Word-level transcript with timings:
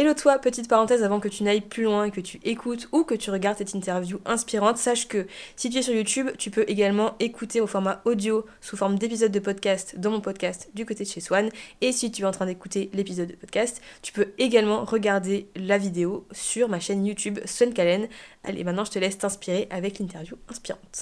Hello 0.00 0.14
toi, 0.14 0.38
petite 0.38 0.68
parenthèse 0.68 1.02
avant 1.02 1.18
que 1.18 1.26
tu 1.26 1.42
n'ailles 1.42 1.60
plus 1.60 1.82
loin, 1.82 2.10
que 2.10 2.20
tu 2.20 2.38
écoutes 2.44 2.88
ou 2.92 3.02
que 3.02 3.16
tu 3.16 3.32
regardes 3.32 3.58
cette 3.58 3.74
interview 3.74 4.20
inspirante, 4.26 4.76
sache 4.76 5.08
que 5.08 5.26
si 5.56 5.70
tu 5.70 5.78
es 5.78 5.82
sur 5.82 5.92
YouTube, 5.92 6.28
tu 6.38 6.52
peux 6.52 6.64
également 6.68 7.16
écouter 7.18 7.60
au 7.60 7.66
format 7.66 8.00
audio 8.04 8.46
sous 8.60 8.76
forme 8.76 8.96
d'épisode 8.96 9.32
de 9.32 9.40
podcast 9.40 9.98
dans 9.98 10.12
mon 10.12 10.20
podcast 10.20 10.70
du 10.72 10.86
côté 10.86 11.02
de 11.02 11.08
chez 11.08 11.20
Swan. 11.20 11.48
Et 11.80 11.90
si 11.90 12.12
tu 12.12 12.22
es 12.22 12.24
en 12.24 12.30
train 12.30 12.46
d'écouter 12.46 12.90
l'épisode 12.94 13.26
de 13.26 13.34
podcast, 13.34 13.82
tu 14.00 14.12
peux 14.12 14.28
également 14.38 14.84
regarder 14.84 15.48
la 15.56 15.78
vidéo 15.78 16.28
sur 16.30 16.68
ma 16.68 16.78
chaîne 16.78 17.04
YouTube 17.04 17.40
Swan 17.44 17.74
Calen. 17.74 18.06
Allez, 18.44 18.62
maintenant 18.62 18.84
je 18.84 18.92
te 18.92 19.00
laisse 19.00 19.18
t'inspirer 19.18 19.66
avec 19.68 19.98
l'interview 19.98 20.36
inspirante. 20.48 21.00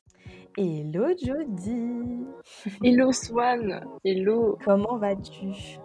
Hello 0.56 1.08
Jody 1.22 2.24
Hello 2.82 3.12
Swan 3.12 3.78
Hello 4.02 4.56
Comment 4.64 4.96
vas-tu? 4.96 5.78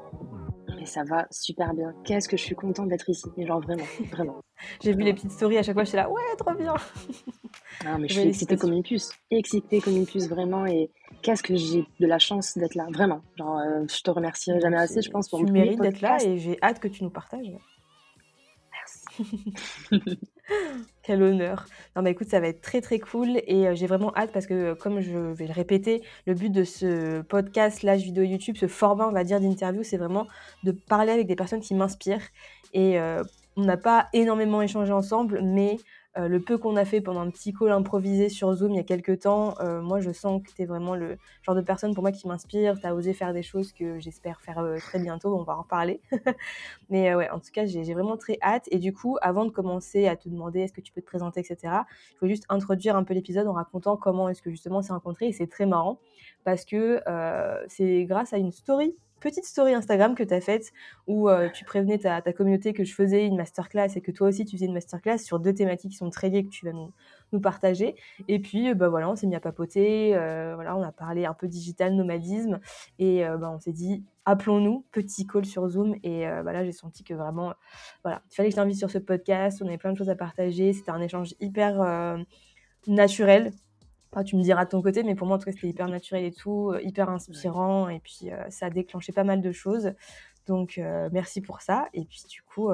Mais 0.81 0.87
ça 0.87 1.03
va 1.03 1.27
super 1.29 1.75
bien. 1.75 1.93
Qu'est-ce 2.03 2.27
que 2.27 2.35
je 2.35 2.41
suis 2.41 2.55
contente 2.55 2.89
d'être 2.89 3.07
ici. 3.07 3.27
Mais 3.37 3.45
genre 3.45 3.61
vraiment, 3.61 3.83
vraiment. 4.11 4.41
J'ai 4.83 4.93
vu 4.93 5.03
les 5.03 5.13
petites 5.13 5.31
stories 5.31 5.59
à 5.59 5.63
chaque 5.63 5.75
fois, 5.75 5.83
je 5.83 5.89
suis 5.89 5.95
là, 5.95 6.09
ouais, 6.09 6.35
trop 6.37 6.55
bien. 6.55 6.73
Non, 7.85 7.97
mais 7.97 8.07
je 8.07 8.13
suis 8.13 8.29
excitée 8.29 8.57
comme 8.57 8.73
une 8.73 8.83
puce. 8.83 9.11
Excitée 9.31 9.79
comme 9.81 9.95
une 9.95 10.05
puce, 10.05 10.27
vraiment. 10.27 10.65
Et 10.65 10.91
qu'est-ce 11.21 11.41
que 11.41 11.55
j'ai 11.55 11.83
de 11.99 12.07
la 12.07 12.19
chance 12.19 12.57
d'être 12.57 12.75
là, 12.75 12.87
vraiment. 12.93 13.21
Genre, 13.37 13.57
euh, 13.57 13.85
je 13.89 14.01
te 14.01 14.11
remercierai 14.11 14.59
jamais 14.59 14.77
assez, 14.77 15.01
je 15.01 15.09
pense, 15.09 15.29
pour 15.29 15.39
Tu 15.39 15.51
mérites 15.51 15.79
d'être 15.79 16.01
là 16.01 16.17
et 16.23 16.37
j'ai 16.37 16.57
hâte 16.61 16.79
que 16.79 16.87
tu 16.87 17.03
nous 17.03 17.09
partages. 17.09 17.51
Merci. 18.71 19.53
Quel 21.11 21.23
honneur. 21.23 21.65
Non, 21.97 22.03
mais 22.03 22.11
écoute, 22.11 22.29
ça 22.29 22.39
va 22.39 22.47
être 22.47 22.61
très 22.61 22.79
très 22.79 22.97
cool 22.97 23.41
et 23.45 23.67
euh, 23.67 23.75
j'ai 23.75 23.85
vraiment 23.85 24.15
hâte 24.15 24.31
parce 24.31 24.45
que, 24.45 24.53
euh, 24.53 24.75
comme 24.75 25.01
je 25.01 25.17
vais 25.17 25.45
le 25.45 25.51
répéter, 25.51 26.01
le 26.25 26.33
but 26.33 26.49
de 26.49 26.63
ce 26.63 27.19
podcast, 27.19 27.79
slash 27.79 27.99
vidéo 27.99 28.23
YouTube, 28.23 28.55
ce 28.55 28.69
format, 28.69 29.09
on 29.09 29.11
va 29.11 29.25
dire, 29.25 29.41
d'interview, 29.41 29.83
c'est 29.83 29.97
vraiment 29.97 30.25
de 30.63 30.71
parler 30.71 31.11
avec 31.11 31.27
des 31.27 31.35
personnes 31.35 31.59
qui 31.59 31.75
m'inspirent. 31.75 32.29
Et 32.73 32.97
euh, 32.97 33.25
on 33.57 33.65
n'a 33.65 33.75
pas 33.75 34.07
énormément 34.13 34.61
échangé 34.61 34.93
ensemble, 34.93 35.41
mais 35.43 35.75
euh, 36.17 36.27
le 36.27 36.41
peu 36.41 36.57
qu'on 36.57 36.75
a 36.75 36.83
fait 36.83 36.99
pendant 36.99 37.21
un 37.21 37.29
petit 37.29 37.53
call 37.53 37.71
improvisé 37.71 38.27
sur 38.27 38.53
Zoom 38.53 38.71
il 38.71 38.77
y 38.77 38.79
a 38.79 38.83
quelques 38.83 39.21
temps, 39.21 39.55
euh, 39.61 39.81
moi 39.81 40.01
je 40.01 40.11
sens 40.11 40.41
que 40.43 40.51
tu 40.53 40.61
es 40.61 40.65
vraiment 40.65 40.93
le 40.93 41.17
genre 41.41 41.55
de 41.55 41.61
personne 41.61 41.93
pour 41.93 42.03
moi 42.03 42.11
qui 42.11 42.27
m'inspire. 42.27 42.77
Tu 42.79 42.85
as 42.85 42.93
osé 42.93 43.13
faire 43.13 43.33
des 43.33 43.43
choses 43.43 43.71
que 43.71 43.97
j'espère 43.99 44.41
faire 44.41 44.59
euh, 44.59 44.77
très 44.77 44.99
bientôt, 44.99 45.33
on 45.37 45.43
va 45.43 45.57
en 45.57 45.61
reparler. 45.61 46.01
Mais 46.89 47.15
ouais, 47.15 47.29
en 47.29 47.39
tout 47.39 47.51
cas, 47.53 47.65
j'ai 47.65 47.93
vraiment 47.93 48.17
très 48.17 48.37
hâte. 48.41 48.67
Et 48.71 48.79
du 48.79 48.93
coup, 48.93 49.17
avant 49.21 49.45
de 49.45 49.51
commencer 49.51 50.07
à 50.07 50.17
te 50.17 50.27
demander 50.27 50.61
est-ce 50.61 50.73
que 50.73 50.81
tu 50.81 50.91
peux 50.91 51.01
te 51.01 51.05
présenter, 51.05 51.39
etc., 51.39 51.73
il 52.11 52.17
faut 52.17 52.27
juste 52.27 52.45
introduire 52.49 52.97
un 52.97 53.03
peu 53.03 53.13
l'épisode 53.13 53.47
en 53.47 53.53
racontant 53.53 53.95
comment 53.95 54.27
est-ce 54.27 54.41
que 54.41 54.49
justement 54.51 54.79
on 54.79 54.81
s'est. 54.81 54.91
Et 55.21 55.31
c'est 55.31 55.47
très 55.47 55.65
marrant 55.65 55.99
parce 56.43 56.65
que 56.65 57.01
c'est 57.67 58.03
grâce 58.05 58.33
à 58.33 58.37
une 58.37 58.51
story 58.51 58.95
petite 59.21 59.45
story 59.45 59.73
Instagram 59.73 60.15
que 60.15 60.23
tu 60.23 60.33
as 60.33 60.41
faite 60.41 60.73
où 61.07 61.29
euh, 61.29 61.49
tu 61.49 61.63
prévenais 61.63 61.97
ta, 61.97 62.21
communauté 62.33 62.73
que 62.73 62.83
je 62.83 62.93
faisais 62.93 63.25
une 63.25 63.37
masterclass 63.37 63.95
et 63.95 64.01
que 64.01 64.11
toi 64.11 64.27
aussi 64.27 64.43
tu 64.43 64.57
faisais 64.57 64.65
une 64.65 64.73
masterclass 64.73 65.19
sur 65.19 65.39
deux 65.39 65.53
thématiques 65.53 65.91
qui 65.91 65.97
sont 65.97 66.09
très 66.09 66.29
liées 66.29 66.43
que 66.43 66.49
tu 66.49 66.65
vas 66.65 66.73
nous, 66.73 66.91
partager. 67.41 67.95
Et 68.27 68.39
puis, 68.39 68.73
bah 68.73 68.89
voilà, 68.89 69.09
on 69.09 69.15
s'est 69.15 69.25
mis 69.25 69.35
à 69.35 69.39
papoter, 69.39 70.13
euh, 70.17 70.51
voilà, 70.55 70.75
on 70.75 70.83
a 70.83 70.91
parlé 70.91 71.25
un 71.25 71.33
peu 71.33 71.47
digital, 71.47 71.95
nomadisme 71.95 72.59
et 72.99 73.25
euh, 73.25 73.37
bah, 73.37 73.49
on 73.49 73.59
s'est 73.59 73.71
dit 73.71 74.03
appelons-nous, 74.25 74.83
petit 74.91 75.25
call 75.25 75.45
sur 75.45 75.65
Zoom. 75.69 75.95
Et 76.03 76.25
bah 76.25 76.51
là, 76.51 76.65
j'ai 76.65 76.73
senti 76.73 77.05
que 77.05 77.13
vraiment, 77.13 77.53
il 78.05 78.11
fallait 78.31 78.49
que 78.49 78.51
je 78.51 78.55
t'invite 78.57 78.77
sur 78.77 78.91
ce 78.91 78.97
podcast, 78.97 79.61
on 79.63 79.67
avait 79.67 79.77
plein 79.77 79.93
de 79.93 79.97
choses 79.97 80.09
à 80.09 80.15
partager, 80.15 80.73
c'était 80.73 80.91
un 80.91 81.01
échange 81.01 81.33
hyper 81.39 82.17
naturel 82.87 83.53
tu 84.25 84.35
me 84.35 84.41
diras 84.41 84.65
de 84.65 84.69
ton 84.69 84.81
côté, 84.81 85.03
mais 85.03 85.15
pour 85.15 85.27
moi, 85.27 85.37
en 85.37 85.39
tout 85.39 85.45
cas, 85.45 85.51
c'était 85.51 85.69
hyper 85.69 85.87
naturel 85.87 86.25
et 86.25 86.31
tout, 86.31 86.71
euh, 86.71 86.81
hyper 86.81 87.09
inspirant. 87.09 87.89
Et 87.89 87.99
puis, 87.99 88.31
euh, 88.31 88.49
ça 88.49 88.67
a 88.67 88.69
déclenché 88.69 89.13
pas 89.13 89.23
mal 89.23 89.41
de 89.41 89.51
choses. 89.51 89.93
Donc, 90.47 90.77
euh, 90.77 91.09
merci 91.11 91.41
pour 91.41 91.61
ça. 91.61 91.87
Et 91.93 92.03
puis, 92.03 92.23
du 92.29 92.41
coup, 92.41 92.69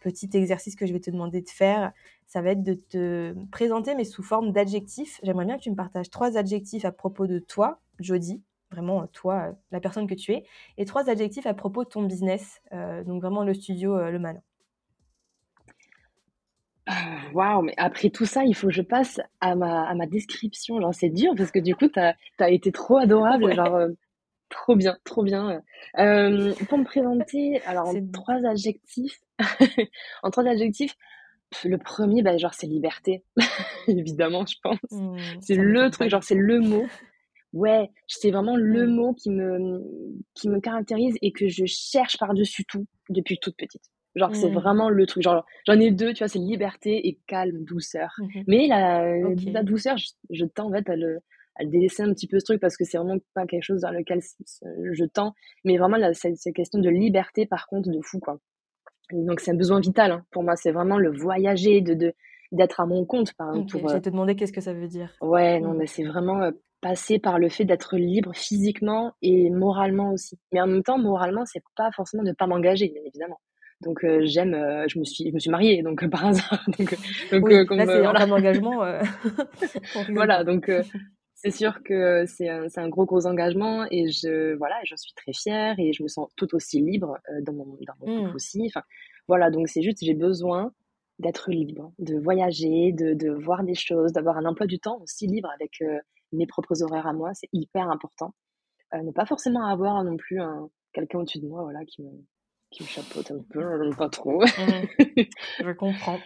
petit 0.00 0.30
exercice 0.34 0.76
que 0.76 0.86
je 0.86 0.92
vais 0.92 1.00
te 1.00 1.10
demander 1.10 1.42
de 1.42 1.48
faire, 1.48 1.92
ça 2.26 2.42
va 2.42 2.50
être 2.50 2.62
de 2.62 2.74
te 2.74 3.34
présenter, 3.50 3.94
mais 3.94 4.04
sous 4.04 4.22
forme 4.22 4.52
d'adjectifs. 4.52 5.18
J'aimerais 5.22 5.46
bien 5.46 5.56
que 5.56 5.62
tu 5.62 5.70
me 5.70 5.76
partages 5.76 6.10
trois 6.10 6.36
adjectifs 6.36 6.84
à 6.84 6.92
propos 6.92 7.26
de 7.26 7.38
toi, 7.38 7.80
Jody, 7.98 8.42
vraiment 8.70 9.06
toi, 9.08 9.54
la 9.72 9.80
personne 9.80 10.06
que 10.06 10.14
tu 10.14 10.32
es, 10.32 10.44
et 10.76 10.84
trois 10.84 11.08
adjectifs 11.08 11.46
à 11.46 11.54
propos 11.54 11.84
de 11.84 11.88
ton 11.88 12.02
business, 12.02 12.60
donc 13.06 13.22
vraiment 13.22 13.42
le 13.42 13.54
studio 13.54 13.96
Le 13.96 14.18
Malin. 14.18 14.42
Waouh, 17.34 17.62
mais 17.62 17.74
après 17.76 18.10
tout 18.10 18.24
ça, 18.24 18.44
il 18.44 18.54
faut 18.54 18.68
que 18.68 18.72
je 18.72 18.82
passe 18.82 19.20
à 19.40 19.54
ma, 19.54 19.88
à 19.88 19.94
ma 19.94 20.06
description. 20.06 20.80
Genre, 20.80 20.94
c'est 20.94 21.10
dur 21.10 21.34
parce 21.36 21.50
que 21.50 21.58
du 21.58 21.74
coup, 21.74 21.88
tu 21.88 22.00
as, 22.00 22.50
été 22.50 22.72
trop 22.72 22.96
adorable. 22.96 23.54
Genre, 23.54 23.74
euh, 23.74 23.88
trop 24.48 24.76
bien, 24.76 24.96
trop 25.04 25.22
bien. 25.22 25.62
Euh, 25.98 26.54
pour 26.68 26.78
me 26.78 26.84
présenter, 26.84 27.60
alors 27.66 27.88
en 27.88 27.94
trois 28.12 28.46
adjectifs, 28.46 29.20
en 30.22 30.30
trois 30.30 30.46
adjectifs, 30.46 30.94
le 31.64 31.78
premier, 31.78 32.22
bah, 32.22 32.36
genre, 32.36 32.54
c'est 32.54 32.66
liberté. 32.66 33.24
Évidemment, 33.88 34.44
je 34.46 34.56
pense. 34.62 34.78
Mmh, 34.90 35.16
c'est 35.40 35.54
le 35.54 35.90
truc, 35.90 36.10
genre, 36.10 36.24
c'est 36.24 36.34
le 36.34 36.60
mot. 36.60 36.86
Ouais, 37.54 37.90
c'est 38.06 38.30
vraiment 38.30 38.56
le 38.56 38.86
mmh. 38.86 38.90
mot 38.90 39.14
qui 39.14 39.30
me, 39.30 39.82
qui 40.34 40.48
me 40.48 40.60
caractérise 40.60 41.16
et 41.22 41.32
que 41.32 41.48
je 41.48 41.64
cherche 41.66 42.18
par-dessus 42.18 42.64
tout 42.66 42.86
depuis 43.08 43.38
toute 43.38 43.56
petite. 43.56 43.84
Genre, 44.14 44.34
c'est 44.34 44.50
mmh. 44.50 44.54
vraiment 44.54 44.88
le 44.90 45.06
truc. 45.06 45.22
Genre, 45.22 45.44
j'en 45.66 45.78
ai 45.78 45.90
deux, 45.90 46.12
tu 46.12 46.18
vois, 46.18 46.28
c'est 46.28 46.38
liberté 46.38 47.08
et 47.08 47.18
calme, 47.26 47.64
douceur. 47.64 48.14
Mmh 48.18 48.40
Mais 48.46 48.66
la, 48.66 49.16
la 49.52 49.62
douceur, 49.62 49.96
je, 49.96 50.08
je, 50.30 50.44
tends 50.44 50.68
en 50.68 50.72
fait 50.72 50.88
à 50.88 50.96
le, 50.96 51.20
à 51.56 51.64
le 51.64 51.70
délaisser 51.70 52.02
un 52.02 52.12
petit 52.12 52.26
peu 52.26 52.38
ce 52.38 52.46
truc 52.46 52.60
parce 52.60 52.76
que 52.76 52.84
c'est 52.84 52.98
vraiment 52.98 53.18
pas 53.34 53.46
quelque 53.46 53.62
chose 53.62 53.82
dans 53.82 53.90
lequel 53.90 54.20
je 54.92 55.04
tends. 55.04 55.34
Mais 55.64 55.76
vraiment, 55.76 55.96
là, 55.96 56.14
c'est, 56.14 56.34
c'est 56.36 56.52
question 56.52 56.80
de 56.80 56.88
liberté, 56.88 57.46
par 57.46 57.66
contre, 57.66 57.90
de 57.90 58.00
fou, 58.02 58.18
quoi. 58.18 58.38
donc, 59.12 59.40
c'est 59.40 59.52
un 59.52 59.56
besoin 59.56 59.80
vital 59.80 60.12
hein. 60.12 60.24
pour 60.30 60.42
moi. 60.42 60.56
C'est 60.56 60.72
vraiment 60.72 60.98
le 60.98 61.10
voyager, 61.10 61.80
de, 61.80 61.94
de, 61.94 62.14
d'être 62.52 62.80
à 62.80 62.86
mon 62.86 63.04
compte. 63.04 63.34
Par 63.34 63.54
okay, 63.54 63.78
pour, 63.78 63.88
je 63.88 63.94
vais 63.94 64.00
te 64.00 64.10
demander 64.10 64.36
qu'est-ce 64.36 64.52
que 64.52 64.60
ça 64.60 64.72
veut 64.72 64.88
dire. 64.88 65.14
Ouais, 65.20 65.60
non, 65.60 65.74
mmh. 65.74 65.76
mais 65.76 65.86
c'est 65.86 66.04
vraiment 66.04 66.42
euh, 66.42 66.50
passer 66.80 67.18
par 67.18 67.38
le 67.38 67.48
fait 67.48 67.64
d'être 67.64 67.96
libre 67.96 68.32
physiquement 68.34 69.12
et 69.22 69.50
moralement 69.50 70.12
aussi. 70.12 70.38
Mais 70.52 70.60
en 70.60 70.66
même 70.66 70.82
temps, 70.82 70.98
moralement, 70.98 71.44
c'est 71.44 71.62
pas 71.76 71.90
forcément 71.92 72.22
de 72.22 72.32
pas 72.32 72.46
m'engager, 72.46 72.88
bien 72.88 73.02
évidemment. 73.04 73.40
Donc 73.80 74.04
euh, 74.04 74.22
j'aime, 74.24 74.54
euh, 74.54 74.86
je 74.88 74.98
me 74.98 75.04
suis, 75.04 75.28
je 75.28 75.34
me 75.34 75.38
suis 75.38 75.50
mariée 75.50 75.82
donc 75.82 76.08
par 76.10 76.26
hasard. 76.26 76.64
donc, 76.78 76.96
donc 77.30 77.46
oui, 77.46 77.64
comme, 77.66 77.78
là 77.78 77.86
c'est 77.86 78.00
voilà. 78.00 78.26
en 78.26 78.30
engagement. 78.30 78.82
voilà, 80.14 80.42
donc 80.44 80.70
c'est 81.34 81.50
sûr 81.50 81.82
que 81.84 82.24
c'est 82.26 82.48
un, 82.48 82.68
c'est 82.68 82.80
un 82.80 82.88
gros 82.88 83.06
gros 83.06 83.26
engagement 83.26 83.86
et 83.90 84.10
je 84.10 84.56
voilà, 84.56 84.76
j'en 84.84 84.96
suis 84.96 85.12
très 85.14 85.32
fière 85.32 85.78
et 85.78 85.92
je 85.92 86.02
me 86.02 86.08
sens 86.08 86.28
tout 86.36 86.54
aussi 86.54 86.80
libre 86.80 87.18
dans 87.42 87.52
mon 87.52 87.78
dans 87.86 87.94
mon 88.00 88.06
couple 88.06 88.32
mmh. 88.32 88.34
aussi. 88.34 88.62
Enfin 88.66 88.82
voilà, 89.28 89.50
donc 89.50 89.68
c'est 89.68 89.82
juste 89.82 89.98
j'ai 90.02 90.14
besoin 90.14 90.72
d'être 91.20 91.50
libre, 91.50 91.92
de 91.98 92.16
voyager, 92.16 92.92
de, 92.92 93.12
de 93.12 93.30
voir 93.30 93.64
des 93.64 93.74
choses, 93.74 94.12
d'avoir 94.12 94.38
un 94.38 94.44
emploi 94.44 94.66
du 94.66 94.78
temps 94.78 95.00
aussi 95.02 95.26
libre 95.26 95.50
avec 95.54 95.82
mes 96.32 96.46
propres 96.46 96.82
horaires 96.82 97.08
à 97.08 97.12
moi, 97.12 97.30
c'est 97.34 97.48
hyper 97.52 97.90
important. 97.90 98.34
ne 98.92 99.10
pas 99.10 99.26
forcément 99.26 99.66
avoir 99.66 100.02
non 100.04 100.16
plus 100.16 100.40
un 100.40 100.68
quelqu'un 100.92 101.18
au-dessus 101.18 101.40
de 101.40 101.46
moi 101.46 101.62
voilà 101.62 101.84
qui 101.84 102.02
me 102.02 102.10
qui 102.70 102.82
me 102.82 102.88
chapeaute 102.88 103.30
un 103.30 103.42
peu, 103.50 103.60
je 103.60 103.96
pas 103.96 104.08
trop. 104.08 104.42
Mmh. 104.42 104.86
je 105.60 105.72
comprends. 105.72 106.18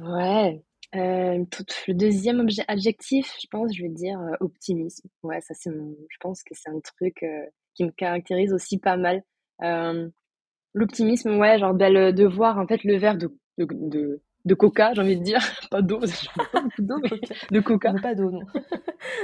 ouais. 0.00 0.62
Euh, 0.94 1.44
tout, 1.50 1.64
le 1.88 1.94
deuxième 1.94 2.46
adjectif, 2.68 3.34
je 3.40 3.46
pense, 3.50 3.74
je 3.74 3.82
vais 3.82 3.88
dire 3.88 4.20
euh, 4.20 4.36
optimisme. 4.40 5.08
Ouais, 5.22 5.40
ça 5.40 5.54
c'est 5.54 5.70
mon, 5.70 5.96
je 6.08 6.16
pense 6.20 6.42
que 6.44 6.54
c'est 6.54 6.70
un 6.70 6.80
truc 6.80 7.22
euh, 7.22 7.46
qui 7.74 7.84
me 7.84 7.90
caractérise 7.90 8.52
aussi 8.52 8.78
pas 8.78 8.96
mal. 8.96 9.22
L'optimisme, 10.74 11.36
ouais, 11.38 11.58
genre 11.58 11.74
de, 11.74 12.10
de, 12.10 12.24
voir 12.24 12.58
en 12.58 12.66
fait 12.66 12.82
le 12.82 12.96
verre 12.96 13.16
de, 13.16 13.28
de, 13.58 13.66
de 13.70 14.22
de 14.44 14.54
coca, 14.54 14.92
j'ai 14.94 15.00
envie 15.00 15.16
de 15.16 15.22
dire. 15.22 15.40
Pas 15.70 15.82
d'eau, 15.82 16.00
pas 16.00 16.60
beaucoup 16.60 16.82
d'eau, 16.82 16.96
mais 17.02 17.10
de 17.50 17.60
coca. 17.60 17.94
pas 18.00 18.14
d'eau, 18.14 18.30
non. 18.30 18.42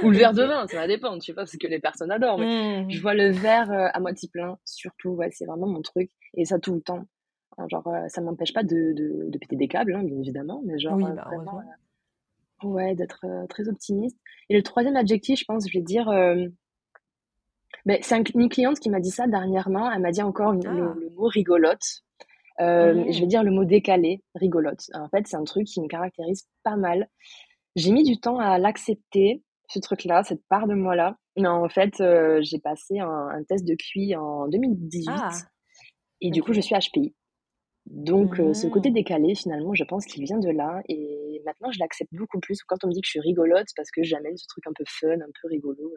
Ou 0.03 0.09
le 0.09 0.17
verre 0.17 0.33
de 0.33 0.43
vin, 0.43 0.67
ça 0.67 0.77
va 0.77 0.87
dépendre, 0.87 1.21
je 1.21 1.27
sais 1.27 1.33
pas 1.33 1.45
ce 1.45 1.57
que 1.57 1.67
les 1.67 1.79
personnes 1.79 2.11
adorent, 2.11 2.39
mais 2.39 2.83
mmh. 2.83 2.89
je 2.89 3.01
vois 3.01 3.13
le 3.13 3.31
verre 3.31 3.71
euh, 3.71 3.87
à 3.93 3.99
moitié 3.99 4.29
plein, 4.29 4.57
surtout, 4.65 5.09
ouais, 5.09 5.29
c'est 5.31 5.45
vraiment 5.45 5.67
mon 5.67 5.81
truc. 5.81 6.11
Et 6.33 6.45
ça 6.45 6.59
tout 6.59 6.73
le 6.73 6.81
temps. 6.81 7.05
Genre, 7.67 7.87
euh, 7.87 8.07
ça 8.07 8.21
m'empêche 8.21 8.53
pas 8.53 8.63
de, 8.63 8.93
de, 8.93 9.29
de, 9.29 9.37
péter 9.37 9.55
des 9.55 9.67
câbles, 9.67 9.93
hein, 9.93 10.03
bien 10.03 10.17
évidemment, 10.17 10.61
mais 10.65 10.79
genre, 10.79 10.95
oui, 10.95 11.03
euh, 11.03 11.13
bah, 11.13 11.25
vraiment, 11.27 11.61
ouais, 12.63 12.95
d'être 12.95 13.25
très 13.49 13.67
optimiste. 13.67 14.17
Et 14.49 14.55
le 14.55 14.63
troisième 14.63 14.95
adjectif, 14.95 15.39
je 15.39 15.45
pense, 15.45 15.67
je 15.67 15.77
vais 15.77 15.83
dire, 15.83 16.05
ben, 17.85 17.97
c'est 18.01 18.33
une 18.33 18.49
cliente 18.49 18.79
qui 18.79 18.89
m'a 18.89 18.99
dit 18.99 19.11
ça 19.11 19.27
dernièrement, 19.27 19.91
elle 19.91 20.01
m'a 20.01 20.11
dit 20.11 20.21
encore 20.21 20.53
le, 20.53 20.61
ah. 20.65 20.73
le, 20.73 21.09
mot 21.11 21.27
rigolote. 21.27 22.03
Euh, 22.59 23.05
Je 23.09 23.19
vais 23.19 23.27
dire 23.27 23.43
le 23.43 23.51
mot 23.51 23.65
décalé, 23.65 24.23
rigolote. 24.35 24.83
En 24.93 25.09
fait, 25.09 25.27
c'est 25.27 25.37
un 25.37 25.43
truc 25.43 25.65
qui 25.65 25.81
me 25.81 25.87
caractérise 25.87 26.47
pas 26.63 26.75
mal. 26.75 27.07
J'ai 27.75 27.91
mis 27.91 28.03
du 28.03 28.19
temps 28.19 28.39
à 28.39 28.57
l'accepter, 28.57 29.43
ce 29.67 29.79
truc-là, 29.79 30.23
cette 30.23 30.45
part 30.49 30.67
de 30.67 30.73
moi-là. 30.73 31.15
Mais 31.37 31.47
en 31.47 31.69
fait, 31.69 32.01
euh, 32.01 32.39
j'ai 32.43 32.59
passé 32.59 32.99
un, 32.99 33.07
un, 33.07 33.43
test 33.43 33.65
de 33.65 33.75
QI 33.75 34.15
en 34.15 34.47
2018. 34.47 35.09
Ah, 35.09 35.29
et 36.19 36.29
du 36.29 36.43
coup, 36.43 36.53
je 36.53 36.61
suis 36.61 36.75
HPI. 36.75 37.15
Donc, 37.87 38.39
euh, 38.39 38.53
ce 38.53 38.67
côté 38.67 38.91
mmh. 38.91 38.93
décalé, 38.93 39.35
finalement, 39.35 39.73
je 39.73 39.83
pense 39.83 40.05
qu'il 40.05 40.23
vient 40.23 40.37
de 40.37 40.49
là. 40.49 40.81
Et 40.87 41.41
maintenant, 41.45 41.71
je 41.71 41.79
l'accepte 41.79 42.13
beaucoup 42.13 42.39
plus. 42.39 42.61
Quand 42.63 42.77
on 42.83 42.87
me 42.87 42.93
dit 42.93 43.01
que 43.01 43.07
je 43.07 43.11
suis 43.11 43.19
rigolote, 43.19 43.67
parce 43.75 43.89
que 43.91 44.03
j'amène 44.03 44.37
ce 44.37 44.45
truc 44.47 44.67
un 44.67 44.73
peu 44.73 44.83
fun, 44.87 45.13
un 45.13 45.31
peu 45.41 45.47
rigolo. 45.47 45.93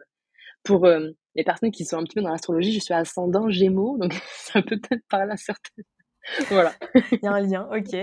Pour 0.63 0.85
euh, 0.85 1.11
les 1.35 1.43
personnes 1.43 1.71
qui 1.71 1.85
sont 1.85 1.97
un 1.97 2.03
petit 2.03 2.15
peu 2.15 2.21
dans 2.21 2.31
l'astrologie, 2.31 2.73
je 2.73 2.79
suis 2.79 2.93
ascendant 2.93 3.49
Gémeaux, 3.49 3.97
donc 3.99 4.13
ça 4.35 4.61
peut 4.61 4.79
peut-être 4.79 5.05
parler 5.09 5.31
à 5.31 5.37
certaines 5.37 5.85
Voilà. 6.49 6.73
Il 7.11 7.19
y 7.23 7.27
a 7.27 7.31
un 7.31 7.41
lien, 7.41 7.69
OK. 7.71 7.95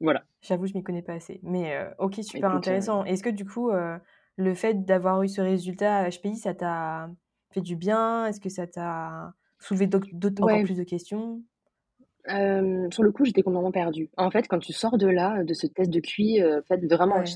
Voilà. 0.00 0.24
J'avoue, 0.42 0.66
je 0.66 0.74
m'y 0.74 0.82
connais 0.82 1.02
pas 1.02 1.14
assez. 1.14 1.40
Mais 1.42 1.76
euh, 1.76 1.88
OK, 1.98 2.14
super 2.22 2.50
Écoute, 2.50 2.52
heu 2.52 2.56
intéressant. 2.58 3.04
Est-ce 3.04 3.22
que 3.22 3.30
du 3.30 3.44
coup, 3.44 3.70
euh, 3.70 3.96
le 4.36 4.54
fait 4.54 4.84
d'avoir 4.84 5.22
eu 5.22 5.28
ce 5.28 5.40
résultat 5.40 5.98
à 5.98 6.10
HPI, 6.10 6.36
ça 6.36 6.54
t'a 6.54 7.08
fait 7.52 7.60
du 7.60 7.76
bien? 7.76 8.26
Est-ce 8.26 8.40
que 8.40 8.48
ça 8.48 8.66
t'a 8.66 9.32
soulevé 9.60 9.86
d'autres 9.86 10.42
encore 10.42 10.56
ouais, 10.56 10.64
plus 10.64 10.76
de 10.76 10.84
questions? 10.84 11.42
sur 12.28 13.02
le 13.02 13.10
coup, 13.10 13.24
j'étais 13.24 13.42
complètement 13.42 13.72
perdue. 13.72 14.08
En 14.16 14.30
fait, 14.30 14.46
quand 14.48 14.60
tu 14.60 14.72
sors 14.72 14.96
de 14.96 15.08
là, 15.08 15.42
de 15.42 15.54
ce 15.54 15.66
test 15.66 15.90
de 15.90 16.00
QI, 16.00 16.42
en 16.42 16.62
fait, 16.62 16.84
vraiment, 16.86 17.18
Ouais. 17.18 17.26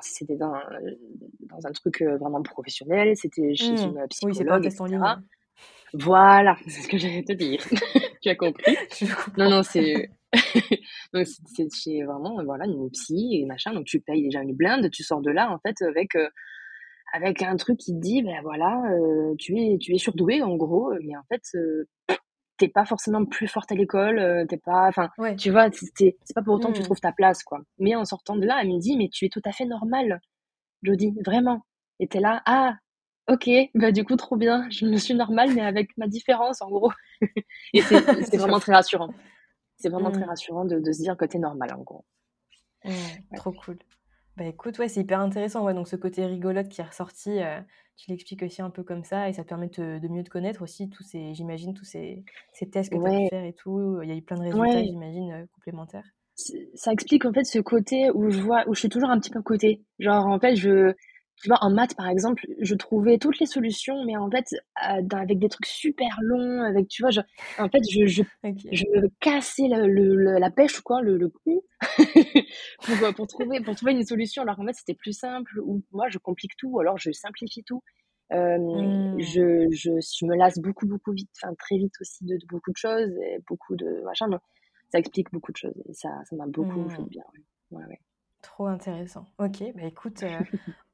c'était 0.00 0.36
dans, 0.36 0.54
un 0.54 1.72
truc, 1.72 2.02
vraiment 2.02 2.42
professionnel, 2.42 3.16
c'était 3.16 3.54
chez 3.54 3.74
Mmh. 3.74 3.88
une 3.88 4.06
Oui, 4.22 4.34
c'est 4.34 4.44
pas 4.44 4.54
un 4.54 4.60
psychologue 4.60 4.62
test 4.62 4.80
en 4.80 4.86
ligne. 4.86 5.22
Voilà, 5.92 6.56
c'est 6.68 6.82
ce 6.82 6.88
que 6.88 6.98
j'allais 6.98 7.24
te 7.24 7.32
dire. 7.32 7.60
Tu 8.22 8.28
as 8.28 8.34
compris. 8.34 8.80
Non, 9.36 9.48
non, 9.48 9.62
c'est 9.62 10.10
donc 11.14 11.26
c'est 11.26 11.42
c'est 11.46 11.68
chez 11.74 12.02
vraiment, 12.04 12.42
voilà, 12.44 12.66
une 12.66 12.90
psy 12.90 13.40
et 13.40 13.46
machin, 13.46 13.72
donc 13.72 13.86
tu 13.86 14.00
payes 14.00 14.22
déjà 14.22 14.42
une 14.42 14.54
blinde, 14.54 14.90
tu 14.90 15.02
sors 15.02 15.22
de 15.22 15.30
là, 15.30 15.50
en 15.50 15.58
fait, 15.60 15.80
avec, 15.82 16.14
heu, 16.16 16.28
avec 17.12 17.42
un 17.42 17.56
truc 17.56 17.78
qui 17.78 17.94
te 17.94 18.00
dit: 18.00 18.22
«Ben 18.22 18.40
voilà, 18.42 18.82
heu, 18.92 19.34
tu 19.38 19.56
es 19.58 19.78
tu 19.78 19.94
es 19.94 19.98
surdoué 19.98 20.42
en 20.42 20.56
gros, 20.56 20.92
mais 21.02 21.16
en 21.16 21.22
fait, 21.30 21.42
heu, 21.56 21.88
tu 22.58 22.68
pas 22.70 22.84
forcément 22.86 23.24
plus 23.26 23.48
forte 23.48 23.72
à 23.72 23.76
l'école, 23.76 24.18
heu, 24.20 24.46
tu 24.48 24.58
pas» 24.58 24.88
enfin, 24.88 25.10
Ouais. 25.18 25.38
tu 25.38 25.50
vois? 25.50 25.70
C'est 25.72 26.16
pas 26.34 26.42
pour 26.42 26.54
autant 26.56 26.70
que 26.72 26.76
tu 26.78 26.82
Mmh. 26.82 26.84
trouves 26.84 27.00
ta 27.00 27.12
place, 27.12 27.42
quoi. 27.44 27.60
Mais 27.78 27.96
en 27.96 28.04
sortant 28.06 28.36
de 28.36 28.46
là, 28.46 28.60
elle 28.62 28.68
me 28.70 28.80
dit: 28.80 28.96
«Mais 28.98 29.08
tu 29.12 29.26
es 29.26 29.30
tout 29.30 29.42
à 29.46 29.52
fait 29.52 29.66
normale, 29.66 30.20
Jody, 30.84 31.14
vraiment» 31.26 31.62
et 32.00 32.08
tu 32.08 32.18
là: 32.20 32.42
«Ah, 32.46 32.74
OK, 33.28 33.50
bah, 33.74 33.92
du 33.92 34.04
coup, 34.04 34.16
trop 34.16 34.36
bien, 34.36 34.68
je 34.70 34.86
me 34.86 34.96
suis 34.96 35.14
normale, 35.14 35.52
mais 35.52 35.60
avec 35.62 35.96
ma 35.98 36.06
différence, 36.08 36.62
en 36.62 36.70
gros» 36.70 36.92
et 37.74 37.82
c'est 37.82 38.36
vraiment 38.38 38.60
très 38.60 38.72
rassurant. 38.74 39.14
C'est 39.76 39.90
vraiment 39.90 40.12
très 40.12 40.24
Mmh. 40.24 40.26
rassurant 40.26 40.64
de 40.66 40.80
de 40.80 40.92
se 40.92 41.02
dire 41.02 41.16
que 41.16 41.24
tu 41.26 41.38
es 41.38 41.40
normale, 41.40 41.74
en 41.74 41.82
gros. 41.82 42.04
Mmh. 42.84 43.18
Ouais. 43.30 43.38
Trop 43.38 43.52
cool. 43.52 43.78
Bah, 44.36 44.44
écoute, 44.46 44.78
ouais, 44.78 44.88
c'est 44.88 45.00
hyper 45.02 45.20
intéressant, 45.20 45.64
ouais, 45.64 45.74
donc 45.74 45.88
ce 45.88 45.96
côté 45.96 46.26
rigolote 46.26 46.68
qui 46.68 46.80
est 46.80 46.84
ressorti, 46.84 47.40
heu, 47.40 47.62
tu 47.96 48.10
l'expliques 48.10 48.42
aussi 48.44 48.62
un 48.62 48.70
peu 48.70 48.84
comme 48.84 49.04
ça 49.04 49.28
et 49.28 49.32
ça 49.32 49.42
te 49.44 49.48
permet 49.48 49.66
de 49.68 49.72
te 49.74 49.98
de 49.98 50.08
mieux 50.08 50.22
te 50.24 50.30
connaître 50.30 50.62
aussi, 50.62 50.88
tous 50.90 51.02
ces 51.02 51.34
j'imagine 51.34 51.74
tous 51.74 51.84
ces 51.84 52.24
ces 52.52 52.70
tests 52.70 52.92
que 52.92 52.98
tu 52.98 53.08
as 53.08 53.12
pu 53.12 53.22
Ouais, 53.22 53.30
faire 53.30 53.44
et 53.44 53.54
tout, 53.54 54.00
il 54.02 54.08
y 54.08 54.12
a 54.12 54.16
eu 54.16 54.22
plein 54.22 54.38
de 54.38 54.42
résultats, 54.44 54.80
ouais. 54.80 54.84
j'imagine, 54.84 55.32
heu, 55.32 55.48
complémentaires. 55.54 56.06
Ça 56.74 56.92
explique 56.92 57.24
en 57.24 57.32
fait 57.32 57.44
ce 57.44 57.58
côté 57.58 58.10
où 58.10 58.30
je 58.30 58.40
vois 58.40 58.66
où 58.68 58.74
je 58.74 58.80
suis 58.80 58.88
toujours 58.88 59.10
un 59.10 59.18
petit 59.18 59.30
peu 59.30 59.42
côté. 59.42 59.82
Genre 59.98 60.26
en 60.26 60.38
fait 60.40 60.56
je 60.56 60.94
tu 61.42 61.48
vois 61.48 61.58
en 61.62 61.70
maths 61.70 61.94
par 61.96 62.08
exemple, 62.08 62.46
je 62.60 62.74
trouvais 62.74 63.18
toutes 63.18 63.38
les 63.40 63.46
solutions 63.46 64.04
mais 64.04 64.16
en 64.16 64.30
fait, 64.30 64.46
dans 65.02 65.18
avec 65.18 65.38
des 65.38 65.48
trucs 65.48 65.66
super 65.66 66.18
longs, 66.22 66.62
avec 66.62 66.88
tu 66.88 67.02
vois? 67.02 67.10
Je 67.10 67.20
en 67.58 67.68
fait 67.70 67.80
je 67.90 68.06
je 68.06 68.22
je 68.70 68.84
me 68.94 69.08
cassais 69.20 69.68
le 69.68 70.38
la 70.38 70.50
pêche 70.50 70.80
quoi, 70.80 71.00
le 71.02 71.16
le 71.16 71.28
cou 71.30 71.64
pour, 72.84 73.14
pour 73.14 73.26
trouver 73.26 73.60
pour 73.62 73.74
trouver 73.76 73.92
une 73.92 74.04
solution 74.04 74.42
alors 74.42 74.56
qu'en 74.56 74.66
fait 74.66 74.74
c'était 74.74 74.94
plus 74.94 75.12
simple 75.18 75.58
ou 75.60 75.82
moi 75.92 76.08
je 76.10 76.18
complique 76.18 76.56
tout 76.58 76.68
ou 76.70 76.80
alors 76.80 76.98
je 76.98 77.10
simplifie 77.12 77.64
tout. 77.64 77.82
Mmh. 78.72 79.08
je 79.16 79.66
je 79.72 79.90
je 80.00 80.26
me 80.26 80.36
lasse 80.36 80.58
beaucoup, 80.58 80.86
beaucoup 80.86 81.12
vite, 81.12 81.30
enfin 81.42 81.54
très 81.58 81.76
vite 81.78 81.94
aussi 82.00 82.24
de 82.24 82.36
de 82.36 82.46
beaucoup 82.48 82.70
de 82.72 82.76
choses 82.76 83.10
et 83.26 83.38
beaucoup 83.48 83.76
de 83.76 84.02
machin 84.04 84.28
donc 84.28 84.40
ça 84.92 84.98
explique 84.98 85.30
beaucoup 85.32 85.52
de 85.52 85.56
choses 85.56 85.74
et 85.88 85.92
ça 85.94 86.08
ça 86.28 86.36
m'a 86.36 86.46
beaucoup 86.46 86.88
fait 86.90 87.02
Mmh. 87.02 87.04
de 87.04 87.08
bien, 87.08 87.24
ouais. 87.34 87.44
Ouais, 87.78 87.84
ouais. 87.86 88.00
Trop 88.42 88.66
intéressant. 88.66 89.26
OK, 89.38 89.62
bah, 89.76 89.84
écoute, 89.84 90.22
heu, 90.24 90.44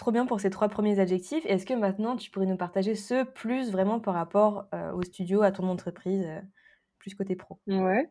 trop 0.00 0.12
bien 0.12 0.24
pour 0.24 0.40
ces 0.40 0.48
3 0.48 0.68
premiers 0.68 0.98
adjectifs. 0.98 1.44
Est-ce 1.44 1.66
que 1.66 1.74
maintenant 1.74 2.16
tu 2.16 2.30
pourrais 2.30 2.46
nous 2.46 2.56
partager 2.56 2.94
ceux 2.94 3.26
plus 3.26 3.70
vraiment 3.70 4.00
par 4.00 4.14
rapport, 4.14 4.66
heu, 4.74 4.92
au 4.94 5.02
studio, 5.02 5.42
à 5.42 5.52
ton 5.52 5.68
entreprise, 5.68 6.24
heu, 6.24 6.40
plus 6.98 7.14
côté 7.14 7.36
pro? 7.36 7.58
Ouais. 7.66 8.06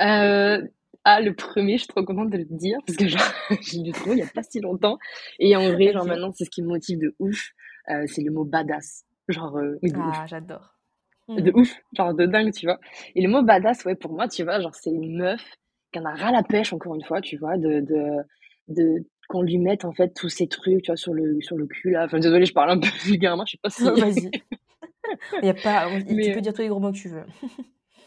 Heu, 0.00 0.68
ah 1.04 1.20
le 1.20 1.34
premier 1.34 1.74
je 1.78 1.84
suis 1.84 1.88
trop 1.88 2.04
contente 2.04 2.30
de 2.30 2.38
le 2.38 2.44
dire 2.44 2.78
parce 2.86 2.96
que 2.98 3.08
genre 3.08 3.22
je 3.62 3.78
l'ai 3.80 3.92
trouvé 3.92 4.16
il 4.16 4.18
y 4.18 4.22
a 4.22 4.26
pas 4.26 4.42
si 4.42 4.60
longtemps 4.60 4.98
et 5.38 5.56
en 5.56 5.70
vrai 5.72 5.92
genre 5.92 6.04
maintenant 6.06 6.32
c'est 6.32 6.44
ce 6.44 6.50
qui 6.50 6.62
me 6.62 6.68
motive 6.68 6.98
de 6.98 7.14
ouf, 7.18 7.50
heu, 7.90 8.06
c'est 8.06 8.22
le 8.22 8.32
mot 8.32 8.44
badass. 8.44 9.04
Genre, 9.28 9.58
de. 9.82 9.90
Ah, 9.94 10.26
j'adore. 10.26 10.78
De 11.36 11.52
Mmh. 11.52 11.54
ouf, 11.54 11.70
genre 11.92 12.14
de 12.14 12.24
dingue, 12.24 12.52
tu 12.52 12.66
vois? 12.66 12.78
Et 13.14 13.20
le 13.22 13.28
mot 13.28 13.42
badass, 13.42 13.84
ouais, 13.84 13.94
pour 13.94 14.12
moi, 14.12 14.26
tu 14.26 14.42
vois, 14.42 14.58
genre, 14.60 14.74
c'est 14.74 14.90
une 14.90 15.18
meuf 15.18 15.42
qui 15.92 15.98
en 15.98 16.06
a 16.06 16.14
ras 16.14 16.32
la 16.32 16.42
pêche, 16.42 16.72
encore 16.72 16.94
une 16.94 17.04
fois, 17.04 17.20
tu 17.20 17.36
vois, 17.36 17.58
de 17.58 17.80
de 17.80 18.22
de 18.68 19.04
qu'on 19.28 19.42
lui 19.42 19.58
mette, 19.58 19.84
en 19.84 19.92
fait, 19.92 20.10
tous 20.14 20.28
ces 20.28 20.48
trucs, 20.48 20.82
tu 20.82 20.90
vois, 20.90 20.96
sur 20.96 21.14
le 21.14 21.40
sur 21.40 21.56
le 21.56 21.66
cul, 21.66 21.90
là. 21.90 22.04
Enfin, 22.06 22.18
désolée, 22.20 22.46
je 22.46 22.52
parle 22.54 22.70
un 22.70 22.78
peu 22.80 22.88
vulgairement, 23.04 23.44
je 23.46 23.52
sais 23.52 23.58
pas 23.62 23.70
si 23.70 23.82
Vas-y. 24.00 24.30
Il 25.42 25.46
y 25.46 25.50
a 25.50 25.54
pas 25.54 25.88
on 25.90 26.02
tu 26.02 26.14
mais 26.14 26.30
peux 26.30 26.40
dire 26.40 26.52
tous 26.54 26.62
les 26.62 26.68
gros 26.68 26.80
mots 26.80 26.92
que 26.92 26.96
tu 26.98 27.08
veux. 27.08 27.24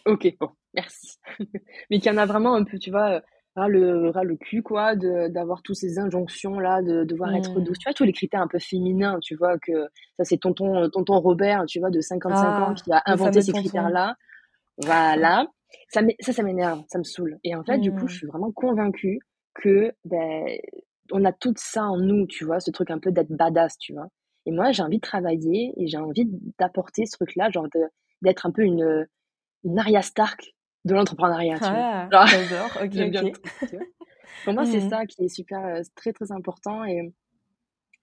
OK, 0.05 0.35
bon, 0.39 0.49
merci. 0.73 1.17
Mais 1.89 1.99
qu'il 1.99 2.11
y 2.11 2.15
en 2.15 2.17
a 2.17 2.25
vraiment 2.25 2.55
un 2.55 2.63
peu, 2.63 2.77
tu 2.79 2.89
vois, 2.91 3.17
heu, 3.17 3.21
ras 3.55 3.67
le 3.67 4.09
ras 4.09 4.23
le 4.23 4.37
cul, 4.37 4.63
quoi, 4.63 4.95
de 4.95 5.27
d'avoir 5.29 5.61
tous 5.61 5.73
ces 5.73 5.99
injonctions-là, 5.99 6.81
de 6.81 7.03
devoir 7.03 7.35
être 7.35 7.59
douce. 7.61 7.77
Mmh. 7.77 7.79
Tu 7.79 7.89
vois, 7.89 7.93
tous 7.93 8.05
les 8.05 8.13
critères 8.13 8.41
un 8.41 8.47
peu 8.47 8.59
féminins, 8.59 9.19
tu 9.21 9.35
vois, 9.35 9.57
que 9.59 9.87
ça, 10.17 10.23
c'est 10.23 10.37
tonton, 10.37 10.89
tonton 10.89 11.19
Robert, 11.19 11.65
tu 11.67 11.79
vois, 11.79 11.89
de 11.91 12.01
55 12.01 12.59
ans 12.59 12.73
qui 12.73 12.91
Ah, 12.91 12.93
a 12.93 13.01
inventé 13.05 13.41
ces 13.41 13.53
tonton. 13.53 13.61
critères-là. 13.61 14.15
Voilà, 14.77 15.47
ça 15.89 16.01
ça, 16.21 16.33
ça 16.33 16.43
m'énerve, 16.43 16.83
ça 16.87 16.99
me 16.99 17.03
saoule 17.03 17.37
et 17.43 17.55
en 17.55 17.63
fait, 17.63 17.79
du 17.79 17.93
coup, 17.93 18.07
je 18.07 18.15
Mmh. 18.15 18.17
suis 18.17 18.27
vraiment 18.27 18.51
convaincue 18.51 19.19
que, 19.55 19.93
beh, 20.05 20.61
on 21.11 21.25
a 21.25 21.33
toutes 21.33 21.59
ça 21.59 21.83
en 21.85 21.97
nous, 21.97 22.27
tu 22.27 22.45
vois? 22.45 22.59
Ce 22.59 22.71
truc 22.71 22.91
un 22.91 22.99
peu 22.99 23.11
d'être 23.11 23.31
badass, 23.31 23.77
tu 23.77 23.93
vois? 23.93 24.07
Et 24.45 24.51
moi, 24.51 24.71
j'ai 24.71 24.83
envie 24.83 24.97
de 24.97 25.01
travailler 25.01 25.73
et 25.77 25.87
j'ai 25.87 25.97
envie 25.97 26.25
d'apporter 26.59 27.05
ce 27.05 27.11
truc-là, 27.17 27.49
genre 27.51 27.67
de 27.73 27.81
d'être 28.21 28.45
un 28.45 28.51
peu 28.51 28.63
une, 28.63 29.07
une 29.65 29.79
Arya 29.79 30.01
Stark 30.03 30.55
de 30.85 30.93
l'entrepreneuriat, 30.95 31.59
tu 31.61 31.75
vois? 31.75 31.85
Ah, 32.11 32.25
j'adore. 32.25 32.75
OK, 32.81 32.93
j'aime 32.93 33.11
bien 33.11 33.23
le 33.23 33.29
OK. 33.29 33.33
truc, 33.33 33.53
tu 33.67 33.77
vois? 33.77 33.85
Pour 34.45 34.53
moi, 34.53 34.65
c'est 34.65 34.81
Mmh 34.81 34.93
ça 34.93 35.05
qui 35.07 35.25
est 35.25 35.29
super, 35.29 35.59
heu, 35.65 35.81
très, 35.95 36.13
très 36.13 36.31
important 36.33 36.85
et 36.85 37.13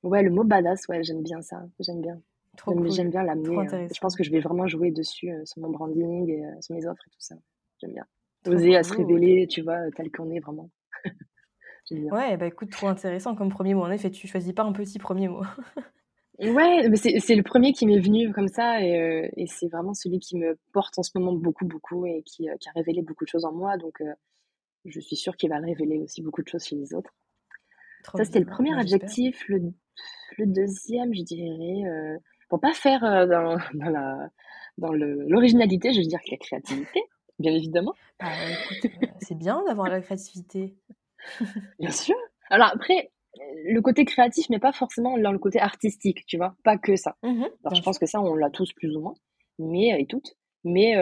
ouais, 0.03 0.23
le 0.23 0.31
mot 0.31 0.45
badass, 0.45 0.89
ouais, 0.89 1.03
j'aime 1.05 1.23
bien 1.23 1.43
ça, 1.43 1.63
j'aime 1.81 2.01
bien. 2.01 2.21
Trop 2.57 2.75
J'aime 2.75 2.85
cool. 2.85 2.91
j'aime 2.91 3.11
bien 3.11 3.23
l'amener, 3.23 3.67
heu, 3.67 3.73
je 3.95 4.01
pense 4.01 4.17
que 4.17 4.25
je 4.25 4.31
vais 4.33 4.41
vraiment 4.41 4.67
jouer 4.67 4.91
dessus, 4.91 5.31
heu, 5.33 5.45
sur 5.47 5.61
mon 5.63 5.71
branding 5.71 6.29
et 6.31 6.43
sur 6.63 6.75
mes 6.75 6.87
offres 6.87 7.03
et 7.07 7.11
tout 7.11 7.21
ça. 7.21 7.37
J'aime 7.81 7.93
bien. 7.93 8.05
Trop 8.45 8.63
Oser 8.63 8.77
à 8.77 8.83
se 8.85 8.95
révéler, 8.95 9.47
tu 9.49 9.63
vois, 9.63 9.79
tel 9.97 10.11
qu'on 10.11 10.31
est 10.31 10.41
vraiment. 10.41 10.71
Ouais, 11.91 12.37
bah, 12.37 12.47
écoute, 12.47 12.71
trop 12.71 12.89
intéressant 12.89 13.35
comme 13.35 13.49
premier 13.49 13.75
mot. 13.75 13.83
En 13.83 13.91
effet, 13.91 14.11
tu 14.11 14.27
choisis 14.27 14.53
pas 14.53 14.63
un 14.63 14.73
petit 14.73 14.99
premier 14.99 15.29
mot. 15.29 15.43
Ouais, 16.39 16.87
mais 16.91 16.97
c'est 16.97 17.19
c'est 17.19 17.35
le 17.35 17.43
premier 17.43 17.73
qui 17.73 17.87
m'est 17.87 17.99
venu 17.99 18.31
comme 18.31 18.49
ça 18.49 18.83
et 18.83 19.01
heu 19.01 19.31
et 19.39 19.47
c'est 19.47 19.69
vraiment 19.69 19.95
celui 19.95 20.19
qui 20.19 20.37
me 20.37 20.59
porte 20.73 20.99
en 20.99 21.03
ce 21.03 21.11
moment 21.15 21.33
beaucoup, 21.33 21.65
beaucoup 21.65 22.05
et 22.05 22.23
qui, 22.27 22.47
qui 22.61 22.69
a 22.69 22.73
révélé 22.75 23.01
beaucoup 23.01 23.25
de 23.25 23.31
choses 23.31 23.47
en 23.47 23.53
moi 23.53 23.79
donc 23.79 24.03
heu, 24.03 24.13
je 24.85 25.01
suis 25.01 25.17
sûre 25.17 25.35
qu'il 25.37 25.49
va 25.49 25.59
révéler 25.61 25.97
aussi 25.99 26.21
beaucoup 26.21 26.43
de 26.43 26.49
choses 26.49 26.65
chez 26.65 26.77
les 26.77 26.93
autres. 26.93 27.15
Trop 28.05 28.19
Ça, 28.19 28.27
c'était 28.27 28.41
le 28.41 28.45
premier 28.45 28.79
adjectif. 28.79 29.49
Le 29.49 29.73
le 30.37 30.47
2 30.47 30.67
je 30.67 31.23
dirais, 31.23 32.21
pour 32.51 32.61
pas 32.61 32.75
faire, 32.75 33.01
dans 33.27 33.57
dans 33.75 33.89
la 33.89 34.29
dans 34.77 34.93
le 34.93 35.25
l'originalité, 35.29 35.95
je 35.95 36.01
vais 36.01 36.07
dire 36.07 36.21
que 36.21 36.33
la 36.33 36.37
créativité, 36.37 37.01
bien 37.39 37.55
évidemment. 37.55 37.95
Bah, 38.21 38.27
c'est 39.21 39.39
bien 39.39 39.65
d'avoir 39.67 39.89
la 39.89 40.03
créativité. 40.03 40.77
Bien 41.79 41.91
sûr. 41.91 42.17
Alors 42.51 42.71
après, 42.73 43.11
heu, 43.39 43.73
le 43.73 43.81
côté 43.81 44.05
créatif, 44.05 44.47
mais 44.51 44.59
pas 44.59 44.73
forcément 44.73 45.19
dans 45.19 45.33
le 45.33 45.39
côté 45.39 45.61
artistique, 45.61 46.25
tu 46.27 46.37
vois? 46.37 46.55
Pas 46.65 46.79
que 46.79 46.97
ça. 46.97 47.17
Mmh 47.23 47.45
Alors 47.65 47.75
je 47.75 47.83
pense 47.83 47.99
que 47.99 48.07
ça, 48.07 48.21
on 48.21 48.35
l'a 48.35 48.51
tous 48.51 48.73
plus 48.73 48.95
ou 48.97 49.01
moins, 49.01 49.15
mais 49.59 49.93
heu 49.95 50.01
et 50.01 50.07
toutes. 50.07 50.37
Mais 50.65 50.95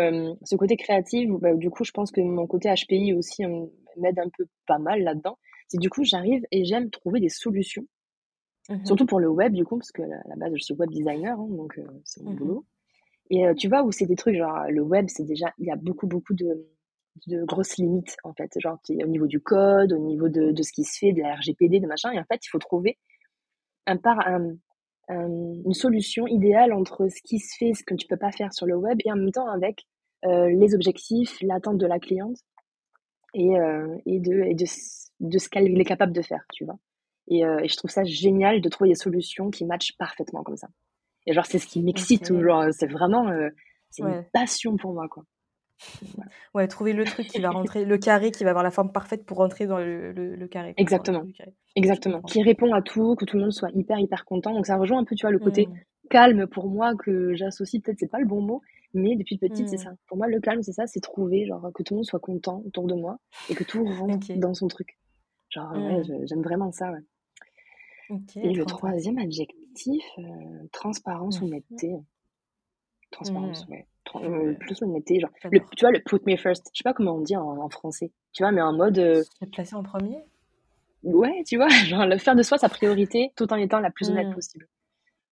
ce 0.43 0.57
côté 0.57 0.77
créatif, 0.77 1.31
bah, 1.41 1.55
du 1.55 1.71
coup, 1.71 1.85
je 1.85 1.91
pense 1.93 2.11
que 2.11 2.21
mon 2.21 2.47
côté 2.47 2.69
HPI 2.69 3.15
aussi, 3.15 3.45
m'aide 3.97 4.19
un 4.19 4.29
peu 4.37 4.47
pas 4.67 4.79
mal 4.79 5.03
là-dedans. 5.03 5.39
C'est 5.69 5.79
du 5.79 5.89
coup, 5.89 6.05
j'arrive 6.05 6.43
et 6.51 6.67
j'aime 6.67 6.91
trouver 6.91 7.19
des 7.21 7.31
solutions, 7.31 7.87
Mmh 8.69 8.85
surtout 8.85 9.07
pour 9.07 9.21
le 9.21 9.29
web, 9.29 9.53
du 9.53 9.65
coup, 9.65 9.77
parce 9.79 9.93
que 9.93 10.03
à 10.03 10.23
la 10.29 10.37
base, 10.37 10.53
je 10.55 10.63
suis 10.63 10.75
web 10.75 10.91
designer, 10.91 11.39
hein, 11.39 11.47
donc 11.51 11.79
c'est 12.05 12.23
mon 12.23 12.33
Mmh 12.33 12.37
boulot 12.37 12.65
et 13.31 13.45
tu 13.59 13.69
vois, 13.69 13.83
où 13.85 13.93
c'est 13.93 14.07
des 14.07 14.17
trucs 14.17 14.37
genre, 14.37 14.65
le 14.71 14.83
web, 14.83 15.07
c'est 15.09 15.25
déjà 15.25 15.53
il 15.59 15.67
y 15.67 15.71
a 15.73 15.77
beaucoup, 15.77 16.07
beaucoup 16.07 16.35
de 16.35 16.67
de 17.27 17.45
grosses 17.45 17.77
limites, 17.79 18.17
en 18.25 18.33
fait. 18.35 18.51
Genre, 18.61 18.79
au 18.91 19.07
niveau 19.07 19.27
du 19.27 19.41
code, 19.41 19.93
au 19.93 19.99
niveau 19.99 20.29
de 20.29 20.53
de 20.53 20.63
ce 20.63 20.73
qui 20.73 20.85
se 20.85 20.99
fait, 20.99 21.13
de 21.13 21.23
la 21.23 21.35
RGPD, 21.37 21.81
de 21.81 21.87
machin 21.87 22.13
et 22.13 22.19
en 22.21 22.25
fait, 22.25 22.45
il 22.45 22.49
faut 22.51 22.59
trouver 22.59 22.99
un 23.87 23.97
par 23.99 24.21
un 24.27 24.57
un 25.09 25.29
une 25.65 25.75
solution 25.75 26.27
idéale 26.29 26.73
entre 26.73 27.09
ce 27.09 27.21
qui 27.25 27.39
se 27.41 27.57
fait, 27.59 27.75
ce 27.75 27.85
que 27.85 27.95
tu 27.95 28.07
peux 28.09 28.17
pas 28.19 28.33
faire 28.33 28.53
sur 28.55 28.67
le 28.67 28.77
web 28.77 28.99
et 29.05 29.13
en 29.13 29.17
même 29.17 29.33
temps 29.33 29.49
avec, 29.49 29.85
heu, 30.27 30.49
les 30.49 30.75
objectifs, 30.75 31.39
l'attente 31.43 31.79
de 31.79 31.87
la 31.87 31.99
cliente 32.01 32.39
et 33.35 33.59
heu 33.59 33.99
et 34.07 34.21
de 34.21 34.33
et 34.45 34.55
de 34.55 34.65
ce 34.67 35.09
de 35.21 35.39
ce 35.39 35.49
qu'elle 35.49 35.81
est 35.81 35.85
capable 35.85 36.13
de 36.13 36.23
faire, 36.23 36.45
tu 36.53 36.65
vois? 36.65 36.79
Et 37.29 37.45
heu 37.45 37.59
et 37.65 37.69
je 37.69 37.77
trouve 37.77 37.91
ça 37.91 38.05
génial 38.05 38.61
de 38.61 38.69
trouver 38.69 38.91
des 38.91 38.97
solutions 38.97 39.51
qui 39.51 39.65
matchent 39.67 39.97
parfaitement 39.99 40.43
comme 40.45 40.57
ça. 40.57 40.69
Et 41.27 41.35
genre, 41.35 41.47
c'est 41.47 41.59
ce 41.61 41.67
qui 41.69 41.83
m'excite 41.83 42.31
ou 42.31 42.43
genre, 42.43 42.67
c'est 42.73 42.87
vraiment, 42.91 43.31
heu, 43.33 43.51
c'est 43.91 44.05
une 44.05 44.17
passion 44.33 44.77
pour 44.79 44.95
moi, 44.95 45.09
quoi. 45.09 45.25
Ouais, 46.55 46.69
trouver 46.69 46.93
le 46.93 47.07
truc 47.07 47.27
qui 47.27 47.41
va 47.41 47.51
rentrer 47.51 47.85
le 47.85 47.99
carré 47.99 48.31
qui 48.31 48.45
va 48.45 48.51
avoir 48.51 48.63
la 48.65 48.71
forme 48.71 48.93
parfaite 48.93 49.25
pour 49.27 49.39
rentrer 49.39 49.67
dans 49.67 49.79
le 49.79 50.13
le 50.13 50.37
le 50.37 50.49
carré, 50.49 50.79
le 50.79 50.83
Exactement, 50.83 51.25
carré. 51.33 51.55
Exactement. 51.77 52.23
Qui 52.23 52.43
répond 52.43 52.73
à 52.73 52.83
tout, 52.83 53.15
que 53.17 53.25
tout 53.25 53.37
le 53.37 53.43
monde 53.43 53.53
soit 53.53 53.71
hyper, 53.75 53.99
hyper 53.99 54.25
content. 54.25 54.53
Donc 54.55 54.67
ça 54.67 54.77
rejoint 54.77 54.99
un 55.01 55.05
peu, 55.05 55.15
tu 55.15 55.23
vois, 55.23 55.31
le 55.33 55.39
côté 55.39 55.69
Mmh. 55.69 55.85
calme 56.11 56.47
pour 56.47 56.69
moi 56.69 56.95
que 56.97 57.35
j'associe, 57.35 57.83
peut-être 57.83 57.99
c'est 57.99 58.11
pas 58.11 58.19
le 58.21 58.27
bon 58.27 58.41
mot, 58.43 58.61
Mais 58.93 59.17
depuis 59.17 59.39
petite, 59.39 59.69
c'est 59.69 59.77
Mmh. 59.77 59.79
ça. 59.79 59.93
Pour 60.07 60.17
moi, 60.17 60.27
le 60.29 60.41
calme, 60.41 60.63
c'est 60.63 60.73
ça, 60.73 60.87
c'est 60.87 61.01
trouver, 61.01 61.47
genre, 61.47 61.71
que 61.75 61.83
tout 61.83 61.95
le 61.95 61.99
monde 61.99 62.05
soit 62.07 62.21
content 62.21 62.63
autour 62.67 62.87
de 62.87 62.95
moi 62.95 63.19
et 63.49 63.55
que 63.55 63.65
tout 63.65 63.85
rentre 63.85 64.29
dans 64.35 64.55
son 64.55 64.69
truc. 64.69 64.99
Genre, 65.51 65.73
ouais, 65.83 66.03
Mmh. 66.03 66.27
j'aime 66.27 66.43
vraiment 66.43 66.73
ça, 66.73 66.93
ouais. 66.93 67.01
Et 68.43 68.53
le 68.53 68.65
troisième 68.65 69.19
adjectif, 69.19 70.05
euh, 70.19 70.69
transparence 70.71 71.41
ou 71.41 71.47
honnêteté. 71.47 71.97
Transparence, 73.11 73.67
ouais. 73.69 73.87
Euh, 74.23 74.55
plus 74.55 74.81
honnêteté, 74.83 75.21
genre. 75.21 75.31
Le, 75.51 75.59
tu 75.77 75.81
vois, 75.85 75.91
le 75.91 76.01
put 76.01 76.21
me 76.27 76.37
first. 76.37 76.71
Je 76.73 76.79
sais 76.79 76.85
pas 76.85 76.93
comment 76.95 77.17
on 77.17 77.21
dit 77.21 77.37
en, 77.37 77.59
en 77.59 77.69
français. 77.69 78.13
Tu 78.33 78.43
vois, 78.43 78.53
mais 78.53 78.63
en 78.63 78.73
mode, 78.73 78.99
euh, 78.99 79.23
Se 79.41 79.45
placer 79.47 79.75
en 79.75 79.83
premier? 79.83 80.19
Ouais, 81.03 81.43
tu 81.47 81.57
vois, 81.57 81.69
genre, 81.87 82.07
le 82.07 82.17
faire 82.19 82.35
de 82.37 82.43
soi 82.43 82.59
sa 82.59 82.69
priorité 82.69 83.33
tout 83.37 83.53
en 83.53 83.57
étant 83.57 83.81
la 83.81 83.91
plus 83.91 84.11
honnête 84.11 84.29
Mmh. 84.29 84.35
possible. 84.35 84.67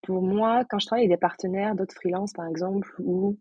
Pour 0.02 0.20
moi, 0.22 0.64
quand 0.68 0.78
je 0.78 0.86
travaille 0.86 1.04
avec 1.04 1.16
des 1.16 1.20
partenaires, 1.20 1.74
d'autres 1.76 1.94
freelances 1.94 2.32
par 2.32 2.46
exemple, 2.46 2.92
ou 2.98 3.38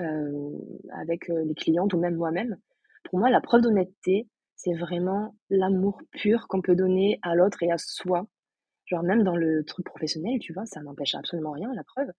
euh, 0.00 0.50
avec 0.92 1.28
euh, 1.30 1.44
les 1.44 1.54
clientes 1.54 1.92
ou 1.94 1.98
même 1.98 2.16
moi-même, 2.16 2.56
pour 3.04 3.18
moi, 3.18 3.30
la 3.30 3.40
preuve 3.40 3.62
d'honnêteté, 3.62 4.28
c'est 4.56 4.74
vraiment 4.74 5.34
l'amour 5.50 6.00
pur 6.12 6.46
qu'on 6.48 6.62
peut 6.62 6.76
donner 6.76 7.18
à 7.22 7.34
l'autre 7.34 7.62
et 7.62 7.70
à 7.70 7.76
soi. 7.78 8.26
Genre 8.86 9.02
même 9.02 9.24
dans 9.24 9.36
le 9.36 9.64
truc 9.64 9.84
professionnel, 9.86 10.38
tu 10.38 10.52
vois, 10.52 10.64
ça 10.66 10.80
n'empêche 10.80 11.14
absolument 11.14 11.52
rien, 11.52 11.72
la 11.74 11.84
preuve. 11.84 12.10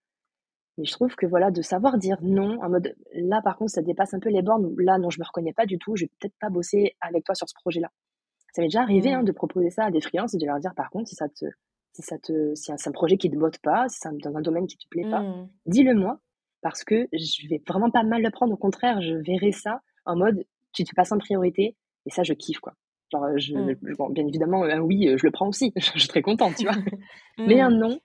Mais 0.78 0.84
je 0.84 0.92
trouve 0.92 1.14
que 1.16 1.26
voilà, 1.26 1.50
de 1.50 1.62
savoir 1.62 1.96
dire 1.98 2.18
non, 2.22 2.60
en 2.62 2.68
mode 2.68 2.94
là 3.14 3.40
par 3.42 3.56
contre 3.56 3.70
ça 3.72 3.82
dépasse 3.82 4.12
un 4.14 4.20
peu 4.20 4.28
les 4.30 4.42
bornes, 4.42 4.74
là 4.78 4.98
non, 4.98 5.10
je 5.10 5.18
me 5.20 5.24
reconnais 5.24 5.52
pas 5.52 5.66
du 5.66 5.78
tout, 5.78 5.96
je 5.96 6.04
vais 6.04 6.10
peut-être 6.20 6.34
pas 6.40 6.50
bosser 6.50 6.94
avec 7.00 7.24
toi 7.24 7.34
sur 7.34 7.48
ce 7.48 7.54
projet-là. 7.54 7.90
Ça 8.54 8.62
m'est 8.62 8.68
déjà 8.68 8.82
arrivé 8.82 9.12
hein, 9.12 9.22
de 9.22 9.32
proposer 9.32 9.70
ça 9.70 9.84
à 9.86 9.90
des 9.90 10.00
freelances 10.00 10.34
et 10.34 10.38
de 10.38 10.46
leur 10.46 10.58
dire 10.60 10.74
par 10.74 10.90
contre, 10.90 11.08
si 11.08 11.14
ça 11.14 11.28
te, 11.28 11.44
si 11.92 12.02
ça 12.02 12.18
te, 12.18 12.54
si 12.54 12.72
c'est 12.76 12.88
un 12.88 12.92
projet 12.92 13.16
qui 13.16 13.30
te 13.30 13.36
botte 13.36 13.58
pas, 13.58 13.88
si 13.88 13.98
c'est 14.00 14.08
dans 14.22 14.36
un 14.36 14.42
domaine 14.42 14.66
qui 14.66 14.76
te 14.76 14.86
plaît 14.90 15.08
pas, 15.10 15.20
Mmh. 15.22 15.48
dis-le 15.66 15.94
moi 15.94 16.20
parce 16.62 16.84
que 16.84 17.06
je 17.12 17.48
vais 17.48 17.62
vraiment 17.68 17.90
pas 17.90 18.02
mal 18.02 18.22
le 18.22 18.30
prendre. 18.30 18.52
Au 18.52 18.56
contraire, 18.56 19.00
je 19.00 19.14
verrai 19.14 19.52
ça 19.52 19.80
en 20.04 20.16
mode 20.16 20.44
tu 20.72 20.84
te 20.84 20.94
passes 20.94 21.12
en 21.12 21.18
priorité 21.18 21.76
et 22.06 22.10
ça 22.10 22.22
je 22.22 22.32
kiffe 22.34 22.58
quoi. 22.60 22.74
Genre 23.12 23.26
je, 23.38 23.54
Mmh. 23.54 23.94
bon, 23.96 24.08
bien 24.10 24.26
évidemment 24.26 24.64
un 24.64 24.80
oui, 24.80 25.08
euh, 25.08 25.16
je 25.16 25.24
le 25.26 25.30
prends 25.32 25.48
aussi, 25.48 25.72
je 25.94 25.98
suis 25.98 26.08
très 26.08 26.22
contente, 26.22 26.56
tu 26.56 26.64
vois. 26.66 26.74
Mais 27.38 27.60
un 27.60 27.70
Mmh. 27.70 27.78
non, 27.78 27.98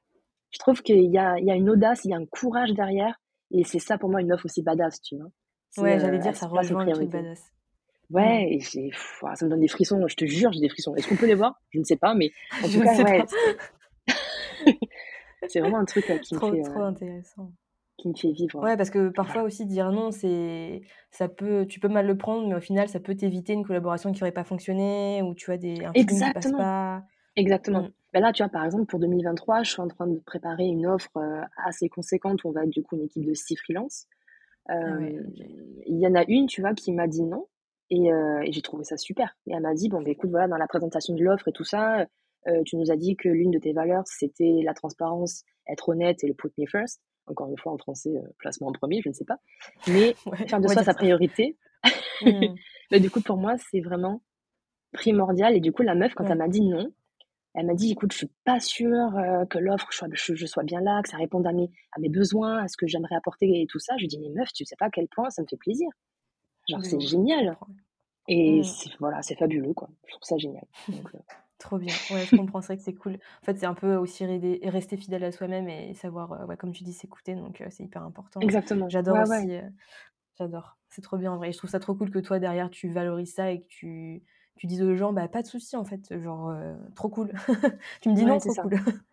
je 0.51 0.59
trouve 0.59 0.81
qu'il 0.81 1.11
y 1.11 1.17
a, 1.17 1.37
il 1.39 1.45
y 1.45 1.51
a 1.51 1.55
une 1.55 1.69
audace, 1.69 2.05
il 2.05 2.11
y 2.11 2.13
a 2.13 2.17
un 2.17 2.25
courage 2.25 2.71
derrière. 2.73 3.15
Et 3.51 3.63
c'est 3.63 3.79
ça 3.79 3.97
pour 3.97 4.09
moi 4.09 4.21
une 4.21 4.27
meuf 4.27 4.45
aussi 4.45 4.61
badass, 4.63 5.01
tu 5.01 5.17
vois. 5.17 5.27
C'est, 5.71 5.81
Ouais, 5.81 5.95
euh, 5.95 5.99
j'allais 5.99 6.17
elle 6.17 6.21
dire, 6.23 6.35
ça 6.35 6.47
rejoint 6.47 6.85
le 6.85 6.91
truc 6.93 7.09
badass. 7.09 7.43
Ouais, 8.09 8.47
et 8.53 8.59
j'ai, 8.59 8.89
pff, 8.89 9.23
ça 9.35 9.45
me 9.45 9.49
donne 9.49 9.61
des 9.61 9.67
frissons, 9.69 10.05
je 10.07 10.15
te 10.15 10.25
jure, 10.25 10.51
j'ai 10.51 10.59
des 10.59 10.69
frissons. 10.69 10.95
Est-ce 10.95 11.07
qu'on 11.07 11.15
peut 11.15 11.27
les 11.27 11.35
voir? 11.35 11.55
Je 11.69 11.79
ne 11.79 11.83
sais 11.85 11.95
pas, 11.97 12.13
mais 12.13 12.29
en 12.63 12.67
Je 12.67 12.77
tout 12.79 12.83
cas, 12.83 13.03
ouais, 13.03 13.25
c'est 13.27 14.77
c'est 15.47 15.59
vraiment 15.61 15.79
un 15.79 15.85
truc 15.85 16.09
euh, 16.09 16.17
qui 16.17 16.35
me 16.35 16.39
Trop, 16.39 16.51
fait, 16.51 16.61
trop 16.61 16.81
euh, 16.81 16.87
intéressant. 16.87 17.51
qui 17.97 18.09
me 18.09 18.13
fait 18.15 18.31
vivre. 18.31 18.59
Ouais, 18.61 18.75
parce 18.77 18.89
que 18.89 19.09
parfois 19.09 19.43
aussi 19.43 19.65
dire 19.65 19.91
non, 19.91 20.11
c'est 20.11 20.81
ça 21.09 21.27
peut 21.29 21.65
tu 21.67 21.79
peux 21.79 21.87
mal 21.87 22.05
le 22.07 22.17
prendre, 22.17 22.47
mais 22.47 22.55
au 22.55 22.61
final, 22.61 22.89
ça 22.89 22.99
peut 22.99 23.15
t'éviter 23.15 23.53
une 23.53 23.65
collaboration 23.65 24.11
qui 24.11 24.21
aurait 24.23 24.31
pas 24.31 24.43
fonctionné 24.43 25.21
ou 25.23 25.33
tu 25.33 25.45
vois 25.45 25.57
des 25.57 25.83
un 25.85 25.93
feeling 25.93 26.07
qui 26.07 26.31
passe 26.33 26.45
Exactement, 26.45 26.57
pas. 26.57 27.03
Exactement. 27.35 27.87
Ben 28.13 28.21
là, 28.21 28.33
tu 28.33 28.43
vois, 28.43 28.49
par 28.49 28.65
exemple, 28.65 28.85
pour 28.87 28.99
2023, 28.99 29.63
je 29.63 29.71
suis 29.71 29.81
en 29.81 29.87
train 29.87 30.07
de 30.07 30.19
préparer 30.19 30.65
une 30.65 30.85
offre 30.85 31.15
euh, 31.17 31.41
assez 31.65 31.87
conséquente 31.87 32.43
où 32.43 32.49
on 32.49 32.51
va 32.51 32.63
être 32.63 32.69
du 32.69 32.83
coup 32.83 32.95
une 32.97 33.03
équipe 33.03 33.25
de 33.25 33.33
six 33.33 33.55
freelances. 33.55 34.07
Ah 34.67 34.75
ouais, 34.97 35.15
Euh, 35.15 35.23
il 35.85 35.99
y 35.99 36.07
en 36.07 36.15
a 36.15 36.23
une, 36.27 36.47
tu 36.47 36.61
vois, 36.61 36.73
qui 36.73 36.91
m'a 36.91 37.07
dit 37.07 37.23
non. 37.23 37.47
Et, 37.89 38.11
euh, 38.11 38.41
et 38.43 38.51
j'ai 38.51 38.61
trouvé 38.61 38.83
ça 38.83 38.97
super. 38.97 39.35
Et 39.47 39.53
elle 39.53 39.61
m'a 39.61 39.73
dit, 39.73 39.89
bon, 39.89 40.01
bah, 40.01 40.09
écoute, 40.09 40.29
voilà, 40.29 40.47
dans 40.47 40.57
la 40.57 40.67
présentation 40.67 41.13
de 41.15 41.23
l'offre 41.23 41.47
et 41.47 41.51
tout 41.51 41.63
ça, 41.63 42.05
euh, 42.47 42.61
tu 42.65 42.75
nous 42.77 42.91
as 42.91 42.95
dit 42.95 43.15
que 43.15 43.29
l'une 43.29 43.51
de 43.51 43.59
tes 43.59 43.73
valeurs, 43.73 44.03
c'était 44.05 44.61
la 44.63 44.73
transparence, 44.73 45.43
être 45.67 45.89
honnête 45.89 46.23
et 46.23 46.27
le 46.27 46.33
put 46.33 46.49
me 46.57 46.65
first. 46.67 47.01
Encore 47.27 47.49
une 47.49 47.57
fois, 47.57 47.71
en 47.71 47.77
français, 47.77 48.09
euh, 48.15 48.27
placement 48.39 48.67
en 48.67 48.71
premier, 48.73 49.01
je 49.01 49.09
ne 49.09 49.13
sais 49.13 49.25
pas. 49.25 49.37
Mais 49.87 50.15
Ouais, 50.25 50.47
faire 50.47 50.59
de 50.59 50.67
va 50.67 50.73
soi 50.73 50.83
sa 50.83 50.93
priorité, 50.93 51.57
bah, 52.91 52.99
du 52.99 53.09
coup, 53.09 53.21
pour 53.21 53.37
moi, 53.37 53.55
c'est 53.71 53.81
vraiment 53.81 54.21
primordial. 54.93 55.55
Et 55.55 55.59
du 55.59 55.71
coup, 55.71 55.81
la 55.83 55.95
meuf, 55.95 56.13
quand 56.13 56.23
elle 56.25 56.31
Ouais. 56.31 56.35
m'a 56.37 56.47
dit 56.47 56.61
non, 56.61 56.91
elle 57.53 57.65
m'a 57.67 57.73
dit, 57.75 57.91
écoute, 57.91 58.11
je 58.13 58.17
suis 58.19 58.31
pas 58.45 58.59
sûre 58.59 59.17
euh, 59.17 59.45
que 59.45 59.57
l'offre, 59.59 59.87
je 59.91 60.05
je, 60.13 60.35
je 60.35 60.45
sois 60.45 60.63
bien 60.63 60.81
là, 60.81 61.01
que 61.03 61.09
ça 61.09 61.17
réponde 61.17 61.45
à 61.47 61.53
mes, 61.53 61.69
à 61.91 61.99
mes 61.99 62.09
besoins, 62.09 62.63
à 62.63 62.67
ce 62.67 62.77
que 62.77 62.87
j'aimerais 62.87 63.15
apporter 63.15 63.61
et 63.61 63.67
tout 63.67 63.79
ça. 63.79 63.95
Je 63.97 64.01
lui 64.03 64.07
dis, 64.07 64.19
mais 64.19 64.29
meuf, 64.29 64.53
tu 64.53 64.65
sais 64.65 64.75
pas 64.77 64.85
à 64.87 64.89
quel 64.91 65.07
point 65.09 65.29
ça 65.29 65.41
me 65.41 65.47
fait 65.49 65.57
plaisir. 65.57 65.87
Genre, 66.69 66.83
c'est 66.85 66.99
génial. 66.99 67.57
Et 68.27 68.61
Mmh. 68.61 68.63
c'est, 68.63 68.91
voilà, 68.99 69.21
c'est 69.23 69.35
fabuleux, 69.37 69.73
quoi. 69.73 69.89
Je 70.07 70.13
trouve 70.13 70.23
ça 70.23 70.37
génial. 70.37 70.65
Donc, 70.87 71.13
euh, 71.15 71.19
Trop 71.57 71.77
bien. 71.77 72.01
Ouais, 72.09 72.25
je 72.25 72.33
comprends, 72.33 72.61
c'est 72.61 72.67
vrai 72.67 72.77
que 72.77 72.83
c'est 72.83 72.95
cool. 72.95 73.15
En 73.15 73.45
fait, 73.45 73.55
c'est 73.57 73.65
un 73.67 73.75
peu 73.75 73.95
aussi 73.95 74.25
rester 74.25 74.97
fidèle 74.97 75.23
à 75.23 75.31
soi-même 75.31 75.69
et 75.69 75.93
savoir, 75.93 76.47
ouais, 76.47 76.57
comme 76.57 76.71
tu 76.71 76.83
dis, 76.83 76.93
s'écouter, 76.93 77.35
donc 77.35 77.63
c'est 77.69 77.83
hyper 77.83 78.03
important. 78.03 78.47
exactement. 78.47 78.89
J'adore 78.89 79.19
Ouais, 79.27 79.27
aussi, 79.27 79.51
j'adore. 80.39 80.77
C'est 80.89 81.01
trop 81.01 81.17
bien 81.17 81.31
en 81.33 81.37
vrai 81.37 81.49
et 81.49 81.51
je 81.53 81.57
trouve 81.57 81.69
ça 81.69 81.79
trop 81.79 81.95
cool 81.95 82.11
que 82.11 82.19
toi 82.19 82.39
derrière 82.39 82.69
tu 82.69 82.89
valorises 82.91 83.33
ça 83.33 83.51
et 83.51 83.61
que 83.61 83.67
tu 83.67 84.23
tu 84.55 84.67
dises 84.67 84.81
aux 84.83 84.95
gens: 84.95 85.13
«Bah, 85.13 85.27
pas 85.27 85.41
de 85.41 85.47
souci 85.47 85.75
en 85.75 85.85
fait, 85.85 86.19
genre, 86.21 86.49
heu, 86.51 86.75
trop 86.95 87.09
cool». 87.09 87.31
Tu 88.01 88.09
me 88.09 88.15
dis: 88.15 88.25
Ouais, 88.25 88.29
«Non, 88.29 88.39
c'est 88.39 88.49
trop 88.49 88.55
ça. 88.55 88.63
cool». 88.63 88.71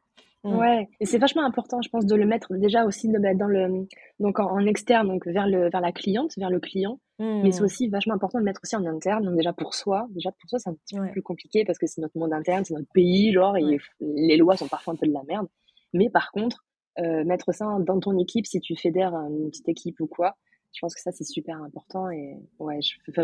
Mmh. 0.44 0.54
Ouais, 0.56 0.88
et 1.00 1.04
c'est 1.06 1.18
vachement 1.18 1.44
important, 1.44 1.82
je 1.82 1.88
pense, 1.90 2.06
de 2.06 2.14
le 2.14 2.24
mettre 2.24 2.54
déjà 2.56 2.84
aussi 2.86 3.08
de 3.08 3.18
mettre 3.18 3.38
dans 3.38 3.48
le, 3.48 3.86
donc 4.20 4.38
en, 4.38 4.50
en 4.50 4.64
externe, 4.66 5.08
donc 5.08 5.26
vers 5.26 5.46
le, 5.48 5.68
vers 5.68 5.80
la 5.80 5.92
cliente, 5.92 6.32
vers 6.38 6.48
le 6.50 6.60
client. 6.60 7.00
Mais 7.42 7.50
c'est 7.52 7.62
Mmh. 7.62 7.64
aussi 7.64 7.88
vachement 7.88 8.14
important 8.14 8.38
de 8.38 8.42
le 8.42 8.46
mettre 8.46 8.60
aussi 8.64 8.76
en 8.76 8.84
interne. 8.86 9.24
Donc 9.24 9.36
déjà 9.36 9.52
pour 9.52 9.74
soi, 9.74 10.06
déjà 10.10 10.30
pour 10.32 10.48
soi, 10.48 10.58
c'est 10.58 10.70
un 10.70 10.74
petit 10.74 10.96
peu 10.96 11.08
plus 11.10 11.22
compliqué 11.22 11.64
parce 11.64 11.78
que 11.78 11.86
c'est 11.86 12.00
notre 12.00 12.16
monde 12.18 12.32
interne, 12.32 12.64
c'est 12.64 12.74
notre 12.74 12.90
pays, 12.94 13.32
genre, 13.32 13.56
et 13.56 13.64
ouais. 13.64 13.78
les 14.00 14.36
lois 14.36 14.56
sont 14.56 14.68
parfois 14.68 14.94
un 14.94 14.96
peu 14.96 15.06
de 15.06 15.12
la 15.12 15.22
merde. 15.24 15.48
Mais 15.92 16.08
par 16.10 16.30
contre, 16.32 16.64
euh, 16.98 17.24
mettre 17.24 17.52
ça 17.52 17.76
dans 17.80 18.00
ton 18.00 18.16
équipe, 18.18 18.46
si 18.46 18.60
tu 18.60 18.74
fédères 18.76 19.14
une 19.14 19.50
petite 19.50 19.68
équipe 19.68 20.00
ou 20.00 20.06
quoi, 20.06 20.36
je 20.72 20.80
pense 20.80 20.94
que 20.94 21.00
ça 21.00 21.12
c'est 21.12 21.24
super 21.24 21.62
important 21.62 22.10
et 22.10 22.36
ouais, 22.58 22.78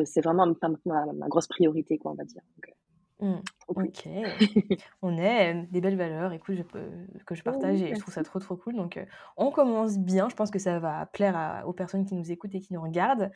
c'est 0.06 0.20
vraiment 0.22 0.46
ma, 0.46 0.70
ma- 1.06 1.12
ma 1.12 1.28
grosse 1.28 1.46
priorité, 1.48 1.98
quoi, 1.98 2.12
on 2.12 2.14
va 2.14 2.24
dire. 2.24 2.42
Donc, 2.56 2.68
euh, 2.70 2.72
Mmh. 3.20 3.40
OK. 3.68 4.08
On 5.02 5.16
aime 5.16 5.66
des 5.70 5.80
belles 5.80 5.96
valeurs, 5.96 6.32
écoute, 6.32 6.56
je 6.56 6.62
peux 6.62 6.90
que 7.26 7.34
je 7.36 7.42
partage 7.44 7.80
et 7.82 7.94
je 7.94 8.00
trouve 8.00 8.12
ça 8.12 8.22
trop, 8.24 8.38
trop 8.40 8.56
cool 8.56 8.74
donc 8.74 8.96
heu, 8.96 9.06
on 9.36 9.50
commence 9.52 9.98
bien. 9.98 10.28
Je 10.28 10.34
pense 10.34 10.50
que 10.50 10.58
ça 10.58 10.78
va 10.80 11.06
plaire 11.06 11.36
à 11.36 11.66
aux 11.66 11.72
personnes 11.72 12.04
qui 12.06 12.14
nous 12.16 12.32
écoutent 12.32 12.54
et 12.54 12.60
qui 12.60 12.72
nous 12.74 12.82
regardent. 12.82 13.30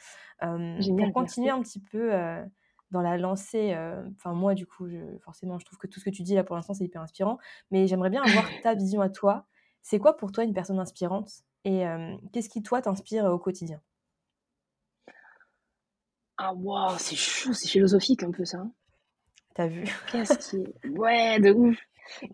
Pour 0.97 1.13
continuer 1.13 1.51
un 1.51 1.61
petit 1.63 1.81
peu, 1.81 2.13
heu, 2.15 2.45
dans 2.91 3.01
la 3.03 3.17
lancée, 3.19 3.75
enfin 4.17 4.33
moi 4.35 4.55
du 4.55 4.67
coup, 4.67 4.89
je 4.89 5.19
forcément, 5.25 5.59
je 5.59 5.65
trouve 5.67 5.79
que 5.79 5.87
tout 5.87 6.01
ce 6.01 6.05
que 6.05 6.11
tu 6.11 6.23
dis 6.23 6.35
là 6.35 6.45
pour 6.45 6.57
l'instant, 6.57 6.75
c'est 6.75 6.85
hyper 6.85 7.03
inspirant, 7.03 7.39
mais 7.71 7.87
j'aimerais 7.87 8.11
bien 8.11 8.25
avoir 8.25 8.59
ta 8.61 8.75
vision 8.75 9.01
à 9.01 9.11
toi. 9.11 9.47
C'est 9.83 9.99
quoi 9.99 10.17
pour 10.17 10.33
toi 10.33 10.45
une 10.45 10.55
personne 10.55 10.79
inspirante? 10.81 11.31
Et 11.65 11.85
qu'est-ce 12.33 12.49
qui 12.49 12.63
toi 12.63 12.81
t'inspire, 12.83 13.25
au 13.27 13.39
quotidien? 13.39 13.81
Ah 16.39 16.55
waouh, 16.55 16.97
c'est 16.99 17.17
chou, 17.17 17.53
c'est 17.53 17.69
philosophique 17.69 18.23
un 18.23 18.31
peu 18.31 18.45
ça. 18.45 18.59
hein. 18.59 18.71
Tu 19.57 19.63
as 19.63 19.67
vu? 19.67 19.85
Qu'est-ce 20.11 20.39
qui 20.39 20.57
est... 20.57 20.89
Ouais, 20.91 21.41
de 21.41 21.51
ouf. 21.51 21.77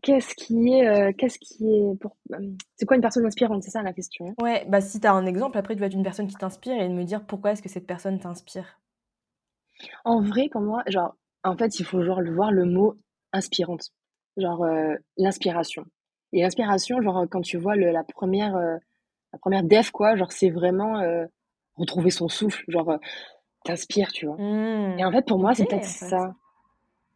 Qu'est-ce 0.02 0.34
qui 0.34 0.74
est... 0.74 0.86
euh, 0.86 1.12
Qu'est-ce 1.16 1.38
qui 1.38 1.64
est... 1.66 1.98
Pour... 1.98 2.16
euh, 2.32 2.50
C'est 2.76 2.84
quoi 2.86 2.96
une 2.96 3.02
personne 3.02 3.24
inspirante? 3.26 3.62
C'est 3.62 3.70
ça 3.70 3.82
la 3.82 3.92
question? 3.94 4.34
Ouais, 4.40 4.66
bah, 4.68 4.80
si 4.82 5.00
tu 5.00 5.06
as 5.06 5.12
un 5.12 5.26
exemple, 5.26 5.56
après 5.56 5.74
tu 5.74 5.80
vas 5.80 5.86
être 5.86 5.94
une 5.94 6.02
personne 6.02 6.26
qui 6.26 6.36
t'inspire 6.36 6.74
et 6.80 6.88
me 6.88 7.04
dire 7.04 7.24
pourquoi 7.24 7.52
est-ce 7.52 7.62
que 7.62 7.68
cette 7.68 7.86
personne 7.86 8.18
t'inspire? 8.20 8.78
En 10.04 10.20
vrai, 10.20 10.48
pour 10.52 10.60
moi, 10.60 10.82
genre, 10.86 11.16
en 11.42 11.56
fait, 11.56 11.78
il 11.80 11.84
faut 11.84 12.02
genre 12.04 12.20
le 12.20 12.32
voir 12.32 12.52
le 12.52 12.66
mot 12.66 12.96
inspirante. 13.32 13.90
Genre, 14.36 14.62
euh, 14.64 14.94
l'inspiration. 15.16 15.84
Et 16.32 16.42
l'inspiration, 16.42 17.00
genre, 17.00 17.24
quand 17.30 17.40
tu 17.40 17.56
vois 17.56 17.74
le, 17.74 17.90
la 17.90 18.04
première... 18.04 18.54
euh, 18.56 18.76
la 19.32 19.38
première 19.38 19.64
def, 19.64 19.90
quoi, 19.90 20.14
genre, 20.14 20.30
c'est 20.30 20.50
vraiment 20.50 21.00
euh, 21.00 21.24
retrouver 21.74 22.10
son 22.10 22.28
souffle. 22.28 22.62
Genre, 22.68 22.90
euh, 22.90 22.98
t'inspires, 23.64 24.12
tu 24.12 24.26
vois. 24.26 24.36
Et 24.38 24.42
Mmh. 24.42 25.06
en 25.06 25.10
fait, 25.12 25.26
pour 25.26 25.38
moi, 25.38 25.54
c'est 25.54 25.64
peut-être 25.66 25.84
ça. 25.84 26.34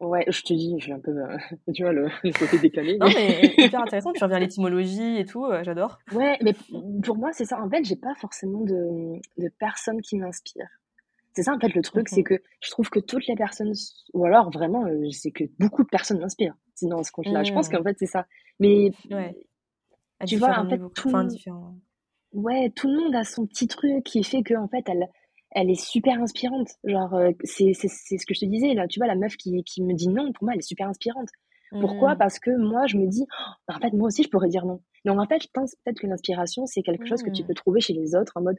Ouais, 0.01 0.23
je 0.29 0.41
te 0.43 0.53
dis, 0.53 0.75
je 0.79 0.83
suis 0.85 0.93
un 0.93 0.99
peu... 0.99 1.11
euh, 1.11 1.37
tu 1.75 1.83
vois, 1.83 1.91
le, 1.91 2.07
le 2.23 2.31
côté 2.31 2.57
décalé. 2.59 2.97
Non, 2.97 3.07
mais- 3.13 3.53
mais 3.57 3.65
hyper 3.65 3.81
intéressant, 3.81 4.11
puis 4.11 4.19
je 4.19 4.23
reviens 4.25 4.37
à 4.37 4.39
l'étymologie 4.41 5.17
et 5.17 5.25
tout, 5.25 5.45
heu, 5.45 5.61
j'adore. 5.63 5.99
Ouais, 6.13 6.37
mais 6.41 6.53
pour 7.03 7.17
moi, 7.17 7.31
c'est 7.33 7.45
ça. 7.45 7.61
En 7.61 7.69
fait, 7.69 7.83
j'ai 7.83 7.97
pas 7.97 8.15
forcément 8.15 8.61
de, 8.61 9.19
de 9.37 9.49
personnes 9.59 10.01
qui 10.01 10.17
m'inspirent. 10.17 10.69
C'est 11.33 11.43
ça, 11.43 11.53
en 11.53 11.59
fait, 11.59 11.73
le 11.75 11.81
truc, 11.81 12.07
c'est 12.09 12.23
que 12.23 12.41
je 12.61 12.71
trouve 12.71 12.89
que 12.89 12.99
toutes 12.99 13.27
les 13.27 13.35
personnes, 13.35 13.73
ou 14.13 14.25
alors 14.25 14.49
vraiment, 14.51 14.85
euh, 14.85 15.09
c'est 15.11 15.31
que 15.31 15.43
beaucoup 15.59 15.83
de 15.83 15.89
personnes 15.89 16.19
m'inspirent. 16.19 16.55
Sinon, 16.75 17.03
ce 17.03 17.11
compte-là, 17.11 17.43
je 17.43 17.51
pense 17.53 17.67
Mmh. 17.69 17.71
qu'en 17.77 17.83
fait, 17.83 17.95
c'est 17.99 18.05
ça. 18.07 18.25
Mais 18.59 18.91
Ouais, 19.11 19.35
tu 20.27 20.37
vois, 20.37 20.57
en 20.59 20.67
fait, 20.69 20.81
tout, 20.95 21.09
Enfin, 21.09 21.27
ouais, 22.33 22.71
tout 22.75 22.87
le 22.87 22.97
monde 23.03 23.15
a 23.15 23.23
son 23.23 23.45
petit 23.45 23.67
truc 23.67 24.03
qui 24.03 24.23
fait 24.23 24.43
que, 24.43 24.53
en 24.55 24.67
fait, 24.67 24.83
elle, 24.87 25.07
elle 25.51 25.69
est 25.69 25.79
super 25.81 26.19
inspirante. 26.21 26.69
Genre, 26.83 27.13
euh, 27.15 27.31
c'est, 27.43 27.73
c'est, 27.73 27.87
c'est 27.89 28.17
ce 28.17 28.25
que 28.25 28.33
je 28.33 28.41
te 28.41 28.45
disais, 28.45 28.73
là. 28.73 28.87
Tu 28.87 28.99
vois, 28.99 29.07
la 29.07 29.15
meuf 29.15 29.35
qui, 29.37 29.63
qui 29.63 29.83
me 29.83 29.93
dit 29.93 30.09
non, 30.09 30.31
pour 30.33 30.43
moi, 30.45 30.53
elle 30.53 30.59
est 30.59 30.63
super 30.63 30.87
inspirante. 30.87 31.29
Pourquoi? 31.79 32.15
Mmh. 32.15 32.17
Parce 32.17 32.39
que 32.39 32.51
moi, 32.57 32.87
je 32.87 32.97
me 32.97 33.07
dis, 33.07 33.25
Oh, 33.69 33.73
en 33.73 33.79
fait, 33.79 33.93
moi 33.93 34.07
aussi, 34.07 34.23
je 34.23 34.29
pourrais 34.29 34.49
dire 34.49 34.65
non. 34.65 34.81
Donc, 35.05 35.19
en 35.19 35.27
fait, 35.27 35.41
je 35.43 35.47
pense 35.53 35.75
peut-être 35.83 35.99
que 35.99 36.07
l'inspiration, 36.07 36.65
c'est 36.65 36.81
quelque 36.83 37.05
chose 37.05 37.23
que 37.23 37.29
tu 37.31 37.43
Mmh. 37.43 37.47
peux 37.47 37.53
trouver 37.53 37.81
chez 37.81 37.93
les 37.93 38.15
autres 38.15 38.33
en 38.35 38.41
mode, 38.41 38.57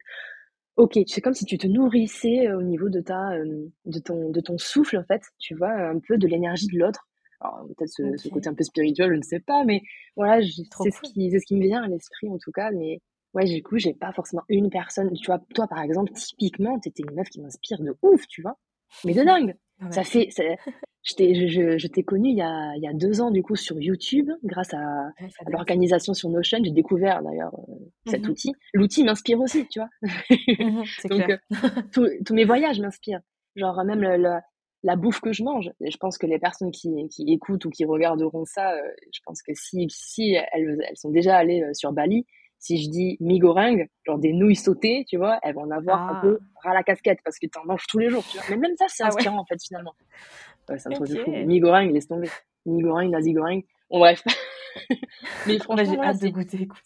ok, 0.76 0.98
c'est 1.06 1.20
comme 1.20 1.34
si 1.34 1.44
tu 1.44 1.58
te 1.58 1.66
nourrissais 1.66 2.48
euh, 2.48 2.58
au 2.58 2.62
niveau 2.62 2.88
de 2.88 3.00
ta, 3.00 3.32
euh, 3.32 3.68
de 3.86 3.98
ton, 3.98 4.30
de 4.30 4.40
ton 4.40 4.58
souffle, 4.58 4.98
en 4.98 5.04
fait, 5.04 5.22
tu 5.38 5.54
vois, 5.54 5.72
un 5.72 5.98
peu 6.00 6.16
de 6.18 6.26
l'énergie 6.26 6.66
de 6.68 6.78
l'autre. 6.78 7.08
Alors, 7.40 7.66
peut-être 7.68 7.90
ce, 7.90 8.16
ce 8.16 8.28
côté 8.28 8.48
un 8.48 8.54
peu 8.54 8.64
spirituel, 8.64 9.10
je 9.12 9.16
ne 9.16 9.22
sais 9.22 9.40
pas, 9.40 9.64
mais 9.64 9.82
voilà, 10.16 10.40
c'est 10.42 10.90
ce 10.90 11.00
qui, 11.02 11.30
c'est 11.30 11.38
ce 11.40 11.46
qui 11.46 11.56
me 11.56 11.62
vient 11.64 11.82
à 11.82 11.88
l'esprit, 11.88 12.28
en 12.28 12.38
tout 12.38 12.52
cas, 12.52 12.70
mais 12.72 13.00
Ouais, 13.34 13.44
du 13.44 13.62
coup, 13.62 13.78
j'ai 13.78 13.94
pas 13.94 14.12
forcément 14.12 14.42
une 14.48 14.70
personne. 14.70 15.12
Tu 15.14 15.26
vois, 15.26 15.40
toi, 15.54 15.66
par 15.68 15.80
exemple, 15.82 16.12
typiquement, 16.12 16.78
t'étais 16.80 17.04
une 17.04 17.14
meuf 17.14 17.28
qui 17.28 17.40
m'inspire 17.40 17.78
de 17.80 17.96
ouf, 18.02 18.26
tu 18.26 18.42
vois. 18.42 18.58
Mais 19.04 19.14
de 19.14 19.22
dingue. 19.22 19.56
Ah 19.80 19.90
Ça 19.90 20.04
fait, 20.04 20.30
ça- 20.30 20.42
je 21.02 21.14
t'ai, 21.14 21.34
je, 21.34 21.46
je- 21.46 21.78
je 21.78 21.86
t'ai 21.86 22.02
connue 22.02 22.30
il 22.30 22.36
y 22.36 22.42
a, 22.42 22.74
il 22.76 22.82
y 22.82 22.88
a 22.88 22.92
deux 22.92 23.20
ans, 23.20 23.30
du 23.30 23.42
coup, 23.42 23.56
sur 23.56 23.80
YouTube, 23.80 24.30
grâce 24.44 24.74
à, 24.74 25.10
Ouais, 25.20 25.30
l'organisation 25.46 26.12
sur 26.12 26.28
Notion. 26.28 26.58
J'ai 26.62 26.72
découvert, 26.72 27.22
d'ailleurs, 27.22 27.54
euh, 27.68 27.74
cet 28.04 28.26
Mhm. 28.26 28.30
outil. 28.30 28.52
L'outil 28.74 29.04
m'inspire 29.04 29.40
aussi, 29.40 29.66
tu 29.68 29.78
vois. 29.80 29.88
Mhm, 30.58 30.94
c'est 30.98 31.08
Donc, 31.08 31.10
clair. 31.10 31.30
euh, 31.30 31.38
tous 32.24 32.34
mes 32.34 32.44
voyages 32.44 32.80
m'inspirent. 32.80 33.20
Genre, 33.56 33.84
même 33.84 34.00
le- 34.02 34.16
le- 34.16 34.40
la 34.82 34.96
bouffe 34.96 35.20
que 35.20 35.32
je 35.32 35.42
mange. 35.42 35.70
Et 35.80 35.90
je 35.90 35.96
pense 35.98 36.18
que 36.18 36.26
les 36.26 36.38
personnes 36.38 36.70
qui, 36.70 36.90
qui 37.10 37.24
écoutent 37.32 37.64
ou 37.66 37.70
qui 37.70 37.84
regarderont 37.84 38.44
ça, 38.44 38.72
euh, 38.74 38.80
je 39.12 39.20
pense 39.24 39.42
que 39.42 39.52
si, 39.54 39.86
si 39.90 40.34
elles, 40.52 40.78
elles 40.88 40.96
sont 40.96 41.10
déjà 41.10 41.36
allées 41.36 41.64
sur 41.74 41.92
Bali, 41.92 42.26
si 42.60 42.82
je 42.82 42.90
dis 42.90 43.16
mi-goreng, 43.20 43.86
genre 44.06 44.18
des 44.18 44.32
nouilles 44.32 44.54
sautées, 44.54 45.04
tu 45.08 45.16
vois, 45.16 45.38
elles 45.42 45.54
vont 45.54 45.62
en 45.62 45.70
avoir 45.70 46.08
un 46.08 46.14
Ah, 46.14 46.20
peu 46.22 46.38
ras 46.62 46.74
la 46.74 46.82
casquette 46.82 47.18
parce 47.24 47.38
que 47.38 47.46
tu 47.46 47.58
en 47.58 47.64
manges 47.64 47.86
tous 47.88 47.98
les 47.98 48.10
jours, 48.10 48.22
tu 48.30 48.36
vois. 48.36 48.46
Mais 48.50 48.56
même 48.56 48.76
ça, 48.76 48.84
c'est 48.88 49.02
ah 49.02 49.06
ouais, 49.08 49.16
inspirant, 49.16 49.40
en 49.40 49.44
fait, 49.46 49.56
finalement. 49.66 49.94
Ouais, 50.68 50.78
c'est 50.78 50.88
un 50.88 50.92
truc 50.92 51.08
de 51.08 51.16
fou. 51.16 51.30
ok. 51.30 51.46
Mi-goreng, 51.46 51.90
laisse 51.90 52.06
tomber. 52.06 52.28
Nasi-goreng. 52.66 53.62
Bon, 53.90 53.98
bref. 53.98 54.22
Mais 55.46 55.58
franchement, 55.58 55.84
j'ai 55.92 56.00
hâte 56.00 56.20
de 56.20 56.28
goûter, 56.28 56.62
écoute. 56.62 56.82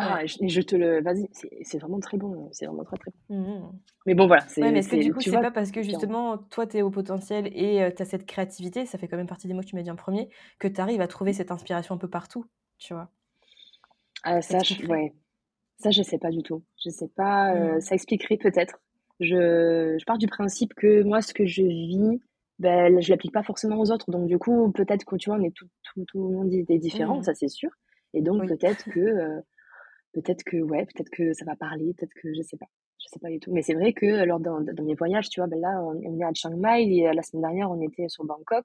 Ah, 0.00 0.24
je, 0.24 0.36
je 0.46 0.60
te 0.60 0.76
le. 0.76 1.02
Vas-y, 1.02 1.28
c'est 1.62 1.78
vraiment 1.78 1.98
très 1.98 2.16
bon. 2.16 2.48
C'est 2.52 2.66
vraiment 2.66 2.84
très, 2.84 2.96
très 2.96 3.10
bon. 3.28 3.36
Mhm. 3.36 3.72
Mais 4.06 4.14
bon, 4.14 4.26
voilà, 4.28 4.42
Ouais, 4.42 4.70
mais 4.70 4.70
c'est, 4.70 4.78
est-ce 4.78 4.88
que 4.88 4.96
du 4.96 5.12
coup, 5.12 5.18
tu 5.18 5.24
c'est 5.24 5.36
vois, 5.36 5.42
pas 5.42 5.50
parce 5.50 5.72
que 5.72 5.82
justement, 5.82 6.38
toi, 6.38 6.66
tu 6.66 6.78
es 6.78 6.82
au 6.82 6.90
potentiel 6.90 7.48
et 7.48 7.92
tu 7.94 8.02
as 8.02 8.04
cette 8.04 8.24
créativité, 8.24 8.86
ça 8.86 8.96
fait 8.96 9.08
quand 9.08 9.16
même 9.16 9.26
partie 9.26 9.48
des 9.48 9.54
mots 9.54 9.60
que 9.60 9.66
tu 9.66 9.74
m'as 9.76 9.82
dit 9.82 9.90
en 9.90 9.96
premier, 9.96 10.30
que 10.60 10.68
tu 10.68 10.80
arrives 10.80 11.00
à 11.00 11.08
trouver 11.08 11.32
cette 11.32 11.50
inspiration 11.50 11.96
un 11.96 11.98
peu 11.98 12.08
partout, 12.08 12.46
tu 12.78 12.94
vois? 12.94 13.10
Ah, 14.24 14.40
Ça 14.42 14.58
je, 14.60 14.84
ouais. 14.86 15.12
Ça, 15.78 15.90
je 15.90 16.02
sais 16.02 16.18
pas 16.18 16.30
du 16.30 16.42
tout. 16.42 16.62
Je 16.84 16.90
sais 16.90 17.08
pas, 17.08 17.54
euh, 17.54 17.74
Mhm. 17.76 17.80
ça 17.80 17.94
expliquerait 17.94 18.36
peut-être. 18.36 18.80
Je, 19.20 19.96
je 19.98 20.04
pars 20.04 20.18
du 20.18 20.26
principe 20.26 20.74
que 20.74 21.02
moi, 21.02 21.22
ce 21.22 21.34
que 21.34 21.46
je 21.46 21.62
vis, 21.62 22.20
ben, 22.58 23.00
je 23.00 23.10
l'applique 23.10 23.32
pas 23.32 23.42
forcément 23.42 23.78
aux 23.78 23.90
autres. 23.92 24.10
Donc, 24.10 24.26
du 24.26 24.38
coup, 24.38 24.70
peut-être 24.72 25.04
que, 25.04 25.16
tu 25.16 25.30
vois, 25.30 25.38
on 25.38 25.42
est 25.44 25.54
tout, 25.54 25.68
tout, 25.84 26.04
tout 26.06 26.28
le 26.30 26.36
monde 26.36 26.52
est 26.52 26.78
différent, 26.78 27.16
Mhm. 27.18 27.22
ça, 27.24 27.34
c'est 27.34 27.48
sûr. 27.48 27.70
Et 28.14 28.22
donc, 28.22 28.42
Oui. 28.42 28.48
peut-être 28.48 28.84
que, 28.98 29.00
euh, 29.00 29.40
peut-être 30.12 30.42
que, 30.44 30.56
ouais, 30.58 30.86
peut-être 30.86 31.10
que 31.10 31.32
ça 31.32 31.44
va 31.44 31.56
parler, 31.56 31.94
peut-être 31.96 32.14
que, 32.20 32.32
je 32.34 32.42
sais 32.42 32.56
pas. 32.56 32.66
Je 33.00 33.06
sais 33.08 33.20
pas 33.20 33.28
du 33.30 33.38
tout. 33.38 33.52
Mais 33.52 33.62
c'est 33.62 33.74
vrai 33.74 33.92
que 33.92 34.24
lors 34.24 34.40
d'un 34.40 34.64
mes 34.82 34.94
voyages, 34.94 35.28
tu 35.30 35.40
vois, 35.40 35.46
ben 35.46 35.60
là, 35.60 35.80
on, 35.82 36.00
on 36.04 36.20
est 36.20 36.24
à 36.24 36.32
Chiang 36.34 36.56
Mai 36.56 36.82
et 36.84 37.08
euh, 37.08 37.12
la 37.12 37.22
semaine 37.22 37.42
dernière, 37.42 37.70
on 37.70 37.80
était 37.80 38.08
sur 38.08 38.24
Bangkok. 38.24 38.64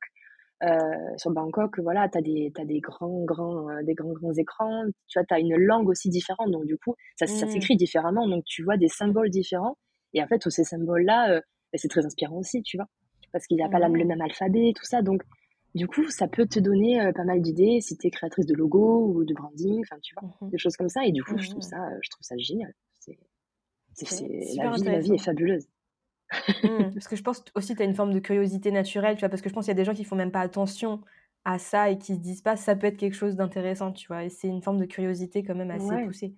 Euh, 0.63 1.17
sur 1.17 1.31
Bangkok, 1.31 1.77
voilà, 1.79 2.07
t'as 2.07 2.21
des, 2.21 2.51
t'as 2.55 2.63
des 2.63 2.79
grands, 2.79 3.23
grands, 3.25 3.69
euh, 3.69 3.83
des 3.83 3.93
grands, 3.95 4.13
grands 4.13 4.33
écrans. 4.33 4.83
Tu 5.07 5.19
vois, 5.19 5.25
t'as 5.27 5.39
une 5.39 5.55
langue 5.57 5.89
aussi 5.89 6.09
différente. 6.09 6.51
Donc, 6.51 6.65
du 6.65 6.77
coup, 6.77 6.95
ça, 7.17 7.27
ça 7.27 7.45
Mhm. 7.45 7.51
s'écrit 7.51 7.75
différemment. 7.75 8.27
Donc, 8.29 8.45
tu 8.45 8.63
vois 8.63 8.77
des 8.77 8.87
symboles 8.87 9.29
différents. 9.29 9.77
Et 10.13 10.23
en 10.23 10.27
fait, 10.27 10.39
tous 10.39 10.51
ces 10.51 10.63
symboles-là, 10.63 11.31
euh, 11.31 11.41
ben, 11.73 11.77
c'est 11.77 11.89
très 11.89 12.05
inspirant 12.05 12.37
aussi, 12.37 12.61
tu 12.63 12.77
vois. 12.77 12.87
Parce 13.33 13.45
qu'il 13.45 13.57
n'y 13.57 13.63
a 13.63 13.67
pas 13.69 13.79
la- 13.79 13.89
le 13.89 14.05
même 14.05 14.21
alphabet, 14.21 14.71
tout 14.75 14.85
ça. 14.85 15.01
Donc, 15.01 15.21
du 15.75 15.87
coup, 15.87 16.07
ça 16.09 16.27
peut 16.27 16.45
te 16.45 16.59
donner 16.59 17.11
pas 17.15 17.23
mal 17.25 17.41
d'idées 17.41 17.79
si 17.81 17.97
t'es 17.97 18.09
créatrice 18.11 18.45
de 18.45 18.53
logo 18.53 19.07
ou 19.07 19.25
de 19.25 19.33
branding, 19.33 19.81
enfin, 19.81 19.99
tu 20.01 20.13
vois, 20.15 20.29
Mhm. 20.41 20.51
des 20.51 20.57
choses 20.59 20.77
comme 20.77 20.87
ça. 20.89 21.03
Et 21.05 21.11
du 21.11 21.23
coup, 21.23 21.37
je 21.39 21.49
trouve 21.49 21.63
Mhm. 21.63 21.69
ça, 21.69 21.77
je 22.01 22.09
trouve 22.11 22.21
ça 22.23 22.37
génial. 22.37 22.71
C'est, 22.99 23.17
la 24.57 24.71
vie, 24.71 24.83
la 24.83 24.99
vie 24.99 25.13
est 25.15 25.17
fabuleuse. 25.23 25.67
Mhm. 26.63 26.93
Parce 26.93 27.07
que 27.07 27.15
je 27.15 27.23
pense 27.23 27.43
aussi, 27.55 27.75
tu 27.75 27.81
as 27.81 27.85
une 27.85 27.95
forme 27.95 28.13
de 28.13 28.19
curiosité 28.19 28.71
naturelle, 28.71 29.15
tu 29.15 29.21
vois, 29.21 29.29
parce 29.29 29.41
que 29.41 29.49
je 29.49 29.53
pense 29.53 29.65
qu'il 29.65 29.71
y 29.71 29.75
a 29.75 29.75
des 29.75 29.85
gens 29.85 29.93
qui 29.93 30.03
font 30.03 30.15
même 30.15 30.31
pas 30.31 30.41
attention 30.41 31.01
à 31.45 31.59
ça 31.59 31.89
et 31.89 31.97
qui 31.97 32.15
se 32.15 32.19
disent 32.19 32.41
pas 32.41 32.55
ça 32.55 32.75
peut 32.75 32.87
être 32.87 32.97
quelque 32.97 33.15
chose 33.15 33.35
d'intéressant, 33.35 33.91
tu 33.91 34.07
vois, 34.07 34.23
et 34.23 34.29
c'est 34.29 34.47
une 34.47 34.61
forme 34.63 34.79
de 34.79 34.85
curiosité 34.85 35.43
quand 35.43 35.55
même 35.55 35.71
assez 35.71 35.97
Ouais. 35.97 35.99
poussée. 35.99 36.35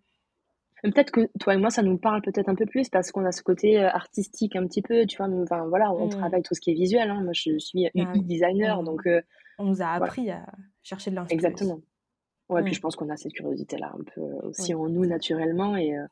Peut-être 0.84 1.12
que 1.12 1.22
toi 1.40 1.56
et 1.56 1.58
moi, 1.58 1.70
ça 1.72 1.82
nous 1.82 1.98
parle 1.98 2.22
peut-être 2.22 2.48
un 2.50 2.56
peu 2.56 2.66
plus 2.66 2.90
parce 2.90 3.12
qu'on 3.12 3.26
a 3.26 3.32
ce 3.32 3.42
côté 3.42 3.80
artistique 3.84 4.56
un 4.56 4.68
petit 4.68 4.82
peu, 4.84 5.06
tu 5.08 5.18
vois. 5.18 5.28
Enfin, 5.28 5.66
voilà, 5.68 5.92
on 5.92 6.08
Mhm. 6.08 6.10
travaille 6.10 6.44
tout 6.44 6.54
ce 6.54 6.62
qui 6.62 6.72
est 6.72 6.76
visuel. 6.76 7.10
Hein. 7.10 7.24
Moi, 7.24 7.34
je 7.34 7.58
suis 7.58 7.90
Ah 7.98 8.16
UI 8.16 8.24
designer, 8.24 8.80
on, 8.80 8.84
donc 8.84 9.08
euh, 9.08 9.22
on 9.60 9.66
nous 9.66 9.82
a 9.82 9.90
voilà, 9.98 10.16
appris 10.16 10.32
à 10.32 10.48
chercher 10.84 11.12
de 11.12 11.16
l'inspi 11.16 11.52
aussi. 11.54 11.68
exactement. 11.68 11.82
Ouais, 12.50 12.64
puis 12.64 12.74
Mhm. 12.74 12.76
je 12.76 12.82
pense 12.82 12.96
qu'on 12.98 13.10
a 13.10 13.18
cette 13.18 13.34
curiosité-là 13.34 13.94
un 14.00 14.04
peu 14.04 14.22
aussi 14.48 14.74
en 14.76 14.90
nous 14.90 15.06
naturellement. 15.08 15.78
Et 15.78 15.98
euh, 15.98 16.08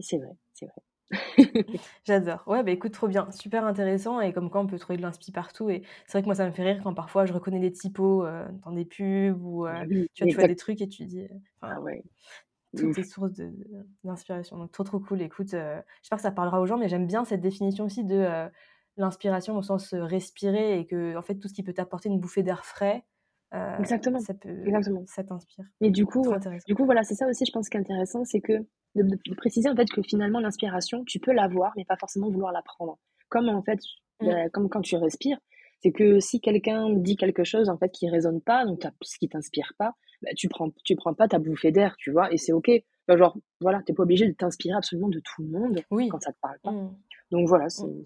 c'est 0.00 0.18
vrai, 0.18 0.36
c'est 0.54 0.66
vrai. 0.66 0.82
J'adore. 2.04 2.42
Ouais, 2.46 2.62
bah 2.62 2.70
écoute, 2.70 2.92
trop 2.92 3.08
bien, 3.08 3.30
super 3.30 3.64
intéressant 3.64 4.20
et 4.20 4.32
comme 4.32 4.50
quoi 4.50 4.60
on 4.60 4.66
peut 4.66 4.78
trouver 4.78 4.96
de 4.96 5.02
l'inspi 5.02 5.32
partout. 5.32 5.70
Et 5.70 5.82
c'est 6.06 6.12
vrai 6.12 6.22
que 6.22 6.26
moi, 6.26 6.34
ça 6.34 6.46
me 6.46 6.52
fait 6.52 6.62
rire 6.64 6.80
quand 6.82 6.94
parfois 6.94 7.26
je 7.26 7.32
reconnais 7.32 7.60
des 7.60 7.72
typos 7.72 8.24
euh, 8.24 8.46
dans 8.64 8.72
des 8.72 8.84
pubs 8.84 9.42
ou 9.42 9.66
euh, 9.66 9.84
oui, 9.90 10.08
tu 10.14 10.24
vois, 10.24 10.28
tu 10.28 10.34
vois 10.36 10.44
exact. 10.44 10.46
des 10.46 10.56
trucs 10.56 10.80
et 10.82 10.88
tu 10.88 11.04
dis, 11.06 11.22
euh, 11.22 11.28
Ah 11.62 11.78
enfin, 11.78 11.80
ouais, 11.80 12.02
toutes 12.76 12.92
tes 12.94 13.02
ouf. 13.02 13.06
sources 13.06 13.32
de- 13.34 13.52
d'inspiration. 14.04 14.58
Donc 14.58 14.72
trop 14.72 14.84
trop 14.84 15.00
cool. 15.00 15.22
Écoute, 15.22 15.54
euh, 15.54 15.82
j'espère 16.02 16.18
que 16.18 16.22
ça 16.22 16.32
parlera 16.32 16.60
aux 16.60 16.66
gens, 16.66 16.78
mais 16.78 16.88
j'aime 16.88 17.06
bien 17.06 17.24
cette 17.24 17.40
définition 17.42 17.86
aussi 17.86 18.04
de 18.04 18.16
euh, 18.16 18.48
l'inspiration 18.96 19.56
au 19.56 19.62
sens 19.62 19.94
euh, 19.94 20.04
respirer 20.04 20.78
et 20.80 20.86
que 20.86 21.16
en 21.16 21.22
fait 21.22 21.36
tout 21.38 21.48
ce 21.48 21.54
qui 21.54 21.62
peut 21.64 21.74
t'apporter 21.74 22.08
une 22.10 22.20
bouffée 22.20 22.42
d'air 22.44 22.64
frais, 22.66 23.04
euh, 23.54 23.78
Exactement, 23.78 24.20
ça 24.20 24.34
peut, 24.34 24.48
exactement. 24.66 25.04
ça 25.06 25.24
t'inspire. 25.24 25.64
Mais 25.80 25.90
du 25.90 26.04
coup, 26.06 26.22
euh, 26.30 26.38
du 26.66 26.74
coup, 26.74 26.84
voilà, 26.84 27.02
c'est 27.04 27.14
ça 27.14 27.26
aussi, 27.26 27.44
je 27.46 27.52
pense, 27.52 27.68
qui 27.68 27.76
est 27.76 27.80
intéressant, 27.80 28.24
c'est 28.24 28.40
que 28.40 28.52
de, 28.94 29.02
de- 29.02 29.18
de 29.26 29.34
préciser 29.34 29.68
en 29.68 29.76
fait 29.76 29.88
que 29.90 30.02
finalement 30.02 30.40
l'inspiration, 30.40 31.04
tu 31.04 31.18
peux 31.20 31.32
l'avoir, 31.32 31.72
mais 31.76 31.84
pas 31.84 31.96
forcément 31.96 32.30
vouloir 32.30 32.52
la 32.52 32.62
prendre. 32.62 32.98
Comme 33.28 33.48
en 33.48 33.62
fait, 33.62 33.78
Mm. 34.20 34.26
bah, 34.26 34.48
comme 34.50 34.68
quand 34.68 34.80
tu 34.80 34.96
respires, 34.96 35.38
c'est 35.80 35.92
que 35.92 36.18
si 36.18 36.40
quelqu'un 36.40 36.90
dit 36.92 37.14
quelque 37.16 37.44
chose 37.44 37.68
en 37.68 37.78
fait 37.78 37.90
qui 37.90 38.08
résonne 38.08 38.40
pas, 38.40 38.64
donc 38.66 38.82
ce 39.02 39.16
qui 39.18 39.28
t'inspire 39.28 39.72
pas, 39.78 39.94
bah, 40.22 40.30
tu 40.36 40.48
prends, 40.48 40.70
tu 40.84 40.96
prends 40.96 41.14
pas 41.14 41.28
ta 41.28 41.38
bouffée 41.38 41.70
d'air, 41.70 41.94
tu 41.98 42.10
vois, 42.10 42.32
et 42.32 42.36
c'est 42.36 42.52
ok. 42.52 42.68
Enfin, 43.06 43.16
genre, 43.16 43.38
voilà, 43.60 43.80
t'es 43.86 43.92
pas 43.94 44.02
obligé 44.02 44.26
de 44.26 44.32
t'inspirer 44.32 44.74
absolument 44.76 45.08
de 45.08 45.20
tout 45.20 45.42
le 45.42 45.48
monde 45.48 45.80
Oui. 45.92 46.08
quand 46.08 46.20
ça 46.20 46.32
te 46.32 46.38
parle 46.42 46.58
pas. 46.64 46.72
Mm. 46.72 46.96
Donc 47.30 47.46
voilà, 47.46 47.66
Mm. 47.66 48.02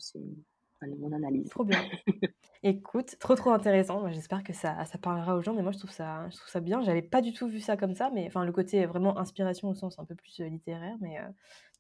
Mon 0.87 1.13
analyse. 1.13 1.49
Trop 1.51 1.65
bien. 1.65 1.81
Écoute, 2.63 3.17
trop 3.19 3.35
trop 3.35 3.51
intéressant. 3.51 4.09
J'espère 4.13 4.45
que 4.45 4.53
ça, 4.53 4.85
ça 4.85 4.99
parlera 4.99 5.35
aux 5.37 5.43
gens, 5.43 5.53
mais 5.55 5.63
moi 5.63 5.73
je 5.73 5.79
trouve 5.79 5.91
ça, 5.91 6.29
je 6.31 6.37
trouve 6.37 6.49
ça 6.49 6.61
bien. 6.61 6.81
J'avais 6.83 7.03
pas 7.03 7.21
du 7.21 7.33
tout 7.33 7.49
vu 7.49 7.61
ça 7.61 7.77
comme 7.77 7.95
ça, 7.95 8.11
mais 8.15 8.27
enfin 8.27 8.45
le 8.45 8.53
côté 8.53 8.87
vraiment 8.87 9.19
inspiration 9.19 9.69
au 9.69 9.75
sens 9.75 9.99
un 9.99 10.05
peu 10.05 10.15
plus 10.15 10.41
euh, 10.41 10.47
littéraire, 10.49 10.97
mais 11.01 11.19
euh, 11.19 11.29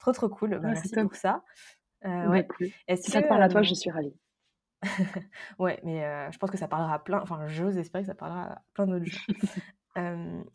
trop 0.01 0.13
trop 0.13 0.29
cool. 0.29 0.51
Bah, 0.51 0.59
Ah, 0.65 0.67
merci 0.69 0.91
pour 0.95 1.15
ça. 1.15 1.45
Euh, 2.05 2.09
Bah, 2.09 2.29
ouais. 2.31 2.47
cool. 2.47 2.69
Est-ce 2.89 3.03
Si 3.03 3.07
que 3.07 3.13
ça 3.13 3.23
te 3.23 3.29
parle 3.29 3.43
à 3.43 3.49
toi, 3.49 3.63
je 3.63 3.75
suis 3.75 3.91
ravie. 3.91 4.15
ouais, 5.61 5.81
mais 5.85 6.05
euh, 6.05 6.31
je 6.33 6.39
pense 6.39 6.51
que 6.51 6.59
ça 6.59 6.67
parlera 6.67 6.95
à 6.95 6.99
plein. 6.99 7.21
Enfin, 7.21 7.47
j'ose 7.47 7.77
espérer 7.79 8.03
que 8.03 8.09
ça 8.09 8.15
parlera 8.17 8.45
à 8.55 8.63
plein 8.75 8.87
d'autres 8.87 9.05
gens. 9.07 9.21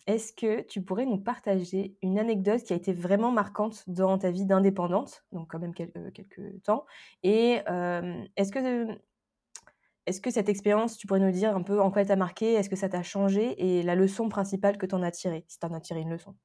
Est-ce 0.07 0.33
que 0.33 0.61
tu 0.61 0.81
pourrais 0.83 1.05
nous 1.05 1.19
partager 1.19 1.97
une 2.01 2.19
anecdote 2.19 2.63
qui 2.63 2.73
a 2.73 2.75
été 2.75 2.93
vraiment 2.93 3.31
marquante 3.31 3.83
dans 3.87 4.17
ta 4.17 4.31
vie 4.31 4.45
d'indépendante, 4.45 5.23
donc 5.31 5.51
quand 5.51 5.59
même 5.59 5.73
quel- 5.73 5.91
quelques 6.13 6.61
temps, 6.63 6.85
et 7.23 7.61
est-ce 8.35 8.51
que 8.51 8.97
est-ce 10.07 10.21
que 10.21 10.31
cette 10.31 10.49
expérience, 10.49 10.97
tu 10.97 11.05
pourrais 11.05 11.19
nous 11.19 11.29
dire 11.31 11.55
un 11.55 11.61
peu 11.61 11.79
en 11.81 11.91
quoi 11.91 12.01
elle 12.01 12.07
t'a 12.07 12.15
marqué 12.15 12.53
Est-ce 12.53 12.67
que 12.69 12.75
ça 12.75 12.89
t'a 12.89 13.03
changé 13.03 13.53
Et 13.79 13.83
la 13.83 13.93
leçon 13.95 14.27
principale 14.29 14.77
que 14.79 14.85
tu 14.87 14.95
en 14.95 15.03
as 15.03 15.11
tirée, 15.11 15.45
si 15.47 15.59
tu 15.59 15.65
en 15.67 15.73
as 15.73 15.81
tiré 15.81 15.99
une 16.01 16.09
leçon? 16.11 16.35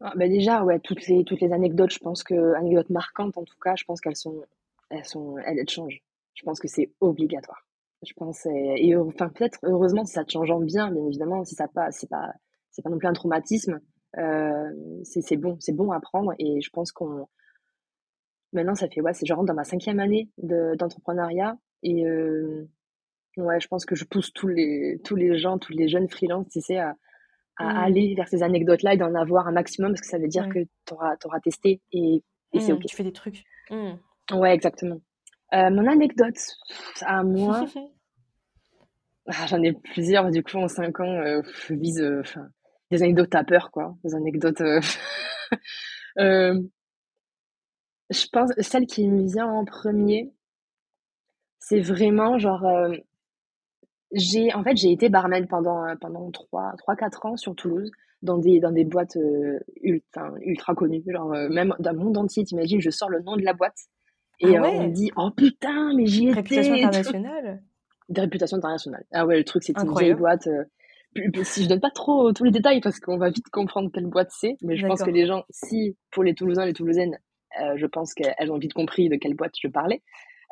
Ah, 0.00 0.12
bah 0.16 0.28
déjà, 0.28 0.62
ouais, 0.64 0.78
toutes 0.80 1.06
les, 1.06 1.24
toutes 1.24 1.40
les 1.40 1.52
anecdotes, 1.52 1.90
je 1.92 1.98
pense 1.98 2.22
que, 2.22 2.54
anecdotes 2.54 2.90
marquantes 2.90 3.36
en 3.38 3.44
tout 3.44 3.56
cas, 3.62 3.76
je 3.76 3.84
pense 3.84 4.00
qu'elles 4.00 4.16
sont, 4.16 4.42
elles 4.90 5.04
sont, 5.04 5.38
elles, 5.38 5.58
elles 5.58 5.68
changent. 5.68 6.02
Je 6.34 6.42
pense 6.42 6.58
que 6.60 6.68
c'est 6.68 6.92
obligatoire. 7.00 7.64
Je 8.02 8.12
pense, 8.16 8.46
et, 8.46 8.96
enfin, 8.96 9.28
peut-être, 9.28 9.58
heureusement, 9.62 10.04
si 10.06 10.14
ça 10.14 10.24
te 10.24 10.30
change 10.32 10.50
en 10.50 10.60
bien, 10.60 10.90
bien 10.90 11.04
évidemment, 11.06 11.44
si 11.44 11.54
ça 11.54 11.68
pas, 11.68 11.90
c'est 11.90 12.08
pas, 12.08 12.32
c'est 12.70 12.80
pas 12.82 12.88
non 12.90 12.96
plus 12.98 13.08
un 13.08 13.12
traumatisme, 13.12 13.78
euh, 14.16 14.70
c'est, 15.04 15.20
c'est 15.20 15.36
bon, 15.36 15.56
c'est 15.60 15.74
bon 15.76 15.92
à 15.92 16.00
prendre 16.00 16.32
et 16.38 16.60
je 16.62 16.70
pense 16.70 16.92
qu'on, 16.92 17.26
maintenant, 18.52 18.74
ça 18.74 18.88
fait, 18.88 19.00
ouais, 19.02 19.12
c'est, 19.12 19.26
je 19.26 19.34
rentre 19.34 19.46
dans 19.48 19.54
ma 19.54 19.64
cinquième 19.64 20.00
année 20.00 20.30
de, 20.38 20.74
d'entrepreneuriat 20.76 21.58
et, 21.82 22.06
euh, 22.06 22.66
ouais, 23.36 23.60
je 23.60 23.68
pense 23.68 23.84
que 23.84 23.94
je 23.94 24.04
pousse 24.06 24.32
tous 24.32 24.48
les, 24.48 24.98
tous 25.04 25.16
les 25.16 25.38
gens, 25.38 25.58
tous 25.58 25.72
les 25.72 25.88
jeunes 25.88 26.08
freelances, 26.08 26.48
tu 26.50 26.60
sais, 26.60 26.78
à, 26.78 26.94
à 27.58 27.64
Mmh. 27.74 27.76
aller 27.76 28.14
vers 28.14 28.28
ces 28.28 28.42
anecdotes-là 28.42 28.94
et 28.94 28.96
d'en 28.96 29.14
avoir 29.14 29.46
un 29.46 29.52
maximum 29.52 29.92
parce 29.92 30.00
que 30.00 30.06
ça 30.06 30.18
veut 30.18 30.28
dire 30.28 30.46
Ouais. 30.46 30.48
que 30.48 30.58
tu 30.86 30.94
auras, 30.94 31.40
testé 31.44 31.82
et, 31.92 32.24
et 32.54 32.60
c'est 32.60 32.72
Mmh, 32.72 32.76
OK. 32.76 32.86
Tu 32.86 32.96
fais 32.96 33.04
des 33.04 33.12
trucs. 33.12 33.44
Mmh. 33.70 33.92
Ouais, 34.32 34.54
exactement. 34.54 35.00
Euh, 35.52 35.70
mon 35.70 35.86
anecdote 35.86 36.38
à 37.02 37.24
moi, 37.24 37.66
ah, 39.26 39.46
j'en 39.46 39.62
ai 39.62 39.72
plusieurs, 39.72 40.30
du 40.30 40.42
coup, 40.42 40.58
en 40.58 40.68
5 40.68 41.00
ans, 41.00 41.12
euh, 41.12 41.42
je 41.66 41.74
vise 41.74 42.00
euh, 42.00 42.20
enfin, 42.20 42.48
des 42.90 43.02
anecdotes 43.02 43.34
à 43.34 43.42
peur, 43.44 43.70
quoi. 43.70 43.96
Des 44.04 44.14
anecdotes. 44.14 44.60
euh, 44.60 44.80
je 48.10 48.26
pense, 48.32 48.52
celle 48.58 48.86
qui 48.86 49.08
me 49.08 49.26
vient 49.26 49.48
en 49.48 49.64
premier, 49.64 50.32
c'est 51.58 51.80
vraiment 51.80 52.38
genre. 52.38 52.64
j'ai, 54.12 54.54
en 54.54 54.62
fait, 54.62 54.76
j'ai 54.76 54.92
été 54.92 55.08
barman 55.08 55.46
pendant, 55.48 55.84
pendant 56.00 56.30
3, 56.30 56.74
4 56.96 57.26
ans 57.26 57.36
sur 57.36 57.56
Toulouse, 57.56 57.90
dans 58.22 58.38
des, 58.38 58.60
dans 58.60 58.72
des 58.72 58.84
boîtes 58.84 59.18
ultra, 59.82 60.32
ultra 60.42 60.74
connues, 60.74 61.02
genre 61.06 61.30
même 61.50 61.74
dans 61.80 61.92
le 61.92 61.98
monde 61.98 62.16
entier, 62.18 62.44
t'imagines, 62.44 62.80
je 62.80 62.90
sors 62.90 63.08
le 63.08 63.20
nom 63.20 63.36
de 63.36 63.42
la 63.42 63.52
boîte 63.52 63.88
et 64.40 64.56
Ah 64.56 64.62
euh, 64.62 64.70
on 64.72 64.88
me 64.88 64.92
dit 64.92 65.10
Oh 65.16 65.30
putain, 65.36 65.92
mais 65.94 66.06
j'y 66.06 66.32
Réputation 66.32 66.74
étais 66.74 66.82
tout. 66.82 66.88
internationale 66.88 67.62
Des 68.08 68.20
réputations 68.20 68.56
internationales. 68.56 69.04
Ah 69.12 69.26
ouais, 69.26 69.36
le 69.38 69.44
truc, 69.44 69.62
c'était 69.62 69.82
une 69.82 69.94
vieille 69.94 70.14
boîte. 70.14 70.46
euh, 70.46 70.64
si 71.42 71.64
je 71.64 71.68
donne 71.68 71.80
pas 71.80 71.90
trop 71.90 72.32
tous 72.32 72.44
les 72.44 72.50
détails 72.50 72.80
parce 72.80 73.00
qu'on 73.00 73.18
va 73.18 73.30
vite 73.30 73.48
comprendre 73.50 73.90
quelle 73.92 74.06
boîte 74.06 74.30
c'est, 74.30 74.56
mais 74.62 74.76
je 74.76 74.86
pense 74.86 75.02
que 75.02 75.10
les 75.10 75.26
gens, 75.26 75.44
si 75.50 75.96
pour 76.10 76.22
les 76.22 76.34
Toulousains, 76.34 76.66
les 76.66 76.72
Toulousaines, 76.72 77.18
euh, 77.60 77.76
je 77.76 77.86
pense 77.86 78.14
qu'elles 78.14 78.52
ont 78.52 78.58
vite 78.58 78.74
compris 78.74 79.08
de 79.08 79.16
quelle 79.16 79.34
boîte 79.34 79.54
je 79.60 79.68
parlais. 79.68 80.02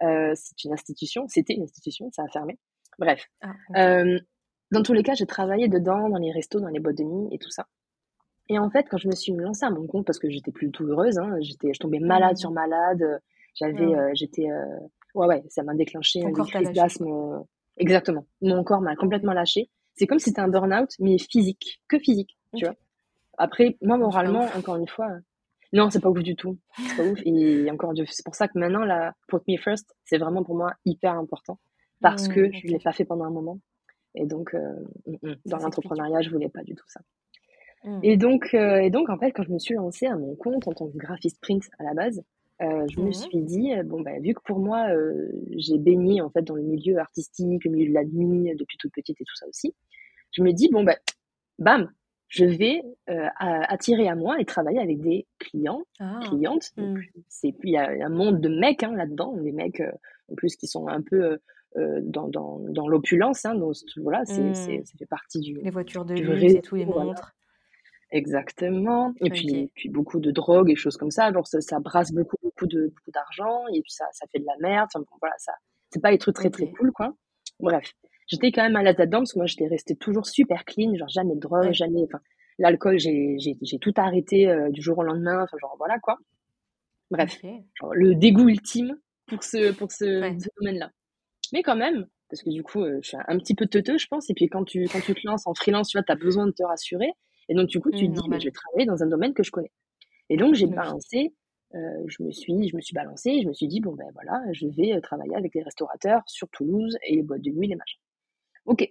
Euh, 0.03 0.33
c'est 0.35 0.65
une 0.65 0.73
institution, 0.73 1.27
c'était 1.29 1.55
une 1.55 1.63
institution, 1.63 2.11
ça 2.13 2.23
a 2.23 2.29
fermé. 2.29 2.59
Bref. 2.99 3.25
Ah, 3.41 3.53
euh, 3.77 4.19
dans 4.73 4.83
tous 4.83 4.93
les 4.93 5.03
cas, 5.03 5.15
j'ai 5.15 5.27
travaillé 5.27 5.69
dedans, 5.69 6.09
dans 6.09 6.19
les 6.19 6.33
restos, 6.33 6.61
dans 6.61 6.69
les 6.69 6.81
boîtes 6.81 6.99
de 6.99 7.05
nuit 7.05 7.29
et 7.33 7.39
tout 7.39 7.51
ça. 7.51 7.67
Et 8.49 8.59
en 8.59 8.71
fait, 8.71 8.87
quand 8.91 8.99
je 8.99 9.09
me 9.09 9.15
suis 9.15 9.33
lancée 9.33 9.65
à 9.65 9.71
mon 9.71 9.87
compte, 9.87 10.07
parce 10.07 10.19
que 10.19 10.29
j'étais 10.29 10.53
plus 10.53 10.71
tout 10.71 10.85
heureuse, 10.85 11.19
hein, 11.19 11.37
j'étais, 11.41 11.73
je 11.73 11.79
tombais 11.79 12.01
malade 12.01 12.33
mmh. 12.33 12.37
sur 12.37 12.51
malade, 12.51 13.21
j'avais, 13.55 13.95
ah 13.95 14.15
j'étais, 14.15 14.49
ouais, 15.15 15.27
ouais, 15.27 15.43
ça 15.49 15.63
m'a 15.63 15.75
déclenché 15.75 16.21
une 16.21 16.33
crise 16.33 16.73
d'asthme. 16.73 17.45
exactement. 17.77 18.27
Mon 18.41 18.65
corps 18.65 18.81
m'a 18.81 18.97
complètement 18.97 19.33
lâché. 19.33 19.71
C'est 19.95 20.07
comme 20.07 20.19
si 20.19 20.27
c'était 20.27 20.41
un 20.41 20.49
burn-out, 20.49 20.91
mais 21.01 21.19
physique, 21.19 21.81
que 21.89 21.99
physique, 21.99 22.39
tu 22.55 22.65
vois. 22.65 22.77
Après, 23.37 23.77
moi, 23.83 23.97
moralement, 23.97 24.47
encore 24.57 24.77
une 24.77 24.89
fois, 24.89 25.09
non, 25.73 25.91
c'est 25.91 26.01
pas 26.01 26.09
ouf 26.09 26.23
du 26.23 26.35
tout. 26.35 26.59
C'est 26.77 26.97
pas 26.97 27.05
ouf. 27.05 27.21
Et 27.25 27.71
encore, 27.71 27.93
c'est 28.07 28.25
pour 28.25 28.35
ça 28.35 28.49
que 28.49 28.59
maintenant, 28.59 28.85
la 28.85 29.15
Put 29.29 29.39
Me 29.49 29.59
First, 29.59 29.95
c'est 30.05 30.19
vraiment 30.19 30.43
pour 30.43 30.57
moi 30.57 30.73
hyper 30.85 31.15
important. 31.15 31.59
Parce 32.01 32.29
mmh, 32.29 32.33
que 32.33 32.53
je 32.53 32.67
ne 32.67 32.73
l'ai 32.73 32.79
pas 32.79 32.93
fait 32.93 33.05
pendant 33.05 33.25
un 33.25 33.31
moment. 33.31 33.59
Et 34.15 34.27
donc, 34.27 34.55
euh, 34.55 34.59
mmh, 35.07 35.29
mmh, 35.29 35.35
dans 35.47 35.59
l'entrepreneuriat, 35.59 36.23
je 36.23 36.31
voulais 36.31 36.49
pas 36.49 36.63
du 36.63 36.75
tout 36.75 36.87
ça. 36.89 37.01
Et, 38.03 38.17
donc, 38.17 38.55
euh, 38.55 38.81
et 38.81 38.91
donc, 38.91 39.09
en 39.09 39.19
fait, 39.19 39.31
quand 39.31 39.45
je 39.45 39.53
me 39.53 39.59
suis 39.59 39.75
lancée 39.75 40.07
à 40.07 40.17
mon 40.17 40.35
compte 40.35 40.67
en 40.67 40.73
tant 40.73 40.89
que 40.89 40.97
graphiste 40.97 41.41
print 41.41 41.63
à 41.79 41.85
la 41.85 41.95
base, 41.95 42.23
euh, 42.61 42.87
je 42.89 43.01
me 43.01 43.13
suis 43.13 43.41
dit, 43.43 43.71
bon, 43.85 44.01
bah, 44.01 44.19
vu 44.21 44.35
que 44.35 44.41
pour 44.45 44.59
moi, 44.59 44.89
j'ai 45.57 45.79
baigné 45.79 46.21
en 46.21 46.31
fait 46.31 46.43
dans 46.43 46.55
le 46.55 46.63
milieu 46.63 46.99
artistique, 46.99 47.65
le 47.65 47.71
milieu 47.71 47.89
de 47.89 47.95
la 47.95 48.05
nuit, 48.05 48.55
depuis 48.57 48.77
toute 48.79 48.93
petite 48.93 49.21
et 49.21 49.25
tout 49.25 49.37
ça 49.37 49.47
aussi, 49.47 49.75
je 50.33 50.43
me 50.43 50.53
dis, 50.53 50.69
bon, 50.69 50.83
bah, 50.85 50.97
bam, 51.59 51.91
je 52.29 52.45
vais 52.45 52.83
attirer 53.07 54.09
à 54.09 54.15
moi 54.15 54.41
et 54.41 54.45
travailler 54.45 54.81
avec 54.81 55.01
des 55.01 55.27
clients, 55.39 55.83
ah. 56.01 56.21
clientes. 56.25 56.73
Mmh. 56.77 56.97
C'est 57.29 57.55
il 57.63 57.71
y 57.71 57.77
a 57.77 57.89
un 57.89 58.11
monde 58.11 58.41
de 58.41 58.49
mecs 58.49 58.83
hein, 58.83 58.95
là-dedans, 58.95 59.37
des 59.37 59.53
mecs 59.53 59.83
en 60.31 60.35
plus 60.35 60.57
qui 60.57 60.67
sont 60.67 60.89
un 60.89 61.01
peu 61.01 61.39
dans, 61.77 62.29
dans, 62.29 62.59
dans 62.59 62.89
l'opulence. 62.89 63.47
Hein, 63.47 63.55
donc 63.55 63.77
voilà, 63.97 64.25
c'est, 64.25 64.43
mmh. 64.43 64.55
c'est, 64.55 64.83
ça 64.85 64.93
fait 64.99 65.07
partie 65.07 65.41
du. 65.41 65.55
Les 65.63 65.71
voitures 65.71 66.05
de 66.05 66.15
luxe 66.15 66.55
et 66.55 66.61
tout, 66.61 66.75
les 66.75 66.87
montres. 66.87 67.35
Exactement. 68.11 69.13
Et 69.21 69.31
puis, 69.31 69.71
puis 69.75 69.89
beaucoup 69.91 70.19
de 70.19 70.31
drogue 70.31 70.71
et 70.71 70.77
choses 70.77 70.97
comme 70.97 71.11
ça. 71.11 71.33
Genre, 71.33 71.47
ça, 71.47 71.61
ça 71.61 71.79
brasse 71.79 72.13
beaucoup, 72.13 72.37
beaucoup, 72.43 72.67
de, 72.67 72.87
beaucoup 72.95 73.11
d'argent 73.11 73.67
et 73.69 73.83
puis 73.83 73.91
ça, 73.91 74.07
ça 74.13 74.27
fait 74.33 74.39
de 74.39 74.47
la 74.47 74.57
merde. 74.61 74.89
Enfin, 74.93 75.01
bon, 75.01 75.17
voilà, 75.21 75.35
ça, 75.39 75.53
c'est 75.91 76.01
pas 76.01 76.11
des 76.11 76.19
trucs 76.19 76.37
très, 76.37 76.51
très 76.51 76.71
cool, 76.71 76.93
quoi. 76.93 77.15
Bref. 77.61 77.93
J'étais 78.27 78.53
quand 78.53 78.63
même 78.63 78.77
à 78.77 78.83
l'aise 78.83 78.97
là-dedans 78.99 79.19
parce 79.19 79.33
que 79.33 79.39
moi, 79.39 79.47
j'étais 79.47 79.67
restée 79.67 79.97
toujours 79.97 80.27
super 80.27 80.65
clean, 80.65 80.95
genre 80.97 81.09
jamais 81.09 81.35
de 81.35 81.41
drogue, 81.41 81.73
jamais. 81.73 82.03
Enfin, 82.05 82.21
l'alcool, 82.59 82.99
j'ai, 82.99 83.37
j'ai, 83.39 83.57
j'ai 83.63 83.79
tout 83.79 83.95
arrêté 83.97 84.49
euh, 84.49 84.71
du 84.71 84.83
jour 84.83 84.99
au 84.99 85.03
lendemain. 85.03 85.43
Enfin, 85.43 85.57
genre, 85.59 85.75
voilà, 85.79 85.99
quoi. 85.99 86.19
Bref. 87.11 87.41
le 87.93 88.15
dégoût 88.15 88.49
ultime 88.49 88.99
pour 89.27 89.43
ce, 89.43 89.73
pour 89.73 89.91
ce, 89.91 90.05
domaine-là. 90.61 90.91
Mais 91.53 91.63
quand 91.63 91.77
même, 91.77 92.07
parce 92.29 92.43
que 92.43 92.51
du 92.51 92.63
coup, 92.63 92.83
euh, 92.83 92.99
je 93.03 93.09
suis 93.09 93.17
un 93.17 93.39
petit 93.39 93.55
peu 93.55 93.67
teuteux, 93.67 93.97
je 93.97 94.07
pense. 94.09 94.29
Et 94.29 94.35
puis, 94.35 94.49
quand 94.49 94.65
tu, 94.65 94.87
quand 94.89 95.01
tu 95.01 95.15
te 95.15 95.27
lances 95.27 95.47
en 95.47 95.55
freelance, 95.55 95.89
tu 95.89 95.97
vois, 95.97 96.05
tu 96.05 96.13
as 96.13 96.17
besoin 96.17 96.47
de 96.47 96.53
te 96.53 96.63
rassurer. 96.63 97.13
Et 97.49 97.55
donc, 97.55 97.69
du 97.69 97.81
coup, 97.81 97.91
tu 97.91 98.09
te 98.09 98.13
dis, 98.13 98.41
je 98.41 98.45
vais 98.45 98.51
travailler 98.51 98.87
dans 98.87 99.03
un 99.03 99.07
domaine 99.07 99.35
que 99.35 99.43
je 99.43 99.51
connais. 99.51 99.73
Et 100.29 100.37
donc, 100.37 100.55
j'ai 100.55 100.67
balancé, 100.67 101.35
euh, 101.75 101.79
je 102.07 102.23
me 102.23 102.31
suis, 102.31 102.69
je 102.69 102.77
me 102.77 102.81
suis 102.81 102.95
balancée, 102.95 103.41
je 103.43 103.49
me 103.49 103.53
suis 103.53 103.69
dit, 103.69 103.81
bon, 103.81 103.93
ben 103.95 104.07
voilà, 104.15 104.43
je 104.53 104.67
vais 104.67 105.01
travailler 105.01 105.37
avec 105.37 105.55
les 105.55 105.63
restaurateurs 105.63 106.23
sur 106.27 106.49
Toulouse 106.51 106.97
et 107.07 107.17
les 107.17 107.23
boîtes 107.23 107.43
de 107.43 107.51
nuit, 107.51 107.69
les 107.69 107.77
machins. 107.77 108.01
Ok. 108.67 108.89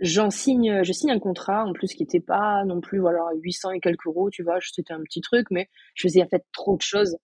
J'en 0.00 0.30
signe, 0.30 0.84
je 0.84 0.92
signe 0.92 1.10
un 1.10 1.18
contrat, 1.18 1.64
en 1.64 1.72
plus, 1.72 1.92
qui 1.94 2.02
n'était 2.02 2.20
pas 2.20 2.64
non 2.64 2.80
plus, 2.80 3.00
voilà, 3.00 3.24
800 3.34 3.72
et 3.72 3.80
quelques 3.80 4.06
euros, 4.06 4.30
tu 4.30 4.44
vois, 4.44 4.58
c'était 4.60 4.92
un 4.92 5.02
petit 5.02 5.20
truc, 5.20 5.46
mais 5.50 5.68
je 5.94 6.02
faisais 6.02 6.22
en 6.22 6.28
fait 6.28 6.44
trop 6.52 6.76
de 6.76 6.82
choses. 6.82 7.16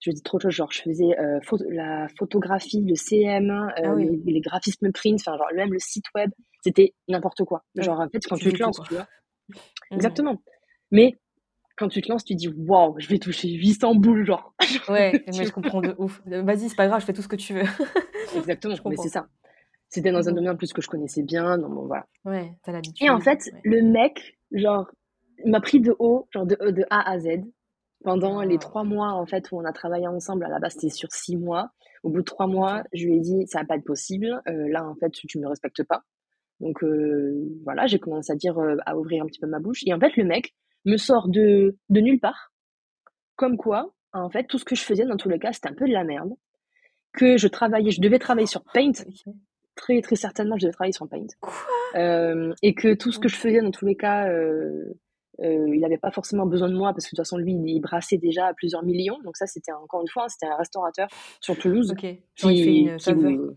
Je 0.00 0.10
faisais 0.10 0.22
trop 0.22 0.38
de 0.38 0.42
choses, 0.42 0.52
genre, 0.52 0.72
je 0.72 0.82
faisais 0.82 1.18
euh, 1.18 1.38
la 1.68 2.08
photographie, 2.18 2.80
le 2.80 2.94
CM, 2.94 3.50
euh, 3.50 3.70
ah 3.84 3.94
les, 3.94 4.40
graphismes 4.40 4.90
print, 4.92 5.20
enfin, 5.20 5.36
genre, 5.36 5.46
même 5.54 5.72
le 5.72 5.78
site 5.78 6.06
web, 6.14 6.30
c'était 6.64 6.94
n'importe 7.06 7.44
quoi. 7.44 7.64
Genre, 7.76 8.00
en 8.00 8.08
fait, 8.08 8.26
quand 8.26 8.36
tu, 8.36 8.52
te 8.52 8.62
lances, 8.62 8.80
tu 8.88 8.94
vois. 8.94 9.06
Mmh. 9.92 9.96
Exactement. 9.96 10.42
Mais 10.90 11.18
quand 11.76 11.88
tu 11.88 12.02
te 12.02 12.10
lances, 12.10 12.24
tu 12.24 12.34
dis 12.34 12.48
waouh, 12.48 12.94
je 12.98 13.08
vais 13.08 13.18
toucher 13.18 13.48
800 13.48 13.94
boules, 13.96 14.26
genre. 14.26 14.54
Ouais, 14.88 15.12
mais 15.26 15.44
je 15.44 15.52
comprends 15.52 15.80
de 15.80 15.94
ouf. 15.98 16.22
Vas-y, 16.26 16.68
c'est 16.68 16.76
pas 16.76 16.88
grave, 16.88 17.00
je 17.00 17.06
fais 17.06 17.12
tout 17.12 17.22
ce 17.22 17.28
que 17.28 17.36
tu 17.36 17.54
veux. 17.54 17.62
Exactement, 18.36 18.74
mais 18.86 18.96
c'est 18.96 19.10
ça. 19.10 19.26
C'était 19.88 20.10
dans 20.10 20.26
un 20.28 20.32
mmh. 20.32 20.34
domaine 20.34 20.52
en 20.52 20.56
plus 20.56 20.72
que 20.72 20.80
je 20.80 20.88
connaissais 20.88 21.22
bien, 21.22 21.58
donc 21.58 21.74
bon, 21.74 21.86
voilà. 21.86 22.06
Ouais, 22.24 22.52
t'as 22.64 22.72
l'habitude. 22.72 23.06
Et 23.06 23.10
en 23.10 23.20
fait, 23.20 23.50
le 23.64 23.82
mec, 23.82 24.38
genre, 24.50 24.90
m'a 25.44 25.60
pris 25.60 25.80
de 25.80 25.94
haut, 25.98 26.26
genre 26.32 26.46
de, 26.46 26.56
de 26.70 26.84
A 26.88 27.10
à 27.10 27.18
Z, 27.18 27.42
pendant 28.02 28.40
les 28.42 28.56
ah. 28.56 28.58
trois 28.58 28.84
mois, 28.84 29.12
en 29.12 29.26
fait, 29.26 29.50
où 29.52 29.60
on 29.60 29.64
a 29.64 29.72
travaillé 29.72 30.06
ensemble. 30.06 30.44
À 30.44 30.48
la 30.48 30.58
base, 30.58 30.72
c'était 30.74 30.88
sur 30.88 31.12
six 31.12 31.36
mois. 31.36 31.70
Au 32.02 32.10
bout 32.10 32.20
de 32.20 32.24
trois 32.24 32.46
mois, 32.46 32.82
je 32.92 33.06
lui 33.06 33.16
ai 33.16 33.20
dit, 33.20 33.46
ça 33.46 33.60
va 33.60 33.66
pas 33.66 33.76
être 33.76 33.84
possible. 33.84 34.40
Euh, 34.48 34.68
là, 34.68 34.88
en 34.88 34.94
fait, 34.94 35.10
tu 35.10 35.38
me 35.38 35.46
respectes 35.46 35.84
pas. 35.84 36.02
Donc, 36.62 36.82
euh, 36.84 37.44
voilà, 37.64 37.86
j'ai 37.86 37.98
commencé 37.98 38.32
à 38.32 38.36
dire, 38.36 38.56
euh, 38.58 38.76
à 38.86 38.96
ouvrir 38.96 39.24
un 39.24 39.26
petit 39.26 39.40
peu 39.40 39.48
ma 39.48 39.58
bouche. 39.58 39.82
Et 39.84 39.92
en 39.92 39.98
fait, 39.98 40.16
le 40.16 40.24
mec 40.24 40.54
me 40.84 40.96
sort 40.96 41.28
de, 41.28 41.76
de 41.90 42.00
nulle 42.00 42.20
part. 42.20 42.52
Comme 43.34 43.56
quoi, 43.56 43.92
en 44.12 44.30
fait, 44.30 44.44
tout 44.44 44.58
ce 44.58 44.64
que 44.64 44.76
je 44.76 44.82
faisais, 44.82 45.04
dans 45.04 45.16
tous 45.16 45.28
les 45.28 45.40
cas, 45.40 45.52
c'était 45.52 45.68
un 45.68 45.74
peu 45.74 45.88
de 45.88 45.92
la 45.92 46.04
merde. 46.04 46.30
Que 47.12 47.36
je 47.36 47.48
travaillais, 47.48 47.90
je 47.90 48.00
devais 48.00 48.18
travailler 48.18 48.46
sur 48.46 48.62
Paint 48.72 48.92
très 49.74 50.02
très 50.02 50.16
certainement 50.16 50.56
je 50.58 50.66
devais 50.66 50.72
travailler 50.72 50.92
sur 50.92 51.08
Paint. 51.08 51.26
Euh, 51.94 52.52
et 52.62 52.74
que 52.74 52.94
tout 52.94 53.10
ce 53.10 53.18
que 53.18 53.28
je 53.28 53.36
faisais 53.36 53.60
dans 53.60 53.70
tous 53.70 53.86
les 53.86 53.96
cas, 53.96 54.28
il 55.38 55.80
n'avait 55.80 55.98
pas 55.98 56.10
forcément 56.10 56.46
besoin 56.46 56.68
de 56.68 56.76
moi 56.76 56.92
parce 56.92 57.06
que 57.06 57.08
de 57.08 57.16
toute 57.16 57.24
façon 57.24 57.38
lui 57.38 57.52
il 57.52 57.80
brassait 57.80 58.18
déjà 58.18 58.46
à 58.46 58.54
plusieurs 58.54 58.82
millions. 58.82 59.18
Donc 59.24 59.36
ça 59.36 59.46
c'était 59.46 59.72
encore 59.72 60.02
une 60.02 60.08
fois 60.08 60.26
c'était 60.28 60.46
un 60.46 60.56
restaurateur 60.56 61.08
sur 61.40 61.58
Toulouse. 61.58 61.90
Ok. 61.90 62.00
Qui, 62.36 62.48
il 62.48 62.98
fait 62.98 63.12
une 63.12 63.56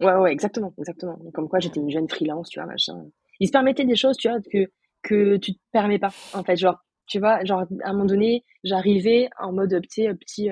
Ouais 0.00 0.14
ouais 0.14 0.32
exactement 0.32 0.72
exactement. 0.78 1.18
Comme 1.34 1.48
quoi 1.48 1.58
j'étais 1.58 1.80
une 1.80 1.90
jeune 1.90 2.08
freelance 2.08 2.48
tu 2.48 2.60
vois 2.60 2.66
machin. 2.66 3.04
Il 3.40 3.46
se 3.46 3.52
permettait 3.52 3.84
des 3.84 3.96
choses 3.96 4.16
tu 4.16 4.28
vois 4.28 4.40
que 4.40 4.70
que 5.02 5.36
tu 5.36 5.54
te 5.54 5.60
permets 5.72 5.98
pas 5.98 6.10
en 6.34 6.42
fait 6.44 6.56
genre 6.56 6.78
tu 7.06 7.18
vois 7.18 7.44
genre 7.44 7.60
à 7.82 7.90
un 7.90 7.92
moment 7.92 8.04
donné 8.04 8.44
j'arrivais 8.64 9.28
en 9.38 9.52
mode 9.52 9.70
petit 9.82 10.08
petit 10.14 10.50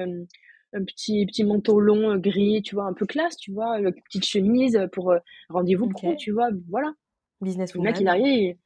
un 0.77 0.85
petit, 0.85 1.27
petit 1.27 1.45
manteau 1.45 1.81
long 1.81 2.13
euh, 2.13 2.19
gris, 2.19 2.63
tu 2.63 2.75
vois, 2.75 2.85
un 2.85 2.93
peu 2.93 3.07
classe, 3.07 3.37
tu 3.37 3.53
vois, 3.53 3.79
une 3.79 3.93
petite 3.93 4.27
chemise 4.27 4.79
pour 4.93 5.11
euh, 5.11 5.19
rendez-vous 5.49 5.89
pro, 5.89 6.15
tu 6.17 6.33
vois, 6.33 6.49
voilà. 6.69 6.93
Business 7.41 7.75
Le 7.75 7.83
mec, 7.83 7.97
il 8.01 8.09
arrive, 8.09 8.57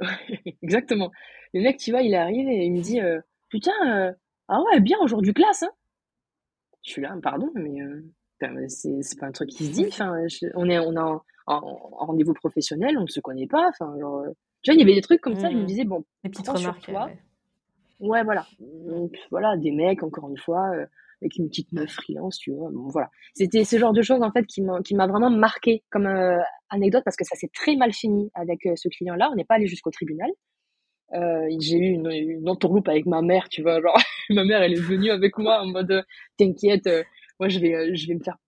exactement. 0.62 1.10
Le 1.54 1.62
mec, 1.62 1.78
tu 1.78 1.90
vois, 1.90 2.02
il 2.02 2.14
arrive 2.14 2.48
et 2.48 2.64
il 2.64 2.72
me 2.72 2.80
dit, 2.80 3.00
euh, 3.00 3.20
putain, 3.48 4.14
ah 4.48 4.62
ouais, 4.62 4.80
bien 4.80 4.98
aujourd'hui 5.00 5.32
classe, 5.32 5.62
hein. 5.62 5.70
Je 6.84 6.92
suis 6.92 7.02
là, 7.02 7.14
pardon, 7.22 7.50
mais 7.54 7.80
c'est 8.68 9.18
pas 9.18 9.26
un 9.26 9.32
truc 9.32 9.50
qui 9.50 9.66
se 9.66 9.72
dit. 9.72 9.86
Enfin, 9.88 10.14
on 10.54 10.68
est, 10.68 10.78
on 10.78 10.96
a 10.96 11.22
en, 11.46 11.60
rendez-vous 11.92 12.34
professionnel, 12.34 12.96
on 12.98 13.02
ne 13.02 13.06
se 13.06 13.20
connaît 13.20 13.46
pas. 13.46 13.68
Enfin, 13.68 13.94
genre, 13.98 14.24
tu 14.62 14.70
vois, 14.70 14.74
il 14.74 14.80
y 14.80 14.82
avait 14.82 14.94
des 14.94 15.02
trucs 15.02 15.20
comme 15.20 15.36
ça. 15.36 15.50
Je 15.50 15.56
me 15.56 15.62
mmh. 15.62 15.66
disais 15.66 15.84
bon, 15.84 16.04
les 16.24 16.30
petites 16.30 16.48
remarques. 16.48 16.82
Toi. 16.82 17.10
Ouais. 18.00 18.22
voilà. 18.22 18.46
Donc 18.60 19.16
voilà, 19.30 19.56
des 19.56 19.72
mecs, 19.72 20.02
encore 20.02 20.28
une 20.28 20.38
fois, 20.38 20.70
avec 21.20 21.36
une 21.36 21.48
petite 21.48 21.72
meuf 21.72 21.90
freelance, 21.90 22.38
tu 22.38 22.52
vois. 22.52 22.70
Bon, 22.70 22.88
voilà. 22.88 23.10
C'était 23.34 23.64
ce 23.64 23.78
genre 23.78 23.92
de 23.92 24.02
choses, 24.02 24.22
en 24.22 24.30
fait, 24.30 24.46
qui 24.46 24.62
m'a 24.62 25.06
vraiment 25.06 25.30
marqué 25.30 25.82
comme 25.90 26.06
euh, 26.06 26.38
anecdote 26.70 27.02
parce 27.04 27.16
que 27.16 27.24
ça 27.24 27.36
s'est 27.36 27.50
très 27.52 27.76
mal 27.76 27.92
fini 27.92 28.30
avec 28.34 28.66
euh, 28.66 28.74
ce 28.76 28.88
client-là. 28.88 29.28
On 29.32 29.34
n'est 29.34 29.44
pas 29.44 29.54
allé 29.54 29.66
jusqu'au 29.66 29.90
tribunal. 29.90 30.30
Euh, 31.14 31.46
j'ai 31.58 31.78
eu 31.78 31.90
une, 31.92 32.10
une, 32.10 32.48
entourloupe 32.48 32.88
avec 32.88 33.06
ma 33.06 33.22
mère, 33.22 33.48
tu 33.48 33.62
vois. 33.62 33.80
Genre, 33.80 33.98
ma 34.30 34.44
mère, 34.44 34.62
elle 34.62 34.74
est 34.74 34.80
venue 34.80 35.10
avec 35.10 35.38
moi 35.38 35.62
en 35.62 35.66
mode 35.66 36.04
T'inquiète, 36.36 36.88
moi, 37.38 37.48
je 37.48 37.58
vais, 37.58 37.94
je 37.94 38.06
vais 38.08 38.14
me 38.14 38.22
faire 38.22 38.38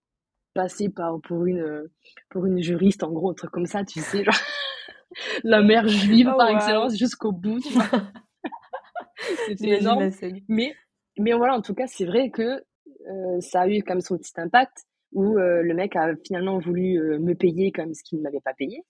passer 0.55 0.89
par, 0.89 1.21
pour, 1.21 1.47
une, 1.47 1.89
pour 2.31 2.47
une 2.47 2.63
juriste, 2.63 3.03
en 3.03 3.13
gros, 3.13 3.31
un 3.31 3.35
truc 3.35 3.51
comme 3.51 3.67
ça, 3.67 3.85
tu 3.85 4.01
sais. 4.01 4.25
Genre, 4.25 4.35
la 5.45 5.63
mère 5.63 5.89
juive 5.89 6.31
oh, 6.33 6.37
par 6.37 6.49
excellence 6.51 6.97
jusqu'au 6.97 7.33
bout. 7.33 7.61
C'était 9.47 9.81
énorme. 9.81 10.11
Mais 10.49 10.75
mais 11.21 11.33
voilà, 11.35 11.55
en 11.55 11.63
tout 11.63 11.75
cas, 11.75 11.87
c'est 11.87 12.07
vrai 12.07 12.31
que 12.31 12.43
euh, 12.43 13.41
ça 13.41 13.63
a 13.63 13.69
eu 13.69 13.83
comme 13.83 14.01
son 14.01 14.17
petit 14.17 14.33
impact 14.37 14.87
où 15.13 15.39
euh, 15.39 15.63
le 15.63 15.75
mec 15.75 15.97
a 15.97 16.15
finalement 16.25 16.59
voulu 16.59 16.99
euh, 16.99 17.19
me 17.19 17.35
payer 17.35 17.73
comme 17.73 17.93
ce 17.95 18.03
qu'il 18.03 18.19
ne 18.19 18.23
m'avait 18.23 18.41
pas 18.41 18.55
payé. 18.55 18.85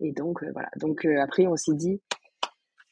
Et 0.00 0.12
donc, 0.12 0.44
voilà. 0.52 0.68
Donc, 0.80 1.04
après, 1.04 1.46
on 1.46 1.56
s'est 1.56 1.74
dit, 1.74 2.00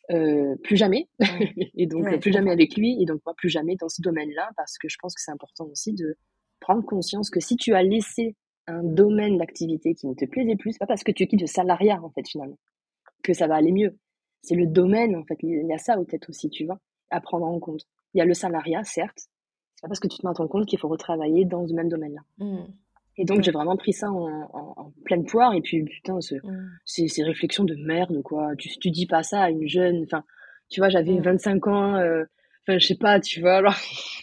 plus 0.08 0.76
jamais. 0.76 1.08
et 1.76 1.86
donc, 1.86 2.20
plus 2.20 2.32
jamais 2.32 2.50
avec 2.50 2.76
lui. 2.76 3.00
Et 3.00 3.04
donc, 3.04 3.20
pas 3.22 3.34
plus 3.36 3.48
jamais 3.48 3.76
dans 3.76 3.88
ce 3.88 4.00
domaine-là, 4.00 4.50
parce 4.56 4.78
que 4.78 4.88
je 4.88 4.96
pense 5.00 5.14
que 5.14 5.20
c'est 5.20 5.32
important 5.32 5.66
aussi 5.66 5.92
de 5.92 6.16
prendre 6.60 6.84
conscience 6.84 7.30
que 7.30 7.40
si 7.40 7.56
tu 7.56 7.74
as 7.74 7.82
laissé 7.82 8.36
un 8.66 8.82
domaine 8.84 9.38
d'activité 9.38 9.94
qui 9.94 10.06
ne 10.06 10.14
te 10.14 10.24
plaisait 10.26 10.56
plus, 10.56 10.78
pas 10.78 10.86
parce 10.86 11.02
que 11.02 11.12
tu 11.12 11.26
quittes 11.26 11.40
le 11.40 11.46
salariat, 11.46 12.00
en 12.02 12.10
fait, 12.10 12.26
finalement, 12.28 12.58
que 13.22 13.32
ça 13.32 13.46
va 13.46 13.56
aller 13.56 13.72
mieux. 13.72 13.98
C'est 14.42 14.54
le 14.54 14.66
domaine, 14.66 15.16
en 15.16 15.24
fait. 15.24 15.36
Il 15.42 15.66
y 15.66 15.72
a 15.72 15.78
ça, 15.78 15.96
peut-être 15.96 16.28
aussi, 16.28 16.48
tu 16.50 16.64
vois, 16.66 16.78
à 17.10 17.20
prendre 17.20 17.46
en 17.46 17.58
compte. 17.58 17.82
Il 18.14 18.18
y 18.18 18.20
a 18.20 18.24
le 18.24 18.34
salariat, 18.34 18.82
certes. 18.84 19.18
C'est 19.74 19.82
pas 19.82 19.88
parce 19.88 20.00
que 20.00 20.08
tu 20.08 20.18
te 20.18 20.26
mets 20.26 20.32
ton 20.34 20.46
compte 20.46 20.66
qu'il 20.66 20.78
faut 20.78 20.88
retravailler 20.88 21.44
dans 21.44 21.66
ce 21.66 21.72
même 21.74 21.88
domaine-là. 21.88 22.20
Mmh. 22.38 22.64
Et 23.16 23.24
donc, 23.24 23.42
j'ai 23.42 23.50
vraiment 23.50 23.76
pris 23.76 23.92
ça 23.92 24.10
en, 24.10 24.48
en, 24.52 24.92
pleine 25.04 25.24
poire. 25.26 25.52
Et 25.54 25.60
puis, 25.60 25.84
putain, 25.84 26.20
ce, 26.20 26.36
Mmh. 26.36 26.70
ces, 26.84 27.08
ces 27.08 27.22
réflexions 27.24 27.64
de 27.64 27.74
merde, 27.74 28.22
quoi. 28.22 28.54
Tu, 28.56 28.68
tu 28.78 28.90
dis 28.90 29.06
pas 29.06 29.22
ça 29.22 29.42
à 29.42 29.50
une 29.50 29.66
jeune. 29.68 30.04
Enfin, 30.04 30.22
tu 30.68 30.80
vois, 30.80 30.88
j'avais 30.90 31.14
Mmh. 31.14 31.22
25 31.22 31.66
ans. 31.66 31.96
euh, 31.96 32.24
Enfin, 32.68 32.78
je 32.78 32.86
sais 32.86 32.96
pas, 32.96 33.18
tu 33.20 33.40
vois. 33.40 33.56
Alors... 33.56 33.74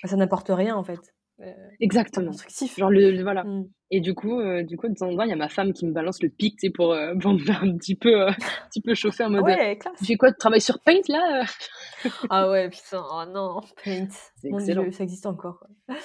Bah, 0.03 0.09
ça 0.09 0.15
n'apporte 0.15 0.49
rien, 0.49 0.75
en 0.75 0.83
fait. 0.83 0.99
Euh, 1.39 1.53
Exactement. 1.79 2.27
constructif. 2.31 2.77
Genre, 2.77 2.89
le, 2.89 3.11
le- 3.11 3.21
voilà. 3.21 3.43
Mmh. 3.43 3.69
Et 3.91 3.99
du 4.01 4.15
coup, 4.15 4.39
euh, 4.39 4.63
du 4.63 4.75
coup, 4.75 4.87
de 4.89 4.95
temps 4.95 5.07
en 5.09 5.15
temps, 5.15 5.23
il 5.23 5.29
y 5.29 5.33
a 5.33 5.35
ma 5.37 5.49
femme 5.49 5.71
qui 5.71 5.85
me 5.85 5.93
balance 5.93 6.21
le 6.23 6.29
pic, 6.29 6.57
tu 6.57 6.67
sais, 6.67 6.73
pour, 6.73 6.93
euh, 6.93 7.13
pour 7.21 7.33
me 7.33 7.37
faire 7.39 7.63
un 7.63 7.77
petit 7.77 7.95
peu, 7.95 8.21
euh, 8.21 8.29
un 8.29 8.67
petit 8.69 8.81
peu 8.81 8.95
chauffer 8.95 9.23
en 9.25 9.29
mode. 9.29 9.43
ouais, 9.43 9.77
classe. 9.77 9.93
Tu 9.99 10.05
fais 10.05 10.15
quoi, 10.15 10.31
tu 10.31 10.37
travailles 10.39 10.61
sur 10.61 10.79
Paint, 10.81 11.01
là? 11.09 11.43
Ah 12.29 12.49
ouais, 12.49 12.69
putain, 12.69 13.03
oh 13.11 13.23
non, 13.31 13.61
Paint. 13.83 14.07
Mon. 14.43 14.57
Dieu, 14.57 14.91
ça 14.91 15.03
existe 15.03 15.25
encore. 15.27 15.59
quoi. 15.59 15.95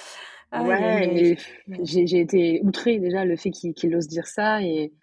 Ouais, 0.63 1.07
mais 1.07 1.37
j'ai 1.83 2.19
été 2.19 2.61
outrée 2.63 2.99
déjà 2.99 3.25
le 3.25 3.35
fait 3.35 3.49
qu'il 3.49 3.95
ose 3.95 4.07
dire 4.07 4.27
ça 4.27 4.61
et 4.61 4.93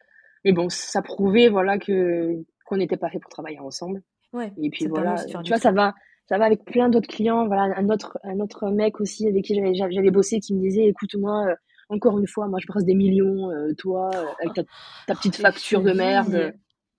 mais 0.45 0.53
bon, 0.53 0.69
ça 0.69 1.03
prouvait 1.03 1.49
voilà 1.49 1.77
que 1.79 2.37
qu'on 2.67 2.77
n'était 2.77 2.97
pas 2.97 3.11
fait 3.11 3.19
pour 3.19 3.31
travailler 3.31 3.59
ensemble. 3.59 4.01
Ouais, 4.33 4.53
Et 4.63 4.71
puis 4.71 4.87
voilà, 4.87 5.17
tu 5.25 5.49
vois, 5.49 5.59
ça 5.59 5.73
va, 5.73 5.93
ça 6.31 6.39
va 6.39 6.45
avec 6.47 6.65
plein 6.65 6.89
d'autres 6.89 7.09
clients. 7.09 7.47
Voilà, 7.47 7.75
un 7.77 7.89
autre, 7.91 8.19
un 8.23 8.39
autre 8.41 8.71
mec 8.71 9.01
aussi 9.01 9.27
avec 9.27 9.45
qui 9.45 9.55
j'avais 9.75 10.11
bossé 10.11 10.39
qui 10.41 10.55
me 10.55 10.61
disait, 10.61 10.87
écoute-moi, 10.87 11.47
euh, 11.49 11.55
encore 11.89 12.19
une 12.19 12.27
fois, 12.29 12.47
moi 12.47 12.59
je 12.63 12.67
brasse 12.69 12.85
des 12.85 12.95
millions, 12.95 13.51
euh, 13.51 13.75
toi, 13.77 14.11
euh, 14.15 14.25
avec 14.41 14.55
ta, 14.55 14.63
ta 15.09 15.15
petite 15.17 15.37
facture 15.37 15.83
de 15.83 15.93
merde. 15.93 16.53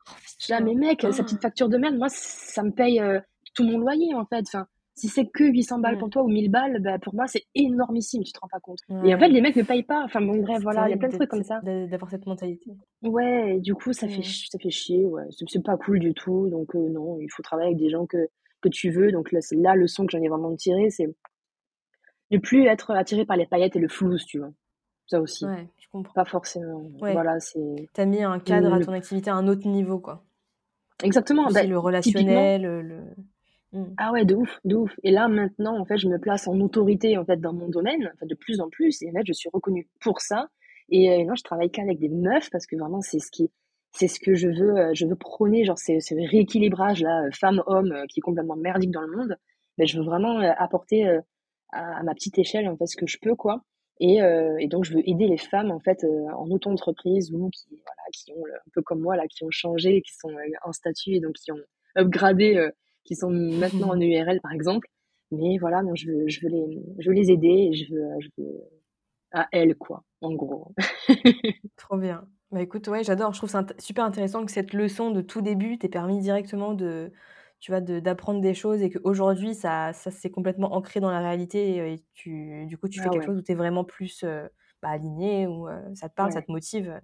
Oh, 0.08 0.12
Je 0.40 0.46
dis, 0.48 0.54
ah, 0.54 0.60
mais 0.60 0.74
mec, 0.76 1.02
sa 1.12 1.24
petite 1.24 1.42
facture 1.42 1.70
de 1.70 1.78
merde, 1.78 1.96
moi, 1.98 2.08
ça 2.10 2.62
me 2.64 2.72
paye 2.72 3.02
tout 3.56 3.64
mon 3.64 3.78
loyer, 3.80 4.14
en 4.16 4.26
fait. 4.26 4.44
Enfin, 4.48 4.66
si 4.96 5.08
c'est 5.08 5.26
que 5.26 5.46
800 5.46 5.80
balles 5.80 5.98
pour 5.98 6.10
toi 6.10 6.24
ou 6.24 6.28
1000 6.28 6.52
balles, 6.52 6.82
bah, 6.82 7.00
pour 7.00 7.16
moi, 7.16 7.26
c'est 7.28 7.44
énormissime, 7.56 8.24
tu 8.24 8.34
te 8.34 8.40
rends 8.42 8.50
pas 8.50 8.60
compte. 8.60 8.80
Et 9.06 9.16
en 9.16 9.20
fait, 9.20 9.30
les 9.30 9.40
mecs 9.40 9.56
ne 9.56 9.64
payent 9.64 9.84
pas. 9.84 10.04
Enfin, 10.04 10.20
bon, 10.22 10.42
bref, 10.42 10.62
voilà, 10.62 10.88
il 10.90 10.92
y 10.92 10.94
a 10.94 10.98
plein 10.98 11.08
de 11.08 11.14
trucs 11.16 11.30
comme 11.30 11.44
ça. 11.44 11.62
d'a- 11.64 11.88
d'avoir 11.88 12.12
cette 12.12 12.26
mentalité. 12.26 12.72
Ouais, 13.02 13.56
et 13.56 13.60
du 13.62 13.74
coup, 13.76 13.94
ça 13.94 14.08
fait, 14.10 14.24
ça 14.50 14.60
fait 14.60 14.70
chier, 14.70 15.06
ouais. 15.06 15.24
C'est 15.48 15.64
pas 15.64 15.78
cool 15.78 16.00
du 16.00 16.14
tout. 16.14 16.50
Donc, 16.50 16.74
non, 16.74 17.18
il 17.22 17.30
faut 17.30 17.42
travailler 17.44 17.68
avec 17.70 17.78
des 17.80 17.90
gens 17.90 18.06
que, 18.06 18.18
que 18.62 18.70
tu 18.70 18.90
veux. 18.92 19.12
Donc, 19.12 19.32
là, 19.32 19.42
c'est 19.42 19.56
la 19.56 19.76
leçon 19.76 20.06
que 20.06 20.12
j'en 20.12 20.22
ai 20.24 20.30
vraiment 20.30 20.56
tirée, 20.56 20.90
c'est 20.90 21.14
ne 22.32 22.38
plus 22.38 22.66
être 22.66 22.92
attiré 22.92 23.26
par 23.26 23.38
les 23.38 23.46
paillettes 23.46 23.76
et 23.76 23.80
le 23.80 23.90
flouze, 23.90 24.26
tu 24.26 24.40
vois. 24.40 24.52
Ça 25.08 25.20
aussi. 25.20 25.46
Ouais, 25.46 25.68
je 25.78 25.88
comprends. 25.92 26.14
Pas 26.14 26.26
forcément. 26.26 26.90
Ouais. 27.02 27.12
Voilà, 27.12 27.40
c'est. 27.40 27.90
T'as 27.94 28.06
mis 28.06 28.24
un 28.24 28.40
cadre 28.40 28.74
à 28.74 28.80
ton 28.80 28.94
activité 28.94 29.30
à 29.30 29.36
un 29.36 29.48
autre 29.48 29.68
niveau, 29.68 30.00
quoi. 30.00 30.24
Exactement. 31.04 31.44
Bah, 31.44 31.64
le 31.64 31.68
typiquement, 31.68 31.82
relationnel, 31.82 32.62
le... 32.62 32.82
le- 32.82 33.04
Mm. 33.74 33.86
Ah 33.96 34.12
ouais, 34.12 34.26
de 34.26 34.36
ouf, 34.36 34.60
de 34.66 34.76
ouf. 34.76 34.92
Et 35.02 35.12
là, 35.12 35.30
maintenant, 35.30 35.80
en 35.80 35.86
fait, 35.86 35.98
je 35.98 36.10
me 36.10 36.20
place 36.20 36.46
en 36.46 36.60
autorité, 36.60 37.18
en 37.18 37.24
fait, 37.24 37.38
dans 37.40 37.54
mon 37.54 37.70
domaine, 37.70 38.12
enfin, 38.16 38.26
de 38.26 38.36
plus 38.36 38.60
en 38.60 38.70
plus. 38.70 39.02
Et 39.02 39.10
en 39.10 39.14
fait, 39.14 39.26
je 39.26 39.32
suis 39.32 39.50
reconnue 39.54 39.88
pour 40.02 40.20
ça. 40.20 40.50
Et 40.90 41.10
euh, 41.10 41.24
non, 41.24 41.36
je 41.36 41.44
travaille 41.44 41.72
qu'avec 41.72 41.98
des 41.98 42.10
meufs 42.10 42.50
parce 42.52 42.66
que 42.66 42.76
vraiment, 42.76 43.00
c'est 43.00 43.20
ce 43.20 43.32
qui, 43.32 43.50
c'est 43.92 44.08
ce 44.08 44.20
que 44.20 44.36
je 44.36 44.48
veux, 44.48 44.78
euh, 44.78 44.92
je 44.94 45.06
veux 45.06 45.16
prôner, 45.16 45.66
genre, 45.66 45.78
c'est 45.78 46.00
ce 46.00 46.16
rééquilibrage, 46.16 47.02
là, 47.02 47.26
euh, 47.26 47.32
femme-homme, 47.32 47.92
euh, 47.92 48.06
qui 48.08 48.20
est 48.20 48.22
complètement 48.22 48.56
merdique 48.56 48.92
dans 48.92 49.02
le 49.02 49.16
monde. 49.16 49.38
Mais 49.78 49.86
je 49.88 49.98
veux 49.98 50.06
vraiment 50.06 50.40
apporter 50.40 51.08
à, 51.72 52.00
à 52.00 52.04
ma 52.04 52.14
petite 52.14 52.38
échelle, 52.38 52.68
en 52.68 52.78
fait, 52.78 52.88
ce 52.88 52.98
que 52.98 53.08
je 53.08 53.18
peux, 53.22 53.36
quoi. 53.36 53.64
Et, 54.00 54.22
euh, 54.22 54.58
et 54.60 54.68
donc, 54.68 54.84
je 54.86 54.94
veux 54.94 55.08
aider 55.10 55.28
les 55.28 55.38
femmes, 55.38 55.72
en 55.72 55.80
fait, 55.80 56.04
en 56.36 56.50
auto-entreprise 56.50 57.32
ou 57.32 57.50
qui, 57.50 57.68
voilà, 57.70 58.02
qui 58.14 58.32
ont, 58.34 58.44
un 58.46 58.70
peu 58.74 58.82
comme 58.82 59.00
moi, 59.02 59.16
là, 59.16 59.28
qui 59.28 59.44
ont 59.44 59.52
changé, 59.52 60.02
qui 60.02 60.14
sont 60.16 60.32
en 60.64 60.74
statut 60.74 61.12
et 61.16 61.20
donc 61.20 61.34
qui 61.34 61.52
ont 61.52 61.60
upgradé 61.98 62.56
euh, 62.58 62.70
qui 63.04 63.16
sont 63.16 63.30
maintenant 63.30 63.90
en 63.90 64.00
URL 64.00 64.40
par 64.42 64.52
exemple. 64.54 64.88
Mais 65.32 65.58
voilà, 65.60 65.82
non, 65.82 65.96
je 65.96 66.08
veux, 66.08 66.28
je 66.28 66.42
veux 66.42 66.50
les, 66.50 66.84
je 67.00 67.10
veux 67.10 67.16
les 67.16 67.32
aider 67.32 67.70
et 67.72 67.74
je 67.74 67.94
veux, 67.94 68.04
je 68.20 68.30
veux 68.38 68.62
à 69.32 69.48
elles 69.52 69.76
quoi, 69.76 70.04
en 70.22 70.34
gros. 70.34 70.74
Trop 71.78 71.98
bien. 71.98 72.28
Bah 72.52 72.62
écoute, 72.62 72.88
ouais, 72.90 73.04
j'adore. 73.04 73.34
Je 73.34 73.40
trouve 73.40 73.50
ça 73.50 73.62
int- 73.62 73.80
super 73.82 74.04
intéressant 74.04 74.46
que 74.46 74.52
cette 74.52 74.74
leçon 74.74 75.12
de 75.12 75.22
tout 75.22 75.42
début 75.42 75.78
t'ait 75.78 75.88
permis 75.90 76.20
directement 76.20 76.74
de, 76.74 77.12
tu 77.60 77.72
vois, 77.72 77.80
de- 77.80 78.00
d'apprendre 78.00 78.42
des 78.42 78.54
choses 78.54 78.82
et 78.82 78.90
qu'aujourd'hui, 78.90 79.56
ça, 79.56 79.94
ça 79.94 80.12
s'est 80.12 80.30
complètement 80.32 80.74
ancré 80.74 81.00
dans 81.00 81.12
la 81.12 81.20
réalité 81.20 81.78
et 81.78 82.04
tu, 82.14 82.66
du 82.66 82.78
coup, 82.78 82.90
tu 82.90 83.00
fais 83.00 83.06
Ah 83.08 83.12
quelque 83.12 83.22
ouais. 83.22 83.26
chose 83.28 83.38
où 83.38 83.42
tu 83.42 83.54
es 83.54 83.56
vraiment 83.56 83.86
plus 83.86 84.24
euh, 84.24 84.48
bah, 84.82 84.90
aligné, 84.90 85.48
où 85.48 85.70
euh, 85.70 85.80
ça 85.96 86.10
te 86.10 86.16
parle, 86.16 86.32
ça 86.34 86.40
Ouais. 86.40 86.46
te 86.46 86.52
motive, 86.52 86.90
euh, 86.90 87.00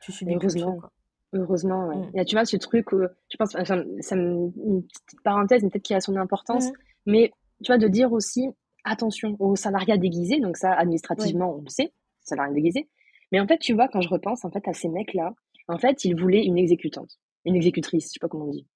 tu 0.00 0.10
subis 0.10 0.36
plus 0.36 0.48
le 0.48 0.60
truc, 0.60 0.74
Heureusement. 0.74 0.80
quoi. 0.80 0.90
Heureusement, 1.34 1.86
ouais. 1.86 1.96
Mm. 1.96 2.10
Et 2.14 2.18
là, 2.18 2.24
tu 2.24 2.34
vois, 2.34 2.44
ce 2.44 2.56
truc, 2.56 2.86
je 2.92 3.36
pense, 3.38 3.54
enfin, 3.54 3.84
ça 4.00 4.16
me, 4.16 4.50
une 4.66 4.82
petite 4.82 5.20
parenthèse, 5.22 5.62
mais 5.62 5.70
peut-être 5.70 5.84
qui 5.84 5.94
a 5.94 6.00
son 6.00 6.16
importance, 6.16 6.66
Mhm. 6.66 6.72
mais 7.06 7.32
tu 7.62 7.68
vois, 7.70 7.78
de 7.78 7.86
dire 7.86 8.12
aussi 8.12 8.48
attention 8.84 9.36
au 9.38 9.54
salariat 9.54 9.96
déguisé, 9.96 10.40
donc 10.40 10.56
ça, 10.56 10.72
administrativement, 10.72 11.54
on 11.56 11.62
le 11.62 11.68
sait, 11.68 11.92
salariat 12.20 12.52
déguisé. 12.52 12.88
Mais 13.32 13.40
en 13.40 13.46
fait, 13.46 13.58
tu 13.58 13.74
vois, 13.74 13.88
quand 13.88 14.00
je 14.00 14.08
repense 14.08 14.44
en 14.44 14.50
fait 14.50 14.66
à 14.68 14.72
ces 14.74 14.88
mecs-là, 14.88 15.34
en 15.68 15.78
fait, 15.78 16.04
ils 16.04 16.14
voulaient 16.14 16.44
une 16.44 16.58
exécutante, 16.58 17.18
une 17.44 17.56
exécutrice, 17.56 18.06
je 18.06 18.12
sais 18.14 18.18
pas 18.20 18.28
comment 18.28 18.46
on 18.46 18.50
dit. 18.50 18.66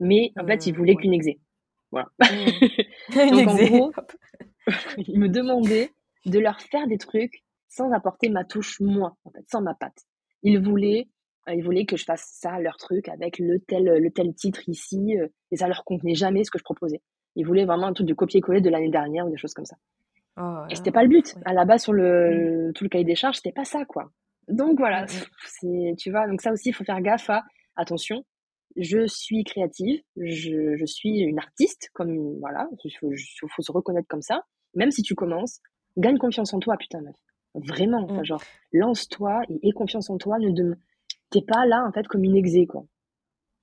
Mais 0.00 0.32
en 0.38 0.46
fait, 0.46 0.66
ils 0.66 0.74
Euh, 0.74 0.76
voulaient 0.76 0.94
ouais. 0.94 1.02
qu'une 1.02 1.14
exé. 1.14 1.40
Voilà. 1.90 2.08
Une 3.14 3.44
Donc, 3.44 3.48
en 3.48 3.56
gros, 3.56 3.92
ils 4.98 5.18
me 5.18 5.28
demandaient 5.28 5.90
de 6.26 6.38
leur 6.38 6.60
faire 6.60 6.86
des 6.86 6.98
trucs 6.98 7.42
sans 7.68 7.92
apporter 7.92 8.28
ma 8.28 8.44
touche 8.44 8.80
moi, 8.80 9.16
en 9.24 9.30
fait, 9.30 9.44
sans 9.50 9.62
ma 9.62 9.74
patte. 9.74 10.04
Ils 10.42 10.60
voulaient, 10.60 11.08
euh, 11.48 11.54
ils 11.54 11.62
voulaient 11.64 11.86
que 11.86 11.96
je 11.96 12.04
fasse 12.04 12.28
ça, 12.32 12.58
leur 12.60 12.76
truc, 12.76 13.08
avec 13.08 13.38
le 13.38 13.60
tel, 13.60 13.84
le 13.84 14.10
tel 14.10 14.34
titre 14.34 14.68
ici, 14.68 15.16
euh, 15.18 15.28
et 15.50 15.56
ça 15.56 15.68
leur 15.68 15.84
convenait 15.84 16.14
jamais 16.14 16.44
ce 16.44 16.50
que 16.50 16.58
je 16.58 16.64
proposais. 16.64 17.02
Ils 17.36 17.46
voulaient 17.46 17.64
vraiment 17.64 17.88
un 17.88 17.92
truc 17.92 18.06
de 18.06 18.14
copier-coller 18.14 18.60
de 18.60 18.70
l'année 18.70 18.90
dernière 18.90 19.26
ou 19.26 19.30
des 19.30 19.36
choses 19.36 19.54
comme 19.54 19.64
ça. 19.66 19.76
Oh 20.36 20.64
Et 20.70 20.74
c'était 20.74 20.90
pas 20.90 21.02
le 21.02 21.08
but. 21.08 21.34
À 21.44 21.52
la 21.52 21.64
base, 21.64 21.82
sur 21.82 21.92
le, 21.92 22.72
tout 22.74 22.84
le 22.84 22.88
cahier 22.90 23.04
des 23.04 23.14
charges, 23.14 23.36
c'était 23.36 23.52
pas 23.52 23.64
ça, 23.64 23.84
quoi. 23.84 24.10
Donc 24.48 24.78
voilà, 24.78 25.02
Mm, 25.02 25.06
mm. 25.06 25.26
c'est, 25.46 25.94
tu 25.96 26.10
vois, 26.10 26.26
donc 26.26 26.40
ça 26.42 26.52
aussi, 26.52 26.70
il 26.70 26.72
faut 26.72 26.84
faire 26.84 27.00
gaffe 27.00 27.30
à, 27.30 27.44
attention, 27.76 28.24
je 28.76 29.06
suis 29.06 29.44
créative, 29.44 30.02
je, 30.16 30.76
je 30.76 30.84
suis 30.86 31.20
une 31.20 31.38
artiste, 31.38 31.88
comme, 31.94 32.38
voilà, 32.40 32.68
il 32.84 32.90
faut, 32.98 33.10
faut 33.48 33.62
se 33.62 33.72
reconnaître 33.72 34.08
comme 34.08 34.22
ça. 34.22 34.42
Même 34.74 34.90
si 34.90 35.02
tu 35.02 35.14
commences, 35.14 35.60
gagne 35.96 36.18
confiance 36.18 36.52
en 36.52 36.58
toi, 36.58 36.76
putain, 36.76 37.00
meuf. 37.00 37.14
Vraiment, 37.54 38.06
Mm. 38.08 38.24
genre, 38.24 38.42
lance-toi 38.72 39.42
et 39.48 39.68
aie 39.68 39.72
confiance 39.72 40.10
en 40.10 40.18
toi, 40.18 40.38
ne 40.38 40.74
t'es 41.30 41.42
pas 41.42 41.64
là, 41.66 41.84
en 41.88 41.92
fait, 41.92 42.06
comme 42.08 42.24
une 42.24 42.36
exé, 42.36 42.66
quoi. 42.66 42.84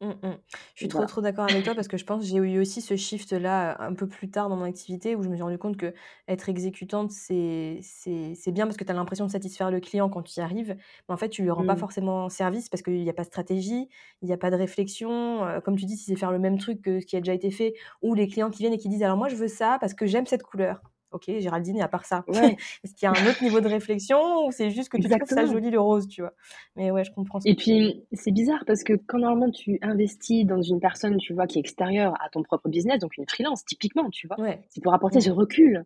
Mm, 0.01 0.13
mm. 0.23 0.37
Je 0.73 0.79
suis 0.79 0.87
trop 0.87 1.05
Voilà. 1.05 1.07
trop 1.07 1.21
d'accord 1.21 1.45
avec 1.45 1.63
toi 1.63 1.75
parce 1.75 1.87
que 1.87 1.95
je 1.95 2.05
pense 2.05 2.21
que 2.23 2.27
j'ai 2.27 2.37
eu 2.37 2.59
aussi 2.59 2.81
ce 2.81 2.95
shift 2.95 3.33
là 3.33 3.79
un 3.79 3.93
peu 3.93 4.07
plus 4.07 4.31
tard 4.31 4.49
dans 4.49 4.55
mon 4.55 4.63
activité 4.65 5.15
où 5.15 5.21
je 5.21 5.29
me 5.29 5.35
suis 5.35 5.43
rendu 5.43 5.59
compte 5.59 5.77
que 5.77 5.93
être 6.27 6.49
exécutante 6.49 7.11
c'est 7.11 7.77
c'est 7.83 8.33
c'est 8.33 8.51
bien 8.51 8.65
parce 8.65 8.77
que 8.77 8.83
tu 8.83 8.89
as 8.91 8.95
l'impression 8.95 9.27
de 9.27 9.31
satisfaire 9.31 9.69
le 9.69 9.79
client 9.79 10.09
quand 10.09 10.23
tu 10.23 10.39
y 10.39 10.41
arrives 10.41 10.75
mais 11.07 11.13
en 11.13 11.17
fait 11.17 11.29
tu 11.29 11.43
lui 11.43 11.51
rends 11.51 11.65
pas 11.65 11.75
Mm. 11.75 11.77
forcément 11.77 12.29
service 12.29 12.67
parce 12.67 12.81
qu'il 12.81 12.95
n'y 13.03 13.09
a 13.11 13.13
pas 13.13 13.21
de 13.21 13.27
stratégie, 13.27 13.89
il 14.23 14.25
n'y 14.25 14.33
a 14.33 14.37
pas 14.37 14.49
de 14.49 14.55
réflexion 14.55 15.45
euh, 15.45 15.59
comme 15.61 15.77
tu 15.77 15.85
dis 15.85 15.97
si 15.97 16.05
c'est 16.05 16.15
faire 16.15 16.31
le 16.31 16.39
même 16.39 16.57
truc 16.57 16.81
que 16.81 16.99
ce 16.99 17.05
qui 17.05 17.15
a 17.15 17.19
déjà 17.19 17.35
été 17.35 17.51
fait 17.51 17.75
ou 18.01 18.15
les 18.15 18.27
clients 18.27 18.49
qui 18.49 18.63
viennent 18.63 18.73
et 18.73 18.79
qui 18.79 18.89
disent 18.89 19.03
alors 19.03 19.17
moi 19.17 19.29
je 19.29 19.35
veux 19.35 19.47
ça 19.47 19.77
parce 19.79 19.93
que 19.93 20.07
j'aime 20.07 20.25
cette 20.25 20.41
couleur. 20.43 20.81
OK, 21.11 21.25
Géraldine, 21.39 21.81
à 21.81 21.87
part 21.87 22.05
ça, 22.05 22.23
Ouais, 22.27 22.55
est-ce 22.83 22.93
qu'il 22.95 23.05
y 23.05 23.09
a 23.09 23.11
un 23.11 23.27
autre 23.29 23.43
niveau 23.43 23.59
de 23.61 23.67
réflexion 23.67 24.45
ou 24.45 24.51
c'est 24.51 24.69
juste 24.69 24.89
que 24.89 24.97
tu 24.97 25.03
trouves 25.03 25.19
ça 25.25 25.25
exactement. 25.25 25.51
joli 25.53 25.69
le 25.71 25.79
rose, 25.79 26.07
tu 26.07 26.21
vois? 26.21 26.33
Mais 26.75 26.89
ouais, 26.91 27.03
je 27.03 27.11
comprends 27.11 27.39
ce 27.39 27.49
Et 27.49 27.55
puis, 27.55 28.05
c'est 28.13 28.31
bizarre 28.31 28.63
parce 28.65 28.83
que 28.83 28.93
quand 28.93 29.19
normalement 29.19 29.51
tu 29.51 29.77
investis 29.81 30.45
dans 30.45 30.61
une 30.61 30.79
personne, 30.79 31.17
tu 31.17 31.33
vois, 31.33 31.47
qui 31.47 31.57
est 31.57 31.61
extérieure 31.61 32.13
à 32.23 32.29
ton 32.29 32.43
propre 32.43 32.69
business, 32.69 32.99
donc 32.99 33.17
une 33.17 33.27
freelance, 33.27 33.63
typiquement, 33.65 34.09
tu 34.09 34.27
vois, 34.27 34.39
Ouais. 34.39 34.61
c'est 34.69 34.81
pour 34.81 34.93
apporter 34.93 35.19
ce 35.21 35.31
recul 35.31 35.85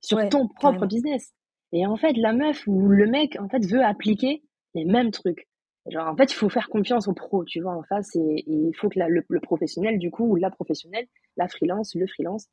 sur 0.00 0.28
ton 0.28 0.48
propre 0.48 0.86
business. 0.86 1.32
Et 1.72 1.86
en 1.86 1.96
fait, 1.96 2.12
la 2.16 2.32
meuf 2.32 2.66
ou 2.66 2.88
le 2.88 3.06
mec, 3.06 3.38
en 3.40 3.48
fait, 3.48 3.64
veut 3.66 3.82
appliquer 3.84 4.42
les 4.74 4.84
mêmes 4.84 5.10
trucs. 5.10 5.48
Genre, 5.88 6.06
en 6.06 6.14
fait, 6.16 6.30
il 6.30 6.34
faut 6.34 6.48
faire 6.48 6.68
confiance 6.68 7.08
au 7.08 7.12
pro, 7.12 7.44
tu 7.44 7.60
vois, 7.60 7.74
en 7.76 7.82
face, 7.82 8.14
et, 8.14 8.20
et 8.20 8.44
il 8.46 8.72
faut 8.76 8.88
que 8.88 8.98
la- 8.98 9.08
le, 9.08 9.24
le 9.28 9.40
professionnel, 9.40 9.98
du 9.98 10.10
coup, 10.10 10.24
ou 10.26 10.36
la 10.36 10.50
professionnelle, 10.50 11.06
la 11.36 11.48
freelance, 11.48 11.94
le 11.96 12.06
freelance, 12.06 12.46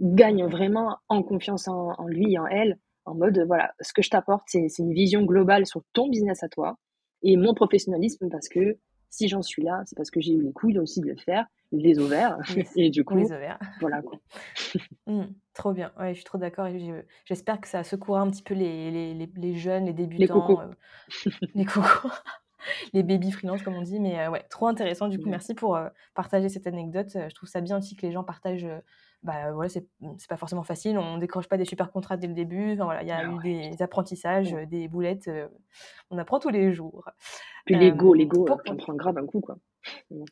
gagne 0.00 0.46
vraiment 0.46 0.98
en 1.08 1.22
confiance 1.22 1.68
en, 1.68 1.92
en 1.98 2.06
lui 2.06 2.32
et 2.34 2.38
en 2.38 2.46
elle, 2.46 2.78
en 3.04 3.14
mode, 3.14 3.38
euh, 3.38 3.44
voilà, 3.44 3.72
ce 3.80 3.92
que 3.92 4.02
je 4.02 4.10
t'apporte, 4.10 4.44
c'est 4.46 4.68
c'est 4.68 4.82
une 4.82 4.92
vision 4.92 5.22
globale 5.24 5.66
sur 5.66 5.82
ton 5.92 6.08
business 6.08 6.42
à 6.42 6.48
toi 6.48 6.78
et 7.22 7.36
mon 7.36 7.54
professionnalisme 7.54 8.28
parce 8.30 8.48
que 8.48 8.78
si 9.10 9.28
j'en 9.28 9.42
suis 9.42 9.62
là, 9.62 9.82
c'est 9.86 9.96
parce 9.96 10.10
que 10.10 10.20
j'ai 10.20 10.32
eu 10.34 10.42
les 10.42 10.52
couilles 10.52 10.78
aussi 10.78 11.00
de 11.00 11.08
le 11.08 11.16
faire, 11.16 11.46
les 11.72 11.98
ovaires, 11.98 12.38
et 12.76 12.90
du 12.90 13.04
Ou 13.10 13.14
coup, 13.14 13.16
les 13.16 13.32
ovaires. 13.32 13.58
voilà 13.80 14.02
quoi. 14.02 14.18
Mmh, 15.06 15.24
trop 15.54 15.72
bien. 15.72 15.92
Ouais, 15.98 16.10
je 16.10 16.16
suis 16.16 16.24
trop 16.24 16.38
d'accord 16.38 16.68
j'espère 17.24 17.60
que 17.60 17.68
ça 17.68 17.82
secouera 17.84 18.20
un 18.20 18.30
petit 18.30 18.42
peu 18.42 18.54
les 18.54 18.90
les 18.90 19.14
les 19.14 19.30
les 19.34 19.54
jeunes, 19.56 19.86
les 19.86 19.92
débutants, 19.94 20.60
heu, 20.62 20.74
les 21.54 21.64
cocos, 21.66 22.10
les 22.92 23.02
baby 23.02 23.32
freelance 23.32 23.62
comme 23.62 23.74
on 23.76 23.82
dit. 23.82 24.00
Mais, 24.00 24.26
heu, 24.26 24.30
ouais, 24.30 24.44
trop 24.50 24.66
intéressant. 24.68 25.08
Du 25.08 25.18
coup, 25.20 25.28
merci 25.30 25.54
pour, 25.54 25.76
heu, 25.76 25.90
partager 26.14 26.48
cette 26.48 26.66
anecdote. 26.66 27.10
Je 27.14 27.34
trouve 27.34 27.48
ça 27.48 27.60
bien 27.60 27.78
aussi 27.78 27.96
que 27.96 28.06
les 28.06 28.12
gens 28.12 28.24
partagent, 28.24 28.68
bah, 29.22 29.52
voilà, 29.52 29.68
c'est 29.68 29.86
mmh, 30.00 30.14
c'est 30.18 30.28
pas 30.28 30.36
forcément 30.36 30.62
facile. 30.64 30.98
On 30.98 31.18
décroche 31.18 31.48
pas 31.48 31.56
des 31.58 31.64
super 31.66 31.90
contrats 31.92 32.16
dès 32.16 32.26
le 32.28 32.34
début. 32.34 32.72
Enfin 32.74 32.84
voilà, 32.84 33.02
il 33.02 33.08
y 33.08 33.12
a 33.12 33.24
Ah 33.24 33.26
eu 33.26 33.38
ouais. 33.38 33.40
des 33.40 33.82
apprentissages, 33.82 34.52
Ouais. 34.52 34.54
heu, 34.54 34.66
des 34.66 34.88
boulettes, 34.88 35.28
heu, 35.28 35.50
on 36.10 36.18
apprend 36.18 36.38
tous 36.40 36.50
les 36.50 36.72
jours. 36.72 37.08
Puis 37.64 37.74
l'ego, 37.74 38.12
Hem, 38.12 38.14
l'ego, 38.14 38.48
euh, 38.48 38.56
pour 38.56 38.62
t'en 38.64 38.76
prends 38.76 38.94
grave 38.94 39.16
un 39.16 39.26
coup 39.26 39.40
quoi. 39.40 39.58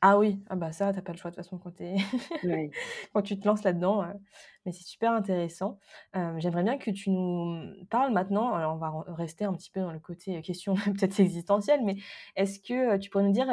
Ah 0.00 0.18
oui, 0.18 0.40
ah 0.48 0.54
bah 0.56 0.70
ça, 0.72 0.92
tu 0.92 1.02
pas 1.02 1.12
le 1.12 1.18
choix 1.18 1.30
de 1.30 1.36
toute 1.36 1.44
façon 1.44 1.58
quand 1.58 1.72
tu 1.72 1.84
quand 3.12 3.22
tu 3.22 3.38
te 3.38 3.46
lances 3.46 3.64
là-dedans, 3.64 4.04
mais 4.64 4.72
c'est 4.72 4.84
super 4.84 5.12
intéressant. 5.12 5.78
Heu, 6.16 6.34
j'aimerais 6.38 6.62
bien 6.62 6.78
que 6.78 6.90
tu 6.90 7.10
nous 7.10 7.74
parles 7.90 8.12
maintenant, 8.12 8.52
alors 8.54 8.74
on 8.74 8.78
va 8.78 9.04
rester 9.14 9.44
un 9.44 9.54
petit 9.54 9.70
peu 9.70 9.80
dans 9.80 9.92
le 9.92 9.98
côté, 10.00 10.40
question 10.42 10.74
peut-être 10.84 11.18
existentielle, 11.20 11.80
mais 11.84 11.96
est-ce 12.36 12.60
que, 12.60 12.96
tu 12.98 13.10
pourrais 13.10 13.24
nous 13.24 13.32
dire, 13.32 13.48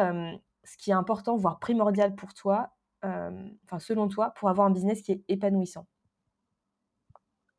ce 0.63 0.77
qui 0.77 0.91
est 0.91 0.93
important, 0.93 1.35
voire 1.37 1.59
primordial 1.59 2.15
pour 2.15 2.33
toi, 2.33 2.71
enfin 3.63 3.79
selon 3.79 4.07
toi, 4.07 4.33
pour 4.37 4.49
avoir 4.49 4.67
un 4.67 4.71
business 4.71 5.01
qui 5.01 5.11
est 5.13 5.23
épanouissant? 5.27 5.87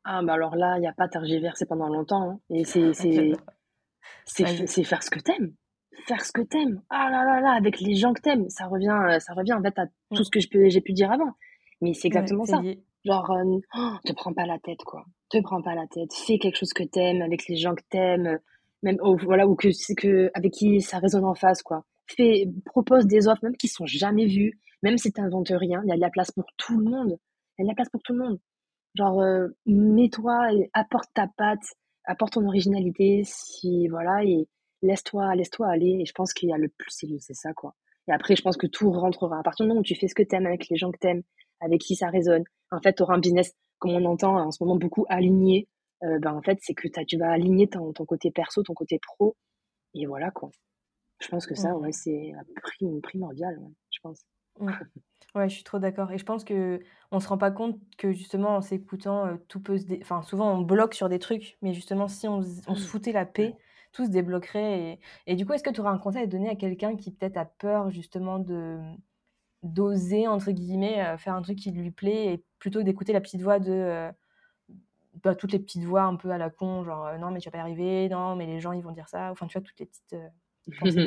Ah 0.03 0.21
bah 0.23 0.33
alors 0.33 0.55
là, 0.55 0.77
il 0.77 0.83
y 0.83 0.87
a 0.87 0.93
pas 0.93 1.07
tergiverser 1.07 1.65
pendant 1.65 1.89
longtemps, 1.89 2.31
hein 2.31 2.39
et 2.49 2.63
c'est 2.63 2.93
c'est 2.93 3.33
c'est 4.25 4.67
c'est 4.67 4.83
faire 4.83 5.03
ce 5.03 5.09
que 5.09 5.19
t'aimes 5.19 5.53
faire 6.05 6.23
ce 6.23 6.31
que 6.31 6.41
t'aimes. 6.41 6.81
Ah 6.89 7.09
là 7.11 7.23
là 7.25 7.41
là, 7.41 7.51
avec 7.51 7.79
les 7.79 7.95
gens 7.95 8.13
que 8.13 8.21
t'aimes. 8.21 8.49
Ça 8.49 8.67
revient, 8.67 8.97
euh, 9.09 9.19
ça 9.19 9.33
revient 9.33 9.53
en 9.53 9.61
fait 9.61 9.77
à 9.77 9.85
tout 10.15 10.23
ce 10.23 10.29
que 10.29 10.69
j'ai 10.69 10.81
pu 10.81 10.93
dire 10.93 11.11
avant. 11.11 11.31
Mais 11.81 11.93
c'est 11.93 12.07
exactement 12.07 12.45
ça. 12.45 12.61
Genre, 13.05 13.31
euh, 13.31 13.59
oh, 13.77 13.91
te 14.03 14.13
prends 14.13 14.33
pas 14.33 14.45
la 14.45 14.57
tête, 14.59 14.83
quoi. 14.83 15.05
Te 15.29 15.39
prends 15.41 15.61
pas 15.61 15.75
la 15.75 15.87
tête. 15.87 16.13
Fais 16.13 16.39
quelque 16.39 16.57
chose 16.57 16.73
que 16.73 16.83
t'aimes 16.83 17.21
avec 17.21 17.47
les 17.47 17.55
gens 17.57 17.75
que 17.75 17.83
t'aimes, 17.89 18.39
même 18.83 18.97
voilà 19.23 19.47
ou 19.47 19.55
que 19.55 20.31
avec 20.33 20.51
qui 20.51 20.81
ça 20.81 20.99
résonne 20.99 21.25
en 21.25 21.35
face, 21.35 21.61
quoi. 21.61 21.85
Fais, 22.07 22.49
propose 22.65 23.05
des 23.05 23.27
offres 23.27 23.43
même 23.43 23.57
qui 23.57 23.67
sont 23.67 23.85
jamais 23.85 24.25
vues, 24.25 24.59
même 24.83 24.97
si 24.97 25.11
t'inventes 25.11 25.49
rien. 25.49 25.81
Il 25.85 25.89
y 25.89 25.93
a 25.93 25.95
de 25.95 26.01
la 26.01 26.09
place 26.09 26.31
pour 26.31 26.45
tout 26.57 26.77
le 26.77 26.85
monde. 26.85 27.17
Il 27.57 27.61
y 27.61 27.63
a 27.63 27.65
de 27.65 27.69
la 27.69 27.75
place 27.75 27.89
pour 27.89 28.01
tout 28.03 28.13
le 28.13 28.23
monde. 28.23 28.39
Genre, 28.95 29.21
euh, 29.21 29.47
mets-toi, 29.65 30.49
apporte 30.73 31.09
ta 31.13 31.27
patte, 31.37 31.75
apporte 32.05 32.33
ton 32.33 32.45
originalité, 32.45 33.21
si 33.25 33.87
voilà 33.87 34.23
et 34.23 34.47
laisse-toi 34.81 35.35
laisse-toi 35.35 35.67
aller 35.67 35.99
et 36.01 36.05
je 36.05 36.13
pense 36.13 36.33
qu'il 36.33 36.49
y 36.49 36.53
a 36.53 36.57
le 36.57 36.69
plus 36.69 37.05
c'est 37.19 37.33
ça 37.33 37.53
quoi. 37.53 37.75
Et 38.07 38.11
après 38.11 38.35
je 38.35 38.41
pense 38.41 38.57
que 38.57 38.67
tout 38.67 38.91
rentrera. 38.91 39.39
À 39.39 39.43
partir 39.43 39.65
du 39.65 39.69
moment 39.69 39.81
où 39.81 39.83
tu 39.83 39.95
fais 39.95 40.07
ce 40.07 40.15
que 40.15 40.23
tu 40.23 40.35
aimes 40.35 40.45
avec 40.45 40.69
les 40.69 40.77
gens 40.77 40.91
que 40.91 40.97
tu 40.99 41.07
aimes, 41.07 41.23
avec 41.59 41.81
qui 41.81 41.95
ça 41.95 42.09
résonne, 42.09 42.43
en 42.71 42.81
fait 42.81 42.93
tu 42.93 43.03
auras 43.03 43.15
un 43.15 43.19
business 43.19 43.53
comme 43.79 43.91
on 43.91 44.05
entend 44.05 44.37
en 44.37 44.51
ce 44.51 44.63
moment 44.63 44.77
beaucoup 44.77 45.05
aligné. 45.09 45.67
Euh, 46.03 46.19
ben 46.19 46.33
en 46.33 46.41
fait 46.41 46.59
c'est 46.61 46.73
que 46.73 46.87
tu 47.05 47.17
vas 47.17 47.31
aligner 47.31 47.67
ton, 47.67 47.91
ton, 47.91 48.05
côté 48.05 48.31
perso, 48.31 48.61
ton 48.63 48.75
côté 48.75 48.99
pro 49.01 49.35
et 49.95 50.05
voilà 50.05 50.31
quoi. 50.31 50.49
Je 51.19 51.27
pense 51.27 51.47
que 51.47 51.55
ça 51.55 51.75
ouais, 51.75 51.91
c'est 51.91 52.33
primordial 53.01 53.59
je 53.91 53.99
pense. 54.03 54.23
Ouais, 55.35 55.49
je 55.49 55.55
suis 55.55 55.63
trop 55.63 55.77
d'accord 55.77 56.11
et 56.11 56.17
je 56.17 56.25
pense 56.25 56.43
que 56.43 56.79
on 57.11 57.19
se 57.19 57.27
rend 57.27 57.37
pas 57.37 57.51
compte 57.51 57.79
que 57.97 58.11
justement 58.11 58.55
en 58.55 58.61
s'écoutant, 58.61 59.27
euh, 59.27 59.35
tout 59.47 59.61
peut 59.61 59.77
se 59.77 59.85
dé 59.85 59.99
enfin 60.01 60.23
souvent 60.23 60.51
on 60.51 60.61
bloque 60.61 60.95
sur 60.95 61.09
des 61.09 61.19
trucs, 61.19 61.57
mais 61.61 61.73
justement 61.73 62.07
si 62.07 62.27
on 62.27 62.37
on 62.39 62.41
se 62.41 62.71
mmh. 62.71 62.87
foutait 62.87 63.11
la 63.11 63.25
paix, 63.25 63.55
tout 63.91 64.05
se 64.05 64.09
débloquerait 64.09 64.99
et 65.27 65.35
du 65.35 65.45
coup, 65.45 65.53
est-ce 65.53 65.63
que 65.63 65.69
tu 65.69 65.81
aurais 65.81 65.91
un 65.91 65.99
conseil 65.99 66.23
à 66.23 66.27
donner 66.27 66.49
à 66.49 66.55
quelqu'un 66.55 66.95
qui 66.95 67.11
peut-être 67.11 67.37
a 67.37 67.45
peur 67.45 67.91
justement 67.91 68.39
de 68.39 68.79
d'oser 69.63 70.27
entre 70.27 70.51
guillemets, 70.51 71.05
euh, 71.05 71.17
faire 71.17 71.35
un 71.35 71.41
truc 71.43 71.57
qui 71.59 71.71
lui 71.71 71.91
plaît 71.91 72.33
et 72.33 72.43
plutôt 72.59 72.83
d'écouter 72.83 73.13
la 73.13 73.21
petite 73.21 73.41
voix 73.41 73.59
de, 73.59 73.71
euh, 73.71 74.11
bah, 75.23 75.35
toutes 75.35 75.51
les 75.51 75.59
petites 75.59 75.83
voix 75.83 76.03
un 76.03 76.15
peu 76.15 76.31
à 76.31 76.37
la 76.37 76.49
con, 76.49 76.83
genre, 76.83 77.17
«Non 77.19 77.31
mais 77.31 77.39
tu 77.39 77.49
vas 77.49 77.51
pas 77.51 77.57
y 77.59 77.61
arriver, 77.61 78.09
non 78.09 78.35
mais 78.35 78.45
les 78.45 78.59
gens 78.59 78.71
ils 78.71 78.83
vont 78.83 78.91
dire 78.91 79.09
ça», 79.09 79.31
enfin 79.31 79.47
tu 79.47 79.57
vois 79.57 79.65
toutes 79.65 79.79
les 79.79 79.85
petites, 79.87 80.15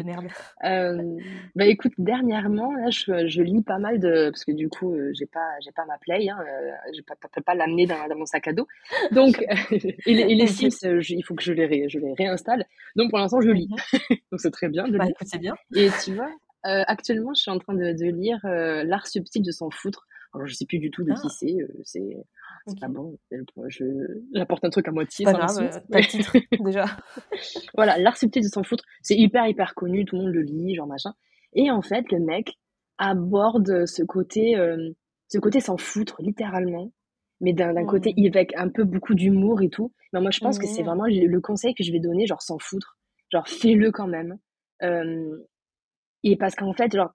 merde. 0.04 0.26
Euh, 0.64 1.16
bah 1.54 1.64
écoute, 1.64 1.92
dernièrement, 1.96 2.72
là, 2.74 2.90
je, 2.90 3.26
je, 3.28 3.42
lis 3.42 3.62
pas 3.62 3.78
mal 3.78 3.98
de. 3.98 4.28
Parce 4.30 4.44
que 4.44 4.52
du 4.52 4.68
coup, 4.68 4.94
euh, 4.94 5.10
j'ai 5.14 5.24
pas, 5.24 5.48
j'ai 5.64 5.72
pas 5.72 5.86
ma 5.86 5.96
play, 5.98 6.28
hein, 6.28 6.38
euh, 6.38 6.70
je 6.94 7.00
peux 7.00 7.14
pas, 7.14 7.40
pas 7.40 7.54
l'amener 7.54 7.86
dans, 7.86 8.06
dans, 8.08 8.16
mon 8.16 8.26
sac 8.26 8.46
à 8.48 8.52
dos. 8.52 8.66
Donc, 9.10 9.42
et, 9.70 10.34
les, 10.34 10.46
Sims, 10.46 10.68
il 11.08 11.22
faut 11.24 11.34
que 11.34 11.42
je 11.42 11.52
les, 11.52 11.88
je 11.88 11.98
les 11.98 12.12
réinstalle. 12.12 12.66
Donc, 12.94 13.10
pour 13.10 13.18
l'instant, 13.18 13.40
je 13.40 13.50
lis. 13.50 13.68
Mhm. 13.70 14.16
Donc, 14.30 14.40
c'est 14.40 14.50
très 14.50 14.68
bien 14.68 14.86
de 14.86 14.98
bah, 14.98 15.06
lire. 15.06 15.14
c'est 15.22 15.38
bien. 15.38 15.54
Et 15.74 15.88
tu 16.04 16.14
vois, 16.14 16.30
actuellement, 16.62 17.32
je 17.34 17.40
suis 17.40 17.50
en 17.50 17.58
train 17.58 17.74
de, 17.74 17.92
de 17.92 18.10
lire 18.10 18.40
L'art 18.44 19.06
subtil 19.06 19.42
de 19.42 19.50
s'en 19.50 19.70
foutre. 19.70 20.06
Alors, 20.32 20.46
je 20.46 20.54
sais 20.54 20.66
plus 20.66 20.78
du 20.78 20.90
tout 20.90 21.02
de 21.02 21.12
qui 21.12 21.20
ah. 21.24 21.28
c'est. 21.28 21.56
c'est 21.84 22.16
c'est 22.66 22.78
pas 22.78 22.88
bon. 22.88 23.18
J'apporte 24.34 24.64
un 24.64 24.70
truc 24.70 24.86
à 24.88 24.92
moitié. 24.92 25.24
Pas 25.24 25.32
grave, 25.32 25.82
pas 25.90 26.02
titre 26.08 26.36
déjà. 26.60 26.84
voilà, 27.74 27.98
l'art 27.98 28.16
subtil 28.16 28.42
de 28.42 28.48
s'en 28.48 28.62
foutre, 28.62 28.84
c'est 29.02 29.16
hyper 29.16 29.46
hyper 29.46 29.74
connu, 29.74 30.04
tout 30.04 30.16
le 30.16 30.22
monde 30.22 30.34
le 30.34 30.42
lit, 30.42 30.74
genre 30.74 30.86
machin. 30.86 31.14
Et 31.54 31.70
en 31.70 31.82
fait, 31.82 32.10
le 32.12 32.20
mec 32.20 32.58
aborde 32.98 33.86
ce 33.86 34.02
côté, 34.02 34.56
euh, 34.56 34.90
ce 35.28 35.38
côté 35.38 35.60
s'en 35.60 35.76
foutre 35.76 36.16
littéralement, 36.20 36.92
mais 37.40 37.52
d'un 37.52 37.72
mmh. 37.72 37.86
côté 37.86 38.14
avec 38.26 38.54
un 38.56 38.68
peu 38.68 38.84
beaucoup 38.84 39.14
d'humour 39.14 39.62
et 39.62 39.70
tout. 39.70 39.92
Mais 40.12 40.20
moi, 40.20 40.30
je 40.30 40.40
pense 40.40 40.58
que 40.58 40.66
c'est 40.66 40.82
mmh. 40.82 40.86
vraiment 40.86 41.06
le, 41.06 41.40
conseil 41.40 41.74
que 41.74 41.82
je 41.82 41.92
vais 41.92 42.00
donner, 42.00 42.26
genre 42.26 42.42
s'en 42.42 42.58
foutre, 42.58 42.98
genre 43.32 43.48
fais-le 43.48 43.90
quand 43.90 44.06
même. 44.06 44.38
Euh, 44.82 45.38
et 46.22 46.36
parce 46.36 46.54
qu'en 46.54 46.74
fait, 46.74 46.94
genre 46.94 47.12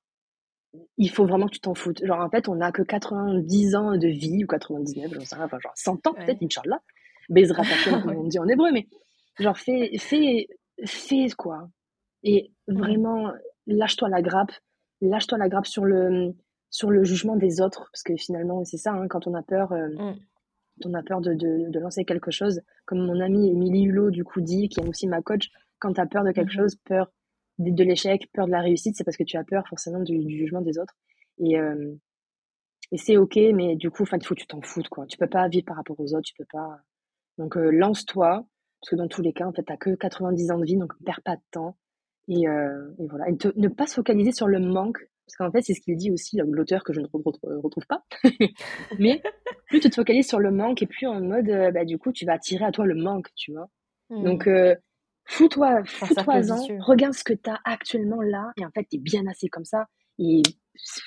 il 0.97 1.09
faut 1.09 1.25
vraiment 1.25 1.47
que 1.47 1.53
tu 1.53 1.59
t'en 1.59 1.75
foutes. 1.75 2.05
Genre, 2.05 2.19
en 2.19 2.29
fait, 2.29 2.47
on 2.47 2.55
n'a 2.55 2.71
que 2.71 2.81
90 2.81 3.75
ans 3.75 3.97
de 3.97 4.07
vie, 4.07 4.43
ou 4.43 4.47
99, 4.47 5.11
j'en 5.13 5.25
sais 5.25 5.35
rien, 5.35 5.45
enfin, 5.45 5.59
genre 5.59 5.73
100 5.75 6.07
ans 6.07 6.13
peut-être, 6.13 6.41
Inch'Allah. 6.41 6.81
Bezra 7.29 7.63
comme 7.85 8.09
on 8.17 8.23
dit 8.27 8.39
en 8.39 8.47
hébreu, 8.47 8.71
mais 8.71 8.87
genre, 9.39 9.57
fais, 9.57 9.97
fais, 9.97 10.47
fais 10.85 11.27
quoi. 11.37 11.69
Et 12.23 12.51
vraiment, 12.67 13.31
lâche-toi 13.67 14.09
la 14.09 14.21
grappe, 14.21 14.51
lâche-toi 15.01 15.37
la 15.37 15.49
grappe 15.49 15.67
sur 15.67 15.85
le, 15.85 16.33
sur 16.69 16.91
le 16.91 17.03
jugement 17.03 17.35
des 17.35 17.61
autres, 17.61 17.89
parce 17.91 18.03
que 18.03 18.15
finalement, 18.15 18.63
c'est 18.63 18.77
ça, 18.77 18.93
hein, 18.93 19.07
quand 19.07 19.27
on 19.27 19.33
a 19.33 19.41
peur, 19.41 19.71
euh, 19.71 19.87
mm. 19.89 20.15
on 20.85 20.93
a 20.93 21.03
peur 21.03 21.21
de, 21.21 21.33
de, 21.33 21.69
de, 21.69 21.79
lancer 21.79 22.05
quelque 22.05 22.31
chose, 22.31 22.61
comme 22.85 23.05
mon 23.05 23.19
amie 23.19 23.49
Émilie 23.49 23.83
Hulot, 23.83 24.11
du 24.11 24.23
coup, 24.23 24.41
dit, 24.41 24.69
qui 24.69 24.79
est 24.79 24.87
aussi 24.87 25.07
ma 25.07 25.21
coach, 25.21 25.49
quand 25.79 25.93
tu 25.93 26.01
as 26.01 26.05
peur 26.05 26.23
de 26.23 26.31
quelque 26.31 26.51
mm-hmm. 26.51 26.55
chose, 26.55 26.75
peur 26.85 27.11
de 27.59 27.83
l'échec, 27.83 28.29
peur 28.33 28.47
de 28.47 28.51
la 28.51 28.61
réussite, 28.61 28.95
c'est 28.95 29.03
parce 29.03 29.17
que 29.17 29.23
tu 29.23 29.37
as 29.37 29.43
peur 29.43 29.67
forcément 29.67 29.99
du, 29.99 30.29
jugement 30.29 30.61
des 30.61 30.77
autres. 30.77 30.95
Et, 31.37 31.57
euh, 31.57 31.93
et 32.91 32.97
c'est 32.97 33.17
ok, 33.17 33.37
mais 33.53 33.75
du 33.75 33.89
coup, 33.89 34.03
enfin, 34.03 34.17
il 34.19 34.25
faut 34.25 34.35
que 34.35 34.41
tu 34.41 34.47
t'en 34.47 34.61
foutes, 34.61 34.89
quoi. 34.89 35.05
Tu 35.07 35.17
peux 35.17 35.27
pas 35.27 35.47
vivre 35.47 35.65
par 35.65 35.77
rapport 35.77 35.99
aux 35.99 36.13
autres, 36.13 36.25
tu 36.25 36.33
peux 36.37 36.47
pas. 36.51 36.79
Donc, 37.37 37.57
euh, 37.57 37.71
lance-toi, 37.71 38.45
parce 38.81 38.89
que 38.91 38.95
dans 38.95 39.07
tous 39.07 39.21
les 39.21 39.33
cas, 39.33 39.45
en 39.45 39.53
fait, 39.53 39.63
t'as 39.63 39.77
que 39.77 39.95
90 39.95 40.51
ans 40.51 40.59
de 40.59 40.65
vie, 40.65 40.77
donc 40.77 40.93
perds 41.03 41.21
pas 41.23 41.35
de 41.35 41.41
temps. 41.51 41.77
Et, 42.27 42.47
euh, 42.47 42.91
et 42.99 43.07
voilà. 43.07 43.29
Et 43.29 43.37
ne 43.55 43.67
pas 43.67 43.87
se 43.87 43.95
focaliser 43.95 44.31
sur 44.31 44.47
le 44.47 44.59
manque, 44.59 44.99
parce 45.25 45.37
qu'en 45.37 45.51
fait, 45.51 45.61
c'est 45.61 45.73
ce 45.73 45.81
qu'il 45.81 45.95
dit 45.97 46.11
aussi, 46.11 46.37
l'auteur 46.37 46.83
que 46.83 46.93
je 46.93 47.01
ne 47.01 47.07
retrouve, 47.07 47.85
pas. 47.87 48.03
mais 48.99 49.21
plus 49.67 49.79
tu 49.79 49.89
te 49.89 49.95
focalises 49.95 50.27
sur 50.27 50.39
le 50.39 50.51
manque, 50.51 50.83
et 50.83 50.87
plus 50.87 51.07
en 51.07 51.21
mode, 51.21 51.47
bah, 51.73 51.85
du 51.85 51.97
coup, 51.97 52.11
tu 52.11 52.25
vas 52.25 52.33
attirer 52.33 52.65
à 52.65 52.71
toi 52.71 52.85
le 52.85 52.95
manque, 52.95 53.29
tu 53.35 53.53
vois. 53.53 53.69
Mmh. 54.09 54.23
Donc, 54.23 54.49
Fous-toi, 55.25 55.83
fous-toi-en, 55.85 56.77
regarde 56.81 57.13
ce 57.13 57.23
que 57.23 57.33
tu 57.33 57.49
as 57.49 57.59
actuellement 57.65 58.21
là, 58.21 58.51
et 58.57 58.65
en 58.65 58.69
fait, 58.71 58.85
tu 58.89 58.97
es 58.97 58.99
bien 58.99 59.25
assez 59.27 59.47
comme 59.47 59.65
ça, 59.65 59.87
et 60.19 60.41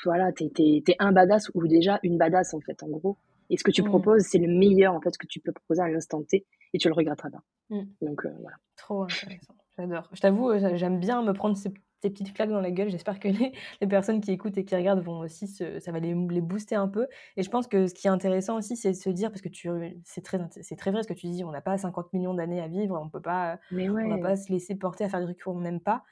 voilà, 0.04 0.32
tu 0.32 0.44
es, 0.44 0.96
un 0.98 1.12
badass 1.12 1.50
ou 1.54 1.66
déjà 1.66 2.00
une 2.02 2.18
badass 2.18 2.54
en 2.54 2.60
fait, 2.60 2.82
en 2.82 2.88
gros. 2.88 3.18
Et 3.50 3.56
ce 3.56 3.64
que 3.64 3.70
tu 3.70 3.82
mmh. 3.82 3.86
proposes, 3.86 4.22
c'est 4.22 4.38
le 4.38 4.48
meilleur 4.48 4.94
en 4.94 5.00
fait 5.00 5.10
ce 5.10 5.18
que 5.18 5.26
tu 5.26 5.40
peux 5.40 5.52
proposer 5.52 5.82
à 5.82 5.88
l'instant 5.88 6.22
T, 6.22 6.46
et 6.74 6.78
tu 6.78 6.88
le 6.88 6.94
regretteras 6.94 7.30
pas. 7.30 7.42
Mmh. 7.70 7.82
Donc 8.02 8.24
euh, 8.24 8.30
voilà. 8.40 8.56
Trop 8.76 9.04
intéressant, 9.04 9.54
j'adore. 9.76 10.08
Je 10.12 10.20
t'avoue, 10.20 10.52
j'aime 10.74 10.98
bien 10.98 11.22
me 11.22 11.32
prendre 11.32 11.56
ces 11.56 11.70
tes 12.00 12.10
petites 12.10 12.32
claques 12.32 12.50
dans 12.50 12.60
la 12.60 12.70
gueule. 12.70 12.90
J'espère 12.90 13.18
que 13.18 13.28
les, 13.28 13.86
personnes 13.86 14.20
qui 14.20 14.30
écoutent 14.30 14.56
et 14.58 14.64
qui 14.64 14.74
regardent 14.76 15.02
vont 15.02 15.20
aussi, 15.20 15.46
ça 15.46 15.92
va 15.92 15.98
les, 15.98 16.14
les, 16.14 16.40
booster 16.40 16.76
un 16.76 16.88
peu. 16.88 17.06
Et 17.36 17.42
je 17.42 17.50
pense 17.50 17.66
que 17.66 17.86
ce 17.86 17.94
qui 17.94 18.06
est 18.06 18.10
intéressant 18.10 18.56
aussi, 18.56 18.76
c'est 18.76 18.90
de 18.90 18.96
se 18.96 19.10
dire, 19.10 19.30
parce 19.30 19.42
que 19.42 19.48
tu, 19.48 19.68
c'est 20.04 20.22
très, 20.22 20.38
très 20.76 20.90
vrai 20.90 21.02
ce 21.02 21.08
que 21.08 21.14
tu 21.14 21.28
dis, 21.28 21.44
on 21.44 21.50
n'a 21.50 21.60
pas 21.60 21.76
50 21.76 22.12
millions 22.12 22.34
d'années 22.34 22.60
à 22.60 22.68
vivre, 22.68 23.00
on 23.02 23.08
peut 23.08 23.20
pas, 23.20 23.58
on 23.72 24.08
va 24.08 24.18
pas 24.18 24.36
se 24.36 24.52
laisser 24.52 24.74
porter 24.74 25.04
à 25.04 25.08
faire 25.08 25.20
des 25.20 25.26
trucs 25.26 25.42
qu'on 25.42 25.60
n'aime 25.60 25.80
pas. 25.80 26.02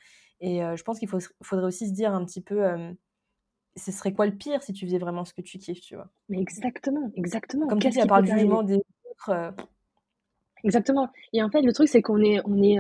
Et 0.41 0.63
euh, 0.63 0.77
je 0.77 0.83
pense 0.83 0.99
qu'il 0.99 1.09
faudrait 1.09 1.67
aussi 1.67 1.89
se 1.89 1.93
dire 1.93 2.13
un 2.13 2.25
petit 2.25 2.43
peu, 2.43 2.65
euh, 2.65 2.93
ce 3.77 3.93
serait 3.93 4.13
quoi 4.13 4.27
le 4.27 4.37
pire 4.37 4.63
si 4.63 4.73
tu 4.73 4.87
faisais 4.87 4.99
vraiment 4.99 5.25
ce 5.25 5.33
que 5.33 5.41
tu 5.41 5.59
kiffes, 5.59 5.81
tu 5.81 5.95
vois? 5.95 6.09
Mais 6.29 6.41
exactement, 6.41 7.11
exactement. 7.15 7.67
Comme 7.69 7.79
tu 7.79 7.89
dis, 7.89 8.01
à 8.01 8.07
part 8.07 8.21
le 8.21 8.27
jugement 8.27 8.63
des 8.63 8.77
autres. 8.77 9.31
Euh, 9.31 9.51
exactement. 10.65 11.09
Et 11.33 11.43
en 11.43 11.51
fait, 11.51 11.63
le 11.63 11.73
truc, 11.73 11.89
c'est 11.89 12.03
qu'on 12.03 12.21
est, 12.21 12.41
on 12.45 12.63
est, 12.63 12.79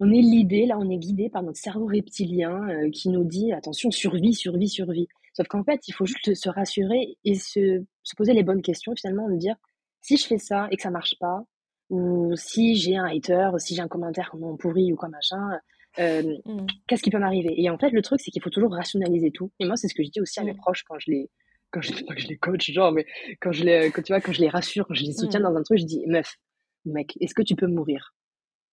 on 0.00 0.10
est 0.10 0.20
l'idée, 0.20 0.66
là, 0.66 0.78
on 0.78 0.90
est 0.90 0.98
guidé 0.98 1.30
par 1.30 1.42
notre 1.42 1.58
cerveau 1.58 1.86
reptilien 1.86 2.68
euh, 2.68 2.90
qui 2.90 3.08
nous 3.08 3.24
dit 3.24 3.52
attention, 3.52 3.90
survie, 3.90 4.34
survie, 4.34 4.68
survie. 4.68 5.08
Sauf 5.32 5.48
qu'en 5.48 5.64
fait, 5.64 5.88
il 5.88 5.92
faut 5.92 6.06
juste 6.06 6.34
se 6.34 6.48
rassurer 6.48 7.16
et 7.24 7.34
se, 7.34 7.84
poser 8.16 8.34
les 8.34 8.42
bonnes 8.42 8.62
questions, 8.62 8.94
finalement, 8.96 9.28
de 9.28 9.36
dire 9.36 9.56
si 10.02 10.16
je 10.16 10.26
fais 10.26 10.38
ça 10.38 10.68
et 10.70 10.76
que 10.76 10.82
ça 10.82 10.90
marche 10.90 11.18
pas, 11.18 11.44
ou 11.90 12.34
si 12.36 12.76
j'ai 12.76 12.96
un 12.96 13.06
hater, 13.06 13.50
si 13.58 13.74
j'ai 13.74 13.82
un 13.82 13.88
commentaire 13.88 14.30
comme 14.30 14.56
pourri 14.58 14.92
ou 14.92 14.96
comme 14.96 15.12
machin, 15.12 15.58
euh, 15.98 16.36
mmh. 16.44 16.66
qu'est-ce 16.86 17.02
qui 17.02 17.10
peut 17.10 17.18
m'arriver? 17.18 17.54
Et 17.56 17.70
en 17.70 17.78
fait, 17.78 17.90
le 17.90 18.02
truc, 18.02 18.20
c'est 18.20 18.30
qu'il 18.30 18.42
faut 18.42 18.50
toujours 18.50 18.72
rationaliser 18.72 19.30
tout. 19.30 19.50
Et 19.60 19.66
moi, 19.66 19.76
c'est 19.76 19.88
ce 19.88 19.94
que 19.94 20.02
je 20.02 20.10
dis 20.10 20.20
aussi 20.20 20.40
à 20.40 20.44
mes 20.44 20.52
mmh. 20.52 20.56
proches 20.58 20.84
quand 20.84 20.98
je 20.98 21.10
les 21.10 21.30
quand 21.70 21.80
je, 21.80 21.92
que 21.92 22.18
je 22.18 22.28
les 22.28 22.36
coach, 22.36 22.70
genre, 22.70 22.92
mais 22.92 23.04
quand 23.40 23.52
je 23.52 23.64
les, 23.64 23.90
quand, 23.90 24.02
tu 24.02 24.12
vois, 24.12 24.20
quand 24.20 24.32
je 24.32 24.40
les 24.40 24.48
rassure, 24.48 24.86
quand 24.86 24.94
je 24.94 25.04
les 25.04 25.12
soutiens 25.12 25.40
mmh. 25.40 25.44
dans 25.44 25.56
un 25.56 25.62
truc, 25.62 25.78
je 25.78 25.84
dis, 25.84 26.04
meuf, 26.06 26.36
mec, 26.84 27.16
est-ce 27.20 27.34
que 27.34 27.42
tu 27.42 27.56
peux 27.56 27.66
mourir? 27.66 28.14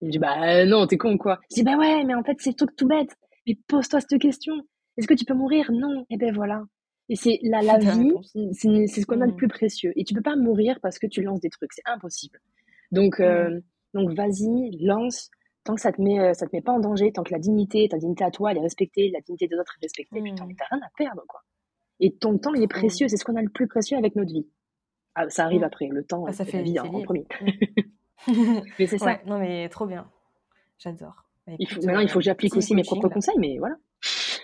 Il 0.04 0.08
me 0.08 0.12
dit, 0.12 0.20
bah 0.20 0.66
non, 0.66 0.86
t'es 0.86 0.98
con 0.98 1.18
quoi. 1.18 1.40
Je 1.50 1.56
dis, 1.56 1.64
bah 1.64 1.78
ouais, 1.78 2.04
mais 2.04 2.14
en 2.14 2.24
fait, 2.24 2.36
c'est 2.40 2.54
tout, 2.54 2.66
tout 2.76 2.88
bête. 2.88 3.16
Mais 3.48 3.58
pose-toi 3.68 4.02
cette 4.02 4.20
question. 4.20 4.54
Est-ce 4.98 5.08
que 5.08 5.14
tu 5.14 5.24
peux 5.24 5.34
mourir? 5.34 5.72
Non. 5.72 6.02
Et 6.10 6.16
eh 6.16 6.18
ben 6.18 6.34
voilà. 6.34 6.62
Et 7.08 7.16
c'est 7.16 7.40
la, 7.42 7.62
la 7.62 7.78
vie, 7.78 8.12
c'est 8.52 8.88
ce 8.88 9.06
qu'on 9.06 9.22
a 9.22 9.28
de 9.28 9.32
mmh. 9.32 9.36
plus 9.38 9.48
précieux. 9.48 9.94
Et 9.96 10.04
tu 10.04 10.14
peux 10.14 10.22
pas 10.22 10.36
mourir 10.36 10.80
parce 10.82 11.00
que 11.00 11.08
tu 11.08 11.22
lances 11.22 11.40
des 11.40 11.50
trucs. 11.50 11.72
C'est 11.72 11.84
impossible. 11.86 12.40
Donc, 12.92 13.22
euh, 13.22 13.62
donc 13.94 14.12
vas-y, 14.12 14.78
lance, 14.84 15.30
tant 15.64 15.76
que 15.76 15.82
ça 15.82 15.94
te 15.94 16.02
met, 16.02 16.20
euh, 16.20 16.34
ça 16.34 16.48
te 16.48 16.56
met 16.56 16.62
pas 16.62 16.74
en 16.74 16.80
danger, 16.80 17.14
tant 17.14 17.24
que 17.24 17.32
la 17.32 17.40
dignité, 17.40 17.88
ta 17.88 17.98
dignité 17.98 18.26
à 18.26 18.32
toi, 18.32 18.52
elle 18.52 18.58
est 18.58 18.62
respectée, 18.62 19.10
la 19.10 19.22
dignité 19.22 19.48
des 19.48 19.56
autres 19.56 19.76
est 19.82 19.86
respectée, 19.86 20.20
Mmh. 20.20 20.24
putain, 20.26 20.46
mais 20.48 20.56
t'as 20.58 20.66
rien 20.70 20.82
à 20.86 20.90
perdre, 20.98 21.24
quoi. 21.30 21.42
Et 22.02 22.14
ton 22.14 22.38
temps, 22.38 22.54
il 22.54 22.62
est 22.62 22.68
précieux, 22.68 23.08
c'est 23.08 23.16
ce 23.16 23.24
qu'on 23.24 23.38
a 23.38 23.42
le 23.42 23.50
plus 23.50 23.68
précieux 23.68 23.98
avec 23.98 24.18
notre 24.18 24.34
vie. 24.34 24.48
Ah, 25.16 25.30
ça 25.30 25.46
arrive 25.46 25.64
après, 25.64 25.88
le 25.88 26.04
temps, 26.04 26.26
Bah, 26.26 26.34
ça 26.34 26.44
fait 26.44 26.58
la 26.58 26.64
vie 26.64 26.78
hein, 26.78 26.90
en 26.92 27.02
premier. 27.04 27.26
Mais 28.80 28.88
c'est 28.88 28.98
ça. 28.98 29.06
Ouais, 29.06 29.22
non 29.26 29.40
mais 29.40 29.70
trop 29.70 29.86
bien. 29.86 30.08
J'adore. 30.80 31.26
Bah, 31.48 31.54
Il 31.60 31.68
faut, 31.68 31.74
écoute, 31.76 31.86
maintenant, 31.86 32.02
il 32.02 32.10
faut 32.10 32.20
que 32.20 32.26
j'applique 32.26 32.56
aussi 32.56 32.76
mes 32.76 32.84
propres 32.84 33.10
conseils, 33.10 33.38
mais 33.40 33.58
voilà. 33.58 33.76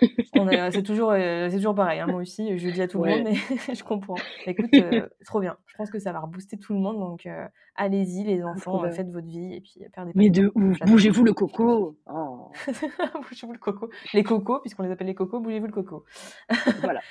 C'est 0.72 0.82
toujours, 0.82 1.12
heu, 1.12 1.48
c'est 1.50 1.56
toujours 1.56 1.74
pareil, 1.74 2.00
hein, 2.00 2.06
moi 2.06 2.20
aussi, 2.20 2.56
je 2.58 2.66
le 2.66 2.72
dis 2.72 2.82
à 2.82 2.88
tout 2.88 2.98
le 2.98 3.04
monde, 3.04 3.22
mais 3.24 3.34
je 3.74 3.82
comprends. 3.82 4.22
Écoute, 4.46 4.78
heu, 4.78 5.10
trop 5.24 5.40
bien. 5.40 5.58
Je 5.66 5.74
pense 5.74 5.90
que 5.90 5.98
ça 5.98 6.12
va 6.12 6.20
rebooster 6.20 6.58
tout 6.58 6.72
le 6.72 6.78
monde, 6.80 6.98
donc 7.00 7.26
heu, 7.26 7.46
allez-y 7.74 8.24
les 8.24 8.42
Ah, 8.42 8.44
enfants, 8.44 8.88
faites 8.90 9.10
votre 9.10 9.26
vie 9.26 9.54
et 9.54 9.60
puis 9.60 9.80
perdez 9.92 10.14
pas 10.14 10.24
Mais 10.24 10.30
de 10.30 10.52
ouf, 10.54 10.78
bougez-vous 10.84 11.24
le 11.24 11.32
coco. 11.32 11.96
Oh, 12.06 12.60
Bougez-vous 13.28 13.52
le 13.52 13.58
coco. 13.58 13.90
Les 14.12 14.24
cocos, 14.24 14.60
puisqu'on 14.60 14.82
les 14.82 14.90
appelle 14.90 15.06
les 15.06 15.14
cocos, 15.14 15.40
bougez-vous 15.40 15.66
le 15.66 15.72
coco. 15.72 16.04
voilà. 16.76 17.04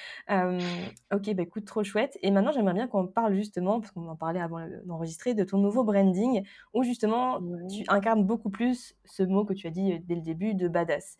OK, 1.12 1.34
bah, 1.34 1.44
écoute, 1.44 1.66
trop 1.66 1.84
chouette 1.84 2.18
et 2.22 2.32
maintenant 2.32 2.52
j'aimerais 2.52 2.74
bien 2.74 2.88
qu'on 2.88 3.08
parle 3.08 3.34
justement, 3.36 3.80
parce 3.80 3.92
qu'on 3.92 4.08
en 4.08 4.16
parlait 4.16 4.40
avant, 4.40 4.60
d'enregistrer, 4.86 5.34
de 5.34 5.44
ton 5.44 5.58
nouveau 5.58 5.84
branding 5.84 6.44
où 6.74 6.84
justement 6.84 7.42
tu 7.68 7.84
incarnes 7.88 8.24
beaucoup 8.26 8.50
plus 8.50 8.96
ce 9.06 9.24
mot 9.24 9.46
que 9.46 9.54
tu 9.54 9.68
as 9.68 9.72
dit, 9.72 10.00
dès 10.00 10.16
le 10.16 10.22
début 10.22 10.54
de 10.56 10.68
badass. 10.68 11.18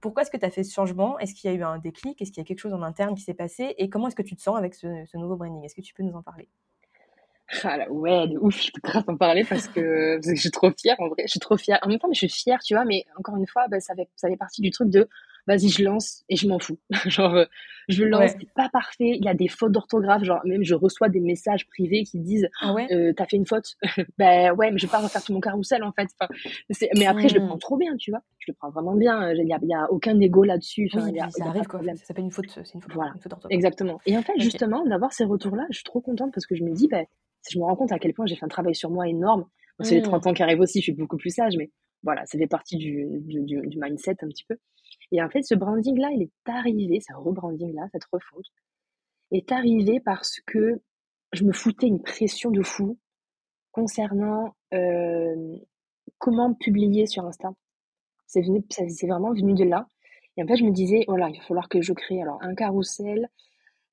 Pourquoi 0.00 0.22
est-ce 0.22 0.30
que 0.30 0.36
tu 0.36 0.44
as 0.46 0.50
fait 0.50 0.64
changement? 0.78 1.18
Est-ce 1.18 1.34
qu'il 1.34 1.50
y 1.50 1.54
a 1.54 1.56
eu 1.56 1.62
un 1.62 1.78
déclic? 1.78 2.20
Est-ce 2.22 2.30
qu'il 2.30 2.40
y 2.40 2.44
a 2.44 2.46
quelque 2.46 2.60
chose 2.60 2.74
en 2.74 2.82
interne 2.82 3.14
qui 3.14 3.22
s'est 3.22 3.34
passé? 3.34 3.74
Et 3.78 3.88
comment 3.90 4.08
est-ce 4.08 4.16
que 4.16 4.22
tu 4.22 4.36
te 4.36 4.42
sens 4.42 4.56
avec 4.56 4.74
ce 4.74 4.86
ce 5.06 5.16
nouveau 5.16 5.36
branding? 5.36 5.64
Est-ce 5.64 5.74
que 5.74 5.80
tu 5.80 5.94
peux 5.94 6.04
nous 6.04 6.14
en 6.14 6.22
parler? 6.22 6.48
Ah 7.64 7.78
là, 7.78 7.90
ouais, 7.90 8.28
de 8.28 8.36
ouf, 8.38 8.62
je 8.62 8.70
peux 8.72 8.80
grave 8.82 9.04
en 9.08 9.16
parler 9.16 9.42
parce 9.44 9.68
que, 9.68 10.14
parce 10.16 10.26
que 10.26 10.34
je 10.34 10.40
suis 10.40 10.50
trop 10.50 10.70
fière 10.70 10.96
en 11.00 11.08
vrai. 11.08 11.22
Je 11.24 11.30
suis 11.30 11.40
trop 11.40 11.56
fière. 11.56 11.78
En 11.82 11.88
même 11.88 11.98
temps, 11.98 12.08
mais 12.08 12.14
je 12.14 12.26
suis 12.26 12.42
fière, 12.42 12.60
tu 12.60 12.74
vois, 12.74 12.84
mais 12.84 13.04
encore 13.18 13.36
une 13.36 13.46
fois, 13.46 13.68
bah, 13.68 13.80
ça 13.80 13.94
fait, 13.94 14.08
ça 14.16 14.28
fait 14.28 14.36
partie 14.36 14.60
du 14.60 14.70
truc 14.70 14.90
de 14.90 15.08
vas-y, 15.48 15.68
je 15.70 15.82
lance 15.82 16.22
et 16.28 16.36
je 16.36 16.46
m'en 16.46 16.60
fous. 16.60 16.78
genre, 17.06 17.34
euh, 17.34 17.44
je 17.88 18.04
lance, 18.04 18.20
Ouais. 18.32 18.36
c'est 18.38 18.52
pas 18.54 18.68
parfait, 18.68 19.16
il 19.18 19.24
y 19.24 19.28
a 19.28 19.34
des 19.34 19.48
fautes 19.48 19.72
d'orthographe, 19.72 20.22
genre, 20.22 20.40
même 20.44 20.62
je 20.62 20.74
reçois 20.74 21.08
des 21.08 21.18
messages 21.20 21.66
privés 21.66 22.04
qui 22.04 22.20
disent 22.20 22.48
Ah 22.60 22.72
ouais? 22.74 22.86
euh, 22.92 23.12
T'as 23.16 23.26
fait 23.26 23.36
une 23.36 23.46
faute 23.46 23.74
Ben 24.18 24.52
ouais, 24.52 24.70
mais 24.70 24.78
je 24.78 24.86
vais 24.86 24.90
pas 24.90 25.00
refaire 25.00 25.22
tout 25.24 25.32
mon 25.32 25.40
carrousel 25.40 25.82
en 25.82 25.90
fait. 25.92 26.08
Enfin, 26.20 26.32
mais 26.96 27.06
après, 27.06 27.28
je 27.28 27.34
le 27.34 27.40
Mmh. 27.40 27.46
prends 27.48 27.58
trop 27.58 27.76
bien, 27.78 27.96
tu 27.96 28.10
vois. 28.12 28.20
Je 28.38 28.52
le 28.52 28.54
prends 28.54 28.70
vraiment 28.70 28.94
bien. 28.94 29.32
Il 29.32 29.48
y 29.48 29.52
a, 29.52 29.58
il 29.62 29.68
y 29.68 29.74
a 29.74 29.90
aucun 29.90 30.20
ego 30.20 30.44
là-dessus. 30.44 30.88
Enfin, 30.92 31.06
Oui, 31.10 31.18
ça 31.30 31.46
arrive 31.46 31.66
quoi, 31.66 31.80
ça 31.82 32.04
s'appelle 32.04 32.24
une 32.24 32.30
faute, 32.30 32.46
c'est 32.50 32.74
une 32.74 32.82
faute, 32.82 32.92
Voilà. 32.94 33.12
une 33.14 33.20
faute 33.20 33.30
d'orthographe. 33.30 33.56
Exactement. 33.56 34.00
Et 34.06 34.16
en 34.16 34.22
fait, 34.22 34.34
justement, 34.38 34.84
d'avoir 34.84 35.12
ces 35.12 35.24
retours-là, 35.24 35.66
je 35.70 35.76
suis 35.76 35.84
trop 35.84 36.00
contente 36.00 36.30
parce 36.34 36.46
que 36.46 36.54
je 36.54 36.62
me 36.62 36.72
dis, 36.74 36.88
ben, 36.88 37.06
je 37.50 37.58
me 37.58 37.64
rends 37.64 37.76
compte 37.76 37.92
à 37.92 37.98
quel 37.98 38.12
point 38.12 38.26
j'ai 38.26 38.36
fait 38.36 38.44
un 38.44 38.48
travail 38.48 38.74
sur 38.74 38.90
moi 38.90 39.08
énorme. 39.08 39.46
C'est 39.80 39.94
les 39.94 40.00
Mmh. 40.00 40.04
30 40.04 40.26
ans 40.26 40.34
qui 40.34 40.42
arrivent 40.42 40.60
aussi, 40.60 40.80
je 40.80 40.84
suis 40.84 40.92
beaucoup 40.92 41.16
plus 41.16 41.30
sage, 41.30 41.54
mais 41.56 41.70
voilà, 42.02 42.26
ça 42.26 42.36
fait 42.36 42.46
partie 42.48 42.76
du, 42.76 43.06
du, 43.22 43.42
du, 43.44 43.60
du 43.66 43.78
mindset 43.80 44.16
un 44.22 44.28
petit 44.28 44.44
peu. 44.48 44.56
Et 45.12 45.22
en 45.22 45.28
fait, 45.30 45.42
ce 45.42 45.54
branding-là, 45.54 46.10
il 46.14 46.22
est 46.22 46.30
arrivé, 46.50 47.00
ce 47.00 47.14
rebranding-là, 47.14 47.88
cette 47.92 48.04
refonte, 48.12 48.44
est 49.32 49.52
arrivé 49.52 50.00
parce 50.00 50.40
que 50.46 50.80
je 51.32 51.44
me 51.44 51.52
foutais 51.52 51.86
une 51.86 52.02
pression 52.02 52.50
de 52.50 52.62
fou 52.62 52.98
concernant 53.72 54.54
euh, 54.74 55.56
comment 56.18 56.54
publier 56.54 57.06
sur 57.06 57.24
Insta. 57.26 57.50
C'est 58.26 58.42
venu, 58.42 58.62
c'est 58.70 59.06
vraiment 59.06 59.32
venu 59.32 59.54
de 59.54 59.64
là. 59.64 59.86
Et 60.36 60.42
en 60.42 60.46
fait, 60.46 60.56
je 60.56 60.64
me 60.64 60.70
disais, 60.70 61.04
voilà, 61.08 61.28
il 61.30 61.38
va 61.38 61.44
falloir 61.44 61.68
que 61.68 61.80
je 61.80 61.92
crée 61.92 62.20
alors 62.22 62.38
un 62.42 62.54
carrousel, 62.54 63.28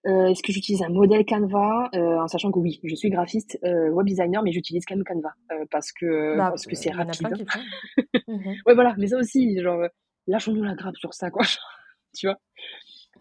euh, 0.08 0.28
Est-ce 0.28 0.44
que 0.44 0.54
j'utilise 0.54 0.84
un 0.84 0.90
modèle 0.90 1.26
Canva? 1.26 1.90
Euh, 1.96 2.20
en 2.20 2.28
sachant 2.28 2.52
que 2.52 2.60
oui, 2.60 2.80
je 2.84 2.94
suis 2.94 3.10
graphiste, 3.10 3.58
euh, 3.64 3.90
web 3.90 4.06
designer, 4.06 4.44
mais 4.44 4.52
j'utilise 4.52 4.86
quand 4.86 4.96
même 4.96 5.04
Canva 5.04 5.34
euh, 5.52 5.66
parce 5.72 5.92
que 5.92 6.38
Bah, 6.38 6.50
parce 6.50 6.68
que 6.68 6.74
heu, 6.74 6.76
c'est 6.76 6.92
rapide. 6.92 7.34
qui 7.34 7.40
le 7.44 7.46
font. 7.50 7.60
Mmh 8.28 8.34
mh. 8.36 8.56
Ouais, 8.68 8.74
voilà, 8.76 8.94
mais 9.00 9.08
ça 9.08 9.18
aussi, 9.18 9.60
genre, 9.60 9.82
euh, 9.82 9.88
lâchons-nous 10.28 10.64
la 10.64 10.76
grappe 10.76 10.98
sur 10.98 11.14
ça, 11.14 11.32
quoi, 11.32 11.44
tu 12.16 12.28
vois? 12.28 12.38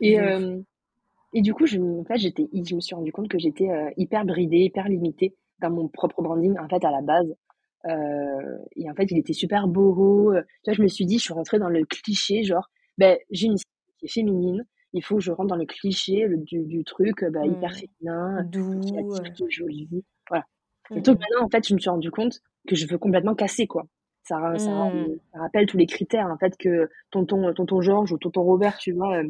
Et 0.00 0.20
euh, 0.20 0.60
et 1.34 1.42
du 1.42 1.54
coup, 1.54 1.66
je, 1.66 1.78
en 1.80 2.04
fait, 2.04 2.18
j'étais, 2.18 2.48
je 2.52 2.74
me 2.76 2.80
suis 2.80 2.94
rendu 2.94 3.12
compte 3.12 3.28
que 3.28 3.38
j'étais 3.38 3.68
euh, 3.70 3.90
hyper 3.96 4.24
bridée, 4.24 4.58
hyper 4.58 4.88
limitée 4.88 5.34
dans 5.60 5.70
mon 5.70 5.88
propre 5.88 6.22
branding, 6.22 6.58
en 6.58 6.68
fait, 6.68 6.84
à 6.84 6.90
la 6.90 7.02
base. 7.02 7.34
Euh, 7.86 8.58
et 8.76 8.90
en 8.90 8.94
fait, 8.94 9.06
il 9.10 9.18
était 9.18 9.32
super 9.32 9.68
boho. 9.68 10.34
Tu 10.64 10.70
vois, 10.70 10.74
je 10.74 10.82
me 10.82 10.88
suis 10.88 11.06
dit, 11.06 11.18
je 11.18 11.24
suis 11.24 11.34
rentrée 11.34 11.58
dans 11.58 11.68
le 11.68 11.84
cliché, 11.84 12.44
genre, 12.44 12.70
ben, 12.98 13.18
j'ai 13.30 13.46
une 13.46 13.56
qui 13.56 14.06
est 14.06 14.08
féminine, 14.08 14.64
il 14.92 15.02
faut 15.04 15.16
que 15.16 15.22
je 15.22 15.32
rentre 15.32 15.48
dans 15.50 15.56
le 15.56 15.66
cliché 15.66 16.26
le- 16.28 16.38
du, 16.38 16.64
du 16.64 16.84
truc 16.84 17.24
bah, 17.32 17.46
hyper 17.46 17.72
Mmh. 17.72 17.76
féminin, 17.76 18.44
Doux, 18.44 18.78
qui 18.80 18.96
est 18.96 19.50
joli. 19.50 19.88
Voilà. 20.30 20.44
mmh 20.90 20.96
Surtout 20.96 21.14
que 21.14 21.18
mh. 21.18 21.26
maintenant, 21.30 21.46
en 21.46 21.50
fait, 21.50 21.66
je 21.68 21.74
me 21.74 21.78
suis 21.80 21.90
rendu 21.90 22.10
compte 22.10 22.40
que 22.68 22.76
je 22.76 22.86
veux 22.86 22.98
complètement 22.98 23.34
casser, 23.34 23.66
quoi. 23.66 23.86
Ça, 24.24 24.58
ça, 24.58 24.72
Mmh. 24.72 25.16
ça 25.32 25.38
rappelle 25.38 25.66
tous 25.66 25.76
les 25.76 25.86
critères, 25.86 26.28
en 26.28 26.38
fait, 26.38 26.56
que 26.58 26.90
tonton, 27.10 27.52
tonton 27.54 27.80
Georges 27.82 28.12
ou 28.12 28.18
tonton 28.18 28.42
Robert, 28.42 28.78
tu 28.78 28.92
vois, 28.92 29.18
euh, 29.18 29.28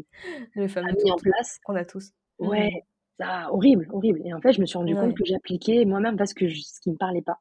Le 0.55 0.67
a 0.83 0.93
mis 0.93 1.11
en 1.13 1.17
place. 1.19 1.61
qu'on 1.65 1.75
a 1.77 1.85
tous. 1.85 2.13
Ouais, 2.39 2.71
Mmh. 2.71 2.81
ça, 3.19 3.53
horrible, 3.53 3.89
horrible. 3.93 4.21
Et 4.25 4.33
en 4.35 4.41
fait, 4.41 4.53
je 4.53 4.61
me 4.61 4.67
suis 4.67 4.79
rendu 4.79 4.97
compte 4.97 5.17
que 5.17 5.25
j'appliquais 5.25 5.85
moi-même 5.85 6.17
parce 6.17 6.35
que 6.35 6.49
je- 6.49 6.63
ce 6.63 6.81
qui 6.81 6.91
me 6.91 6.97
parlait 6.97 7.23
pas. 7.23 7.41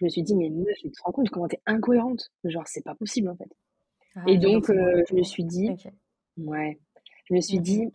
Je 0.00 0.04
me 0.04 0.10
suis 0.10 0.22
dit, 0.22 0.36
mais 0.36 0.50
meuf, 0.50 0.76
tu 0.80 0.90
te 0.90 1.02
rends 1.04 1.12
compte 1.12 1.30
comment 1.30 1.48
t'es 1.48 1.60
incohérente? 1.66 2.30
Genre, 2.44 2.66
c'est 2.66 2.84
pas 2.84 2.94
possible, 2.96 3.28
en 3.30 3.36
fait. 3.36 3.50
Ah, 4.14 4.20
Et 4.26 4.38
donc, 4.38 4.70
euh, 4.70 5.02
je 5.10 5.14
me 5.16 5.22
suis 5.22 5.44
dit, 5.44 5.76
ouais, 6.38 6.80
je 7.26 7.34
me 7.34 7.40
suis 7.40 7.58
Mmh 7.58 7.62
dit, 7.62 7.86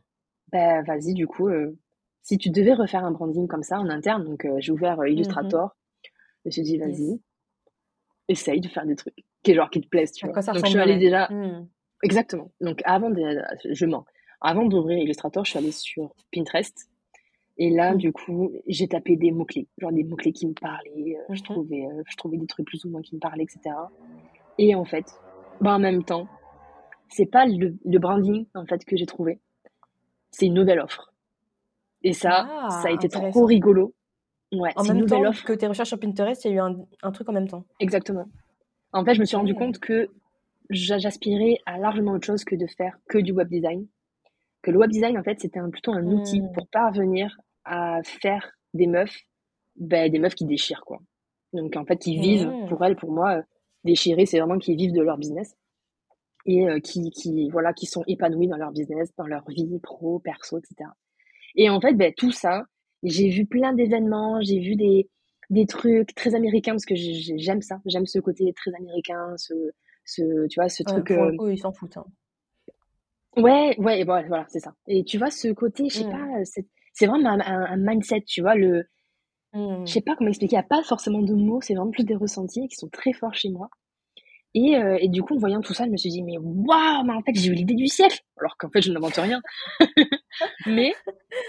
bah, 0.52 0.82
vas-y, 0.84 1.14
du 1.14 1.28
coup, 1.28 1.50
euh, 1.50 1.78
si 2.24 2.38
tu 2.38 2.50
devais 2.52 2.74
refaire 2.74 3.06
un 3.06 3.12
branding 3.12 3.48
comme 3.48 3.64
ça 3.64 3.80
en 3.80 3.89
interne, 3.89 4.26
donc 4.26 4.45
euh, 4.45 4.58
j'ai 4.60 4.72
ouvert 4.72 5.00
euh. 5.02 5.10
Illustrator, 5.10 5.76
je 6.45 6.50
me 6.50 6.52
suis 6.52 6.64
dit, 6.64 6.78
Yes. 6.78 7.18
Essaye 8.28 8.59
de 8.61 8.67
faire 8.67 8.86
des 8.86 8.95
trucs 8.95 9.13
qui, 9.43 9.53
genre, 9.53 9.69
qui 9.69 9.82
te 9.82 9.88
plaisent, 9.88 10.11
tu 10.11 10.25
À 10.25 10.28
vois. 10.28 10.34
quoi 10.34 10.41
ça 10.41 10.53
Donc, 10.53 10.65
je 10.65 10.69
suis 10.69 10.80
allée 10.80 10.97
déjà, 10.97 11.28
Mmh. 11.32 11.67
exactement. 12.03 12.51
Donc, 12.61 12.82
avant 12.86 13.09
de, 13.09 13.21
je 13.69 13.86
mens. 13.86 14.05
Avant 14.41 14.65
d'ouvrir 14.65 14.97
Illustrator, 14.99 15.43
je 15.45 15.49
suis 15.51 15.59
allée 15.59 15.71
sur 15.71 16.13
Pinterest. 16.32 16.89
Et 17.57 17.71
là, 17.71 17.93
Mmh. 17.95 17.97
du 17.97 18.11
coup, 18.13 18.51
j'ai 18.67 18.88
tapé 18.88 19.15
des 19.15 19.32
mots-clés, 19.32 19.67
genre 19.80 19.91
des 19.91 20.03
mots-clés 20.03 20.32
qui 20.34 20.45
me 20.47 20.53
parlaient. 20.53 21.17
euh, 21.17 21.34
je, 21.34 21.41
mh. 21.41 21.43
trouvais, 21.43 21.86
euh, 21.86 22.03
je 22.07 22.15
trouvais 22.15 22.38
des 22.38 22.45
trucs 22.47 22.67
plus 22.67 22.86
ou 22.86 22.89
moins 22.89 23.01
qui 23.01 23.15
me 23.15 23.19
parlaient, 23.19 23.43
etc. 23.43 23.75
Et 24.59 24.75
en 24.75 24.86
fait, 24.86 25.05
bah, 25.61 25.73
en 25.75 25.80
même 25.80 26.03
temps, 26.03 26.28
c'est 27.09 27.25
pas 27.25 27.45
le, 27.47 27.75
le 27.84 27.99
branding 27.99 28.45
en 28.53 28.65
fait 28.65 28.84
que 28.86 28.95
j'ai 28.97 29.05
trouvé, 29.07 29.39
c'est 30.32 30.45
une 30.47 30.53
nouvelle 30.53 30.80
offre. 30.80 31.13
Et 32.03 32.13
ça, 32.13 32.47
ça 32.69 32.89
a 32.89 32.91
Ah, 32.91 32.93
été 32.93 33.09
trop 33.09 33.45
rigolo. 33.45 33.95
Ouais, 34.54 34.72
En 34.78 34.84
même 34.86 35.06
temps 35.06 35.22
offre. 35.24 35.43
que 35.43 35.54
tes 35.54 35.68
recherches 35.68 35.89
sur 35.89 36.00
Pinterest, 36.00 36.45
il 36.45 36.52
y 36.52 36.54
a 36.54 36.56
eu 36.58 36.60
un 36.60 36.76
un 37.04 37.12
truc 37.12 37.28
en 37.30 37.34
même 37.34 37.48
temps? 37.50 37.66
Exactement. 37.80 38.26
En 38.93 39.04
fait, 39.04 39.14
je 39.14 39.20
me 39.20 39.26
suis 39.26 39.36
rendu 39.36 39.52
OK. 39.52 39.58
compte 39.60 39.80
que 39.80 40.08
j'a- 40.70 40.98
j'aspirais 41.00 41.58
à 41.66 41.78
largement 41.78 42.14
autre 42.14 42.26
chose 42.26 42.43
que 42.45 42.56
de 42.56 42.66
faire 42.68 42.98
que 43.10 43.18
du 43.18 43.32
web 43.34 43.50
design. 43.50 43.88
Que 44.62 44.72
le 44.72 44.78
web 44.80 44.89
design, 44.89 45.18
en 45.18 45.24
fait, 45.24 45.39
c'était 45.41 45.60
un- 45.60 45.70
plutôt 45.70 45.91
un 45.91 46.06
outil 46.08 46.41
Mmh. 46.41 46.52
pour 46.54 46.68
parvenir 46.68 47.38
à 47.66 48.00
faire 48.04 48.52
des 48.74 48.88
meufs, 48.88 49.20
ben, 49.76 50.10
des 50.12 50.20
meufs 50.20 50.36
qui 50.36 50.45
déchirent, 50.45 50.82
quoi. 50.86 51.00
Donc, 51.54 51.76
en 51.76 51.86
fait, 51.86 51.98
qui 51.98 52.18
vivent, 52.18 52.48
Mmh. 52.48 52.70
pour 52.70 52.84
elles, 52.86 52.95
pour 52.95 53.12
moi, 53.12 53.38
euh, 53.38 53.41
déchirer, 53.84 54.26
c'est 54.26 54.39
vraiment 54.39 54.58
qu'ils 54.60 54.78
vivent 54.78 54.93
de 54.93 55.02
leur 55.02 55.18
business 55.18 55.56
et 56.45 56.68
euh, 56.70 56.80
qui, 56.80 57.10
qui, 57.12 57.50
voilà, 57.50 57.74
qui 57.74 57.86
sont 57.86 58.04
épanouis 58.08 58.48
dans 58.48 58.58
leur 58.58 58.72
business, 58.72 59.14
dans 59.18 59.28
leur 59.28 59.43
vie 59.50 59.80
pro, 59.84 60.20
perso, 60.20 60.58
etc. 60.58 60.89
Et 61.56 61.70
en 61.70 61.80
fait, 61.82 61.93
ben, 61.93 62.14
tout 62.16 62.32
ça, 62.32 62.64
j'ai 63.04 63.30
vu 63.30 63.45
plein 63.45 63.74
d'événements, 63.74 64.41
j'ai 64.41 64.60
vu 64.60 64.76
des, 64.76 65.10
des 65.50 65.66
trucs 65.66 66.14
très 66.16 66.36
américains 66.36 66.74
parce 66.74 66.86
que 66.86 66.95
j'ai- 66.95 67.14
j'ai- 67.14 67.38
j'aime 67.39 67.62
ça, 67.62 67.80
j'aime 67.86 68.06
ce 68.06 68.20
côté 68.20 68.52
très 68.54 68.74
américain, 68.76 69.36
ce, 69.38 69.54
ce, 70.06 70.48
tu 70.48 70.60
vois, 70.60 70.70
ce 70.70 70.84
Ouais, 70.88 71.04
truc. 71.04 71.12
pour 71.12 71.24
le 71.26 71.32
euh, 71.32 71.34
coup, 71.34 71.50
ils 71.50 71.60
s'en 71.60 71.72
foutent, 71.72 71.98
hein. 71.98 72.06
Ouais, 73.38 73.76
ouais, 73.80 74.04
voilà, 74.04 74.45
c'est 74.50 74.60
ça. 74.60 74.74
Et 74.88 75.04
tu 75.06 75.18
vois, 75.18 75.30
ce 75.30 75.50
côté, 75.54 75.89
je 75.89 75.95
sais 75.95 76.06
Mmh. 76.06 76.06
pas, 76.06 76.43
c'est 76.93 77.06
vraiment 77.06 77.30
un, 77.30 77.39
un- 77.39 77.66
un 77.72 77.78
mindset, 77.78 78.22
tu 78.28 78.41
vois, 78.41 78.56
le, 78.56 78.86
je 79.86 79.91
Mmh. 79.91 79.93
sais 79.93 80.02
pas 80.02 80.16
comment 80.16 80.30
expliquer, 80.30 80.56
il 80.56 80.60
n'y 80.60 80.66
a 80.66 80.68
pas 80.68 80.84
forcément 80.84 81.24
de 81.24 81.34
mots, 81.34 81.62
c'est 81.62 81.74
vraiment 81.74 81.89
plus 81.89 82.04
des 82.04 82.16
ressentis 82.16 82.68
qui 82.68 82.76
sont 82.76 82.89
très 82.89 83.12
forts 83.14 83.34
chez 83.34 83.50
moi. 83.50 83.70
Et, 84.54 84.76
euh, 84.76 84.98
et 85.00 85.08
du 85.10 85.22
coup, 85.22 85.36
en 85.36 85.38
voyant 85.39 85.62
tout 85.62 85.74
ça, 85.74 85.86
je 85.86 85.89
me 85.91 85.98
suis 85.98 86.10
dit, 86.10 86.24
mais 86.24 86.38
waouh, 86.39 87.04
mais 87.06 87.14
en 87.14 87.22
fait, 87.22 87.34
j'ai 87.36 87.50
eu 87.50 87.54
l'idée 87.54 87.76
du 87.76 87.88
siècle, 87.88 88.20
alors 88.38 88.58
qu'en 88.58 88.70
fait, 88.70 88.82
je 88.82 88.91
n'invente 88.91 89.16
rien. 89.16 89.41
mais 90.66 90.93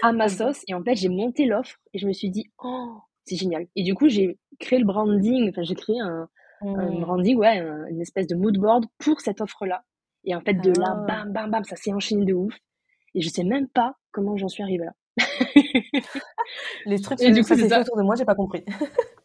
à 0.03 0.11
ma 0.11 0.27
sauce, 0.29 0.61
et 0.67 0.73
en 0.73 0.83
fait, 0.83 0.95
j'ai 0.95 1.09
monté 1.09 1.45
l'offre, 1.45 1.77
et 1.93 1.99
je 1.99 2.07
me 2.07 2.13
suis 2.13 2.29
dit, 2.29 2.45
oh, 2.63 2.97
c'est 3.25 3.35
génial. 3.35 3.67
Et 3.75 3.83
du 3.83 3.93
coup, 3.95 4.09
j'ai 4.09 4.37
créé 4.59 4.79
le 4.79 4.85
branding, 4.85 5.49
enfin, 5.49 5.63
j'ai 5.63 5.75
créé 5.75 5.99
un, 5.99 6.27
un 6.61 6.91
Mmh. 6.91 6.99
branding, 7.01 7.37
ouais, 7.37 7.59
un- 7.59 7.85
une 7.87 8.01
espèce 8.01 8.27
de 8.27 8.35
mood 8.35 8.57
board 8.57 8.85
pour 8.97 9.21
cette 9.21 9.39
offre-là. 9.41 9.83
Et 10.25 10.35
en 10.35 10.41
fait, 10.41 10.55
de 10.55 10.71
là, 10.71 10.87
Ah. 10.97 11.05
bam, 11.07 11.31
bam, 11.31 11.49
bam, 11.51 11.63
ça 11.63 11.77
s'est 11.77 11.93
enchaîné 11.93 12.25
de 12.25 12.33
ouf. 12.33 12.53
Et 13.15 13.21
je 13.21 13.29
sais 13.29 13.45
même 13.45 13.67
pas 13.69 13.95
comment 14.11 14.35
j'en 14.35 14.49
suis 14.49 14.61
arrivée 14.61 14.83
là. 14.85 14.93
Les 16.85 16.99
trucs 17.01 17.19
du 17.19 17.43
se 17.43 17.79
autour 17.81 17.97
de 17.97 18.03
moi, 18.03 18.15
j'ai 18.15 18.25
pas 18.25 18.35
compris. 18.35 18.63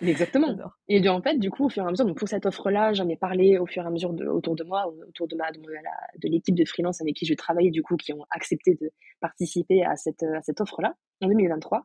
Exactement. 0.00 0.56
Et 0.86 1.00
du- 1.00 1.08
en 1.08 1.20
fait, 1.20 1.38
du 1.38 1.50
coup, 1.50 1.64
au 1.64 1.68
fur 1.68 1.82
et 1.82 1.86
à 1.86 1.90
mesure, 1.90 2.06
donc 2.06 2.18
pour 2.18 2.28
cette 2.28 2.46
offre-là, 2.46 2.92
j'en 2.92 3.08
ai 3.08 3.16
parlé 3.16 3.58
au 3.58 3.66
fur 3.66 3.82
et 3.82 3.86
à 3.86 3.90
mesure 3.90 4.12
de, 4.12 4.26
autour 4.26 4.54
de 4.54 4.62
moi, 4.62 4.86
autour 5.08 5.26
de 5.26 5.34
ma, 5.34 5.50
de, 5.50 6.28
l'équipe 6.28 6.54
de 6.54 6.64
freelance 6.64 7.00
avec 7.00 7.16
qui 7.16 7.26
je 7.26 7.34
travaillais, 7.34 7.70
du 7.70 7.82
coup, 7.82 7.96
qui 7.96 8.12
ont 8.12 8.24
accepté 8.30 8.74
de 8.80 8.92
participer 9.20 9.84
à 9.84 9.96
cette, 9.96 10.22
à 10.22 10.40
cette 10.42 10.60
offre-là 10.60 10.94
en 11.20 11.26
2023. 11.26 11.84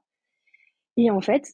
Et 0.97 1.11
en 1.11 1.21
fait, 1.21 1.47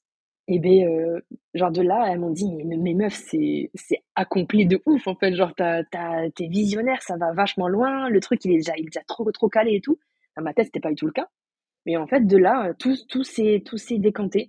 Et 0.49 0.59
ben 0.59 0.85
heu, 0.87 1.23
genre 1.55 1.71
de 1.71 1.81
là, 1.83 2.07
elles 2.11 2.19
m'ont 2.19 2.31
dit: 2.31 2.51
«Mais 2.65 2.77
mais 2.77 2.93
meuf, 2.95 3.13
c'est 3.15 3.71
accompli 4.15 4.65
de 4.67 4.81
ouf, 4.87 5.07
en 5.07 5.15
fait, 5.15 5.35
genre 5.35 5.53
tu 5.55 5.63
as 5.63 5.83
tu 5.85 5.97
as 5.97 6.29
tu 6.35 6.45
es 6.45 6.47
visionnaire, 6.49 7.01
ça 7.03 7.17
va 7.17 7.33
vachement 7.33 7.67
loin, 7.69 8.09
le 8.09 8.19
truc 8.21 8.45
il 8.45 8.51
est 8.53 8.57
déjà 8.57 8.73
il 8.77 8.83
est 8.83 8.85
déjà 8.93 9.03
trop 9.07 9.31
trop 9.31 9.49
calé 9.49 9.75
et 9.75 9.81
tout». 9.81 9.99
Dans 10.37 10.43
ma 10.43 10.53
tête, 10.53 10.65
c'était 10.67 10.79
pas 10.81 10.89
du 10.91 10.95
tout 10.95 11.07
le 11.07 11.13
cas. 11.13 11.27
Mais 11.85 11.97
en 11.97 12.07
fait, 12.07 12.27
de 12.27 12.37
là, 12.37 12.69
heu, 12.71 12.75
tout 12.79 12.95
tout 13.09 13.23
s'est 13.23 13.63
décanté 13.99 14.47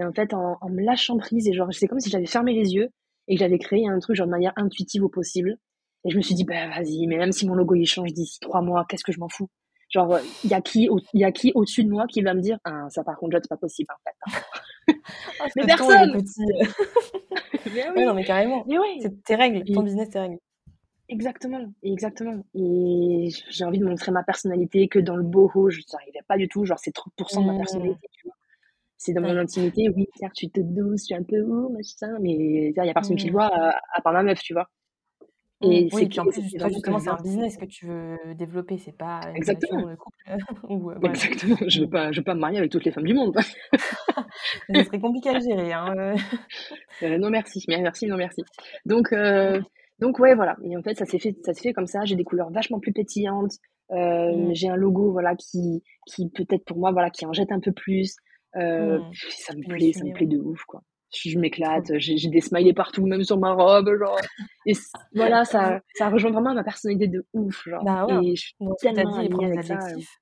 et 0.00 0.04
en 0.04 0.12
fait, 0.14 0.34
en 0.34 0.58
en 0.60 0.70
me 0.70 0.82
lâchant 0.82 1.18
prise 1.18 1.48
et 1.48 1.52
genre 1.54 1.68
c'est 1.72 1.88
comme 1.88 2.00
si 2.00 2.10
j'avais 2.10 2.26
fermé 2.26 2.54
les 2.54 2.74
yeux 2.74 2.90
et 3.28 3.34
que 3.36 3.40
j'avais 3.40 3.58
créé 3.58 3.86
un 3.88 3.98
truc 4.00 4.16
genre 4.16 4.26
de 4.26 4.32
manière 4.32 4.54
intuitive 4.56 5.04
au 5.04 5.10
possible 5.10 5.58
et 6.06 6.10
je 6.10 6.16
me 6.18 6.22
suis 6.22 6.34
dit: 6.36 6.44
«Bah 6.44 6.68
vas-y, 6.68 7.06
mais 7.08 7.18
même 7.18 7.32
si 7.32 7.46
mon 7.48 7.54
logo 7.54 7.74
il 7.76 7.86
change 7.86 8.12
d'ici 8.14 8.38
3 8.40 8.62
mois, 8.62 8.86
qu'est-ce 8.88 9.04
que 9.04 9.12
je 9.12 9.20
m'en 9.20 9.28
fous?» 9.30 9.48
genre, 9.90 10.20
il 10.44 10.50
y 10.50 10.54
a 10.54 10.62
qui 10.62 10.88
il 11.14 11.20
y 11.20 11.24
a 11.24 11.32
qui 11.32 11.52
au-dessus 11.56 11.84
de 11.84 11.90
moi 11.90 12.06
qui 12.08 12.22
va 12.22 12.34
me 12.34 12.40
dire: 12.42 12.58
«Ah 12.64 12.86
ça 12.90 13.04
par 13.04 13.16
contre, 13.18 13.38
c'est 13.42 13.48
pas 13.50 13.56
possible, 13.58 13.90
en 13.92 14.02
fait, 14.10 14.16
hein». 14.26 14.42
Ah 15.40 15.46
Mais 15.56 15.64
personne! 15.64 16.24
Mais 17.66 17.88
ouais, 17.96 18.04
oui! 18.04 18.04
non, 18.06 18.14
mais 18.14 18.24
carrément, 18.24 18.66
Mais 18.66 18.78
ouais! 18.78 19.02
c'est 19.02 19.22
tes 19.24 19.36
règles, 19.36 19.66
Et 19.66 19.72
ton 19.72 19.82
business, 19.82 20.10
tes 20.10 20.20
règles. 20.20 20.38
Exactement, 21.08 21.72
exactement 21.82 22.44
et 22.54 23.28
j'ai 23.48 23.64
envie 23.64 23.78
de 23.80 23.84
montrer 23.84 24.12
ma 24.12 24.22
personnalité 24.22 24.86
que 24.88 24.98
dans 25.00 25.16
le 25.16 25.24
boho, 25.24 25.68
j'arrivais 25.70 26.20
pas 26.28 26.36
du 26.38 26.48
tout, 26.48 26.64
genre 26.64 26.78
c'est 26.78 26.92
30 26.92 27.12
% 27.16 27.40
de 27.42 27.46
ma 27.46 27.52
Mmh. 27.52 27.56
personnalité, 27.56 28.06
tu 28.12 28.26
vois? 28.26 28.34
C'est 29.02 29.14
dans 29.14 29.22
mon 29.22 29.34
Ouais. 29.34 29.38
intimité, 29.38 29.88
oui, 29.96 30.08
certes, 30.14 30.34
je 30.36 30.40
suis 30.40 30.50
toute 30.50 30.74
douce, 30.74 31.00
je 31.00 31.04
suis 31.06 31.14
un 31.14 31.22
peu: 31.22 31.40
«Oh 31.42 31.70
machin», 31.70 32.18
mais 32.20 32.32
il 32.34 32.74
y 32.76 32.78
a 32.90 32.92
personne 32.92 33.16
qui 33.16 33.28
le 33.28 33.32
Mmh. 33.32 33.34
voit 33.34 33.46
à 33.46 33.70
à 33.94 34.02
part 34.02 34.12
ma 34.12 34.22
meuf, 34.22 34.40
tu 34.40 34.52
vois? 34.52 34.68
Mmh, 35.62 35.82
Et 35.82 35.88
oui 35.92 36.04
c'est 36.04 36.06
et 36.06 36.08
puis 36.08 36.20
en 36.20 36.26
plus, 36.26 36.42
justement, 36.70 36.98
un 37.06 37.20
business 37.20 37.56
que 37.58 37.66
tu 37.66 37.86
veux 37.86 38.34
développer, 38.34 38.78
c'est 38.78 38.92
pas 38.96 39.30
une 39.36 39.58
Exactement! 39.58 39.86
ou 40.68 40.90
heu, 40.90 40.98
voilà. 40.98 41.26
Exactement, 41.26 41.56
je 41.66 41.80
veux 41.80 41.86
Mmh. 41.86 41.90
pas 41.90 42.12
je 42.12 42.18
veux 42.20 42.24
pas 42.24 42.34
me 42.34 42.40
marier 42.40 42.58
avec 42.58 42.70
toutes 42.70 42.84
les 42.84 42.92
femmes 42.92 43.04
du 43.06 43.14
monde. 43.14 43.34
Ça 44.74 44.82
serait 44.84 45.00
compliqué 45.00 45.30
à 45.30 45.38
gérer, 45.38 45.72
hein, 45.72 45.94
heu 45.96 46.14
Heu, 47.02 47.18
non 47.18 47.30
merci, 47.30 47.64
merci, 47.68 48.06
non 48.06 48.16
merci. 48.16 48.46
Donc 48.84 49.12
heu, 49.12 49.58
Mmh. 49.58 49.64
donc 49.98 50.18
ouais, 50.18 50.34
voilà 50.34 50.56
et 50.64 50.76
en 50.76 50.82
fait, 50.82 50.94
ça 50.96 51.06
s'est 51.06 51.18
fait 51.18 51.36
ça 51.44 51.54
s'est 51.54 51.62
fait 51.62 51.72
comme 51.72 51.86
ça, 51.86 52.04
j'ai 52.04 52.16
des 52.16 52.24
couleurs 52.24 52.50
vachement 52.50 52.80
plus 52.80 52.92
pétillantes, 52.92 53.52
j'ai 53.90 54.68
un 54.68 54.76
logo, 54.76 55.12
voilà, 55.12 55.34
qui 55.36 55.82
qui 56.06 56.28
peut-être 56.30 56.64
pour 56.64 56.78
moi, 56.78 56.92
voilà, 56.92 57.10
qui 57.10 57.26
en 57.26 57.32
jette 57.32 57.52
un 57.52 57.60
peu 57.60 57.72
plus, 57.72 58.14
heu, 58.56 59.04
Mmh. 59.08 59.16
ça 59.30 59.54
me 59.54 59.64
plaît 59.66 59.92
ça 59.92 60.04
me 60.04 60.12
plaît 60.12 60.26
de 60.26 60.38
ouf, 60.38 60.64
quoi. 60.64 60.82
Je 61.14 61.38
m'éclate, 61.38 61.98
j'ai 61.98 62.16
des 62.28 62.40
smileys 62.40 62.72
partout, 62.72 63.06
même 63.06 63.24
sur 63.24 63.38
ma 63.38 63.52
robe, 63.52 63.90
genre 63.98 64.18
et 64.66 64.74
voilà, 65.14 65.44
ça 65.44 65.80
ça 65.94 66.08
rejoint 66.10 66.30
vraiment 66.30 66.54
ma 66.54 66.64
personnalité 66.64 67.08
de 67.08 67.26
ouf, 67.34 67.64
genre 67.68 67.86
Bah 67.86 68.06
ouais, 68.06 68.22
et 68.22 68.36
je 68.36 68.42
suis 68.48 68.56
tellement 68.78 69.16
alignée 69.16 69.46
avec 69.46 69.64
ça, 69.64 69.90
adjectifs. 69.94 70.18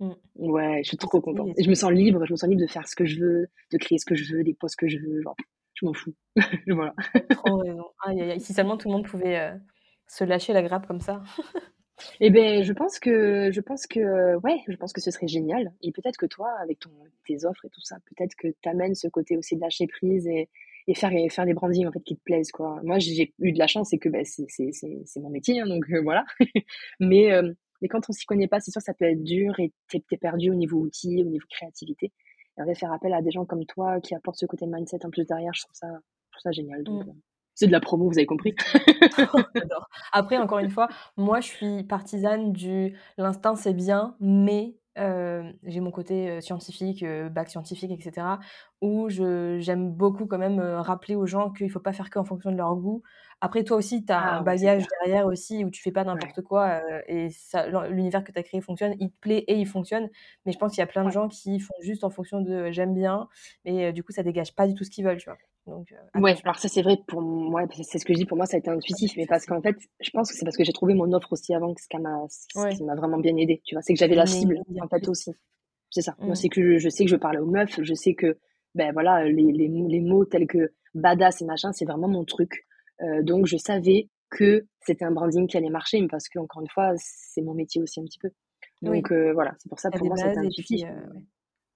Mmh. 0.00 0.12
Ouais, 0.36 0.80
je 0.82 0.88
suis 0.88 0.96
trop 0.96 1.20
contente 1.20 1.52
et 1.56 1.62
je 1.62 1.70
me 1.70 1.74
sens 1.74 1.92
libre 1.92 2.24
je 2.26 2.32
me 2.32 2.36
sens 2.36 2.48
libre 2.50 2.62
de 2.62 2.66
faire 2.66 2.88
ce 2.88 2.96
que 2.96 3.04
je 3.06 3.20
veux, 3.20 3.46
de 3.72 3.78
créer 3.78 3.98
ce 3.98 4.04
que 4.04 4.16
je 4.16 4.34
veux, 4.34 4.42
les 4.42 4.54
posts 4.54 4.76
que 4.76 4.88
je 4.88 4.98
veux, 4.98 5.22
genre, 5.22 5.36
je 5.74 5.86
m'en 5.86 5.92
fous. 5.94 6.14
Voilà. 6.66 6.94
Tu 7.14 7.22
as 7.22 7.28
trop 7.28 7.56
raison. 7.58 7.84
Aïe, 8.04 8.20
aïe, 8.20 8.30
aïe, 8.32 8.40
si 8.40 8.52
seulement 8.54 8.76
tout 8.76 8.88
le 8.88 8.94
monde 8.94 9.06
pouvait, 9.06 9.38
heu, 9.54 9.60
se 10.06 10.24
lâcher 10.24 10.52
la 10.52 10.62
grappe 10.62 10.86
comme 10.86 11.00
ça. 11.00 11.22
Et 12.20 12.30
beh, 12.30 12.62
je 12.64 12.72
pense 12.72 12.98
que 12.98 13.50
je 13.52 13.60
pense 13.60 13.86
que, 13.86 14.36
ouais, 14.36 14.60
je 14.68 14.76
pense 14.76 14.92
que 14.92 15.00
ce 15.00 15.10
serait 15.10 15.28
génial 15.28 15.72
et 15.82 15.92
peut-être 15.92 16.16
que 16.16 16.26
toi, 16.26 16.50
avec 16.60 16.78
ton 16.80 16.90
tes 17.26 17.44
offres 17.44 17.64
et 17.64 17.70
tout 17.70 17.80
ça, 17.80 17.96
peut-être 18.06 18.34
que 18.36 18.48
tu 18.48 18.68
amènes 18.68 18.94
ce 18.94 19.08
côté 19.08 19.36
aussi 19.36 19.56
de 19.56 19.60
lâcher 19.60 19.86
prise 19.86 20.26
et 20.26 20.48
et 20.86 20.94
faire 20.94 21.12
et 21.12 21.28
faire 21.30 21.46
des 21.46 21.54
brandings, 21.54 21.86
en 21.86 21.92
fait, 21.92 22.02
qui 22.02 22.14
te 22.16 22.22
plaisent, 22.22 22.52
quoi. 22.52 22.78
Moi, 22.82 22.98
j'ai 22.98 23.32
eu 23.38 23.52
de 23.52 23.58
la 23.58 23.66
chance, 23.66 23.88
c'est 23.90 23.98
que, 23.98 24.08
bah, 24.10 24.24
c'est 24.24 24.44
c'est 24.48 24.70
c'est 24.72 25.02
c'est 25.06 25.20
mon 25.20 25.30
métier, 25.30 25.60
hein, 25.60 25.66
donc 25.66 25.88
heu, 25.90 26.00
voilà. 26.02 26.24
Mais 27.00 27.24
hem, 27.24 27.54
mais 27.82 27.88
quand 27.88 28.08
on 28.08 28.12
s'y 28.12 28.24
connaît 28.26 28.48
pas, 28.48 28.60
c'est 28.60 28.70
sûr, 28.70 28.80
ça 28.82 28.94
peut 28.94 29.04
être 29.06 29.22
dur 29.22 29.58
et 29.60 29.72
tu 29.88 29.96
es 29.98 30.00
tu 30.00 30.14
es 30.14 30.18
perdu 30.18 30.50
au 30.50 30.54
niveau 30.54 30.78
outils, 30.80 31.22
au 31.22 31.28
niveau 31.28 31.46
créativité 31.50 32.12
et 32.58 32.62
en 32.62 32.66
fait, 32.66 32.74
faire 32.76 32.92
appel 32.92 33.12
à 33.14 33.20
des 33.22 33.30
gens 33.32 33.44
comme 33.46 33.64
toi 33.66 34.00
qui 34.00 34.14
apportent 34.14 34.38
ce 34.38 34.46
côté 34.46 34.66
mindset 34.66 35.04
en 35.04 35.10
plus 35.10 35.26
derrière, 35.26 35.52
je 35.54 35.62
trouve 35.62 35.74
ça 35.74 35.88
je 35.88 36.38
trouve 36.38 36.42
ça 36.42 36.52
génial 36.52 36.82
donc 36.84 37.06
Mmh. 37.06 37.08
heu, 37.08 37.12
c'est 37.54 37.66
de 37.66 37.72
la 37.72 37.80
promo, 37.80 38.08
vous 38.08 38.18
avez 38.18 38.26
compris? 38.26 38.54
Après, 40.12 40.38
encore 40.38 40.58
une 40.60 40.70
fois, 40.70 40.88
moi, 41.16 41.40
je 41.40 41.48
suis 41.48 41.84
partisane 41.84 42.52
du 42.52 42.96
l'instinct, 43.18 43.56
c'est 43.56 43.74
bien, 43.74 44.16
mais 44.20 44.76
heu, 44.98 45.44
j'ai 45.64 45.80
mon 45.80 45.90
côté, 45.90 46.30
heu, 46.38 46.40
scientifique, 46.40 47.02
heu, 47.02 47.28
bac 47.28 47.48
scientifique 47.50 47.90
et 47.92 48.00
cetera, 48.02 48.40
où 48.82 49.08
j'aime 49.10 49.90
beaucoup 49.92 50.26
quand 50.26 50.38
même, 50.38 50.60
rappeler 50.60 51.16
aux 51.16 51.26
gens 51.26 51.50
qu'il 51.50 51.70
faut 51.70 51.80
pas 51.80 51.92
faire 51.92 52.10
qu'en 52.10 52.24
fonction 52.24 52.52
de 52.52 52.56
leur 52.56 52.74
goût. 52.76 53.02
Après, 53.40 53.64
toi 53.64 53.76
aussi, 53.76 54.04
tu 54.04 54.12
as 54.12 54.20
un 54.20 54.40
Ah 54.40 54.44
c'est 54.54 54.68
bagage 54.70 54.86
derrière 55.02 55.26
aussi 55.26 55.64
où 55.64 55.70
tu 55.70 55.82
fais 55.82 55.92
pas 55.92 56.04
Ouais. 56.12 56.20
n'importe 56.24 56.42
quoi, 56.42 56.80
heu 56.82 57.02
et 57.08 57.28
l'univers 57.90 58.24
que 58.24 58.32
tu 58.32 58.38
as 58.38 58.42
créé 58.42 58.60
fonctionne, 58.60 58.94
il 59.00 59.10
te 59.10 59.18
plaît 59.20 59.44
et 59.48 59.54
il 59.58 59.66
fonctionne. 59.66 60.08
Mais 60.46 60.52
je 60.52 60.58
pense 60.58 60.72
qu'il 60.72 60.78
y 60.80 60.82
a 60.82 60.86
plein 60.86 61.04
de 61.04 61.10
Ouais. 61.10 61.12
gens 61.12 61.28
qui 61.28 61.60
font 61.60 61.74
juste 61.80 62.04
en 62.04 62.10
fonction 62.10 62.40
de: 62.40 62.70
«J'aime 62.70 62.94
bien» 62.94 63.28
et 63.64 63.86
heu, 63.88 63.92
du 63.92 64.02
coup, 64.04 64.12
ça 64.12 64.22
dégage 64.22 64.54
pas 64.54 64.66
du 64.66 64.74
tout 64.74 64.84
ce 64.84 64.90
qu'ils 64.90 65.04
veulent, 65.04 65.18
tu 65.18 65.28
vois? 65.30 65.38
Donc 65.66 65.94
Ouais, 66.16 66.36
alors 66.44 66.58
ça, 66.60 66.68
c'est 66.68 66.82
vrai 66.82 66.96
pour 67.08 67.20
m 67.22 67.52
ouais, 67.52 67.64
c'est 67.82 67.98
ce 67.98 68.04
que 68.04 68.12
je 68.14 68.18
dis, 68.20 68.24
pour 68.24 68.36
moi, 68.36 68.46
ça 68.46 68.54
a 68.56 68.60
été 68.60 68.70
intuitif, 68.70 69.14
mais 69.16 69.26
parce 69.26 69.46
qu'en 69.46 69.60
fait, 69.60 69.76
je 70.00 70.10
pense 70.10 70.30
que 70.30 70.36
c'est 70.36 70.44
parce 70.44 70.56
que 70.56 70.62
j'ai 70.62 70.72
trouvé 70.72 70.94
mon 70.94 71.12
offre 71.12 71.32
aussi 71.32 71.52
avant, 71.54 71.74
que 71.74 71.80
ce 71.80 71.88
qui 72.68 72.84
m'a 72.84 72.94
vraiment 72.94 73.18
bien 73.18 73.36
aidée, 73.36 73.60
tu 73.64 73.74
vois? 73.74 73.82
C'est 73.82 73.94
que 73.94 73.98
j'avais 73.98 74.14
la 74.14 74.26
cible, 74.26 74.62
en 74.78 74.86
fait, 74.86 75.08
aussi. 75.08 75.32
C'est 75.90 76.02
ça. 76.02 76.16
Moi, 76.26 76.34
Mmh. 76.34 76.36
c'est 76.36 76.50
que 76.50 76.78
je 76.78 76.88
sais 76.90 77.04
que 77.04 77.10
je 77.10 77.16
parlais 77.16 77.38
aux 77.40 77.46
meufs, 77.46 77.80
je 77.82 77.94
sais 77.94 78.14
que, 78.14 78.38
beh, 78.76 78.92
voilà, 78.92 79.24
les 79.24 79.52
les 79.52 79.68
les 79.68 80.00
mots 80.00 80.24
tels 80.26 80.46
que 80.48 80.72
badass 80.94 81.42
et 81.42 81.46
machin, 81.46 81.72
c'est 81.72 81.86
vraiment 81.86 82.08
mon 82.08 82.24
truc. 82.24 82.66
Heu, 83.02 83.22
donc 83.22 83.46
je 83.46 83.56
savais 83.56 84.08
que 84.30 84.66
c'était 84.80 85.04
un 85.04 85.10
branding 85.12 85.46
qui 85.48 85.56
allait 85.56 85.70
marcher, 85.70 86.00
mais 86.00 86.08
parce 86.08 86.28
qu'encore 86.28 86.62
une 86.62 86.68
fois, 86.68 86.92
c'est 86.98 87.42
mon 87.42 87.54
métier 87.54 87.80
aussi 87.82 88.00
un 88.00 88.04
petit 88.04 88.18
peu. 88.18 88.30
Donc 88.82 89.10
Oui. 89.10 89.12
heu, 89.12 89.32
voilà, 89.32 89.54
c'est 89.58 89.68
pour 89.68 89.80
ça, 89.80 89.92
pour 89.92 90.06
moi, 90.06 90.16
et 90.18 90.38
intuitif, 90.38 90.82
ouais. 90.88 91.22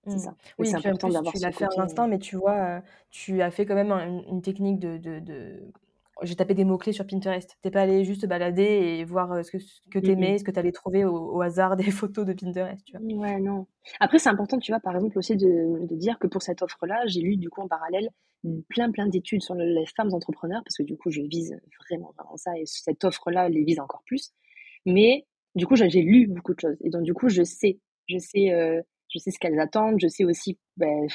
c'est 0.08 0.18
Mmh. 0.18 0.20
ça. 0.20 0.36
Oui 0.58 0.66
c'est 0.66 0.76
important 0.76 1.10
d'avoir 1.10 1.36
tu 1.36 1.38
l'as 1.40 1.52
fait 1.52 1.64
à 1.66 1.68
l'instinct, 1.76 2.08
mais 2.08 2.18
tu 2.18 2.36
vois, 2.36 2.82
tu 3.10 3.42
as 3.42 3.50
fait 3.50 3.66
quand 3.66 3.74
même 3.76 3.92
un 3.92 4.06
une 4.06 4.24
une 4.28 4.42
technique 4.42 4.80
de 4.80 4.98
de 4.98 5.20
de 5.20 5.72
j'ai 6.22 6.36
tapé 6.36 6.54
des 6.54 6.64
mots 6.64 6.78
clés 6.78 6.92
sur 6.92 7.06
Pinterest. 7.06 7.56
Tu 7.62 7.68
es 7.68 7.70
pas 7.70 7.82
allée 7.82 8.04
juste 8.04 8.22
te 8.22 8.26
balader 8.26 8.62
et 8.64 9.04
voir, 9.04 9.32
heu, 9.34 9.42
ce 9.42 9.50
que 9.52 9.58
ce 9.58 9.80
que 9.90 9.98
tu 9.98 10.10
Mmh 10.10 10.22
mh. 10.22 10.28
aimais, 10.28 10.38
ce 10.38 10.44
que 10.44 10.50
tu 10.50 10.58
allais 10.58 10.72
trouver 10.72 11.04
au 11.04 11.16
au 11.36 11.40
hasard 11.42 11.76
des 11.76 11.90
photos 11.90 12.26
de 12.26 12.32
Pinterest, 12.34 12.84
tu 12.84 12.92
vois? 12.96 13.00
Ouais, 13.00 13.38
non. 13.38 13.66
Après, 14.00 14.18
c'est 14.18 14.28
important, 14.28 14.58
tu 14.58 14.72
vois, 14.72 14.80
par 14.80 14.94
exemple, 14.96 15.18
aussi 15.18 15.36
de 15.36 15.86
de 15.86 15.94
dire 15.96 16.18
que 16.18 16.26
pour 16.26 16.42
cette 16.42 16.62
offre-là, 16.62 17.06
j'ai 17.06 17.20
lu, 17.20 17.36
du 17.36 17.48
coup, 17.48 17.60
en 17.60 17.68
parallèle, 17.68 18.08
mmh, 18.42 18.60
plein, 18.68 18.90
plein 18.90 19.06
d'études 19.06 19.42
sur 19.42 19.54
le 19.54 19.64
les 19.66 19.86
femmes 19.86 20.12
entrepreneurs 20.14 20.62
parce 20.64 20.76
que, 20.78 20.82
du 20.82 20.96
coup, 20.96 21.10
je 21.10 21.20
vise 21.22 21.56
vraiment, 21.88 22.12
vraiment 22.18 22.36
ça 22.36 22.58
et 22.58 22.64
cette 22.66 23.04
offre-là 23.04 23.48
les 23.50 23.62
vise 23.62 23.78
encore 23.78 24.02
plus. 24.06 24.32
Mais 24.86 25.26
du 25.54 25.66
coup, 25.66 25.76
j'ai 25.76 25.88
lu 26.02 26.26
beaucoup 26.28 26.54
de 26.54 26.60
choses 26.60 26.76
et 26.82 26.90
donc 26.90 27.02
du 27.04 27.14
coup, 27.14 27.28
je 27.28 27.42
sais 27.44 27.80
je 28.08 28.18
sais, 28.18 28.52
heu, 28.54 28.82
je 29.10 29.18
sais 29.18 29.30
ce 29.30 29.38
qu'elles 29.38 29.60
attendent, 29.60 30.00
je 30.00 30.08
sais 30.08 30.24
aussi, 30.24 30.58
beh, 30.78 31.06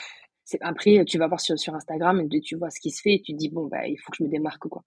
c'est 0.46 0.60
après, 0.62 1.04
tu 1.06 1.18
vas 1.18 1.28
voir 1.28 1.39
sur 1.41 1.58
sur 1.60 1.74
Instagram 1.76 2.22
et 2.32 2.41
tu 2.41 2.56
vois 2.58 2.70
ce 2.70 2.80
qui 2.80 2.91
se 2.91 3.02
fait 3.02 3.16
et 3.16 3.22
tu 3.22 3.34
te 3.34 3.38
dis: 3.38 3.50
«Bon, 3.50 3.68
bah, 3.68 3.88
il 3.88 3.98
faut 3.98 4.12
que 4.12 4.18
je 4.20 4.24
me 4.24 4.30
démarque, 4.30 4.68
quoi» 4.70 4.84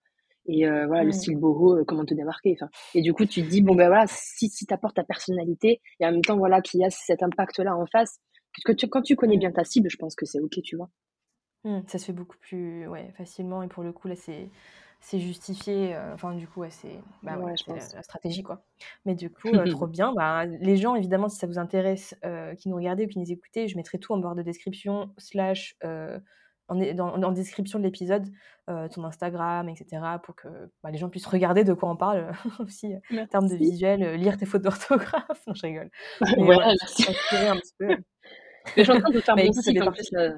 et 0.48 0.64
heu, 0.66 0.86
voilà, 0.86 1.02
le 1.04 1.10
Mmh. 1.10 1.12
style 1.12 1.36
boho, 1.36 1.76
heu, 1.78 1.84
comment 1.84 2.04
te 2.04 2.14
démarquer, 2.14 2.56
et 2.94 3.02
du 3.02 3.12
coup, 3.14 3.26
tu 3.26 3.42
te 3.42 3.48
dis: 3.48 3.62
«Bon, 3.62 3.74
Oui. 3.74 3.76
bah, 3.76 3.88
voilà, 3.88 4.06
si 4.08 4.48
si 4.48 4.64
tu 4.66 4.72
apportes 4.74 4.96
ta 4.96 5.04
personnalité 5.04 5.80
et 6.00 6.06
en 6.06 6.12
même 6.12 6.22
temps, 6.22 6.36
voilà, 6.38 6.60
qu'il 6.62 6.80
y 6.80 6.84
a 6.84 6.90
cet 6.90 7.22
impact-là 7.22 7.76
en 7.76 7.86
face», 7.86 8.18
tu 8.78 8.88
quand 8.88 9.02
tu 9.02 9.16
connais 9.16 9.36
Mmh. 9.36 9.38
bien 9.38 9.52
ta 9.52 9.64
cible, 9.64 9.90
je 9.90 9.96
pense 9.98 10.14
que 10.16 10.24
c'est 10.26 10.40
OK, 10.40 10.60
tu 10.62 10.76
vois? 10.76 10.90
Mmh, 11.64 11.80
ça 11.88 11.98
se 11.98 12.06
fait 12.06 12.12
beaucoup 12.12 12.36
plus, 12.38 12.86
ouais, 12.86 13.12
facilement 13.16 13.62
et 13.62 13.68
pour 13.68 13.82
le 13.82 13.92
coup, 13.92 14.08
là, 14.08 14.14
c'est 14.16 14.50
c'est 15.00 15.20
justifié, 15.20 15.94
heu, 15.94 16.00
enfin, 16.14 16.34
du 16.34 16.48
coup, 16.48 16.60
ouais, 16.60 16.70
c'est 16.70 17.00
bah, 17.22 17.38
ouais, 17.38 17.52
Ouais, 17.68 17.78
la 17.94 18.02
stratégie, 18.02 18.42
quoi. 18.42 18.64
Mais 19.04 19.14
du 19.14 19.30
coup, 19.30 19.48
heu, 19.48 19.64
trop 19.70 19.86
bien. 19.86 20.12
Bah, 20.14 20.44
les 20.46 20.76
gens, 20.76 20.94
évidemment, 20.94 21.28
si 21.28 21.38
ça 21.38 21.46
vous 21.46 21.58
intéresse, 21.58 22.14
heu, 22.24 22.54
qui 22.56 22.68
nous 22.68 22.76
regardaient 22.76 23.04
ou 23.04 23.08
qui 23.08 23.18
nous 23.18 23.30
écoutaient, 23.30 23.68
je 23.68 23.76
mettrai 23.76 23.98
tout 23.98 24.12
en 24.12 24.18
barre 24.18 24.34
de 24.34 24.42
description 24.42 25.12
slash, 25.18 25.76
en 26.68 26.74
dans 26.94 27.22
en 27.22 27.30
description 27.32 27.78
de 27.78 27.84
l'épisode, 27.84 28.26
ton 28.66 29.04
Instagram 29.04 29.68
et 29.68 29.76
cetera 29.76 30.18
pour 30.18 30.34
que, 30.34 30.48
bah, 30.82 30.90
les 30.90 30.98
gens 30.98 31.08
puissent 31.08 31.26
regarder 31.26 31.62
de 31.62 31.72
quoi 31.72 31.90
on 31.90 31.96
parle, 31.96 32.32
aussi, 32.60 32.94
en 33.12 33.26
termes 33.26 33.48
de 33.48 33.56
visuel, 33.56 34.14
lire 34.16 34.36
tes 34.36 34.46
fautes 34.46 34.62
d'orthographe. 34.62 35.22
Non, 35.46 35.54
je 35.54 35.62
rigole. 35.62 35.90
Mais 36.20 36.42
Ouais, 36.42 36.54
voilà, 36.54 36.74
merci. 36.80 37.02
s'inspirer 37.04 37.48
un 37.48 37.56
petit 37.56 37.74
peu. 37.78 37.86
Mais 37.88 37.98
je 38.78 38.82
suis 38.82 38.92
en 38.92 39.00
train 39.00 39.10
de 39.10 39.20
faire 39.20 39.36
ça 39.36 40.34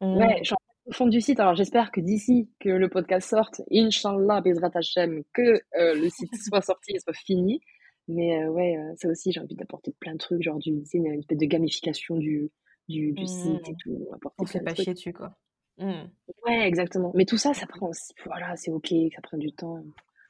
ouais, 0.00 0.36
je 0.36 0.40
mmh. 0.40 0.44
suis 0.44 0.54
en 0.54 0.67
de 0.90 1.10
du 1.10 1.20
site, 1.20 1.38
alors 1.40 1.54
j'espère 1.54 1.90
que 1.92 2.00
d'ici 2.00 2.48
que 2.60 2.68
le 2.70 2.88
podcast 2.88 3.28
sorte, 3.28 3.60
Inch'Allah, 3.70 4.40
Bezrat 4.40 4.70
Hachem, 4.74 5.22
que, 5.34 5.60
heu, 5.78 5.94
le 6.00 6.08
site 6.08 6.30
soit 6.42 6.62
sorti 6.62 6.92
et 6.94 7.00
soit 7.00 7.12
fini. 7.14 7.60
Mais 8.08 8.42
heu, 8.42 8.48
ouais, 8.48 8.76
heu, 8.76 8.94
ça 8.96 9.08
aussi, 9.08 9.32
j'ai 9.32 9.40
envie 9.40 9.54
d'apporter 9.54 9.94
plein 10.00 10.12
de 10.14 10.18
trucs, 10.18 10.42
genre 10.42 10.58
du 10.58 10.82
une 10.94 11.06
espèce 11.18 11.38
de 11.38 11.46
gamification 11.46 12.16
du 12.16 12.50
du 12.88 13.12
du 13.12 13.24
Mmh 13.24 13.26
site 13.26 13.68
et 13.68 13.74
tout, 13.76 14.08
On 14.38 14.46
se 14.46 14.52
fait 14.52 14.60
pas 14.60 14.74
chier 14.74 14.94
dessus, 14.94 15.12
quoi. 15.12 15.38
Mmh. 15.78 16.08
Ouais, 16.46 16.66
exactement. 16.66 17.12
Mais 17.14 17.24
tout 17.24 17.36
ça, 17.38 17.54
ça 17.54 17.66
prend 17.66 17.88
aussi 17.88 18.12
voilà, 18.26 18.56
c'est 18.56 18.70
OK, 18.70 18.88
ça 19.14 19.20
prend 19.22 19.38
du 19.38 19.52
temps. 19.52 19.82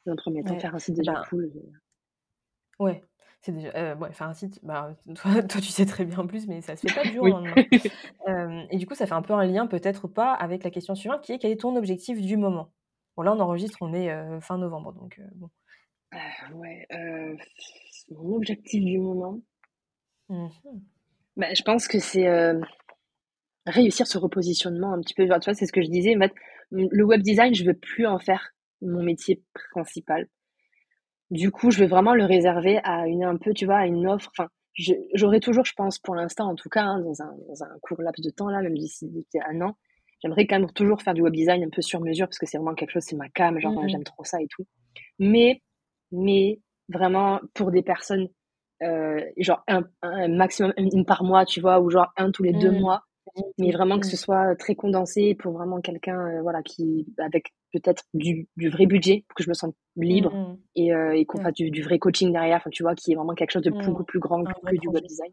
Dans 0.06 0.12
un 0.12 0.16
1er 0.16 0.44
temps, 0.44 0.54
Ouais, 0.54 0.58
faire 0.58 0.74
un 0.74 0.78
site 0.78 0.96
déjà 0.96 1.14
ben 1.14 1.22
cool, 1.28 1.44
heu 1.46 1.72
Ouais, 2.78 3.07
c'est 3.40 3.52
déjà 3.52 3.94
ouais, 3.94 4.12
faire 4.12 4.28
un 4.28 4.34
site, 4.34 4.58
bah, 4.62 4.96
toi 5.14 5.42
toi, 5.42 5.60
tu 5.60 5.68
sais 5.68 5.86
très 5.86 6.04
bien 6.04 6.18
en 6.18 6.26
plus, 6.26 6.46
mais 6.46 6.60
ça 6.60 6.76
se 6.76 6.86
fait 6.86 6.94
pas 6.94 7.04
du 7.04 7.14
jour 7.14 7.24
au 7.24 7.28
lendemain. 7.28 7.54
Et 8.70 8.76
du 8.76 8.86
coup, 8.86 8.94
ça 8.94 9.06
fait 9.06 9.14
un 9.14 9.22
peu 9.22 9.32
un 9.32 9.44
lien, 9.44 9.66
peut-être 9.66 10.04
ou 10.04 10.08
pas, 10.08 10.32
avec 10.32 10.64
la 10.64 10.70
question 10.70 10.94
suivante 10.94 11.22
qui 11.22 11.32
est: 11.32 11.38
«Quel 11.38 11.52
est 11.52 11.60
ton 11.60 11.76
objectif 11.76 12.20
du 12.20 12.36
moment?» 12.36 12.72
bon, 13.16 13.22
là, 13.22 13.32
on 13.32 13.40
enregistre, 13.40 13.78
on 13.80 13.94
est, 13.94 14.40
fin 14.40 14.58
novembre, 14.58 14.92
donc 14.92 15.20
bon. 15.34 15.50
Heu, 16.14 16.54
ouais, 16.54 16.86
mon 18.10 18.36
objectif 18.36 18.84
du 18.84 18.98
moment? 18.98 19.40
Mmh 20.28 20.46
mh. 20.46 20.78
bah, 21.36 21.54
je 21.54 21.62
pense 21.62 21.88
que 21.88 21.98
c'est, 21.98 22.28
réussir 23.68 24.06
ce 24.06 24.18
repositionnement 24.18 24.92
un 24.92 25.00
petit 25.00 25.14
peu. 25.14 25.24
tu 25.24 25.28
vois, 25.28 25.54
c'est 25.54 25.66
ce 25.66 25.72
que 25.72 25.82
je 25.82 25.88
disais. 25.88 26.16
En 26.16 26.20
fait, 26.20 26.34
le 26.70 27.04
web 27.04 27.22
design, 27.22 27.54
je 27.54 27.64
veux 27.64 27.74
plus 27.74 28.06
en 28.06 28.18
faire 28.18 28.54
mon 28.82 29.02
métier 29.02 29.42
principal. 29.72 30.28
Du 31.30 31.50
coup, 31.50 31.70
je 31.70 31.80
veux 31.80 31.88
vraiment 31.88 32.14
le 32.14 32.24
réserver 32.24 32.78
à 32.84 33.06
une 33.06 33.24
un 33.24 33.36
peu, 33.36 33.52
tu 33.52 33.66
vois, 33.66 33.78
à 33.78 33.86
une 33.86 34.06
offre. 34.06 34.30
Enfin, 34.36 34.48
j'aurais 35.14 35.40
toujours, 35.40 35.64
je 35.64 35.74
pense, 35.76 35.98
pour 35.98 36.14
l'instant, 36.14 36.48
en 36.48 36.54
tout 36.54 36.68
cas, 36.68 36.82
hein, 36.82 37.00
dans, 37.00 37.22
un, 37.22 37.34
dans 37.48 37.62
un 37.62 37.78
court 37.82 38.00
laps 38.00 38.24
de 38.24 38.30
temps, 38.30 38.48
là, 38.48 38.62
même 38.62 38.76
d'ici 38.76 39.10
un 39.46 39.60
an, 39.60 39.76
j'aimerais 40.22 40.46
quand 40.46 40.58
même 40.58 40.70
toujours 40.72 41.02
faire 41.02 41.14
du 41.14 41.22
web 41.22 41.34
design 41.34 41.64
un 41.64 41.70
peu 41.70 41.82
sur 41.82 42.00
mesure 42.00 42.26
parce 42.26 42.38
que 42.38 42.46
c'est 42.46 42.58
vraiment 42.58 42.74
quelque 42.74 42.92
chose, 42.92 43.04
c'est 43.04 43.16
ma 43.16 43.28
cam, 43.28 43.58
genre, 43.58 43.72
mmh 43.72 43.88
j'aime 43.88 44.04
trop 44.04 44.24
ça 44.24 44.40
et 44.40 44.46
tout. 44.48 44.66
Mais, 45.18 45.62
mais, 46.12 46.60
vraiment, 46.88 47.40
pour 47.54 47.70
des 47.70 47.82
personnes, 47.82 48.28
euh, 48.82 49.20
genre, 49.36 49.62
un, 49.68 49.84
un, 50.02 50.28
maximum, 50.28 50.72
une 50.78 51.04
par 51.04 51.24
mois, 51.24 51.44
tu 51.44 51.60
vois, 51.60 51.80
ou 51.80 51.90
genre 51.90 52.12
un 52.16 52.30
tous 52.30 52.42
les 52.42 52.52
deux 52.52 52.70
mmh. 52.70 52.80
mois, 52.80 53.02
mais 53.58 53.70
vraiment 53.70 53.98
que 53.98 54.06
ce 54.06 54.16
soit 54.16 54.56
très 54.56 54.74
condensé 54.74 55.34
pour 55.34 55.52
vraiment 55.52 55.80
quelqu'un, 55.80 56.18
euh, 56.28 56.42
voilà, 56.42 56.62
qui, 56.62 57.06
avec 57.18 57.52
peut-être 57.72 58.04
du, 58.14 58.48
du, 58.56 58.68
vrai 58.68 58.86
budget 58.86 59.24
pour 59.28 59.34
que 59.34 59.42
je 59.42 59.48
me 59.48 59.54
sente 59.54 59.74
libre 59.96 60.34
mmh, 60.34 60.52
mmh. 60.52 60.58
et, 60.76 60.94
euh, 60.94 61.16
et 61.16 61.24
qu'on 61.26 61.40
fasse 61.42 61.54
du, 61.54 61.70
du, 61.70 61.82
vrai 61.82 61.98
coaching 61.98 62.32
derrière, 62.32 62.58
enfin, 62.58 62.70
tu 62.70 62.82
vois, 62.82 62.94
qui 62.94 63.12
est 63.12 63.14
vraiment 63.14 63.34
quelque 63.34 63.50
chose 63.50 63.62
de 63.62 63.70
beaucoup 63.70 64.04
plus 64.04 64.20
grand 64.20 64.44
que, 64.44 64.76
du 64.76 64.88
web 64.88 65.04
design. 65.04 65.32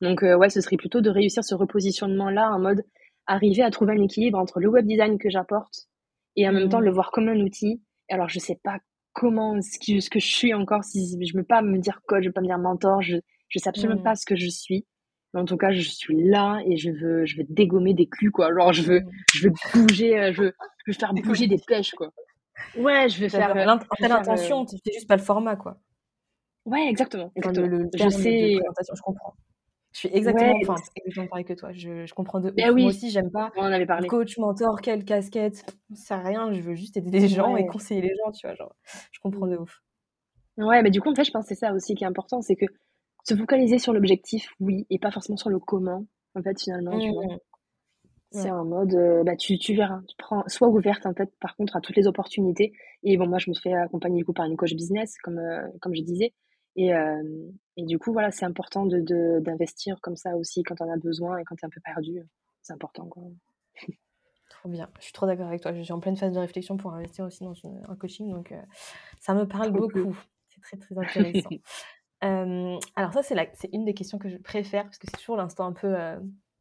Donc, 0.00 0.22
euh, 0.22 0.36
ouais, 0.36 0.50
ce 0.50 0.60
serait 0.60 0.76
plutôt 0.76 1.00
de 1.00 1.10
réussir 1.10 1.44
ce 1.44 1.54
repositionnement-là 1.54 2.50
en 2.52 2.58
mode 2.58 2.84
arriver 3.26 3.62
à 3.62 3.70
trouver 3.70 3.94
un 3.94 4.02
équilibre 4.02 4.38
entre 4.38 4.60
le 4.60 4.68
web 4.68 4.86
design 4.86 5.18
que 5.18 5.30
j'apporte 5.30 5.88
et 6.34 6.48
en 6.48 6.52
même 6.52 6.68
temps 6.68 6.80
le 6.80 6.90
voir 6.90 7.10
comme 7.10 7.28
un 7.28 7.40
outil. 7.40 7.82
alors, 8.08 8.28
je 8.28 8.38
sais 8.38 8.58
pas 8.62 8.78
comment, 9.12 9.60
ce 9.60 10.10
que 10.10 10.18
je 10.18 10.26
suis 10.26 10.54
encore, 10.54 10.84
si 10.84 11.16
je 11.20 11.34
ne 11.34 11.40
veux 11.40 11.46
pas 11.46 11.62
me 11.62 11.78
dire 11.78 12.00
coach, 12.06 12.22
je 12.22 12.24
ne 12.24 12.28
veux 12.28 12.32
pas 12.32 12.40
me 12.40 12.46
dire 12.46 12.58
mentor, 12.58 13.02
je 13.02 13.16
ne 13.16 13.20
sais 13.54 13.68
absolument 13.68 14.02
pas 14.02 14.14
ce 14.14 14.24
que 14.24 14.36
je 14.36 14.48
suis. 14.48 14.86
Mais 15.32 15.40
en 15.40 15.44
tout 15.44 15.56
cas, 15.56 15.72
je 15.72 15.80
suis 15.80 16.22
là 16.22 16.60
et 16.66 16.76
je 16.76 16.90
veux, 16.90 17.24
je 17.24 17.38
veux 17.38 17.44
dégommer 17.48 17.94
des 17.94 18.06
culs, 18.06 18.30
quoi. 18.30 18.54
Genre, 18.54 18.72
je 18.72 18.82
veux, 18.82 19.00
je 19.34 19.48
veux 19.48 19.54
bouger, 19.74 20.18
euh, 20.18 20.32
je 20.32 20.42
veux, 20.42 20.52
je 20.84 20.92
veux 20.92 20.98
faire 20.98 21.14
bouger 21.14 21.46
des 21.46 21.58
pêches, 21.66 21.92
quoi. 21.92 22.10
Ouais, 22.76 23.08
je 23.08 23.18
vais 23.18 23.28
faire. 23.28 23.56
Euh, 23.56 23.64
l'intention, 24.00 24.66
tu 24.66 24.76
fais 24.84 24.92
juste 24.92 25.08
pas 25.08 25.16
le 25.16 25.22
format, 25.22 25.56
quoi. 25.56 25.78
Ouais, 26.64 26.86
exactement. 26.88 27.32
exactement. 27.34 27.66
le, 27.66 27.88
je 27.94 28.08
sais. 28.08 28.54
je 28.54 29.02
comprends. 29.02 29.34
Je 29.92 29.98
suis 29.98 30.08
exactement, 30.12 30.54
enfin, 30.62 30.76
exactement 30.96 31.26
pareil 31.26 31.44
que 31.44 31.52
toi. 31.52 31.70
Je, 31.72 32.06
je 32.06 32.14
comprends 32.14 32.40
de 32.40 32.50
ben 32.50 32.70
oui. 32.70 32.82
Moi 32.82 32.90
aussi, 32.92 33.10
j'aime 33.10 33.30
pas 33.30 33.52
On 33.56 33.60
en 33.60 33.72
avait 33.72 33.84
parlé. 33.84 34.08
coach, 34.08 34.38
mentor, 34.38 34.80
quelle 34.80 35.04
casquette, 35.04 35.66
ça 35.94 36.16
rien. 36.16 36.50
Je 36.52 36.60
veux 36.60 36.74
juste 36.74 36.96
aider 36.96 37.10
les 37.10 37.28
gens 37.28 37.56
et 37.56 37.66
conseiller 37.66 38.00
les 38.00 38.14
gens, 38.16 38.32
tu 38.32 38.46
vois. 38.46 38.56
Genre, 38.56 38.74
je 39.10 39.20
comprends 39.20 39.46
de 39.46 39.56
ouf. 39.56 39.82
Ouais, 40.56 40.82
mais 40.82 40.90
du 40.90 41.00
coup, 41.02 41.10
en 41.10 41.14
fait, 41.14 41.24
je 41.24 41.30
pense 41.30 41.44
que 41.44 41.54
c'est 41.54 41.60
ça 41.60 41.74
aussi 41.74 41.94
qui 41.94 42.04
est 42.04 42.06
important, 42.06 42.40
c'est 42.40 42.56
que 42.56 42.66
se 43.24 43.34
focaliser 43.34 43.78
sur 43.78 43.92
l'objectif, 43.92 44.48
oui, 44.60 44.86
et 44.90 44.98
pas 44.98 45.10
forcément 45.10 45.36
sur 45.36 45.50
le 45.50 45.58
comment, 45.58 46.06
en 46.34 46.42
fait, 46.42 46.60
finalement, 46.60 46.98
tu 46.98 47.10
vois. 47.12 47.26
Mmh. 47.26 47.38
C'est 48.32 48.48
un 48.48 48.64
mode, 48.64 48.94
euh, 48.94 49.22
bah, 49.24 49.36
tu, 49.36 49.58
tu 49.58 49.74
verras, 49.74 50.00
tu 50.08 50.16
prends, 50.16 50.42
sois 50.46 50.68
ouverte, 50.68 51.04
en 51.04 51.12
fait, 51.12 51.30
par 51.38 51.54
contre, 51.54 51.76
à 51.76 51.80
toutes 51.80 51.96
les 51.96 52.06
opportunités. 52.06 52.72
Et 53.02 53.16
bon, 53.16 53.26
moi, 53.26 53.38
je 53.38 53.50
me 53.50 53.54
suis 53.54 53.62
fait 53.62 53.74
accompagner, 53.74 54.18
du 54.18 54.24
coup, 54.24 54.32
par 54.32 54.46
une 54.46 54.56
coach 54.56 54.74
business, 54.74 55.18
comme, 55.22 55.38
euh, 55.38 55.68
comme 55.80 55.94
je 55.94 56.02
disais. 56.02 56.32
Et, 56.74 56.94
euh, 56.94 57.22
et 57.76 57.84
du 57.84 57.98
coup, 57.98 58.12
voilà, 58.12 58.30
c'est 58.30 58.46
important 58.46 58.86
de, 58.86 59.00
de, 59.00 59.40
d'investir 59.40 60.00
comme 60.00 60.16
ça 60.16 60.34
aussi 60.36 60.62
quand 60.62 60.80
on 60.80 60.90
a 60.90 60.96
besoin 60.96 61.36
et 61.36 61.44
quand 61.44 61.56
tu 61.56 61.64
es 61.64 61.66
un 61.66 61.70
peu 61.70 61.80
perdu. 61.84 62.22
C'est 62.62 62.72
important, 62.72 63.06
quoi. 63.06 63.24
Trop 64.48 64.68
bien, 64.68 64.88
je 64.98 65.04
suis 65.04 65.12
trop 65.12 65.26
d'accord 65.26 65.48
avec 65.48 65.60
toi. 65.60 65.74
Je 65.74 65.82
suis 65.82 65.92
en 65.92 65.98
pleine 65.98 66.16
phase 66.16 66.32
de 66.32 66.38
réflexion 66.38 66.76
pour 66.76 66.92
investir 66.94 67.24
aussi 67.24 67.42
dans 67.42 67.54
un 67.88 67.96
coaching, 67.96 68.30
donc 68.30 68.54
ça 69.18 69.34
me 69.34 69.44
parle 69.44 69.72
beaucoup. 69.72 70.16
C'est 70.48 70.60
très, 70.60 70.76
très 70.76 70.98
intéressant. 70.98 71.50
alors 72.22 73.12
ça, 73.12 73.22
c'est, 73.22 73.36
une 73.72 73.84
des 73.84 73.94
questions 73.94 74.18
que 74.18 74.28
je 74.28 74.36
préfère, 74.36 74.84
parce 74.84 74.98
que 74.98 75.06
c'est 75.10 75.18
toujours 75.18 75.36
l'instant 75.36 75.66
un 75.66 75.72
peu 75.72 75.96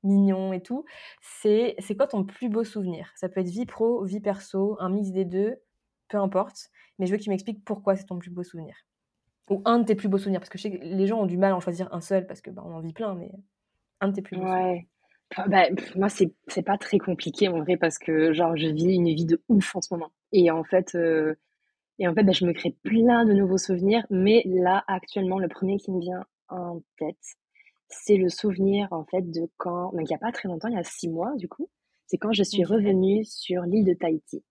mignon 0.03 0.53
et 0.53 0.61
tout. 0.61 0.85
C'est, 1.21 1.75
c'est 1.79 1.95
quoi 1.95 2.07
ton 2.07 2.23
plus 2.23 2.49
beau 2.49 2.63
souvenir? 2.63 3.11
Ça 3.15 3.29
peut 3.29 3.41
être 3.41 3.49
vie 3.49 3.65
pro, 3.65 4.03
vie 4.03 4.19
perso, 4.19 4.77
un 4.79 4.89
mix 4.89 5.11
des 5.11 5.25
deux, 5.25 5.55
peu 6.07 6.17
importe. 6.17 6.69
Mais 6.97 7.05
je 7.05 7.11
veux 7.11 7.17
que 7.17 7.23
tu 7.23 7.29
m'expliques 7.29 7.63
pourquoi 7.63 7.95
c'est 7.95 8.05
ton 8.05 8.17
plus 8.17 8.31
beau 8.31 8.43
souvenir. 8.43 8.75
Ou 9.49 9.61
un 9.65 9.79
de 9.79 9.85
tes 9.85 9.95
plus 9.95 10.07
beaux 10.07 10.17
souvenirs, 10.17 10.39
parce 10.39 10.49
que 10.49 10.57
je 10.57 10.63
sais 10.63 10.71
que 10.71 10.83
les 10.83 11.07
gens 11.07 11.19
ont 11.19 11.25
du 11.25 11.37
mal 11.37 11.51
à 11.51 11.55
en 11.55 11.59
choisir 11.59 11.93
un 11.93 12.01
seul, 12.01 12.25
parce 12.25 12.41
que 12.41 12.49
bah, 12.49 12.63
on 12.65 12.73
en 12.73 12.81
vit 12.81 12.93
plein, 12.93 13.15
mais 13.15 13.31
un 13.99 14.09
de 14.09 14.15
tes 14.15 14.21
plus 14.21 14.37
beaux 14.37 14.43
ouais. 14.43 14.87
Bah, 15.47 15.63
moi, 15.95 16.09
c'est, 16.09 16.33
c'est 16.47 16.63
pas 16.63 16.77
très 16.77 16.97
compliqué 16.97 17.47
en 17.47 17.59
vrai, 17.59 17.77
parce 17.77 17.97
que 17.97 18.33
genre, 18.33 18.55
je 18.57 18.67
vis 18.67 18.95
une 18.95 19.07
vie 19.07 19.25
de 19.25 19.41
ouf 19.49 19.75
en 19.75 19.81
ce 19.81 19.93
moment. 19.93 20.11
Et 20.31 20.51
en 20.51 20.63
fait, 20.63 20.97
et 21.99 22.07
en 22.07 22.13
fait, 22.13 22.23
bah, 22.23 22.31
je 22.31 22.45
me 22.45 22.53
crée 22.53 22.75
plein 22.83 23.25
de 23.25 23.33
nouveaux 23.33 23.57
souvenirs. 23.57 24.05
Mais 24.09 24.43
là, 24.45 24.83
actuellement, 24.87 25.39
le 25.39 25.47
premier 25.47 25.77
qui 25.77 25.91
me 25.91 25.99
vient 25.99 26.25
en 26.49 26.81
tête, 26.97 27.17
c'est 27.89 28.17
le 28.17 28.29
souvenir, 28.29 28.87
en 28.91 29.05
fait, 29.05 29.29
de 29.29 29.49
quand, 29.57 29.91
donc 29.91 30.01
il 30.01 30.11
n'y 30.11 30.15
a 30.15 30.19
pas 30.19 30.31
très 30.31 30.47
longtemps, 30.47 30.67
il 30.67 30.75
y 30.75 30.79
a 30.79 30.83
six 30.83 31.09
mois, 31.09 31.35
du 31.35 31.47
coup, 31.47 31.69
c'est 32.07 32.17
quand 32.17 32.33
je 32.33 32.43
suis 32.43 32.63
revenue 32.63 33.23
sur 33.23 33.63
l'île 33.63 33.85
de 33.85 33.93
Tahiti. 33.93 34.43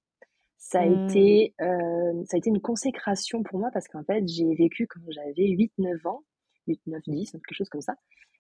Ça 0.59 0.81
a, 0.81 0.87
mmh. 0.87 1.09
été, 1.09 1.55
euh, 1.61 2.25
ça 2.27 2.37
a 2.37 2.39
été 2.39 2.51
une 2.51 2.61
consécration 2.61 3.43
pour 3.43 3.59
moi 3.59 3.71
parce 3.73 3.89
qu'en 3.89 4.05
fait, 4.05 4.27
j'ai 4.29 4.55
vécu 4.55 4.87
quand 4.87 5.01
j'avais 5.09 5.49
8-9 5.79 6.07
ans, 6.07 6.23
8, 6.69 6.81
9, 6.87 7.03
10, 7.07 7.33
quelque 7.33 7.55
chose 7.55 7.69
comme 7.69 7.81
ça, 7.81 7.95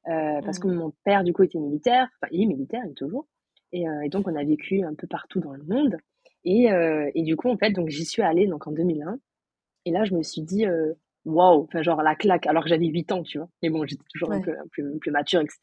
euh, 0.08 0.40
parce 0.42 0.58
que 0.58 0.68
mmh. 0.68 0.74
mon 0.74 0.92
père, 1.04 1.24
du 1.24 1.32
coup, 1.32 1.42
était 1.42 1.58
militaire, 1.58 2.08
enfin, 2.16 2.30
il 2.30 2.42
est 2.42 2.46
militaire, 2.46 2.82
il 2.84 2.92
est 2.92 2.94
toujours, 2.94 3.26
et, 3.72 3.88
euh, 3.88 4.02
et, 4.02 4.08
donc 4.08 4.28
on 4.28 4.34
a 4.36 4.44
vécu 4.44 4.82
un 4.82 4.94
peu 4.94 5.06
partout 5.06 5.40
dans 5.40 5.52
le 5.52 5.64
monde. 5.64 5.96
Et, 6.44 6.72
euh, 6.72 7.10
et 7.14 7.22
du 7.22 7.36
coup, 7.36 7.50
en 7.50 7.56
fait, 7.56 7.70
donc 7.70 7.88
j'y 7.88 8.04
suis 8.04 8.22
allée 8.22 8.46
donc 8.46 8.66
en 8.66 8.72
2001. 8.72 9.18
Et 9.86 9.90
là, 9.90 10.04
je 10.04 10.14
me 10.14 10.22
suis 10.22 10.42
dit, 10.42 10.66
euh, 10.66 10.92
waouh, 11.24 11.64
enfin, 11.64 11.82
genre 11.82 12.02
la 12.02 12.14
claque, 12.14 12.46
alors 12.46 12.62
que 12.62 12.68
j'avais 12.68 12.86
8 12.86 13.12
ans, 13.12 13.22
tu 13.22 13.38
vois. 13.38 13.48
Mais 13.62 13.70
bon, 13.70 13.84
j'étais 13.86 14.04
toujours 14.12 14.32
un, 14.32 14.40
peu, 14.40 14.54
plus, 14.70 14.98
plus, 14.98 15.10
mature, 15.10 15.40
etc. 15.40 15.58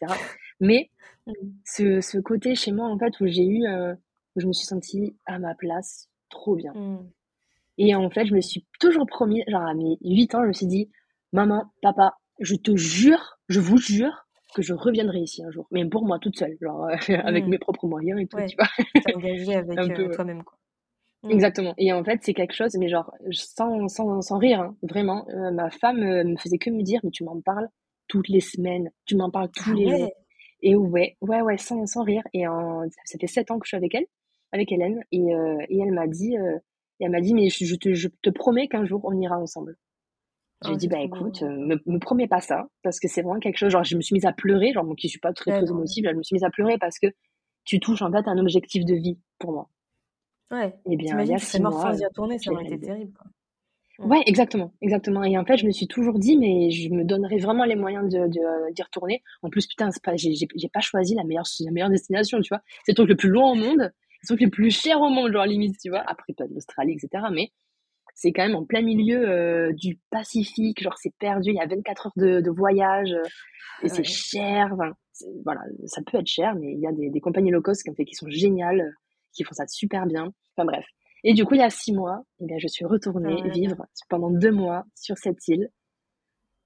Mais 0.59 0.89
mmh. 1.25 1.31
ce, 1.65 2.01
ce, 2.01 2.17
côté 2.19 2.55
chez 2.55 2.71
moi, 2.71 2.87
en 2.87 2.97
fait, 2.97 3.19
où 3.19 3.27
j'ai 3.27 3.45
eu, 3.45 3.65
euh, 3.65 3.93
où 4.35 4.39
je 4.39 4.47
me 4.47 4.53
suis 4.53 4.65
sentie 4.65 5.15
à 5.25 5.39
ma 5.39 5.55
place, 5.55 6.09
trop 6.29 6.55
bien. 6.55 6.73
Mmh. 6.73 7.09
Et 7.79 7.95
en 7.95 8.09
fait, 8.09 8.25
je 8.25 8.33
me 8.33 8.41
suis 8.41 8.65
toujours 8.79 9.05
promis, 9.05 9.43
genre 9.47 9.61
à 9.61 9.73
mes 9.73 9.97
8 10.01 10.35
ans, 10.35 10.41
je 10.43 10.47
me 10.47 10.53
suis 10.53 10.67
dit, 10.67 10.89
maman, 11.31 11.71
papa, 11.81 12.17
je 12.39 12.55
te 12.55 12.75
jure, 12.75 13.39
je 13.49 13.59
vous 13.59 13.77
jure, 13.77 14.27
que 14.55 14.61
je 14.61 14.73
reviendrai 14.73 15.19
ici 15.19 15.43
un 15.43 15.51
jour. 15.51 15.67
Mais 15.71 15.85
pour 15.85 16.05
moi 16.05 16.17
toute 16.19 16.37
seule, 16.37 16.57
genre 16.61 16.87
avec 17.23 17.45
mmh. 17.45 17.49
mes 17.49 17.59
propres 17.59 17.87
moyens 17.87 18.19
et 18.19 18.27
tout, 18.27 18.37
tu 18.47 18.55
vois. 18.55 19.15
engagé 19.15 19.55
avec 19.55 19.75
toi-même, 20.15 20.43
quoi. 20.43 20.57
Mmh. 21.23 21.31
Exactement. 21.31 21.73
Et 21.77 21.91
en 21.93 22.03
fait, 22.03 22.19
c'est 22.21 22.33
quelque 22.33 22.53
chose, 22.53 22.75
mais 22.77 22.89
genre, 22.89 23.11
sans, 23.31 23.87
sans, 23.87 24.21
sans 24.21 24.37
rire, 24.37 24.61
hein, 24.61 24.77
vraiment. 24.83 25.27
Euh, 25.29 25.51
ma 25.51 25.69
femme 25.69 26.03
euh, 26.03 26.23
me 26.23 26.37
faisait 26.37 26.57
que 26.57 26.69
me 26.69 26.83
dire, 26.83 26.99
mais 27.03 27.11
tu 27.11 27.23
m'en 27.23 27.41
parles 27.41 27.67
toutes 28.07 28.29
les 28.29 28.39
semaines, 28.39 28.91
tu 29.05 29.15
m'en 29.15 29.29
parles 29.31 29.49
tous 29.51 29.71
ah 29.71 29.75
les 29.75 29.89
jours. 29.89 30.11
Et 30.61 30.75
ouais, 30.75 31.17
ouais, 31.21 31.41
ouais, 31.41 31.57
sans, 31.57 31.85
sans 31.85 32.03
rire. 32.03 32.23
Et 32.33 32.47
en, 32.47 32.83
ça 33.05 33.17
fait 33.19 33.27
sept 33.27 33.51
ans 33.51 33.59
que 33.59 33.65
je 33.65 33.69
suis 33.69 33.77
avec 33.77 33.95
elle, 33.95 34.05
avec 34.51 34.71
Hélène, 34.71 35.03
et, 35.11 35.33
euh, 35.33 35.57
et 35.69 35.79
elle 35.79 35.91
m'a 35.91 36.07
dit, 36.07 36.35
elle 36.99 37.11
m'a 37.11 37.21
dit, 37.21 37.33
mais 37.33 37.49
je, 37.49 37.75
te, 37.75 37.93
je 37.93 38.07
te 38.21 38.29
promets 38.29 38.67
qu'un 38.67 38.85
jour 38.85 39.01
on 39.03 39.19
ira 39.19 39.37
ensemble. 39.37 39.75
J'ai 40.65 40.71
oh, 40.71 40.75
dit, 40.75 40.87
bah 40.87 41.01
écoute, 41.01 41.43
me, 41.43 41.75
me 41.85 41.99
promets 41.99 42.27
pas 42.27 42.41
ça, 42.41 42.67
parce 42.81 42.99
que 42.99 43.07
c'est 43.07 43.21
vraiment 43.21 43.39
quelque 43.39 43.57
chose, 43.57 43.69
genre, 43.69 43.83
je 43.83 43.95
me 43.95 44.01
suis 44.01 44.13
mise 44.13 44.25
à 44.25 44.33
pleurer, 44.33 44.73
genre, 44.73 44.83
moi 44.83 44.95
qui 44.95 45.09
suis 45.09 45.19
pas 45.19 45.33
très, 45.33 45.51
très 45.51 45.69
émotive, 45.69 46.07
je 46.09 46.15
me 46.15 46.23
suis 46.23 46.33
mise 46.33 46.43
à 46.43 46.49
pleurer 46.49 46.77
parce 46.79 46.97
que 46.97 47.07
tu 47.63 47.79
touches 47.79 48.01
en 48.01 48.11
fait 48.11 48.27
un 48.27 48.37
objectif 48.39 48.85
de 48.85 48.95
vie 48.95 49.19
pour 49.37 49.51
moi. 49.51 49.69
Ouais. 50.51 50.73
Eh 50.89 50.95
bien, 50.95 51.19
il 51.21 51.27
y 51.27 51.33
a 51.33 51.59
mois, 51.59 51.93
ça 51.93 52.51
aurait 52.51 52.65
été 52.65 52.79
terrible. 52.79 53.13
Quoi. 53.13 53.27
Mmh. 53.99 54.11
Ouais, 54.11 54.21
exactement, 54.27 54.73
exactement. 54.81 55.23
Et 55.23 55.37
en 55.37 55.45
fait, 55.45 55.57
je 55.57 55.65
me 55.65 55.71
suis 55.71 55.87
toujours 55.87 56.19
dit, 56.19 56.37
mais 56.37 56.69
je 56.69 56.89
me 56.89 57.03
donnerais 57.03 57.37
vraiment 57.37 57.65
les 57.65 57.75
moyens 57.75 58.07
de, 58.07 58.27
de 58.27 58.73
d'y 58.73 58.83
retourner. 58.83 59.23
En 59.41 59.49
plus, 59.49 59.65
putain, 59.65 59.89
c'est 59.91 60.03
pas, 60.03 60.15
j'ai, 60.15 60.33
j'ai 60.33 60.69
pas 60.69 60.81
choisi 60.81 61.15
la 61.15 61.23
meilleure, 61.23 61.45
la 61.61 61.71
meilleure 61.71 61.89
destination, 61.89 62.39
tu 62.41 62.49
vois. 62.49 62.61
C'est 62.85 62.91
le 62.91 62.95
truc 62.95 63.09
le 63.09 63.15
plus 63.15 63.29
loin 63.29 63.51
au 63.51 63.55
monde, 63.55 63.91
c'est 64.21 64.33
le 64.33 64.37
truc 64.37 64.41
le 64.41 64.49
plus 64.51 64.71
cher 64.71 65.01
au 65.01 65.09
monde, 65.09 65.31
genre 65.33 65.45
limite, 65.45 65.77
tu 65.81 65.89
vois. 65.89 66.03
Après, 66.07 66.33
pas 66.33 66.45
l'Australie, 66.45 66.93
etc. 66.93 67.25
Mais 67.33 67.51
c'est 68.13 68.31
quand 68.31 68.43
même 68.43 68.55
en 68.55 68.65
plein 68.65 68.81
milieu 68.81 69.27
euh, 69.27 69.73
du 69.73 69.99
Pacifique, 70.11 70.81
genre 70.83 70.97
c'est 71.01 71.13
perdu, 71.19 71.49
il 71.49 71.55
y 71.55 71.59
a 71.59 71.65
24 71.65 72.07
heures 72.07 72.13
de, 72.17 72.41
de 72.41 72.51
voyage 72.51 73.13
euh, 73.13 73.23
et 73.83 73.89
c'est 73.89 74.03
cher. 74.03 74.69
Enfin, 74.73 74.93
voilà, 75.43 75.61
ça 75.85 76.01
peut 76.03 76.19
être 76.19 76.27
cher, 76.27 76.53
mais 76.55 76.73
il 76.73 76.79
y 76.79 76.87
a 76.87 76.91
des, 76.91 77.09
des 77.09 77.19
compagnies 77.19 77.49
low 77.49 77.61
cost 77.61 77.81
qui, 77.83 77.95
fait, 77.95 78.05
qui 78.05 78.13
sont 78.13 78.29
géniales 78.29 78.93
qui 79.33 79.43
font 79.43 79.53
ça 79.53 79.67
super 79.67 80.05
bien. 80.05 80.31
Enfin 80.55 80.65
bref. 80.65 80.85
Et 81.23 81.33
du 81.33 81.45
coup, 81.45 81.55
il 81.55 81.59
y 81.59 81.63
a 81.63 81.69
six 81.69 81.93
mois, 81.93 82.23
eh 82.39 82.45
bien, 82.45 82.57
je 82.59 82.67
suis 82.67 82.85
retournée 82.85 83.49
vivre 83.49 83.85
pendant 84.09 84.29
deux 84.29 84.51
mois 84.51 84.85
sur 84.95 85.17
cette 85.17 85.47
île. 85.47 85.69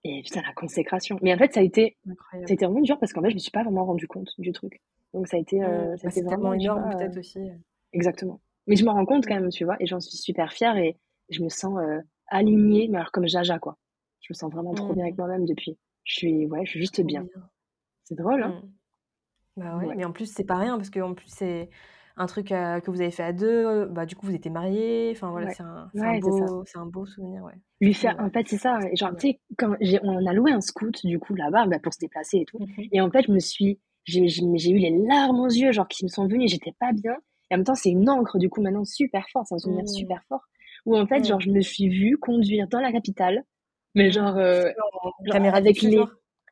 Et 0.04 0.22
putain, 0.24 0.42
la 0.42 0.54
consécration. 0.54 1.18
Mais 1.22 1.34
en 1.34 1.38
fait, 1.38 1.54
ça 1.54 1.60
a 1.60 1.64
été, 1.64 1.98
ça 2.06 2.38
a 2.50 2.54
été 2.54 2.66
vraiment 2.66 2.82
dur 2.82 2.98
parce 3.00 3.14
qu'en 3.14 3.22
fait, 3.22 3.30
je 3.30 3.36
me 3.36 3.40
suis 3.40 3.52
pas 3.52 3.64
vraiment 3.64 3.86
rendu 3.86 4.08
compte 4.08 4.30
du 4.40 4.52
truc. 4.52 4.82
Donc, 5.14 5.28
ça 5.28 5.38
a 5.38 5.40
été, 5.40 5.64
euh, 5.64 5.96
ça 5.98 6.08
a 6.08 6.10
été 6.10 6.22
vraiment 6.22 6.54
énorme, 6.54 6.90
peut-être 6.92 7.18
aussi. 7.18 7.40
Exactement. 7.94 8.42
Mais 8.68 8.76
je 8.76 8.86
me 8.86 8.90
rends 8.90 9.06
compte 9.06 9.26
quand 9.26 9.36
même, 9.36 9.50
tu 9.50 9.66
vois, 9.66 9.76
et 9.80 9.86
j'en 9.86 10.00
suis 10.00 10.18
super 10.18 10.54
fière 10.54 10.78
et 10.78 10.98
je 11.30 11.44
me 11.44 11.50
sens 11.50 11.78
euh, 11.80 12.00
alignée, 12.28 12.88
mais 12.88 12.98
alors 12.98 13.12
comme 13.12 13.28
Jaja, 13.28 13.60
quoi. 13.60 13.78
Je 14.22 14.28
me 14.32 14.36
sens 14.36 14.52
vraiment 14.52 14.74
trop 14.74 14.94
bien 14.94 15.04
avec 15.04 15.16
mmh. 15.16 15.22
moi-même 15.22 15.46
depuis. 15.46 15.78
Je 16.04 16.14
suis, 16.14 16.46
ouais, 16.46 16.66
je 16.66 16.72
suis 16.72 16.80
juste 16.80 17.02
bien. 17.02 17.26
C'est 18.04 18.16
drôle, 18.16 18.44
hein. 18.44 18.62
Mmh. 18.64 18.70
Bah 19.58 19.78
ouais, 19.78 19.96
mais 19.96 20.06
en 20.06 20.12
plus, 20.12 20.32
c'est 20.32 20.46
pas 20.46 20.58
rien 20.58 20.78
parce 20.78 20.90
qu'en 20.90 21.14
plus, 21.14 21.28
c'est 21.28 21.70
un 22.22 22.26
truc 22.28 22.52
euh, 22.52 22.80
que 22.80 22.92
vous 22.92 23.02
avez 23.02 23.12
fait 23.12 23.24
à 23.24 23.34
deux, 23.34 23.86
bah, 23.88 24.06
du 24.06 24.16
coup, 24.16 24.28
vous 24.28 24.36
étiez 24.36 24.52
mariés. 24.52 25.12
Enfin, 25.16 25.32
voilà, 25.32 25.52
c'est 25.52 25.64
un, 25.64 25.90
un, 25.96 26.20
beau, 26.20 26.64
un 26.76 26.86
beau 26.86 27.06
souvenir. 27.06 27.44
Ouais. 27.44 27.54
Lui 27.82 27.94
faire, 27.94 28.16
en 28.20 28.30
fait, 28.30 28.48
c'est 28.48 28.58
ça. 28.58 28.80
Genre, 28.94 29.16
tu 29.18 29.30
sais, 29.30 29.40
quand 29.58 29.76
on 30.04 30.26
a 30.26 30.34
loué 30.34 30.52
un 30.52 30.62
scout, 30.62 31.06
du 31.06 31.20
coup, 31.20 31.34
là-bas, 31.34 31.66
bah, 31.66 31.80
pour 31.80 31.94
se 31.94 32.00
déplacer 32.00 32.38
et 32.38 32.46
tout. 32.46 32.60
Mmh 32.60 32.84
et 32.92 33.02
en 33.02 33.10
fait, 33.10 33.24
je 33.28 33.32
me 33.32 33.40
suis 33.40 33.80
j'ai 34.04 34.72
eu 34.72 34.78
les 34.78 34.98
larmes 35.08 35.40
aux 35.40 35.50
yeux, 35.50 35.72
genre 35.72 35.88
qui 35.88 36.04
me 36.06 36.10
sont 36.10 36.28
venues, 36.28 36.48
j'étais 36.48 36.74
pas 36.80 36.92
bien. 36.92 37.16
Et 37.50 37.56
en 37.56 37.58
même 37.58 37.66
temps, 37.66 37.76
c'est 37.76 37.90
une 37.90 38.10
encre, 38.10 38.38
du 38.38 38.50
coup, 38.50 38.62
maintenant 38.62 38.86
super 38.86 39.28
forte, 39.30 39.48
c'est 39.50 39.56
un 39.56 39.60
souvenir 39.60 39.84
mmh. 39.84 39.88
super 39.88 40.24
fort. 40.28 40.42
Où 40.86 40.98
en 40.98 41.06
fait, 41.06 41.24
genre, 41.24 41.38
mmh. 41.38 41.42
je 41.42 41.50
me 41.52 41.62
suis 41.62 41.88
vue 41.90 42.18
conduire 42.18 42.68
dans 42.68 42.80
la 42.80 42.92
capitale, 42.92 43.44
mais 43.96 44.08
mmh. 44.08 44.12
genre, 44.12 44.38
euh, 44.38 44.70
caméra 45.30 45.58
avec 45.58 45.82
les. 45.82 46.02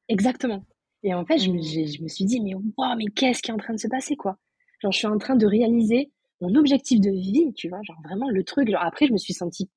Exactement. 0.08 0.64
Et 1.04 1.14
en 1.14 1.26
fait, 1.26 1.38
je, 1.38 1.50
me, 1.50 1.62
je 1.62 2.04
me 2.04 2.08
suis 2.08 2.26
dit, 2.26 2.42
mais 2.42 2.54
waouh, 2.54 2.98
mais 2.98 3.06
qu'est-ce 3.06 3.42
qui 3.42 3.52
est 3.52 3.54
en 3.54 3.58
train 3.58 3.74
de 3.74 3.80
se 3.80 3.88
passer, 3.88 4.16
quoi? 4.16 4.38
Genre, 4.80 4.92
je 4.92 4.98
suis 4.98 5.08
en 5.08 5.18
train 5.18 5.36
de 5.36 5.46
réaliser 5.46 6.12
mon 6.42 6.56
objectif 6.56 7.02
de 7.02 7.12
vie, 7.12 7.54
tu 7.54 7.70
vois, 7.70 7.82
genre 7.84 8.00
vraiment 8.04 8.30
le 8.30 8.44
truc. 8.44 8.70
Genre, 8.70 8.82
après, 8.82 9.08
je 9.08 9.14
me 9.14 9.18
suis 9.18 9.34
sentie. 9.34 9.70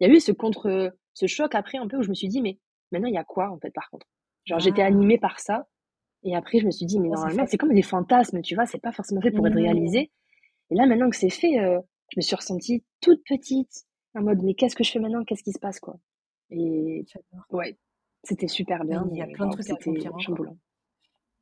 Il 0.00 0.08
y 0.08 0.10
a 0.10 0.14
eu 0.14 0.20
ce 0.20 0.32
contre, 0.32 0.92
ce 1.14 1.26
choc 1.26 1.54
après 1.54 1.78
un 1.78 1.88
peu 1.88 1.98
où 1.98 2.02
je 2.02 2.08
me 2.08 2.14
suis 2.14 2.28
dit, 2.28 2.40
mais 2.40 2.58
maintenant, 2.92 3.08
il 3.08 3.14
y 3.14 3.18
a 3.18 3.24
quoi, 3.24 3.50
en 3.50 3.58
fait, 3.58 3.70
par 3.70 3.90
contre? 3.90 4.06
Genre, 4.44 4.58
j'étais 4.58 4.82
ah. 4.82 4.86
animée 4.86 5.18
par 5.18 5.40
ça. 5.40 5.66
Et 6.24 6.34
après, 6.34 6.58
je 6.58 6.66
me 6.66 6.70
suis 6.70 6.86
dit, 6.86 6.98
mais 6.98 7.08
normalement, 7.08 7.44
c'est 7.46 7.58
comme 7.58 7.74
des 7.74 7.82
fantasmes, 7.82 8.40
tu 8.42 8.54
vois, 8.54 8.66
c'est 8.66 8.80
pas 8.80 8.92
forcément 8.92 9.20
fait 9.20 9.30
pour 9.30 9.46
être 9.46 9.54
réalisé. 9.54 10.10
Et 10.70 10.74
là, 10.74 10.86
maintenant 10.86 11.10
que 11.10 11.16
c'est 11.16 11.30
fait, 11.30 11.60
euh, 11.60 11.80
je 12.10 12.18
me 12.18 12.22
suis 12.22 12.34
ressentie 12.34 12.84
toute 13.00 13.22
petite, 13.24 13.84
en 14.14 14.22
mode, 14.22 14.42
mais 14.42 14.54
qu'est-ce 14.54 14.74
que 14.74 14.82
je 14.82 14.90
fais 14.90 14.98
maintenant? 14.98 15.24
Qu'est-ce 15.24 15.42
qui 15.42 15.52
se 15.52 15.60
passe, 15.60 15.78
quoi? 15.78 15.96
Et 16.50 17.04
ouais, 17.50 17.78
c'était 18.24 18.48
super 18.48 18.84
bien. 18.84 19.06
Il 19.12 19.18
y 19.18 19.22
a 19.22 19.26
plein 19.26 19.46
de 19.46 19.52
trucs 19.52 19.70
à 19.70 19.74
accomplir. 19.74 20.18
Chamboulant. 20.18 20.56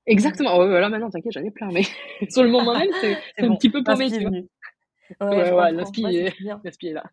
Exactement. 0.06 0.58
Ouais, 0.58 0.80
là, 0.80 0.88
maintenant, 0.88 1.10
t'inquiète, 1.10 1.32
j'en 1.32 1.42
ai 1.42 1.50
plein, 1.50 1.70
mais 1.72 1.82
sur 2.30 2.42
le 2.42 2.50
moment 2.50 2.78
même, 2.78 2.90
c'est 3.00 3.16
un 3.38 3.54
petit 3.56 3.70
peu 3.70 3.82
paumé, 3.82 4.10
tu 4.10 4.20
vois. 4.20 4.30
Ouais, 4.30 5.52
ouais, 5.52 5.52
ouais 5.52 5.70
est 6.82 6.92
là. 6.92 7.04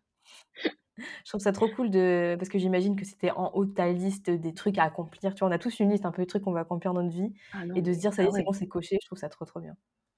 Je 0.96 1.30
trouve 1.30 1.40
ça 1.40 1.52
trop 1.52 1.68
cool 1.68 1.90
de 1.90 2.36
parce 2.38 2.48
que 2.48 2.58
j'imagine 2.58 2.94
que 2.94 3.04
c'était 3.04 3.32
en 3.32 3.50
haut 3.54 3.64
de 3.64 3.72
ta 3.72 3.90
liste 3.90 4.30
des 4.30 4.54
trucs 4.54 4.78
à 4.78 4.84
accomplir. 4.84 5.34
Tu 5.34 5.40
vois, 5.40 5.48
on 5.48 5.52
a 5.52 5.58
tous 5.58 5.80
une 5.80 5.90
liste 5.90 6.06
un 6.06 6.12
peu 6.12 6.22
de 6.22 6.28
trucs 6.28 6.42
qu'on 6.42 6.52
va 6.52 6.60
accomplir 6.60 6.94
dans 6.94 7.02
notre 7.02 7.14
vie 7.14 7.32
ah 7.52 7.64
et 7.74 7.82
de 7.82 7.92
se 7.92 7.98
dire 7.98 8.12
ça 8.12 8.22
y 8.22 8.26
est, 8.26 8.28
ah 8.28 8.36
c'est 8.36 8.44
bon, 8.44 8.52
c'est 8.52 8.68
coché. 8.68 8.98
Je 9.02 9.06
trouve 9.06 9.18
ça 9.18 9.28
trop 9.28 9.44
trop 9.44 9.60
bien. 9.60 9.74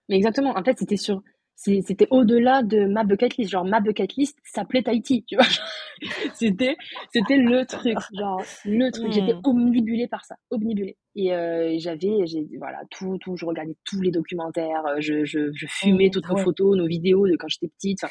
Mais 0.08 0.16
exactement. 0.16 0.56
En 0.56 0.62
fait, 0.62 0.78
c'était 0.78 0.98
sur 0.98 1.22
c'était 1.56 2.06
au-delà 2.10 2.62
de 2.62 2.86
ma 2.86 3.02
bucket 3.02 3.36
list. 3.36 3.50
Genre, 3.50 3.64
ma 3.64 3.80
bucket 3.80 4.14
list 4.14 4.38
s'appelait 4.44 4.82
Tahiti, 4.82 5.24
tu 5.26 5.36
vois. 5.36 5.46
c'était, 6.34 6.76
c'était 7.12 7.38
le 7.38 7.64
truc, 7.64 7.96
genre, 8.12 8.42
le 8.64 8.90
truc. 8.90 9.12
J'étais 9.12 9.34
mmh. 9.34 9.40
omnibulée 9.44 10.06
par 10.06 10.24
ça, 10.24 10.36
omnibulée. 10.50 10.96
Et 11.14 11.32
euh, 11.32 11.74
j'avais, 11.78 12.26
j'ai, 12.26 12.46
voilà, 12.58 12.78
tout, 12.90 13.18
tout, 13.18 13.36
je 13.36 13.46
regardais 13.46 13.76
tous 13.84 14.00
les 14.02 14.10
documentaires, 14.10 14.84
je, 14.98 15.24
je, 15.24 15.50
je 15.54 15.66
fumais 15.66 16.08
mmh, 16.08 16.10
toutes 16.10 16.28
nos 16.28 16.36
photos, 16.36 16.76
nos 16.76 16.86
vidéos 16.86 17.26
de 17.26 17.36
quand 17.36 17.48
j'étais 17.48 17.68
petite. 17.68 18.04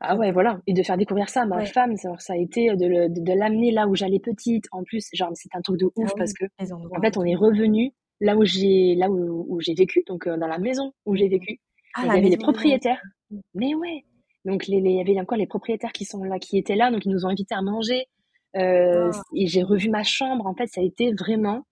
Ah 0.00 0.16
ouais, 0.16 0.32
voilà. 0.32 0.60
Et 0.66 0.72
de 0.72 0.82
faire 0.82 0.96
découvrir 0.96 1.28
ça 1.28 1.42
à 1.42 1.46
ma 1.46 1.64
femme, 1.64 1.96
ça, 1.96 2.10
ça 2.18 2.32
a 2.32 2.36
été 2.36 2.68
de, 2.70 3.08
de, 3.08 3.32
l'amener 3.32 3.70
là 3.70 3.86
où 3.86 3.94
j'allais 3.94 4.18
petite. 4.18 4.66
En 4.72 4.82
plus, 4.82 5.08
genre, 5.12 5.30
c'est 5.34 5.54
un 5.54 5.60
truc 5.60 5.78
de 5.78 5.86
ouf 5.96 6.10
ah 6.10 6.14
parce 6.18 6.32
que, 6.32 6.44
en 6.58 7.00
fait, 7.00 7.16
on 7.16 7.24
est 7.24 7.36
revenu 7.36 7.92
là 8.20 8.36
où 8.36 8.44
j'ai, 8.44 8.94
là 8.96 9.10
où, 9.10 9.46
où 9.48 9.60
j'ai 9.60 9.74
vécu, 9.74 10.02
donc 10.06 10.26
euh, 10.26 10.36
dans 10.36 10.46
la 10.46 10.58
maison 10.58 10.92
où 11.06 11.14
j'ai 11.14 11.28
vécu. 11.28 11.60
Ah, 11.94 12.02
il 12.04 12.06
y 12.06 12.18
avait 12.18 12.30
des 12.30 12.36
propriétaires. 12.36 13.00
Mais 13.54 13.74
ouais. 13.74 14.04
Donc, 14.44 14.66
les, 14.66 14.76
il 14.76 14.90
y 14.90 15.00
avait 15.00 15.18
encore 15.20 15.38
les 15.38 15.46
propriétaires 15.46 15.92
qui 15.92 16.04
sont 16.04 16.22
là, 16.22 16.38
qui 16.38 16.58
étaient 16.58 16.76
là, 16.76 16.90
donc 16.90 17.04
ils 17.06 17.10
nous 17.10 17.24
ont 17.24 17.30
invités 17.30 17.54
à 17.54 17.62
manger. 17.62 18.06
Euh, 18.56 19.10
ah. 19.12 19.22
Et 19.34 19.46
j'ai 19.46 19.62
revu 19.62 19.90
ma 19.90 20.02
chambre. 20.02 20.46
En 20.46 20.54
fait, 20.54 20.66
ça 20.66 20.80
a 20.80 20.84
été 20.84 21.12
vraiment 21.12 21.66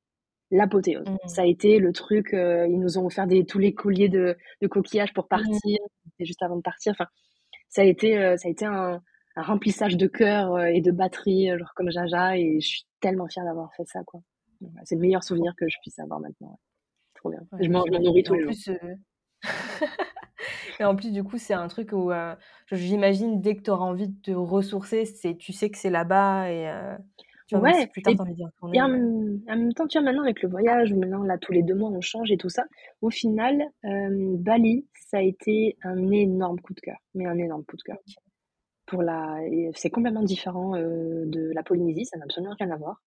l'apothéose. 0.51 1.09
Mmh. 1.09 1.29
Ça 1.29 1.43
a 1.43 1.47
été 1.47 1.79
le 1.79 1.93
truc. 1.93 2.35
Euh, 2.35 2.67
ils 2.69 2.79
nous 2.79 2.99
ont 2.99 3.07
offert 3.07 3.27
des, 3.27 3.45
tous 3.45 3.59
les 3.59 3.75
colliers 3.75 4.09
de, 4.09 4.37
de 4.61 4.67
coquillages 4.67 5.13
pour 5.13 5.25
mmh. 5.25 5.29
partir. 5.29 5.79
C'était 6.05 6.25
juste 6.25 6.43
avant 6.43 6.57
de 6.57 6.63
partir. 6.63 6.93
Enfin, 6.93 7.07
ça 7.69 7.83
a 7.83 7.85
été, 7.85 8.19
euh, 8.19 8.37
ça 8.37 8.49
a 8.49 8.51
été 8.51 8.65
un, 8.65 9.01
un 9.37 9.43
remplissage 9.43 9.97
de 9.97 10.07
cœur 10.07 10.59
et 10.61 10.81
de 10.81 10.91
batterie, 10.91 11.49
genre 11.59 11.73
comme 11.77 11.91
Jaja. 11.91 12.37
Et 12.37 12.61
je 12.61 12.67
suis 12.67 12.85
tellement 13.01 13.29
fière 13.29 13.45
d'avoir 13.45 13.73
fait 13.75 13.87
ça, 13.87 14.01
quoi. 14.05 14.21
C'est 14.85 14.95
le 14.95 15.01
meilleur 15.01 15.25
souvenir 15.25 15.53
que 15.57 15.69
je 15.69 15.77
puisse 15.83 15.99
avoir 15.99 16.21
maintenant. 16.21 16.59
Trop 17.15 17.31
bien. 17.31 17.41
je 17.61 17.69
m'en 17.69 17.85
nourris 17.85 18.23
tous 18.23 18.35
les 18.35 18.43
jours. 18.43 18.77
Et 20.81 20.85
en 20.85 20.97
plus, 20.97 21.13
du 21.13 21.23
coup, 21.23 21.39
c'est 21.39 21.55
un 21.55 21.69
truc 21.69 21.93
où 21.93 22.11
euh, 22.11 22.35
j'imagine 22.71 23.41
dès 23.41 23.57
que 23.57 23.63
tu 23.63 23.71
auras 23.71 23.85
envie 23.85 24.09
de 24.09 24.21
te 24.21 24.31
ressourcer, 24.31 25.05
c'est 25.05 25.37
tu 25.37 25.53
sais 25.53 25.71
que 25.71 25.79
c'est 25.79 25.91
là-bas 25.91 26.51
et 26.51 26.69
euh, 26.69 26.97
tu 27.47 27.57
vois, 27.57 27.71
ouais, 27.71 27.87
plus 27.87 28.03
tard, 28.03 28.15
envie 28.19 28.35
d'y 28.35 28.45
retourner. 28.45 28.79
Et 28.79 28.83
en, 28.83 28.89
même 28.89 29.73
temps, 29.75 29.87
tu 29.87 29.99
vois, 29.99 30.05
maintenant 30.05 30.23
avec 30.23 30.43
le 30.43 30.49
voyage, 30.49 30.93
maintenant 30.95 31.23
là, 31.23 31.39
tous 31.39 31.53
les 31.53 31.63
deux 31.63 31.75
mois, 31.75 31.91
on 31.91 32.01
change 32.01 32.31
et 32.31 32.37
tout 32.37 32.49
ça. 32.49 32.65
Au 33.01 33.11
final, 33.11 33.63
euh, 33.85 34.37
Bali, 34.39 34.87
ça 34.95 35.19
a 35.19 35.23
été 35.23 35.77
un 35.83 36.11
énorme 36.11 36.59
coup 36.61 36.75
de 36.75 36.81
cœur, 36.81 36.97
mais 37.15 37.27
un 37.27 37.39
énorme 37.39 37.65
coup 37.65 37.77
de 37.77 37.83
cœur. 37.83 37.99
Pour 38.87 39.03
la, 39.03 39.39
c'est 39.75 39.91
complètement 39.91 40.23
différent 40.23 40.73
de 40.73 41.53
la 41.55 41.63
Polynésie, 41.63 42.05
ça 42.05 42.19
n'a 42.19 42.25
absolument 42.25 42.55
rien 42.59 42.71
à 42.71 42.77
voir. 42.77 43.01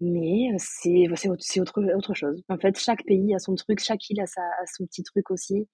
Mais 0.00 0.50
c'est 0.58 1.06
c'est 1.14 1.60
autre, 1.60 1.82
autre 1.94 2.14
chose. 2.14 2.42
En 2.48 2.58
fait, 2.58 2.78
chaque 2.78 3.04
pays 3.04 3.34
a 3.34 3.38
son 3.38 3.54
truc, 3.54 3.80
chaque 3.80 4.08
île 4.10 4.20
a, 4.20 4.26
sa, 4.26 4.42
a 4.42 4.66
son 4.66 4.84
petit 4.86 5.02
truc 5.02 5.30
aussi. 5.30 5.66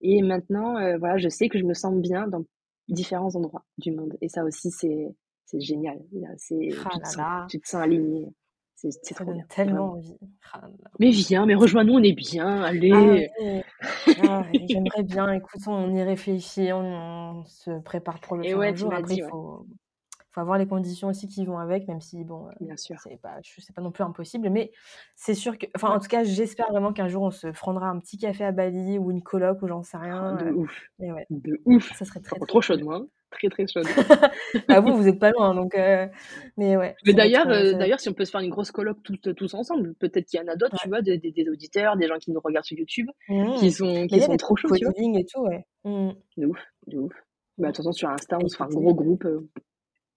Et 0.00 0.20
maintenant, 0.22 0.76
euh, 0.78 0.98
voilà, 0.98 1.16
je 1.18 1.28
sais 1.28 1.48
que 1.48 1.58
je 1.58 1.64
me 1.64 1.74
sens 1.74 1.94
bien 1.94 2.26
dans 2.26 2.44
différents 2.88 3.34
endroits 3.36 3.64
du 3.78 3.92
monde. 3.92 4.16
Et 4.20 4.28
ça 4.28 4.44
aussi, 4.44 4.70
c'est 4.70 5.14
génial. 5.60 6.00
C'est, 6.36 6.70
ah 6.84 6.88
tu, 6.92 7.00
te 7.00 7.08
sens, 7.08 7.50
tu, 7.50 7.60
te 7.60 7.68
sens, 7.68 7.82
aligné. 7.82 8.34
C'est 8.74 9.14
trop 9.14 9.32
bien. 9.32 9.44
tellement 9.48 9.92
envie. 9.92 10.18
Ah 10.52 10.62
mais 10.98 11.10
viens, 11.10 11.46
mais 11.46 11.54
rejoins-nous, 11.54 11.94
on 11.94 12.02
est 12.02 12.16
bien. 12.16 12.62
Allez. 12.62 13.30
Ah, 14.28 14.44
j'aimerais 14.68 15.04
bien. 15.04 15.32
Écoute, 15.32 15.60
on 15.68 15.94
y 15.94 16.02
réfléchit, 16.02 16.72
on, 16.72 17.44
se 17.44 17.80
prépare 17.82 18.18
pour 18.20 18.36
le 18.36 18.54
ouais, 18.56 18.74
jour. 18.74 18.92
Après, 18.92 19.14
il 19.14 19.24
faut, 19.30 19.66
faut 20.32 20.40
avoir 20.40 20.58
les 20.58 20.66
conditions 20.66 21.08
aussi 21.08 21.28
qui 21.28 21.44
vont 21.44 21.58
avec, 21.58 21.86
même 21.88 22.00
si, 22.00 22.24
bon, 22.24 22.48
euh, 22.48 22.52
Bien 22.60 22.76
sûr. 22.76 22.96
c'est 23.00 23.20
pas, 23.20 23.36
c'est 23.42 23.74
pas 23.74 23.82
non 23.82 23.92
plus 23.92 24.02
impossible, 24.02 24.48
mais 24.48 24.72
c'est 25.14 25.34
sûr 25.34 25.58
que, 25.58 25.66
enfin, 25.76 25.90
en 25.90 26.00
tout 26.00 26.08
cas, 26.08 26.24
j'espère 26.24 26.70
vraiment 26.70 26.92
qu'un 26.92 27.08
jour 27.08 27.22
on 27.22 27.30
se 27.30 27.48
prendra 27.48 27.88
un 27.88 27.98
petit 27.98 28.16
café 28.16 28.44
à 28.44 28.52
Bali 28.52 28.98
ou 28.98 29.10
une 29.10 29.22
coloc 29.22 29.60
ou 29.62 29.68
j'en 29.68 29.82
sais 29.82 29.98
rien. 29.98 30.34
de 30.36 30.46
euh, 30.46 30.52
ouf. 30.52 30.88
ouais, 30.98 31.26
De 31.28 31.60
ouf. 31.66 31.92
ça 31.96 32.04
serait 32.04 32.20
très, 32.20 32.38
trop 32.48 32.60
chaud 32.60 32.78
moi. 32.82 32.96
Hein. 32.96 33.06
Très 33.30 33.48
très 33.48 33.66
chaud. 33.66 33.80
ah 34.68 34.80
vous, 34.80 34.94
vous 34.94 35.08
êtes 35.08 35.18
pas 35.18 35.30
loin, 35.30 35.54
donc. 35.54 35.74
Euh, 35.74 36.06
mais 36.56 36.76
ouais. 36.76 36.94
Mais 37.06 37.14
d'ailleurs, 37.14 37.46
d'ailleurs, 37.46 38.00
si 38.00 38.08
on 38.08 38.12
peut 38.12 38.26
se 38.26 38.30
faire 38.30 38.42
une 38.42 38.50
grosse 38.50 38.70
colloque 38.70 39.02
tous, 39.02 39.16
tous 39.34 39.54
ensemble, 39.54 39.94
peut-être 39.94 40.26
qu'il 40.26 40.38
y 40.38 40.42
en 40.42 40.48
a 40.48 40.56
d'autres, 40.56 40.76
tu 40.82 40.88
vois, 40.88 41.00
des, 41.00 41.18
des, 41.18 41.48
auditeurs, 41.48 41.96
des 41.96 42.08
gens 42.08 42.18
qui 42.18 42.30
nous 42.30 42.40
regardent 42.40 42.66
sur 42.66 42.78
YouTube, 42.78 43.08
mmh. 43.28 43.54
qui 43.54 43.72
sont, 43.72 44.06
qui 44.06 44.20
sont 44.20 44.36
trop 44.36 44.54
chauds, 44.56 44.74
et 44.74 45.24
tout, 45.24 45.40
ouais. 45.42 45.64
Mmh. 45.84 46.10
De 46.36 46.46
ouf, 46.46 46.58
de 46.88 46.98
ouf. 46.98 47.12
Bah, 47.58 47.68
de 47.68 47.72
toute 47.72 47.78
façon, 47.78 47.92
sur 47.92 48.10
Insta, 48.10 48.38
on 48.42 48.48
se 48.48 48.56
fait 48.56 48.64
un 48.64 48.68
gros 48.68 48.94
groupe. 48.94 49.26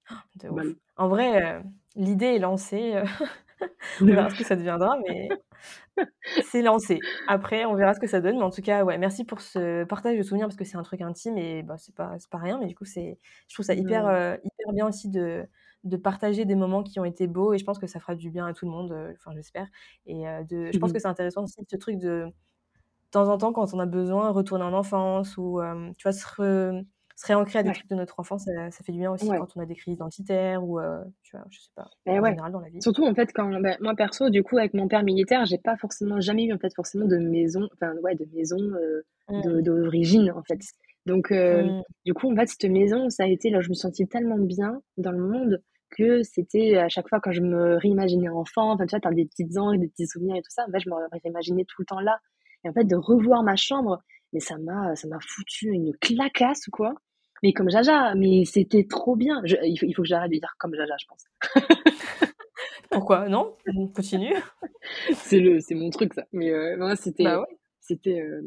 De 0.35 0.49
ouf. 0.49 0.75
En 0.97 1.07
vrai, 1.07 1.61
l'idée 1.95 2.25
est 2.35 2.39
lancée, 2.39 2.93
on 4.01 4.13
verra 4.13 4.29
ce 4.29 4.35
que 4.35 4.43
ça 4.45 4.55
deviendra, 4.57 4.97
mais 5.07 5.29
c'est 6.41 6.61
lancé. 6.63 7.05
Après, 7.27 7.65
on 7.65 7.75
verra 7.75 7.93
ce 7.95 7.99
que 8.01 8.07
ça 8.07 8.21
donne, 8.21 8.37
mais 8.37 8.43
en 8.43 8.51
tout 8.51 8.61
cas, 8.63 8.83
ouais, 8.85 8.97
merci 8.99 9.25
pour 9.25 9.41
ce 9.41 9.83
partage 9.85 10.17
de 10.17 10.23
souvenirs 10.23 10.47
parce 10.47 10.57
que 10.57 10.65
c'est 10.65 10.77
un 10.77 10.83
truc 10.83 11.01
intime 11.01 11.37
et 11.37 11.63
bah, 11.63 11.77
c'est 11.77 11.95
pas 11.95 12.17
pas 12.31 12.39
rien, 12.39 12.59
mais 12.59 12.67
du 12.67 12.75
coup, 12.75 12.85
c'est 12.85 13.19
je 13.49 13.55
trouve 13.55 13.65
ça 13.65 13.75
hyper, 13.75 14.05
hyper 14.43 14.73
bien 14.73 14.87
aussi 14.87 15.09
de 15.09 15.47
de 15.85 15.97
partager 15.97 16.45
des 16.45 16.55
moments 16.55 16.83
qui 16.83 16.99
ont 16.99 17.05
été 17.05 17.27
beaux 17.27 17.53
et 17.53 17.59
je 17.59 17.65
pense 17.65 17.79
que 17.79 17.87
ça 17.87 17.99
fera 17.99 18.15
du 18.15 18.31
bien 18.31 18.47
à 18.47 18.53
tout 18.53 18.65
le 18.65 18.71
monde, 18.71 18.93
enfin 19.15 19.33
j'espère 19.35 19.67
et 20.07 20.25
de 20.49 20.71
je 20.71 20.79
pense 20.79 20.93
que 20.93 20.99
c'est 20.99 21.07
intéressant 21.07 21.43
aussi 21.43 21.55
ce 21.69 21.77
truc 21.77 21.99
de 21.99 22.27
de 22.27 23.11
temps 23.11 23.29
en 23.29 23.37
temps 23.37 23.53
quand 23.53 23.73
on 23.73 23.79
a 23.79 23.85
besoin, 23.87 24.31
retourner 24.31 24.65
en 24.65 24.73
enfance 24.73 25.37
ou, 25.37 25.61
tu 25.97 26.03
vois, 26.03 26.13
se 26.13 26.83
se 27.15 27.27
réancrer 27.27 27.59
à 27.59 27.63
des 27.63 27.71
trucs 27.71 27.89
de 27.89 27.95
notre 27.95 28.19
enfance, 28.19 28.43
ça, 28.43 28.71
ça 28.71 28.83
fait 28.83 28.91
du 28.91 28.99
bien 28.99 29.11
aussi 29.11 29.27
quand 29.27 29.47
on 29.55 29.61
a 29.61 29.65
des 29.65 29.75
crises 29.75 29.93
identitaires 29.93 30.63
ou, 30.63 30.79
euh, 30.79 31.01
tu 31.23 31.37
vois, 31.37 31.45
je 31.49 31.59
sais 31.59 31.71
pas, 31.73 31.89
en 32.05 32.25
général 32.25 32.51
dans 32.51 32.59
la 32.59 32.69
vie. 32.69 32.81
Surtout, 32.81 33.05
en 33.05 33.15
fait, 33.15 33.31
quand, 33.33 33.49
bah, 33.61 33.77
moi, 33.79 33.95
perso, 33.95 34.29
du 34.29 34.43
coup, 34.43 34.57
avec 34.57 34.73
mon 34.73 34.87
père 34.87 35.03
militaire, 35.03 35.45
j'ai 35.45 35.57
pas 35.57 35.77
forcément, 35.77 36.19
jamais 36.19 36.45
eu, 36.45 36.53
en 36.53 36.57
fait, 36.57 36.73
forcément 36.75 37.05
de 37.05 37.17
maison, 37.17 37.69
enfin, 37.73 37.93
ouais, 38.03 38.15
de 38.15 38.25
maison 38.33 38.57
euh, 38.59 39.01
mmh. 39.29 39.61
d'origine, 39.61 40.31
en 40.31 40.43
fait. 40.43 40.59
Donc, 41.05 41.31
euh, 41.31 41.63
mmh. 41.63 41.83
du 42.05 42.13
coup, 42.13 42.31
en 42.31 42.35
fait, 42.35 42.47
cette 42.47 42.69
maison, 42.69 43.09
ça 43.09 43.23
a 43.23 43.27
été, 43.27 43.49
là, 43.49 43.61
je 43.61 43.69
me 43.69 43.75
sentais 43.75 44.05
tellement 44.05 44.37
bien 44.37 44.81
dans 44.97 45.11
le 45.11 45.19
monde 45.19 45.61
que 45.91 46.23
c'était 46.23 46.75
à 46.75 46.89
chaque 46.89 47.07
fois 47.07 47.21
quand 47.21 47.31
je 47.31 47.41
me 47.41 47.77
réimaginais 47.77 48.27
enfant, 48.27 48.73
enfin, 48.73 48.85
tu 48.85 48.91
vois, 48.91 48.99
t'as 48.99 49.11
des 49.11 49.25
petites 49.25 49.57
anges, 49.57 49.77
des 49.77 49.87
petits 49.87 50.07
souvenirs 50.07 50.35
et 50.35 50.41
tout 50.41 50.51
ça, 50.51 50.65
en 50.67 50.71
fait, 50.71 50.79
je 50.79 50.89
me 50.89 50.95
réimaginais 51.23 51.63
tout 51.63 51.81
le 51.81 51.85
temps 51.85 52.01
là. 52.01 52.19
Et 52.65 52.69
en 52.69 52.73
fait, 52.73 52.83
de 52.83 52.95
revoir 52.95 53.43
ma 53.43 53.55
chambre, 53.55 54.01
mais 54.33 54.41
ça 54.41 54.57
m'a, 54.57 54.95
ça 54.95 55.07
m'a 55.07 55.19
foutu 55.21 55.69
une 55.69 55.95
clacasse, 56.01 56.65
quoi 56.71 56.95
mais 57.43 57.53
comme 57.53 57.69
Jaja, 57.69 58.15
mais 58.15 58.45
c'était 58.45 58.85
trop 58.85 59.15
bien. 59.15 59.41
il, 59.63 59.77
faut, 59.77 60.01
que 60.01 60.07
j'arrête 60.07 60.31
de 60.31 60.37
dire 60.37 60.55
comme 60.59 60.73
Jaja, 60.75 60.95
je 60.99 61.05
pense. 61.07 61.25
Pourquoi? 62.91 63.27
Non? 63.27 63.55
Continue. 63.95 64.35
c'est 65.13 65.39
le, 65.39 65.59
c'est 65.59 65.75
mon 65.75 65.89
truc 65.89 66.13
ça. 66.13 66.25
Mais 66.31 66.51
euh, 66.51 66.95
c'était, 66.95 67.23
bah 67.23 67.45
c'était, 67.81 68.21
euh, 68.21 68.41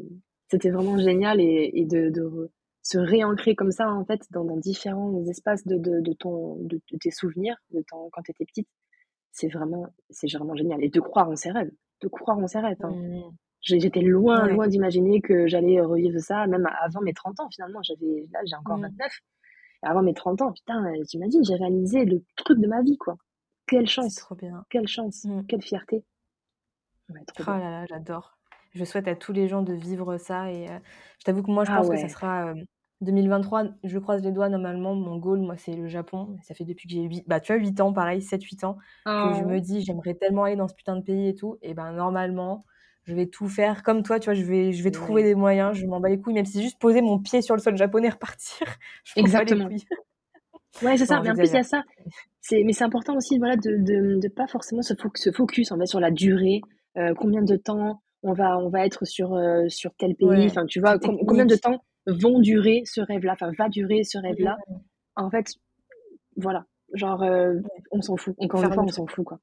c'était 0.49 0.71
vraiment 0.71 0.97
génial 0.97 1.39
et, 1.39 1.85
de, 1.85 2.49
se 2.81 2.97
réancrer 2.97 3.55
comme 3.55 3.71
ça 3.71 3.91
en 3.91 4.05
fait 4.05 4.21
dans, 4.31 4.45
différents 4.57 5.23
espaces 5.27 5.67
de, 5.67 5.77
de, 5.77 6.13
ton, 6.13 6.55
de, 6.61 6.81
tes 6.99 7.11
souvenirs 7.11 7.57
de 7.71 7.83
ton, 7.87 8.09
quand 8.11 8.21
tu 8.23 8.31
étais 8.31 8.45
petite. 8.45 8.67
C'est 9.31 9.49
vraiment, 9.49 9.87
c'est 10.09 10.31
vraiment 10.33 10.55
génial 10.55 10.83
et 10.83 10.89
de 10.89 10.99
croire 10.99 11.29
en 11.29 11.35
ses 11.35 11.51
rêves, 11.51 11.71
de 12.01 12.07
croire 12.07 12.39
en 12.39 12.47
ses 12.47 12.59
rêves. 12.59 12.77
Hein. 12.81 12.89
Mmh. 12.91 13.35
J'étais 13.61 14.01
loin, 14.01 14.47
loin 14.47 14.67
d'imaginer 14.67 15.21
que 15.21 15.47
j'allais 15.47 15.81
revivre 15.81 16.19
ça, 16.19 16.47
même 16.47 16.67
avant 16.81 17.01
mes 17.01 17.13
30 17.13 17.39
ans, 17.39 17.49
finalement. 17.53 17.81
J'avais, 17.83 18.27
là, 18.31 18.39
j'ai 18.45 18.55
encore 18.55 18.79
29. 18.81 18.91
Mmh. 19.01 19.19
Et 19.83 19.87
avant 19.87 20.03
mes 20.03 20.13
30 20.13 20.41
ans, 20.41 20.53
putain, 20.53 20.93
t'imagines, 21.07 21.43
j'ai 21.45 21.55
réalisé 21.55 22.05
le 22.05 22.23
truc 22.37 22.59
de 22.59 22.67
ma 22.67 22.81
vie, 22.83 22.97
quoi. 22.97 23.17
Quelle 23.67 23.87
chance. 23.87 24.17
trop 24.17 24.35
bien. 24.35 24.65
Quelle 24.69 24.87
chance. 24.87 25.25
Mmh. 25.25 25.43
Quelle 25.47 25.61
fierté. 25.63 26.05
Ouais, 27.09 27.23
trop 27.25 27.43
Oh 27.47 27.51
bien. 27.51 27.57
là 27.57 27.69
là, 27.71 27.85
j'adore. 27.87 28.37
Je 28.73 28.83
souhaite 28.85 29.07
à 29.07 29.15
tous 29.15 29.33
les 29.33 29.47
gens 29.47 29.63
de 29.63 29.73
vivre 29.73 30.17
ça 30.17 30.51
et 30.51 30.67
heu, 30.69 30.79
je 31.19 31.23
t'avoue 31.25 31.41
que 31.43 31.51
moi, 31.51 31.65
je 31.65 31.71
Ah 31.71 31.71
pense 31.71 31.89
que 31.89 31.97
ça 31.97 32.07
sera, 32.09 32.51
hem, 32.51 32.65
2023. 33.01 33.65
Je 33.83 33.97
croise 33.99 34.21
les 34.23 34.31
doigts, 34.31 34.49
normalement, 34.49 34.93
mon 34.95 35.17
goal, 35.17 35.39
moi, 35.41 35.57
c'est 35.57 35.75
le 35.75 35.87
Japon. 35.87 36.37
Ça 36.43 36.53
fait 36.53 36.65
depuis 36.65 36.87
que 36.87 36.93
j'ai 36.93 37.01
8 37.03 37.23
bah, 37.27 37.39
tu 37.39 37.53
vois, 37.53 37.61
8 37.61 37.79
ans, 37.81 37.93
pareil, 37.93 38.21
7-8 38.21 38.63
ans, 38.63 38.77
que 39.17 39.31
je 39.33 39.43
me 39.43 39.59
Oh, 39.59 39.61
dis: 39.61 39.81
«J'aimerais 39.81 40.15
tellement 40.15 40.43
aller 40.43 40.55
dans 40.55 40.67
ce 40.67 40.75
putain 40.75 40.97
de 40.97 41.01
pays 41.03 41.29
et 41.29 41.35
tout» 41.35 41.57
et 41.61 41.73
ben, 41.73 41.91
normalement, 41.93 42.65
je 43.05 43.13
vais 43.15 43.27
tout 43.27 43.47
faire 43.47 43.83
comme 43.83 44.03
toi, 44.03 44.19
tu 44.19 44.25
vois? 44.25 44.33
Je 44.35 44.43
vais 44.43 44.71
je 44.73 44.83
vais 44.83 44.91
trouver 44.91 45.21
ouais. 45.21 45.23
des 45.23 45.35
moyens, 45.35 45.75
je 45.77 45.85
m'en 45.87 45.99
bats 45.99 46.09
les 46.09 46.19
couilles, 46.19 46.33
même 46.33 46.45
si 46.45 46.53
c'est 46.53 46.63
juste 46.63 46.79
poser 46.79 47.01
mon 47.01 47.19
pied 47.19 47.41
sur 47.41 47.55
le 47.55 47.61
sol 47.61 47.77
japonais 47.77 48.07
et 48.07 48.11
repartir, 48.11 48.67
je 49.03 49.13
les 49.17 49.23
Exactement. 49.23 49.65
couilles. 49.67 49.85
Ouais, 50.81 50.97
c'est 50.97 51.05
ça, 51.05 51.17
Non, 51.17 51.23
mais 51.23 51.31
en 51.31 51.35
plus, 51.35 51.49
il 51.49 51.55
y 51.55 51.57
a 51.57 51.63
ça. 51.63 51.83
C'est 52.41 52.63
mais 52.63 52.73
c'est 52.73 52.85
important 52.85 53.15
aussi, 53.17 53.37
voilà, 53.37 53.55
de 53.57 53.77
de 53.77 54.19
de 54.19 54.27
pas 54.29 54.47
forcément 54.47 54.81
se 54.81 54.93
foc 54.95 55.17
se 55.17 55.31
focus, 55.31 55.71
en 55.71 55.77
fait, 55.77 55.85
sur 55.87 55.99
la 55.99 56.11
durée, 56.11 56.61
heu, 56.97 57.13
combien 57.15 57.41
de 57.43 57.55
temps 57.57 58.01
on 58.23 58.33
va 58.33 58.57
on 58.59 58.69
va 58.69 58.85
être 58.85 59.05
sur, 59.05 59.35
heu, 59.35 59.67
sur 59.69 59.93
tel 59.95 60.15
pays, 60.15 60.29
Ouais, 60.29 60.47
enfin, 60.49 60.65
tu 60.65 60.79
vois? 60.79 60.97
Com 60.99 61.17
combien 61.27 61.45
de 61.45 61.55
temps 61.55 61.83
vont 62.07 62.39
durer 62.39 62.83
ce 62.85 63.01
rêve-là, 63.01 63.33
enfin, 63.33 63.51
va 63.57 63.69
durer 63.69 64.03
ce 64.03 64.17
rêve-là. 64.17 64.57
En 65.15 65.29
fait, 65.29 65.47
voilà, 66.37 66.65
genre, 66.93 67.23
Ouais, 67.23 67.69
on 67.91 68.01
s'en 68.01 68.17
fout. 68.17 68.35
Encore 68.39 68.63
une 68.63 68.73
fois, 68.73 68.83
on 68.83 68.87
s'en 68.87 69.07
fout, 69.07 69.25
quoi. 69.25 69.39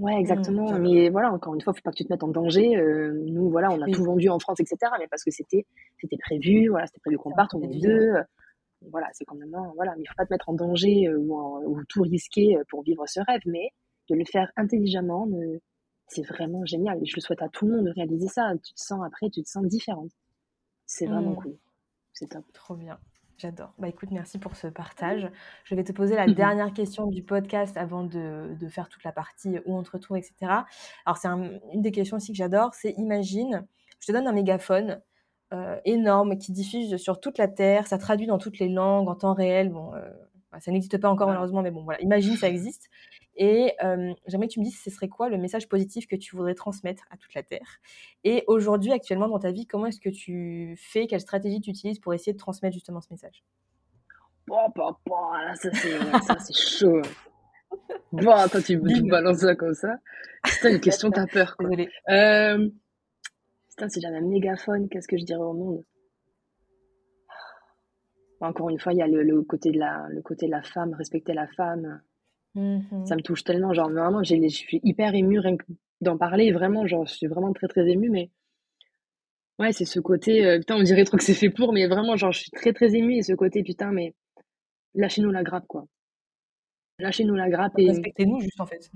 Ouais, 0.00 0.18
Mmh, 0.20 0.20
exactement, 0.20 0.72
mais 0.74 1.10
voilà, 1.10 1.32
encore 1.32 1.54
une 1.54 1.60
fois, 1.60 1.74
faut 1.74 1.82
pas 1.82 1.90
que 1.90 1.96
tu 1.96 2.04
te 2.06 2.12
mettes 2.12 2.22
en 2.24 2.28
danger, 2.28 2.76
heu, 2.76 3.12
nous, 3.26 3.50
voilà, 3.50 3.70
on 3.72 3.80
a 3.82 3.88
tout 3.90 4.02
vendu 4.04 4.30
en 4.30 4.38
France 4.38 4.58
et 4.60 4.64
cetera, 4.66 4.96
mais 4.98 5.08
parce 5.08 5.24
que 5.24 5.30
c'était 5.30 5.66
c'était 6.00 6.16
prévu, 6.16 6.68
voilà, 6.68 6.86
c'était 6.86 7.00
prévu 7.00 7.18
qu'on 7.18 7.34
parte, 7.34 7.54
on 7.54 7.62
est 7.62 7.68
de 7.68 7.78
vie, 7.78 7.90
ouais. 7.92 8.04
2, 8.04 8.14
heu, 8.16 8.22
voilà, 8.90 9.08
c'est 9.12 9.24
quand 9.26 9.36
même 9.36 9.54
un 9.54 9.72
voilà, 9.76 9.94
mais 9.96 10.04
il 10.04 10.08
faut 10.08 10.14
pas 10.16 10.26
te 10.26 10.32
mettre 10.34 10.48
en 10.50 10.54
danger, 10.54 11.08
ou 11.14 11.36
en 11.36 11.62
ou 11.64 11.82
tout 11.88 12.02
risquer, 12.02 12.58
pour 12.70 12.82
vivre 12.84 13.04
ce 13.08 13.20
rêve, 13.28 13.42
mais 13.46 13.70
de 14.10 14.16
le 14.16 14.24
faire 14.26 14.50
intelligemment, 14.56 15.28
c'est 16.08 16.26
vraiment 16.26 16.64
génial 16.66 16.98
et 17.02 17.06
je 17.06 17.16
le 17.16 17.20
souhaite 17.22 17.42
à 17.42 17.48
tout 17.50 17.66
le 17.66 17.76
monde 17.76 17.86
de 17.86 17.92
réaliser 17.92 18.28
ça. 18.28 18.52
Tu 18.64 18.74
te 18.74 18.80
sens 18.82 19.00
après, 19.06 19.30
tu 19.30 19.42
te 19.42 19.48
sens 19.50 19.64
différente. 19.66 20.12
C'est 20.86 21.06
vraiment 21.08 21.34
Mmh. 21.34 21.36
cool, 21.36 21.58
c'est 22.14 22.28
top. 22.30 22.44
Trop 22.52 22.76
bien, 22.76 23.00
j'adore. 23.40 23.72
Bah, 23.78 23.88
écoute, 23.88 24.10
merci 24.12 24.38
pour 24.38 24.56
ce 24.56 24.66
partage. 24.66 25.30
Je 25.64 25.74
vais 25.74 25.84
te 25.84 25.92
poser 25.92 26.14
la 26.16 26.26
dernière 26.28 26.72
question 26.72 27.06
du 27.06 27.22
podcast 27.22 27.76
avant 27.76 28.04
de 28.04 28.54
de 28.58 28.68
faire 28.68 28.88
toute 28.88 29.02
la 29.04 29.12
partie 29.12 29.58
où 29.66 29.76
on 29.76 29.82
te 29.82 29.90
retrouve 29.90 30.18
et 30.18 30.22
cetera. 30.22 30.66
Alors 31.06 31.16
c'est 31.16 31.28
un 31.28 31.58
une 31.72 31.82
des 31.82 31.92
questions 31.92 32.16
aussi 32.18 32.32
que 32.32 32.36
j'adore, 32.38 32.74
c'est 32.74 32.92
imagine, 32.98 33.66
je 34.00 34.06
te 34.06 34.12
donne 34.12 34.26
un 34.28 34.32
mégaphone, 34.32 35.00
heu, 35.52 35.76
énorme 35.84 36.38
qui 36.38 36.52
diffuse 36.52 36.96
sur 36.96 37.20
toute 37.20 37.38
la 37.38 37.48
terre, 37.48 37.86
ça 37.86 37.98
traduit 37.98 38.26
dans 38.26 38.38
toutes 38.38 38.58
les 38.58 38.68
langues 38.68 39.08
en 39.08 39.14
temps 39.16 39.34
réel. 39.34 39.70
Bon, 39.70 39.94
heu, 39.94 40.02
bah, 40.52 40.60
ça 40.60 40.70
n'existe 40.72 40.98
pas 40.98 41.08
encore 41.10 41.28
malheureusement, 41.28 41.62
mais 41.62 41.70
bon 41.70 41.82
voilà, 41.84 42.00
imagine 42.02 42.36
ça 42.36 42.48
existe 42.48 42.88
et 43.36 43.74
hem, 43.78 44.14
j'aimerais 44.26 44.48
que 44.48 44.52
tu 44.54 44.60
me 44.60 44.64
dises 44.64 44.80
ce 44.82 44.90
serait 44.90 45.08
quoi 45.08 45.28
le 45.28 45.38
message 45.38 45.68
positif 45.68 46.06
que 46.06 46.16
tu 46.16 46.36
voudrais 46.36 46.54
transmettre 46.54 47.04
à 47.10 47.16
toute 47.16 47.34
la 47.34 47.42
terre? 47.42 47.78
Et 48.24 48.44
aujourd'hui, 48.46 48.92
actuellement, 48.92 49.28
dans 49.28 49.38
ta 49.38 49.50
vie, 49.50 49.66
comment 49.66 49.86
est-ce 49.86 50.00
que 50.00 50.10
tu 50.10 50.74
fais? 50.78 51.06
Quelle 51.06 51.20
stratégie 51.20 51.60
tu 51.60 51.70
utilises 51.70 51.98
pour 51.98 52.12
essayer 52.14 52.32
de 52.32 52.38
transmettre 52.38 52.74
justement 52.74 53.00
ce 53.00 53.08
message? 53.10 53.44
Pouah, 54.46 54.68
pouah, 54.74 54.98
pouah, 55.04 55.44
là, 55.44 55.54
ça 55.54 55.70
c'est 56.38 56.52
chaud. 56.52 57.02
Pouah, 58.10 58.48
quand 58.48 58.62
tu 58.62 58.78
me 58.78 59.08
balances 59.08 59.38
ça 59.38 59.54
comme 59.54 59.74
ça, 59.74 59.98
putain, 60.42 60.70
une 60.70 60.80
question, 60.80 61.10
tu 61.10 61.20
as 61.20 61.26
peur, 61.26 61.56
quoi. 61.56 61.70
Hem, 62.08 62.72
putain, 63.70 63.88
si 63.88 64.00
j'avais 64.00 64.16
un 64.16 64.22
mégaphone, 64.26 64.88
qu'est-ce 64.88 65.06
que 65.06 65.16
je 65.16 65.24
dirais 65.24 65.40
au 65.40 65.52
monde? 65.52 65.84
Encore 68.40 68.70
une 68.70 68.80
fois, 68.80 68.92
il 68.94 68.98
y 68.98 69.02
a 69.02 69.06
le 69.06 69.22
le 69.22 69.42
côté 69.42 69.70
de 69.70 69.78
la 69.78 70.06
le 70.08 70.22
côté 70.22 70.46
de 70.46 70.50
la 70.50 70.62
femme, 70.62 70.94
respecter 70.94 71.34
la 71.34 71.46
femme, 71.46 72.00
Mmh 72.54 72.90
ça 73.04 73.16
me 73.16 73.20
touche 73.22 73.44
tellement, 73.44 73.74
genre 73.74 73.90
vraiment, 73.90 74.22
je 74.22 74.48
suis 74.48 74.80
hyper 74.84 75.14
émue 75.14 75.38
rien 75.38 75.56
que 75.58 75.64
d'en 76.00 76.16
parler, 76.16 76.50
vraiment, 76.52 76.86
genre, 76.86 77.06
je 77.06 77.12
suis 77.14 77.26
vraiment 77.26 77.52
très, 77.52 77.68
très 77.68 77.86
émue, 77.88 78.08
mais 78.10 78.30
ouais, 79.60 79.72
c'est 79.72 79.84
ce 79.84 80.00
côté, 80.00 80.44
heu, 80.44 80.58
putain, 80.58 80.76
on 80.76 80.82
dirait 80.82 81.04
trop 81.04 81.16
que 81.16 81.22
c'est 81.22 81.34
fait 81.34 81.50
pour, 81.50 81.72
mais 81.72 81.86
vraiment, 81.86 82.16
genre, 82.16 82.32
je 82.32 82.40
suis 82.40 82.50
très, 82.50 82.72
très 82.72 82.94
émue 82.96 83.16
et 83.16 83.22
ce 83.22 83.32
côté, 83.34 83.62
putain, 83.62 83.92
mais 83.92 84.14
lâchez-nous 84.94 85.30
la 85.32 85.42
grappe, 85.44 85.66
quoi. 85.68 85.86
Lâchez-nous 87.00 87.34
la 87.34 87.48
grappe 87.50 87.78
et 87.78 87.88
Respectez-nous 87.88 88.40
juste, 88.40 88.60
en 88.60 88.66
fait. 88.66 88.92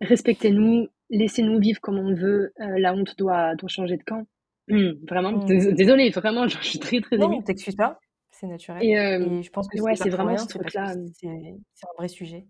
respectez-nous, 0.00 0.88
laissez-nous 1.10 1.58
vivre 1.60 1.80
comme 1.80 1.98
on 1.98 2.14
veut, 2.14 2.52
heu, 2.60 2.78
la 2.78 2.94
honte 2.94 3.16
doit 3.18 3.54
doit 3.56 3.68
changer 3.68 3.96
de 3.96 4.02
camp. 4.04 4.26
Mmh, 4.68 4.92
vraiment, 5.08 5.32
Mmh. 5.32 5.46
dés 5.46 5.72
désolée, 5.72 6.10
vraiment, 6.10 6.48
genre, 6.48 6.62
je 6.62 6.68
suis 6.70 6.78
très, 6.78 7.00
très 7.00 7.22
émue 7.22 7.40
Non, 7.40 7.42
t'excuses 7.42 7.76
pas, 7.76 7.98
c'est 8.30 8.46
et 8.80 8.92
naturel 8.92 8.96
et 9.20 9.42
je 9.42 9.50
pense 9.50 9.68
que 9.68 9.78
ouais, 9.80 9.96
c'est 9.96 10.10
vraiment 10.10 10.36
ce 10.36 10.46
truc-là, 10.48 10.94
c'est 11.12 11.86
un 11.86 11.94
vrai 11.98 12.08
sujet. 12.08 12.46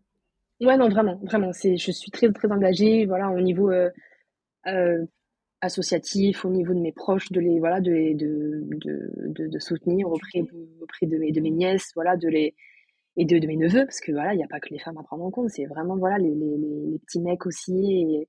Ouais, 0.60 0.78
non, 0.78 0.88
vraiment, 0.88 1.16
vraiment, 1.22 1.52
c'est 1.52 1.76
je 1.76 1.90
suis 1.92 2.10
très, 2.10 2.32
très 2.32 2.50
engagée, 2.50 3.04
voilà, 3.04 3.30
au 3.30 3.40
niveau, 3.40 3.70
heu 3.70 3.90
heu, 4.68 5.08
associatif, 5.62 6.44
au 6.44 6.50
niveau 6.50 6.74
de 6.74 6.80
mes 6.80 6.92
proches, 6.92 7.32
de 7.32 7.40
les 7.40 7.58
voilà, 7.60 7.80
de 7.80 7.92
les 7.92 8.14
de 8.14 8.62
de 8.72 9.10
de 9.28 9.48
de 9.48 9.58
soutenir 9.60 10.08
auprès 10.08 10.42
de 10.42 10.68
auprès 10.82 11.06
de 11.06 11.18
mes 11.18 11.32
de 11.32 11.40
mes 11.40 11.50
nièces, 11.50 11.92
voilà, 11.94 12.16
de 12.16 12.28
les 12.28 12.54
et 13.16 13.26
de 13.26 13.38
de 13.38 13.46
mes 13.48 13.56
neveux, 13.56 13.84
parce 13.86 14.00
que 14.00 14.12
voilà, 14.12 14.34
il 14.34 14.40
y 14.40 14.44
a 14.44 14.48
pas 14.48 14.60
que 14.60 14.70
les 14.70 14.78
femmes 14.80 14.98
à 14.98 15.04
prendre 15.04 15.24
en 15.24 15.30
compte, 15.32 15.50
c'est 15.50 15.66
vraiment, 15.66 15.96
voilà, 15.98 16.18
les 16.18 16.34
les 16.34 16.56
les 16.58 16.98
petits 17.00 17.20
mecs 17.20 17.46
aussi 17.46 17.74
et 18.22 18.28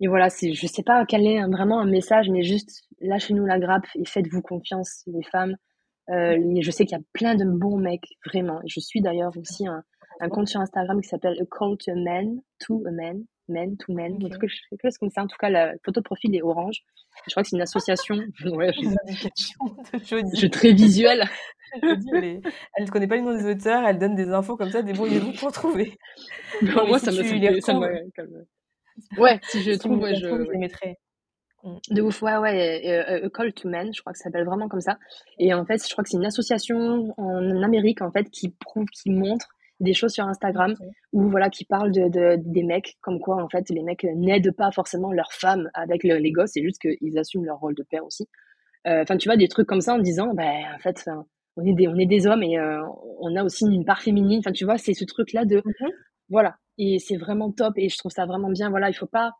et 0.00 0.08
voilà, 0.08 0.30
c'est 0.30 0.52
je 0.54 0.66
sais 0.68 0.82
pas 0.84 1.06
quel 1.06 1.26
est 1.26 1.42
vraiment 1.48 1.80
un 1.80 1.86
message, 1.86 2.30
mais 2.30 2.42
juste 2.44 2.84
lâchez-nous 3.00 3.46
la 3.46 3.58
grappe 3.60 3.86
et 3.96 4.04
faites-vous 4.06 4.42
confiance, 4.42 5.04
les 5.08 5.22
femmes. 5.24 5.56
Les 6.08 6.62
je 6.62 6.70
sais 6.72 6.86
qu'il 6.86 6.98
y 6.98 7.00
a 7.00 7.04
plein 7.14 7.34
de 7.36 7.44
bons 7.46 7.78
mecs, 7.78 8.08
vraiment. 8.26 8.60
Je 8.66 8.80
suis 8.80 9.00
d'ailleurs 9.02 9.36
aussi 9.38 9.66
un 9.68 9.84
un 10.20 10.28
compte 10.28 10.48
sur 10.48 10.60
Instagram 10.60 11.00
qui 11.00 11.08
s'appelle 11.08 11.38
A 11.40 11.44
Call 11.50 11.76
to 11.78 11.92
a 11.92 11.94
Man 11.94 12.40
to 12.66 12.82
a 12.86 12.90
Man, 12.90 13.24
Men 13.48 13.76
to 13.76 13.92
Men, 13.92 14.14
en 14.14 14.18
tout 14.18 14.26
OK. 14.26 14.40
cas, 14.40 14.46
quelque 14.70 14.82
chose 14.82 14.98
comme 14.98 15.10
ça. 15.10 15.22
En 15.22 15.26
tout 15.26 15.36
cas, 15.38 15.50
la 15.50 15.72
photo 15.84 16.00
de 16.00 16.04
profil 16.04 16.34
est 16.34 16.42
orange. 16.42 16.82
Je 17.26 17.30
crois 17.32 17.42
que 17.42 17.48
c'est 17.48 17.56
une 17.56 17.62
association. 17.62 18.16
Ouais, 18.44 18.72
je 18.72 20.16
je 20.32 20.36
suis 20.36 20.50
très 20.50 20.72
visuelle. 20.72 21.24
Jody, 21.82 22.08
elle 22.12 22.24
est 22.24 22.40
ne 22.80 22.90
connaît 22.90 23.08
pas 23.08 23.16
les 23.16 23.22
noms 23.22 23.36
des 23.36 23.50
auteurs, 23.50 23.84
elle 23.84 23.98
donne 23.98 24.14
des 24.14 24.28
infos 24.28 24.56
comme 24.56 24.70
ça, 24.70 24.82
débrouillez-vous 24.82 25.32
pour 25.32 25.50
trouver. 25.50 25.96
Non, 26.62 26.86
moins 26.86 26.98
si 26.98 27.06
ça 27.06 27.10
me 27.10 27.16
ça 27.16 27.22
me 27.22 27.38
les 27.38 27.54
fait 27.54 27.60
ça 27.60 27.72
retrouves 27.72 27.90
me 27.90 28.10
calme. 28.12 28.44
Ouais, 29.18 29.40
si 29.42 29.62
je 29.62 29.72
si 29.72 29.78
trouve, 29.78 29.98
ouais, 29.98 30.14
je 30.14 30.26
je 30.26 30.50
les 30.52 30.58
mettrai. 30.58 30.96
Mmh. 31.64 31.76
De 31.90 32.02
ouf, 32.02 32.22
ouais, 32.22 32.36
ouais, 32.36 32.84
et 32.84 32.92
heu, 32.92 33.24
A 33.24 33.30
Call 33.30 33.52
to 33.54 33.68
Men, 33.68 33.92
je 33.92 34.00
crois 34.02 34.12
que 34.12 34.18
ça 34.18 34.24
s'appelle 34.24 34.44
vraiment 34.44 34.68
comme 34.68 34.82
ça 34.82 34.98
et 35.38 35.52
en 35.54 35.64
fait, 35.64 35.84
je 35.84 35.90
crois 35.92 36.04
que 36.04 36.10
c'est 36.10 36.18
une 36.18 36.26
association 36.26 37.12
en 37.16 37.62
Amérique, 37.62 38.02
en 38.02 38.12
fait, 38.12 38.30
qui 38.30 38.50
prouve 38.50 38.86
qui 38.86 39.10
montre 39.10 39.48
des 39.84 39.94
choses 39.94 40.12
sur 40.12 40.26
Instagram 40.26 40.76
ou 41.12 41.30
voilà, 41.30 41.50
qui 41.50 41.64
parle 41.66 41.92
de 41.92 42.08
de 42.10 42.36
des 42.44 42.64
mecs, 42.64 42.96
comme 43.02 43.20
quoi, 43.20 43.42
en 43.44 43.48
fait, 43.50 43.70
les 43.70 43.82
mecs, 43.84 44.04
n'aident 44.16 44.52
pas 44.56 44.72
forcément 44.72 45.12
leurs 45.12 45.32
femmes 45.32 45.70
avec 45.74 46.04
le 46.04 46.16
les 46.18 46.32
gosses, 46.32 46.52
c'est 46.54 46.62
juste 46.64 46.80
qu'ils 46.82 47.18
assument 47.18 47.46
leur 47.46 47.60
rôle 47.60 47.76
de 47.76 47.84
père 47.84 48.04
aussi. 48.06 48.24
Heu, 48.86 49.02
enfin, 49.02 49.16
tu 49.18 49.28
vois, 49.28 49.36
des 49.38 49.48
trucs 49.48 49.68
comme 49.68 49.80
ça 49.82 49.94
en 49.94 49.98
disant: 50.00 50.34
«Beh, 50.34 50.44
en 50.76 50.78
fait, 50.80 51.04
on 51.56 51.64
est 51.66 51.74
des 51.74 51.88
on 51.88 51.96
est 51.98 52.06
des 52.06 52.26
hommes 52.26 52.42
et 52.44 52.58
heu, 52.58 52.80
on 53.20 53.36
a 53.36 53.44
aussi 53.44 53.64
une 53.66 53.84
part 53.84 54.02
féminine». 54.02 54.40
Enfin, 54.40 54.52
tu 54.52 54.64
vois, 54.66 54.78
c'est 54.78 54.94
ce 54.94 55.04
truc-là 55.04 55.44
de 55.46 55.58
Mmh 55.64 55.70
mh. 55.86 55.90
voilà 56.30 56.56
et 56.78 56.98
c'est 56.98 57.16
vraiment 57.18 57.52
top 57.52 57.74
et 57.78 57.88
je 57.90 57.98
trouve 57.98 58.12
ça 58.12 58.26
vraiment 58.26 58.50
bien. 58.50 58.70
Voilà, 58.70 58.90
il 58.90 58.94
faut 58.94 59.06
pas 59.06 59.32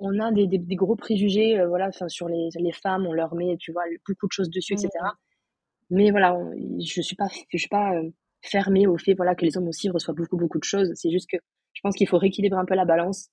on 0.00 0.18
a 0.20 0.32
des 0.32 0.46
des 0.48 0.58
des 0.58 0.76
gros 0.76 0.96
préjugés, 0.96 1.58
heu, 1.60 1.66
voilà, 1.68 1.88
enfin 1.88 2.08
sur 2.08 2.28
les 2.28 2.48
les 2.56 2.72
femmes, 2.72 3.06
on 3.06 3.12
leur 3.14 3.34
met, 3.36 3.56
tu 3.58 3.72
vois, 3.72 3.84
beaucoup 4.08 4.26
de 4.28 4.32
choses 4.32 4.50
dessus 4.50 4.74
et 4.74 4.78
cetera. 4.78 5.10
Mmh. 5.10 5.96
Mais 5.96 6.10
voilà, 6.12 6.34
on 6.36 6.52
je 6.80 7.02
suis 7.02 7.16
pas 7.16 7.28
je 7.52 7.58
suis 7.58 7.68
pas, 7.68 7.92
fermée 8.42 8.86
au 8.86 8.98
fait, 8.98 9.14
voilà, 9.14 9.34
que 9.34 9.44
les 9.44 9.56
hommes 9.58 9.68
aussi 9.68 9.90
reçoivent 9.90 10.16
beaucoup, 10.16 10.36
beaucoup 10.36 10.58
de 10.58 10.64
choses. 10.64 10.92
C'est 10.96 11.10
juste 11.10 11.28
que 11.30 11.36
je 11.74 11.80
pense 11.82 11.94
qu'il 11.96 12.08
faut 12.08 12.18
rééquilibrer 12.18 12.58
un 12.60 12.64
peu 12.66 12.74
la 12.74 12.84
balance. 12.84 13.30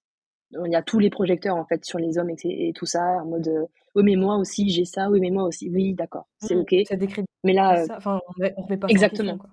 Il 0.66 0.72
y 0.72 0.76
a 0.76 0.84
tous 0.84 0.99
les 0.99 1.10
projecteurs, 1.12 1.58
en 1.58 1.66
fait, 1.66 1.86
sur 1.86 1.99
les 1.99 2.18
hommes 2.20 2.32
et 2.32 2.74
tout 2.76 2.86
ça, 2.88 3.03
en 3.24 3.26
mode, 3.28 3.47
heu: 3.49 3.66
«Oui, 3.95 4.03
mais 4.03 4.16
moi 4.18 4.38
aussi 4.38 4.70
j'ai 4.70 4.86
ça, 4.86 5.10
oui, 5.12 5.20
mais 5.22 5.32
moi 5.32 5.43
aussi». 5.45 5.70
Oui, 5.72 5.93
d'accord, 5.95 6.28
c'est 6.39 6.56
Mmh. 6.56 6.58
OK. 6.58 6.76
Ça 6.84 6.95
Mais 7.43 7.53
décrédibilise 7.56 7.56
là, 7.56 7.86
ça, 7.86 7.97
enfin, 7.97 8.22
on 8.28 8.43
on 8.58 8.62
remet 8.64 8.78
pas 8.78 8.89
exactement, 8.89 9.38
quoi. 9.38 9.49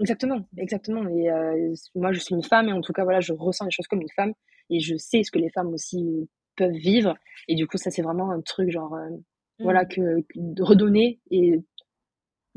exactement, 0.00 0.48
exactement 0.58 1.08
et 1.08 1.30
heu, 1.30 1.74
moi 1.96 2.12
je 2.12 2.20
suis 2.20 2.34
une 2.34 2.42
femme 2.44 2.68
et 2.68 2.72
en 2.72 2.80
tout 2.82 2.92
cas, 2.94 3.04
voilà, 3.04 3.20
je 3.20 3.32
ressens 3.34 3.66
les 3.66 3.70
choses 3.72 3.86
comme 3.88 4.02
une 4.02 4.10
femme 4.16 4.32
et 4.70 4.80
je 4.80 4.96
sais 4.96 5.22
ce 5.24 5.30
que 5.32 5.38
les 5.38 5.50
femmes 5.50 5.74
aussi 5.74 6.28
peuvent 6.56 6.72
vivre 6.72 7.16
et 7.48 7.54
du 7.56 7.66
coup, 7.68 7.78
ça, 7.78 7.90
c'est 7.90 8.02
vraiment 8.02 8.30
un 8.32 8.40
truc 8.42 8.70
genre, 8.70 8.94
heu, 8.96 9.22
voilà, 9.62 9.84
Mmh. 9.84 9.86
que 9.86 10.24
redonner 10.60 11.20
et 11.30 11.60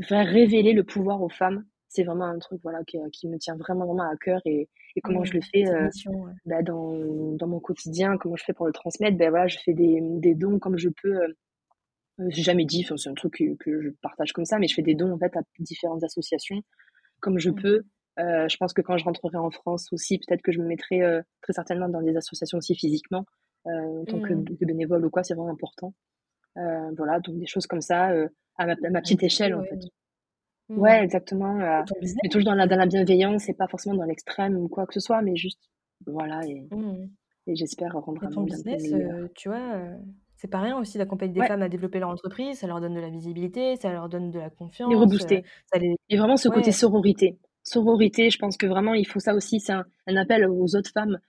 faire 0.04 0.28
révéler 0.28 0.74
le 0.74 0.84
pouvoir 0.84 1.22
aux 1.24 1.30
femmes. 1.30 1.66
C'est 1.94 2.04
vraiment 2.04 2.26
un 2.26 2.40
truc, 2.40 2.60
voilà, 2.64 2.84
qui, 2.86 2.98
qui 3.12 3.28
me 3.30 3.38
tient 3.40 3.56
vraiment, 3.58 3.86
vraiment 3.88 4.10
à 4.12 4.18
cœur 4.18 4.42
et 4.46 4.70
et 4.96 5.02
comment 5.02 5.24
je 5.26 5.34
le 5.34 5.42
fais, 5.42 5.66
mission, 5.80 6.12
ouais. 6.24 6.34
bah, 6.46 6.62
dans 6.64 6.94
dans 7.38 7.48
mon 7.48 7.60
quotidien, 7.60 8.18
comment 8.18 8.36
je 8.36 8.44
fais 8.46 8.54
pour 8.54 8.68
le 8.68 8.74
transmettre? 8.74 9.18
Ben 9.18 9.30
voilà, 9.32 9.48
je 9.48 9.60
fais 9.64 9.74
des 9.74 10.00
des 10.02 10.36
dons 10.36 10.60
comme 10.60 10.78
je 10.78 10.90
peux, 11.02 11.16
heu, 11.24 11.38
j'ai 12.30 12.44
jamais 12.44 12.66
dit, 12.66 12.86
c'est 12.98 13.10
un 13.10 13.14
truc 13.16 13.36
que 13.38 13.56
que 13.58 13.82
je 13.82 13.90
partage 14.02 14.34
comme 14.34 14.46
ça, 14.46 14.60
mais 14.60 14.68
je 14.68 14.76
fais 14.76 14.82
des 14.84 14.96
dons, 14.96 15.12
en 15.14 15.18
fait, 15.20 15.36
à 15.38 15.42
différentes 15.60 16.04
associations 16.04 16.62
comme 17.22 17.40
je 17.40 17.50
Mmh 17.50 17.64
peux. 17.64 17.84
Heu, 18.20 18.50
je 18.50 18.58
pense 18.58 18.74
que 18.74 18.82
quand 18.82 18.98
je 18.98 19.06
rentrerai 19.06 19.38
en 19.38 19.52
France 19.52 19.90
aussi, 19.94 20.20
peut-être 20.20 20.42
que 20.44 20.52
je 20.54 20.60
me 20.62 20.68
mettrai, 20.68 21.02
très 21.42 21.54
certainement 21.54 21.90
dans 21.90 22.02
des 22.04 22.18
associations 22.18 22.60
aussi 22.60 22.76
physiquement, 22.76 23.26
en 23.66 24.06
tant 24.08 24.20
que 24.22 24.34
Mmh. 24.34 24.46
que 24.60 24.66
bénévole 24.66 25.06
ou 25.06 25.12
quoi, 25.12 25.24
c'est 25.24 25.36
vraiment 25.36 25.52
important. 25.54 25.94
Voilà, 26.56 27.20
donc 27.22 27.40
des 27.40 27.48
choses 27.48 27.68
comme 27.68 27.82
ça, 27.82 28.08
à 28.58 28.66
ma 28.68 28.74
à 28.74 28.90
ma 28.92 29.02
petite 29.02 29.24
échelle, 29.24 29.56
en 29.56 29.64
fait. 29.66 29.80
Ouais, 30.76 31.04
Mmh. 31.04 31.04
exactement, 31.04 31.84
ton 31.86 31.94
business, 32.02 32.18
mais 32.24 32.30
toujours 32.30 32.46
dans 32.46 32.56
la 32.56 32.66
dans 32.66 32.78
la 32.78 32.88
bienveillance 32.88 33.48
et 33.48 33.54
pas 33.54 33.68
forcément 33.68 33.96
dans 33.96 34.06
l'extrême 34.06 34.56
ou 34.58 34.68
quoi 34.68 34.88
que 34.88 34.94
ce 34.96 35.00
soit, 35.00 35.22
mais 35.22 35.36
juste 35.36 35.60
voilà 36.08 36.42
et 36.48 36.72
Mmh. 36.72 37.08
et 37.48 37.56
j'espère 37.56 37.94
rendre 37.94 38.24
Et 38.24 38.28
un 38.28 38.32
ton 38.32 38.42
monde 38.42 38.54
un 38.54 38.64
peu 38.64 38.78
business, 38.78 38.80
meilleur. 38.80 39.16
heu, 39.22 39.30
tu 39.36 39.50
vois, 39.50 39.76
heu, 39.78 40.00
c'est 40.36 40.48
pas 40.48 40.62
rien 40.62 40.78
aussi 40.80 40.98
d'accompagner 40.98 41.34
des 41.34 41.44
Ouais. 41.44 41.46
femmes 41.46 41.62
à 41.64 41.70
développer 41.70 42.00
leur 42.00 42.10
entreprise, 42.10 42.60
ça 42.60 42.68
leur 42.68 42.80
donne 42.82 42.94
de 42.94 43.00
la 43.02 43.10
visibilité, 43.10 43.76
ça 43.76 43.92
leur 43.92 44.08
donne 44.10 44.32
de 44.32 44.40
la 44.40 44.50
Les 44.86 44.96
confiance, 44.96 45.22
heu, 45.22 45.36
rebooster 45.36 45.46
ça 45.66 45.80
les 45.80 45.96
et 46.10 46.18
vraiment 46.18 46.38
ce 46.38 46.50
côté 46.50 46.72
ouais. 46.72 46.74
sororité. 46.74 47.40
Sororité, 47.64 48.30
je 48.30 48.38
pense 48.38 48.58
que 48.58 48.66
vraiment 48.68 48.94
il 48.94 49.08
faut 49.08 49.20
ça 49.20 49.34
aussi, 49.36 49.60
c'est 49.60 49.72
un 49.74 49.86
un 50.08 50.16
appel 50.18 50.46
aux 50.50 50.76
autres 50.76 50.92
femmes. 50.92 51.20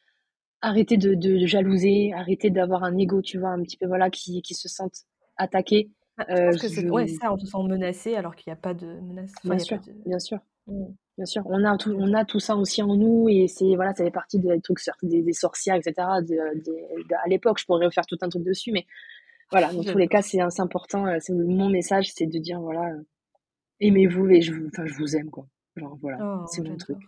Arrêtez 0.62 0.96
de 0.98 1.14
de 1.14 1.46
jalouser, 1.46 2.12
arrêtez 2.14 2.50
d'avoir 2.50 2.84
un 2.84 2.96
ego, 2.98 3.22
tu 3.22 3.38
vois? 3.38 3.50
Un 3.50 3.62
petit 3.62 3.76
peu, 3.78 3.86
voilà, 3.86 4.10
qui 4.10 4.42
qui 4.42 4.54
se 4.54 4.68
sentent 4.68 5.04
attaquées. 5.38 5.90
Je 6.18 6.22
Heu, 6.28 6.36
pense 6.42 6.56
que 6.58 6.68
ouais, 6.90 7.06
je 7.06 7.06
c'est 7.06 7.16
ça, 7.20 7.32
on 7.32 7.38
se 7.38 7.46
sent 7.46 7.58
menacé 7.68 8.14
alors 8.16 8.36
qu'il 8.36 8.50
y 8.50 8.52
a 8.52 8.56
pas 8.56 8.74
de 8.74 8.86
menace, 9.00 9.40
enfin 9.44 9.56
bien 9.56 9.58
sûr, 9.58 9.78
de 9.78 9.92
bien 10.06 10.18
sûr, 10.18 10.38
mmh, 10.66 10.84
bien 11.18 11.26
sûr. 11.26 11.42
On 11.46 11.64
a 11.64 11.76
tout 11.78 11.94
on 11.98 12.14
a 12.14 12.24
tout 12.24 12.40
ça 12.40 12.56
aussi 12.56 12.82
en 12.82 12.96
nous 12.96 13.28
et 13.28 13.48
c'est 13.48 13.74
voilà, 13.76 13.94
ça 13.94 14.04
fait 14.04 14.10
partie 14.10 14.38
des 14.38 14.60
trucs 14.60 14.78
des 15.02 15.22
des 15.22 15.32
sorcières 15.32 15.76
et 15.76 15.82
cetera, 15.82 16.22
de 16.22 16.34
de 16.64 17.14
à 17.24 17.28
l'époque, 17.28 17.58
je 17.60 17.64
pourrais 17.66 17.86
refaire 17.86 18.06
tout 18.06 18.18
un 18.22 18.28
truc 18.28 18.44
dessus, 18.44 18.72
mais 18.72 18.86
voilà, 19.52 19.72
dans 19.72 19.84
tous 19.84 19.98
les 19.98 20.08
cas, 20.08 20.22
c'est 20.22 20.38
c'est 20.50 20.62
important, 20.62 21.06
heu, 21.08 21.18
c'est 21.20 21.34
mon 21.34 21.70
message, 21.70 22.10
c'est 22.12 22.26
de 22.26 22.38
dire 22.38 22.60
voilà, 22.60 22.92
aimez-vous 23.80 24.28
et 24.30 24.42
je 24.42 24.54
vous 24.54 24.68
enfin, 24.68 24.86
je 24.86 24.94
vous 24.94 25.16
aime, 25.16 25.30
quoi. 25.30 25.46
Genre 25.76 25.98
voilà, 26.02 26.18
Oh, 26.18 26.46
c'est 26.46 26.62
mon 26.62 26.76
truc. 26.78 26.98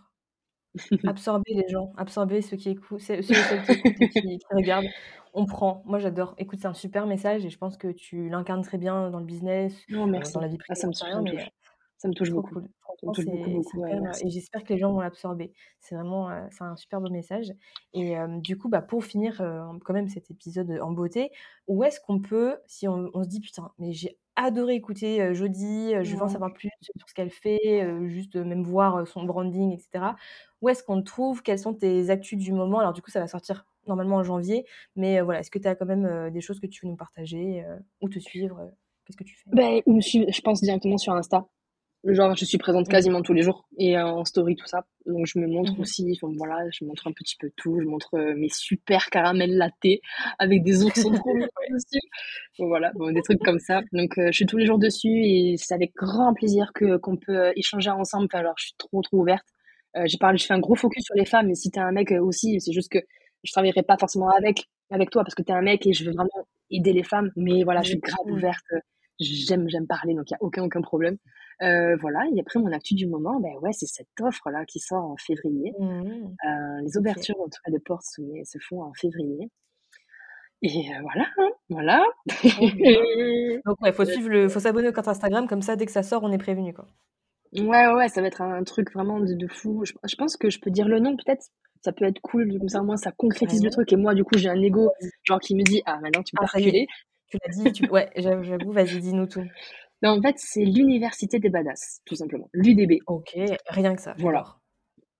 Absorber 1.05 1.53
les 1.53 1.67
gens, 1.69 1.93
absorber 1.97 2.41
ceux 2.41 2.57
qui 2.57 2.69
écoutent 2.69 2.99
ceux 3.01 3.57
qui 3.57 3.73
écoutent 3.73 4.01
et 4.01 4.07
qui 4.09 4.37
qui 4.39 4.45
regardent. 4.53 4.89
On 5.33 5.45
prend. 5.45 5.83
Moi, 5.85 5.99
j'adore. 5.99 6.35
Écoute, 6.37 6.59
c'est 6.61 6.67
un 6.67 6.73
super 6.73 7.07
message 7.07 7.45
et 7.45 7.49
je 7.49 7.57
pense 7.57 7.77
que 7.77 7.89
tu 7.89 8.29
l'incarnes 8.29 8.63
très 8.63 8.77
bien 8.77 9.09
dans 9.11 9.19
le 9.19 9.25
business, 9.25 9.85
Non, 9.89 10.07
dans 10.33 10.39
merci. 10.39 10.39
la 10.41 10.47
vie 10.47 10.57
Ah, 10.69 10.75
privée, 10.75 10.75
ça 10.75 10.87
me 10.87 10.93
touche, 10.93 11.03
rien, 11.03 11.21
mais. 11.21 11.37
Ça 11.97 12.07
me 12.07 12.13
beaucoup. 12.31 12.53
cool. 12.53 12.67
Ça 12.99 13.07
me 13.07 13.11
Franchement, 13.11 13.13
touche 13.13 13.27
beaucoup, 13.27 13.49
c'est 13.49 13.61
c'est 13.63 13.75
beaucoup, 13.75 13.79
ouais, 13.81 13.95
hyper, 13.95 13.99
heu 14.01 14.01
merci. 14.01 14.25
et 14.25 14.29
j'espère 14.29 14.63
que 14.63 14.73
les 14.73 14.79
gens 14.79 14.91
vont 14.93 14.99
l'absorber. 15.01 15.53
C'est 15.79 15.95
vraiment, 15.95 16.29
heu, 16.31 16.47
c'est 16.51 16.63
un 16.63 16.75
super 16.75 17.01
beau 17.01 17.09
message 17.09 17.53
et 17.93 18.11
hem, 18.11 18.41
du 18.41 18.57
coup, 18.57 18.69
bah, 18.69 18.81
pour 18.81 19.03
finir, 19.05 19.41
quand 19.83 19.93
même 19.93 20.07
cet 20.09 20.29
épisode, 20.31 20.71
en 20.81 20.91
beauté, 20.91 21.31
où 21.67 21.83
est-ce 21.83 21.99
qu'on 22.01 22.19
peut, 22.21 22.57
si 22.67 22.87
on 22.87 23.09
on 23.13 23.23
se 23.23 23.29
dit: 23.29 23.39
«Putain, 23.41 23.71
mais 23.79 23.93
j'ai 23.93 24.17
adoré 24.37 24.75
écouter, 24.75 25.21
heu, 25.21 25.33
Jody, 25.33 25.93
heu, 25.95 26.03
je 26.05 26.15
veux 26.15 26.23
en 26.23 26.29
savoir 26.29 26.53
plus 26.53 26.69
sur 26.81 26.93
ce 27.09 27.13
qu'elle 27.13 27.31
fait», 27.31 27.85
juste, 28.07 28.37
même 28.37 28.63
voir, 28.63 29.05
son 29.07 29.23
branding 29.23 29.73
et 29.73 29.79
cetera. 29.79 30.15
Où 30.61 30.69
est-ce 30.69 30.83
qu'on 30.83 30.99
te 31.01 31.05
trouve? 31.05 31.43
Quelles 31.43 31.59
sont 31.59 31.73
tes 31.73 32.09
actus 32.11 32.39
du 32.39 32.53
moment? 32.53 32.79
Alors 32.79 32.93
du 32.93 33.01
coup, 33.01 33.11
ça 33.11 33.19
va 33.19 33.27
sortir 33.27 33.65
normalement 33.87 34.17
en 34.17 34.23
janvier, 34.23 34.65
mais 34.95 35.21
voilà, 35.21 35.41
est-ce 35.41 35.51
que 35.51 35.59
tu 35.59 35.67
as 35.67 35.75
quand 35.75 35.85
même, 35.85 36.29
des 36.31 36.41
choses 36.41 36.59
que 36.61 36.67
tu 36.67 36.85
veux 36.85 36.91
nous 36.91 36.97
partager, 36.97 37.65
où 38.01 38.09
te 38.09 38.19
suivre? 38.19 38.71
Qu'est-ce 39.05 39.17
que 39.17 39.23
tu 39.25 39.35
fais? 39.37 39.51
Me 39.87 40.01
suivent, 40.01 40.25
je 40.29 40.41
pense 40.41 40.61
directement 40.61 40.97
sur 40.97 41.13
Insta. 41.13 41.47
Genre, 42.03 42.35
je 42.35 42.45
suis 42.45 42.57
présente 42.57 42.87
Mmh. 42.87 42.91
quasiment 42.91 43.21
tous 43.21 43.33
les 43.33 43.41
jours 43.41 43.67
et 43.77 43.97
heu, 43.97 44.01
en 44.03 44.23
story, 44.23 44.55
tout 44.55 44.67
ça. 44.67 44.85
Donc 45.05 45.25
je 45.25 45.39
me 45.39 45.47
montre 45.47 45.77
Mmh 45.77 45.81
aussi, 45.81 46.17
enfin 46.21 46.31
voilà, 46.37 46.69
je 46.71 46.85
montre 46.85 47.07
un 47.07 47.11
petit 47.11 47.35
peu 47.37 47.49
tout. 47.57 47.79
Je 47.81 47.85
montre, 47.85 48.15
heu, 48.17 48.35
mes 48.35 48.49
super 48.49 49.09
caramels 49.09 49.57
latte 49.57 49.73
avec 50.39 50.63
des 50.63 50.83
oursons 50.83 51.11
trop 51.13 51.33
mignons 51.35 51.47
dessus. 51.71 51.99
Voilà, 52.59 52.91
bon 52.95 53.11
des 53.11 53.21
trucs 53.23 53.41
comme 53.43 53.59
ça. 53.59 53.81
Donc 53.91 54.17
heu, 54.17 54.27
je 54.27 54.31
suis 54.31 54.45
tous 54.45 54.57
les 54.57 54.65
jours 54.65 54.79
dessus 54.79 55.09
et 55.25 55.55
c'est 55.57 55.73
avec 55.73 55.93
grand 55.95 56.33
plaisir 56.33 56.71
que 56.73 56.97
qu'on 56.97 57.17
peut, 57.17 57.51
échanger 57.55 57.89
ensemble. 57.89 58.25
Enfin 58.31 58.39
alors 58.39 58.55
je 58.57 58.65
suis 58.65 58.75
trop, 58.77 59.01
trop 59.01 59.17
ouverte. 59.17 59.45
J'ai 60.05 60.17
parlé 60.19 60.37
je 60.37 60.45
fais 60.45 60.53
un 60.53 60.59
gros 60.59 60.75
focus 60.75 61.03
sur 61.05 61.15
les 61.15 61.25
femmes, 61.25 61.47
mais 61.47 61.55
si 61.55 61.71
tu 61.71 61.79
es 61.79 61.81
un 61.81 61.91
mec, 61.91 62.11
aussi, 62.11 62.61
c'est 62.61 62.71
juste 62.71 62.91
que 62.91 62.99
je 63.43 63.51
travaillerai 63.51 63.81
pas 63.83 63.97
forcément 63.97 64.29
avec 64.29 64.65
avec 64.91 65.09
toi 65.09 65.23
parce 65.23 65.33
que 65.35 65.41
tu 65.41 65.51
es 65.51 65.55
un 65.55 65.61
mec 65.61 65.85
et 65.87 65.93
je 65.93 66.05
veux 66.05 66.11
vraiment 66.11 66.47
aider 66.69 66.93
les 66.93 67.03
femmes. 67.03 67.31
Mais 67.35 67.63
voilà, 67.63 67.81
je 67.81 67.89
suis 67.89 67.99
grave 67.99 68.25
ouverte, 68.29 68.65
j'aime 69.19 69.67
j'aime 69.69 69.87
parler, 69.87 70.13
donc 70.13 70.29
il 70.29 70.33
y 70.33 70.35
a 70.35 70.37
aucun, 70.41 70.63
aucun 70.63 70.81
problème. 70.81 71.17
Heu, 71.61 71.95
voilà 72.01 72.25
et 72.35 72.39
après 72.39 72.59
mon 72.59 72.71
actu 72.71 72.95
du 72.95 73.07
moment, 73.07 73.39
beh, 73.39 73.57
ouais, 73.61 73.73
c'est 73.73 73.87
cette 73.87 74.09
offre-là 74.21 74.65
qui 74.65 74.79
sort 74.79 75.05
en 75.05 75.17
février. 75.17 75.75
Mmh 75.79 76.37
Heu, 76.45 76.81
les 76.83 76.97
ouvertures, 76.97 77.39
en 77.41 77.45
tout 77.49 77.61
cas, 77.65 77.71
de 77.71 77.79
portes 77.79 78.05
se 78.05 78.21
se 78.45 78.59
font 78.59 78.83
en 78.83 78.93
février 78.95 79.51
et 80.61 80.89
heu, 80.91 81.01
voilà, 81.01 81.25
hein, 81.37 81.49
voilà. 81.69 82.03
Donc 83.65 83.81
ouais, 83.81 83.91
faut 83.93 84.05
suivre 84.05 84.29
le 84.29 84.49
faut 84.49 84.59
s'abonner 84.59 84.89
au 84.89 84.93
compte 84.93 85.07
Instagram 85.07 85.47
comme 85.47 85.61
ça 85.61 85.75
dès 85.75 85.85
que 85.85 85.91
ça 85.91 86.03
sort, 86.03 86.23
on 86.23 86.31
est 86.31 86.37
prévenu 86.37 86.73
quoi. 86.73 86.87
Ouais, 87.53 87.87
ouais, 87.93 88.09
ça 88.09 88.21
va 88.21 88.27
être 88.27 88.41
un 88.41 88.63
truc 88.63 88.91
vraiment 88.93 89.19
de 89.19 89.33
de 89.33 89.47
fou. 89.47 89.83
Je 89.85 89.93
je 90.05 90.15
pense 90.15 90.35
que 90.37 90.49
je 90.49 90.59
peux 90.59 90.69
dire 90.69 90.87
le 90.87 90.99
nom 90.99 91.15
peut-être? 91.15 91.45
Ça 91.83 91.91
peut 91.93 92.05
être 92.05 92.19
cool, 92.21 92.57
comme 92.57 92.67
ça 92.69 92.81
au 92.81 92.83
moins 92.85 92.97
ça 92.97 93.11
concrétise 93.11 93.63
le 93.63 93.69
truc 93.69 93.91
et 93.93 93.95
moi 93.95 94.13
du 94.15 94.23
coup 94.23 94.35
j'ai 94.37 94.49
un 94.49 94.61
ego, 94.61 94.91
genre 95.23 95.39
qui 95.39 95.55
me 95.55 95.63
dit: 95.63 95.81
«Ah 95.85 95.99
maintenant 96.01 96.23
tu 96.23 96.35
peux 96.35 96.43
Ah 96.43 96.45
reculer». 96.45 96.87
tu 97.29 97.37
l'as 97.43 97.49
dit, 97.53 97.71
tu 97.71 97.85
ouais, 97.89 98.11
j'avoue, 98.17 98.71
vas-y, 98.71 98.99
dis-nous 98.99 99.27
tout. 99.27 99.49
Mais 100.01 100.09
en 100.09 100.21
fait, 100.21 100.35
c'est 100.37 100.65
l'université 100.65 101.39
des 101.39 101.49
badass, 101.49 102.01
tout 102.05 102.15
simplement, 102.15 102.49
l'UDB. 102.53 102.99
OK, 103.07 103.35
rien 103.69 103.95
que 103.95 104.01
ça, 104.01 104.15
Voilà. 104.17 104.45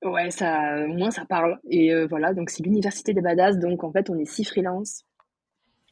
Ouais, 0.04 0.32
ça, 0.32 0.86
au 0.86 0.94
moins 0.94 1.12
ça 1.12 1.26
parle 1.26 1.60
et 1.70 1.92
heu, 1.94 2.08
voilà, 2.08 2.34
donc 2.34 2.50
c'est 2.52 2.64
l'université 2.64 3.14
des 3.14 3.22
badass, 3.22 3.58
donc 3.60 3.84
en 3.84 3.92
fait 3.92 4.10
on 4.12 4.18
est 4.18 4.26
6 4.26 4.46
freelance 4.46 5.04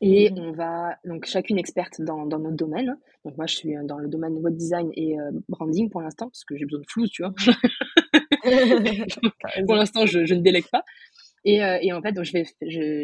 et 0.01 0.29
Mmh 0.29 0.37
on 0.37 0.51
va 0.53 0.97
donc 1.05 1.25
chacune 1.25 1.57
experte 1.59 2.01
dans 2.01 2.25
dans 2.27 2.39
notre 2.39 2.57
domaine. 2.57 2.89
hein. 2.89 2.99
Donc 3.25 3.37
moi 3.37 3.47
je 3.47 3.55
suis, 3.55 3.75
heu, 3.77 3.83
dans 3.85 3.97
le 3.99 4.09
domaine 4.09 4.33
web 4.39 4.55
design 4.57 4.91
et 4.95 5.19
heu, 5.19 5.43
branding 5.49 5.89
pour 5.89 6.01
l'instant, 6.01 6.27
parce 6.29 6.45
que 6.45 6.57
j'ai 6.57 6.65
besoin 6.65 6.81
de 6.81 6.87
flouze, 6.89 7.11
tu 7.11 7.23
vois? 7.23 7.33
Pour 9.65 9.75
l'instant 9.75 10.05
je 10.05 10.25
je 10.25 10.33
ne 10.33 10.41
délègue 10.41 10.67
pas 10.71 10.83
et 11.45 11.61
heu 11.63 11.77
et 11.81 11.93
en 11.93 12.01
fait 12.01 12.11
donc 12.11 12.25
je 12.25 12.33
vais 12.33 12.45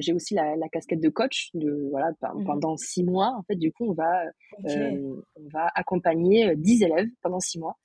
j'ai 0.01 0.13
aussi 0.13 0.33
la 0.33 0.55
la 0.57 0.67
casquette 0.67 0.99
de 0.99 1.09
coach 1.09 1.49
de 1.53 1.87
voilà, 1.91 2.11
Mmh 2.33 2.43
pendant 2.45 2.75
6 2.75 3.03
mois. 3.03 3.33
En 3.37 3.43
fait 3.43 3.55
du 3.55 3.71
coup 3.71 3.89
on 3.89 3.93
va, 3.93 4.23
hem, 4.67 5.21
on 5.35 5.47
va 5.53 5.69
accompagner, 5.75 6.49
heu, 6.49 6.55
10 6.55 6.83
élèves 6.83 7.07
pendant 7.21 7.39
6 7.39 7.59
mois, 7.59 7.77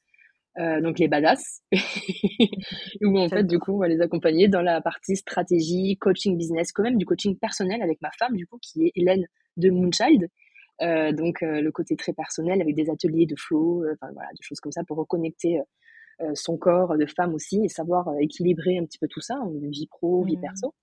donc 0.83 0.99
les 0.99 1.09
badass. 1.09 1.63
Où 3.03 3.19
en 3.19 3.29
fait 3.29 3.45
du 3.45 3.59
coup 3.59 3.73
on 3.75 3.79
va 3.79 3.89
les 3.89 4.01
accompagner 4.01 4.49
dans 4.49 4.63
la 4.63 4.81
partie 4.81 5.17
stratégie, 5.17 5.97
coaching 5.99 6.37
business, 6.39 6.73
quand 6.73 6.83
même 6.83 6.99
du 6.99 7.07
coaching 7.07 7.37
personnel 7.39 7.83
avec 7.83 8.01
ma 8.01 8.11
femme 8.19 8.35
du 8.37 8.47
coup 8.47 8.59
qui 8.63 8.87
est 8.87 8.93
Hélène 8.97 9.27
de 9.59 9.71
Moonchild. 9.71 10.29
Donc 10.81 11.41
le 11.43 11.71
côté 11.71 11.97
très 11.97 12.13
personnel 12.13 12.61
avec 12.63 12.75
des 12.75 12.91
ateliers 12.91 13.27
de 13.27 13.37
flow, 13.37 13.85
enfin 13.93 14.11
voilà, 14.13 14.29
des 14.31 14.43
choses 14.43 14.61
comme 14.61 14.73
ça 14.73 14.85
pour 14.85 14.97
reconnecter, 14.97 15.61
son 16.35 16.57
corps 16.57 16.97
de 16.97 17.07
femme 17.07 17.35
aussi 17.35 17.65
et 17.65 17.69
savoir, 17.69 18.09
heu, 18.11 18.17
équilibrer 18.21 18.79
un 18.79 18.85
petit 18.85 18.99
peu 18.99 19.09
tout 19.09 19.21
ça, 19.21 19.35
hein, 19.37 19.51
vie 19.63 19.87
pro, 19.87 20.25
vie 20.25 20.37
Mmh. 20.37 20.41
perso. 20.41 20.75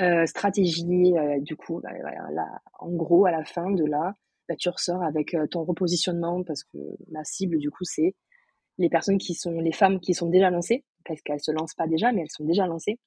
Heu, 0.00 0.26
stratégie, 0.26 1.12
du 1.40 1.56
coup, 1.56 1.80
bah, 1.82 1.90
voilà, 2.00 2.30
là, 2.32 2.60
en 2.80 2.90
gros, 2.90 3.26
à 3.26 3.30
la 3.30 3.44
fin 3.44 3.70
de 3.70 3.84
là, 3.84 4.14
bah, 4.48 4.56
tu 4.56 4.68
ressors 4.68 5.02
avec, 5.02 5.36
ton 5.50 5.64
repositionnement 5.64 6.42
parce 6.44 6.64
que 6.64 6.78
ma 7.10 7.24
cible, 7.24 7.58
du 7.58 7.70
coup, 7.70 7.84
c'est 7.84 8.14
les 8.78 8.88
personnes 8.88 9.18
qui 9.18 9.34
sont 9.34 9.60
les 9.60 9.72
femmes 9.72 10.00
qui 10.00 10.14
sont 10.14 10.28
déjà 10.30 10.50
lancées, 10.50 10.84
parce 11.04 11.22
qu'elles 11.22 11.40
se 11.40 11.52
lancent 11.52 11.74
pas 11.74 11.86
déjà, 11.86 12.12
mais 12.12 12.22
elles 12.22 12.30
sont 12.30 12.44
déjà 12.44 12.66
lancées 12.66 12.98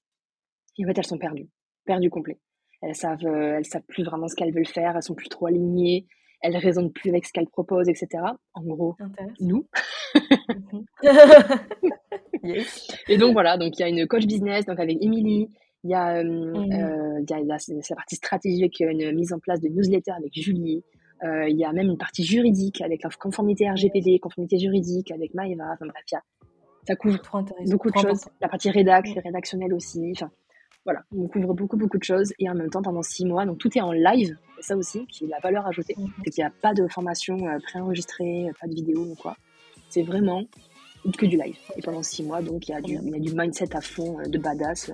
et 0.78 0.86
en 0.86 0.88
fait, 0.88 0.98
elles 0.98 1.06
sont 1.06 1.18
perdues, 1.18 1.50
perdues 1.86 2.10
complet. 2.10 2.40
Elles 2.82 2.96
savent, 2.96 3.26
elles 3.26 3.66
savent 3.66 3.84
plus 3.88 4.04
vraiment 4.04 4.28
ce 4.28 4.36
qu'elles 4.36 4.54
veulent 4.54 4.68
faire, 4.68 4.96
elles 4.96 5.04
sont 5.04 5.16
plus 5.16 5.30
trop 5.30 5.48
alignées, 5.48 6.08
elles 6.42 6.58
raisonnent 6.58 6.92
plus 6.92 7.10
avec 7.10 7.26
ce 7.26 7.34
qu'elles 7.34 7.48
proposent 7.48 7.90
et 7.90 7.96
cetera. 7.96 8.38
En 8.54 8.64
gros, 8.64 8.96
nous. 9.40 9.68
Yes. 12.44 12.88
Et 13.10 13.18
donc 13.18 13.34
voilà, 13.34 13.58
donc 13.58 13.78
il 13.78 13.82
y 13.82 13.84
a 13.84 13.90
une 13.90 14.08
coach 14.08 14.26
business, 14.26 14.66
donc 14.66 14.80
avec 14.80 15.04
Émilie, 15.04 15.50
il 15.84 15.92
y 15.92 15.94
a, 15.96 16.22
hem, 16.22 16.52
Mmh 16.52 16.72
heu, 16.72 17.20
il 17.22 17.30
y 17.30 17.34
a 17.34 17.40
la 17.40 17.96
partie 17.96 18.16
stratégique, 18.16 18.80
une 18.80 19.12
mise 19.14 19.34
en 19.34 19.40
place 19.40 19.60
de 19.60 19.68
newsletter 19.68 20.12
avec 20.12 20.34
Julie. 20.34 20.84
Heu, 21.24 21.50
il 21.50 21.58
y 21.58 21.66
a 21.66 21.74
même 21.74 21.88
une 21.88 21.98
partie 21.98 22.24
juridique 22.24 22.82
avec 22.82 23.04
la 23.04 23.10
conformité. 23.10 23.70
RGPD, 23.70 24.20
conformité 24.20 24.60
juridique 24.60 25.12
avec 25.12 25.34
Maëva, 25.34 25.72
enfin 25.74 25.88
bref, 25.88 26.04
il 26.12 26.16
y 26.16 26.18
a 26.18 26.24
ça 26.88 26.96
couvre 26.96 27.20
beaucoup 27.66 27.92
de 27.92 27.98
choses. 27.98 28.26
La 28.40 28.48
partie 28.48 28.70
rédac, 28.70 29.08
rédactionnelle 29.22 29.74
aussi, 29.74 30.14
enfin 30.16 30.32
voilà, 30.88 31.04
on 31.14 31.28
couvre 31.28 31.54
beaucoup, 31.54 31.76
beaucoup 31.76 31.98
de 31.98 32.04
choses 32.04 32.32
et 32.40 32.50
en 32.50 32.56
même 32.56 32.70
temps 32.70 32.82
pendant 32.82 33.02
6 33.02 33.26
mois, 33.26 33.46
donc 33.46 33.58
tout 33.58 33.78
est 33.78 33.82
en 33.82 33.92
live, 33.92 34.38
ça 34.62 34.78
aussi 34.78 35.06
qui 35.08 35.26
est 35.26 35.28
la 35.28 35.40
valeur 35.40 35.68
ajoutée, 35.68 35.96
Mmh 35.98 36.06
c'est 36.24 36.32
qu'il 36.32 36.42
y 36.42 36.46
a 36.46 36.52
pas 36.62 36.74
de 36.74 36.88
formation, 36.88 37.36
heu, 37.46 37.60
préenregistrée, 37.62 38.46
pas 38.62 38.68
de 38.68 38.74
vidéo 38.74 39.02
ou 39.02 39.16
quoi. 39.16 39.36
C'est 39.90 40.04
vraiment 40.04 40.44
que 41.18 41.26
du 41.26 41.36
live 41.38 41.58
et 41.76 41.82
pendant 41.82 42.02
6 42.02 42.24
mois 42.24 42.42
donc 42.42 42.70
il 42.70 42.72
y 42.72 42.74
a 42.74 42.80
du 42.82 42.94
bien. 42.94 43.02
il 43.04 43.12
y 43.12 43.16
a 43.16 43.20
du 43.20 43.34
mindset 43.36 43.76
à 43.76 43.82
fond, 43.82 44.18
heu, 44.22 44.30
de 44.30 44.38
badass, 44.38 44.92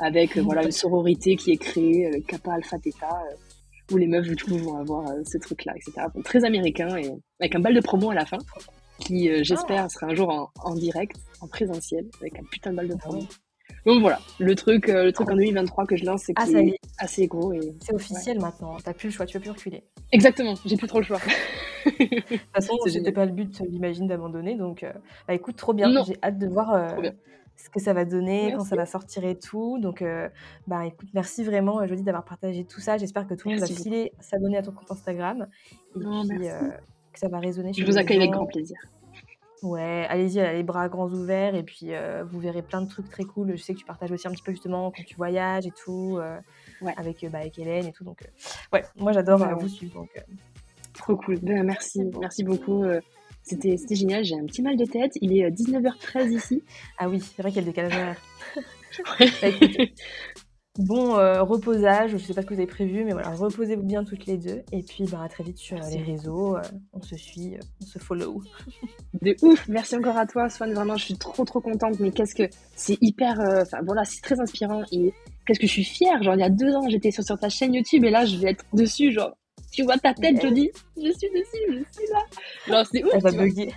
avec, 0.00 0.36
voilà, 0.38 0.64
une 0.64 0.72
sororité 0.72 1.36
qui 1.36 1.52
est 1.52 1.56
créée, 1.56 2.20
Kappa 2.26 2.54
Alpha 2.54 2.78
Theta, 2.78 3.22
où 3.92 3.96
les 3.98 4.08
meufs 4.08 4.26
du 4.26 4.34
coup 4.36 4.56
vont 4.56 4.76
avoir, 4.76 5.08
heu, 5.12 5.22
ce 5.24 5.38
truc-là 5.38 5.74
et 5.76 5.80
cetera. 5.82 6.08
Donc 6.08 6.24
très 6.24 6.44
américain 6.44 6.96
et 6.96 7.10
avec 7.40 7.54
un 7.54 7.60
bal 7.60 7.74
de 7.74 7.80
promo 7.80 8.10
à 8.10 8.14
la 8.14 8.26
fin 8.26 8.38
qui, 8.98 9.28
heu, 9.28 9.38
Ah! 9.38 9.42
j'espère 9.44 9.88
sera 9.90 10.06
un 10.06 10.14
jour 10.14 10.28
en 10.30 10.50
en 10.64 10.74
direct, 10.74 11.16
en 11.40 11.46
présentiel 11.46 12.06
avec 12.20 12.38
un 12.40 12.44
putain 12.50 12.70
de 12.72 12.76
bal 12.76 12.88
de 12.88 12.94
Bah 12.94 13.00
promo. 13.04 13.20
Ouais, 13.86 13.92
Donc 13.92 14.00
voilà, 14.00 14.20
le 14.38 14.54
truc, 14.54 14.88
heu, 14.88 15.04
le 15.04 15.12
truc 15.12 15.28
en 15.30 15.34
bien. 15.34 15.44
2023 15.46 15.86
que 15.86 15.96
je 15.96 16.04
lance 16.04 16.28
et 16.28 16.34
Ah 16.36 16.46
est 16.48 16.76
assez 16.98 17.26
gros 17.26 17.52
et 17.52 17.60
c'est 17.80 17.90
ouais. 17.90 17.96
officiel 17.96 18.40
maintenant, 18.40 18.76
tu 18.82 18.88
as 18.88 18.94
plus 18.94 19.08
le 19.08 19.12
choix, 19.12 19.26
tu 19.26 19.34
peux 19.38 19.42
plus 19.42 19.50
reculer. 19.50 19.84
Exactement, 20.12 20.54
j'ai 20.64 20.76
plus 20.76 20.86
trop 20.88 20.98
le 20.98 21.04
choix. 21.04 21.18
De 21.86 21.90
toute 22.20 22.40
façon, 22.54 22.74
C'est 22.84 22.90
c'était 22.90 23.10
pas 23.12 23.26
le 23.26 23.32
but, 23.32 23.60
j'imagine, 23.68 24.06
d'abandonner 24.06 24.54
donc 24.56 24.84
heu, 24.84 24.92
bah, 25.26 25.34
écoute, 25.34 25.56
trop 25.56 25.72
bien. 25.74 26.04
J'ai 26.04 26.16
hâte 26.22 26.38
de 26.38 26.46
voir, 26.46 27.00
bien. 27.00 27.12
ce 27.56 27.68
que 27.70 27.80
ça 27.80 27.92
va 27.92 28.04
donner, 28.04 28.54
quand 28.56 28.64
ça 28.64 28.76
va 28.76 28.86
sortir 28.86 29.24
et 29.24 29.36
tout 29.38 29.78
donc 29.80 30.04
bah, 30.68 30.86
écoute, 30.86 31.08
merci 31.14 31.42
vraiment, 31.44 31.84
Jody, 31.86 32.02
d'avoir 32.02 32.24
partagé 32.24 32.64
tout 32.64 32.80
ça. 32.80 32.98
J'espère 32.98 33.26
que 33.26 33.34
tout 33.34 33.48
le 33.48 33.54
monde 33.56 33.60
va 33.60 33.66
filer 33.74 34.12
s'abonner 34.20 34.58
à 34.58 34.62
ton 34.62 34.72
compte 34.72 34.90
Instagram 34.92 35.48
et 35.96 35.98
Non, 35.98 36.22
puis, 36.22 36.38
merci. 36.38 36.66
que 37.12 37.18
ça 37.18 37.28
va 37.28 37.38
résonner 37.40 37.72
Je 37.72 37.84
vous 37.84 37.98
accueille 37.98 38.18
avec 38.18 38.30
grand 38.30 38.46
plaisir. 38.46 38.78
Ouais, 39.62 40.06
allez-y, 40.08 40.40
euh, 40.40 40.52
les 40.52 40.62
bras 40.64 40.88
grands 40.88 41.08
ouverts 41.08 41.54
et 41.54 41.62
puis, 41.62 41.92
heu, 41.92 42.22
vous 42.24 42.40
verrez 42.40 42.62
plein 42.62 42.82
de 42.82 42.88
trucs 42.88 43.08
très 43.08 43.22
cool. 43.24 43.56
Je 43.56 43.62
sais 43.62 43.74
que 43.74 43.78
tu 43.78 43.84
partages 43.84 44.10
aussi 44.10 44.26
un 44.26 44.32
petit 44.32 44.42
peu 44.42 44.50
justement 44.52 44.90
quand 44.90 45.04
tu 45.04 45.14
voyages 45.16 45.66
et 45.66 45.70
tout, 45.72 46.18
Ouais. 46.80 46.94
avec, 46.96 47.22
heu, 47.22 47.28
bah, 47.28 47.38
avec 47.38 47.58
Hélène 47.58 47.86
et 47.86 47.92
tout 47.92 48.02
donc, 48.02 48.18
ouais, 48.72 48.84
moi 48.96 49.12
j'adore, 49.12 49.38
Bah, 49.38 49.54
vous 49.54 49.68
suivre 49.68 49.94
donc, 49.94 50.10
Trop 50.94 51.16
cool. 51.16 51.38
Ben, 51.40 51.62
merci, 51.62 52.02
merci 52.20 52.42
beaucoup, 52.44 52.84
c'était 53.44 53.76
génial. 53.94 54.24
J'ai 54.24 54.34
un 54.36 54.44
petit 54.46 54.62
mal 54.62 54.76
de 54.76 54.84
tête. 54.84 55.12
Il 55.20 55.36
est, 55.36 55.44
heu, 55.46 55.50
19:13 55.50 56.32
ici. 56.32 56.62
Ah 56.98 57.08
oui, 57.08 57.20
c'est 57.20 57.42
vrai 57.42 57.50
qu'il 57.50 57.60
y 57.62 57.64
a 57.64 57.66
le 57.66 57.72
décalage 57.72 57.92
horaire. 57.92 58.20
Bah, 59.40 59.48
écoute, 59.48 59.76
Ouais. 59.78 59.92
Bon, 60.78 61.16
heu, 61.18 61.42
reposage, 61.42 62.12
je 62.12 62.18
sais 62.18 62.34
pas 62.34 62.42
ce 62.42 62.46
que 62.46 62.54
vous 62.54 62.60
avez 62.60 62.66
prévu, 62.66 63.04
mais 63.04 63.12
voilà, 63.12 63.30
reposez-vous 63.30 63.82
bien 63.82 64.04
toutes 64.04 64.26
les 64.26 64.38
2 64.38 64.62
et 64.72 64.82
puis, 64.82 65.04
bah, 65.04 65.22
à 65.22 65.28
très 65.28 65.44
vite 65.44 65.58
sur, 65.58 65.76
Merci 65.76 65.98
les 65.98 66.04
réseaux, 66.04 66.56
heu, 66.56 66.62
on 66.92 67.02
se 67.02 67.16
suit, 67.16 67.54
heu, 67.54 67.60
on 67.82 67.86
se 67.86 67.98
follow. 67.98 68.42
De 69.20 69.36
ouf! 69.42 69.68
Merci 69.68 69.96
encore 69.96 70.16
à 70.16 70.26
toi, 70.26 70.48
Swan, 70.48 70.72
vraiment, 70.72 70.96
je 70.96 71.04
suis 71.04 71.16
trop, 71.16 71.44
trop 71.44 71.60
contente, 71.60 72.00
mais 72.00 72.10
qu'est-ce 72.10 72.34
que 72.34 72.48
c'est 72.74 72.98
hyper, 73.00 73.40
heu, 73.40 73.60
enfin 73.62 73.78
voilà, 73.84 74.04
c'est 74.04 74.22
très 74.22 74.40
inspirant 74.40 74.82
et 74.92 75.12
qu'est-ce 75.46 75.60
que 75.60 75.66
je 75.66 75.72
suis 75.72 75.84
fière, 75.84 76.22
genre 76.22 76.34
il 76.34 76.40
y 76.40 76.44
a 76.44 76.50
2 76.50 76.74
ans, 76.74 76.88
j'étais 76.88 77.10
sur 77.10 77.22
sur 77.22 77.38
ta 77.38 77.48
chaîne 77.48 77.74
YouTube 77.74 78.04
et 78.04 78.10
là, 78.10 78.24
je 78.24 78.36
vais 78.36 78.50
être 78.50 78.64
dessus, 78.72 79.12
genre, 79.12 79.36
tu 79.70 79.82
vois 79.84 79.96
ta 79.98 80.12
tête, 80.14 80.40
Jody? 80.40 80.70
Je 80.96 81.10
suis 81.12 81.30
dessus, 81.30 81.66
je 81.68 81.98
suis 81.98 82.12
là. 82.12 82.20
Genre, 82.66 82.86
c'est 82.90 83.04
ouf, 83.04 83.10
elle 83.14 83.22
va 83.22 83.30
bugger. 83.30 83.68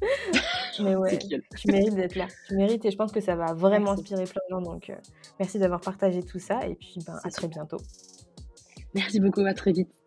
Mais 0.80 0.94
ouais, 0.94 1.18
tu 1.18 1.68
mérites 1.68 1.94
d'être 1.94 2.14
là. 2.14 2.26
Tu 2.46 2.54
mérites 2.54 2.84
et 2.84 2.90
je 2.90 2.96
pense 2.96 3.10
que 3.10 3.20
ça 3.20 3.34
va 3.34 3.52
vraiment 3.52 3.94
Merci, 3.96 4.02
inspirer 4.02 4.24
plein 4.24 4.42
de 4.48 4.54
gens 4.54 4.60
donc, 4.60 4.90
heu, 4.90 4.96
merci 5.38 5.58
d'avoir 5.58 5.80
partagé 5.80 6.22
tout 6.22 6.38
ça 6.38 6.66
et 6.66 6.74
puis, 6.76 6.98
ben, 7.04 7.18
à 7.24 7.30
très 7.30 7.48
bientôt. 7.48 7.78
Merci 8.94 9.20
beaucoup, 9.20 9.40
à 9.40 9.54
très 9.54 9.72
vite. 9.72 9.97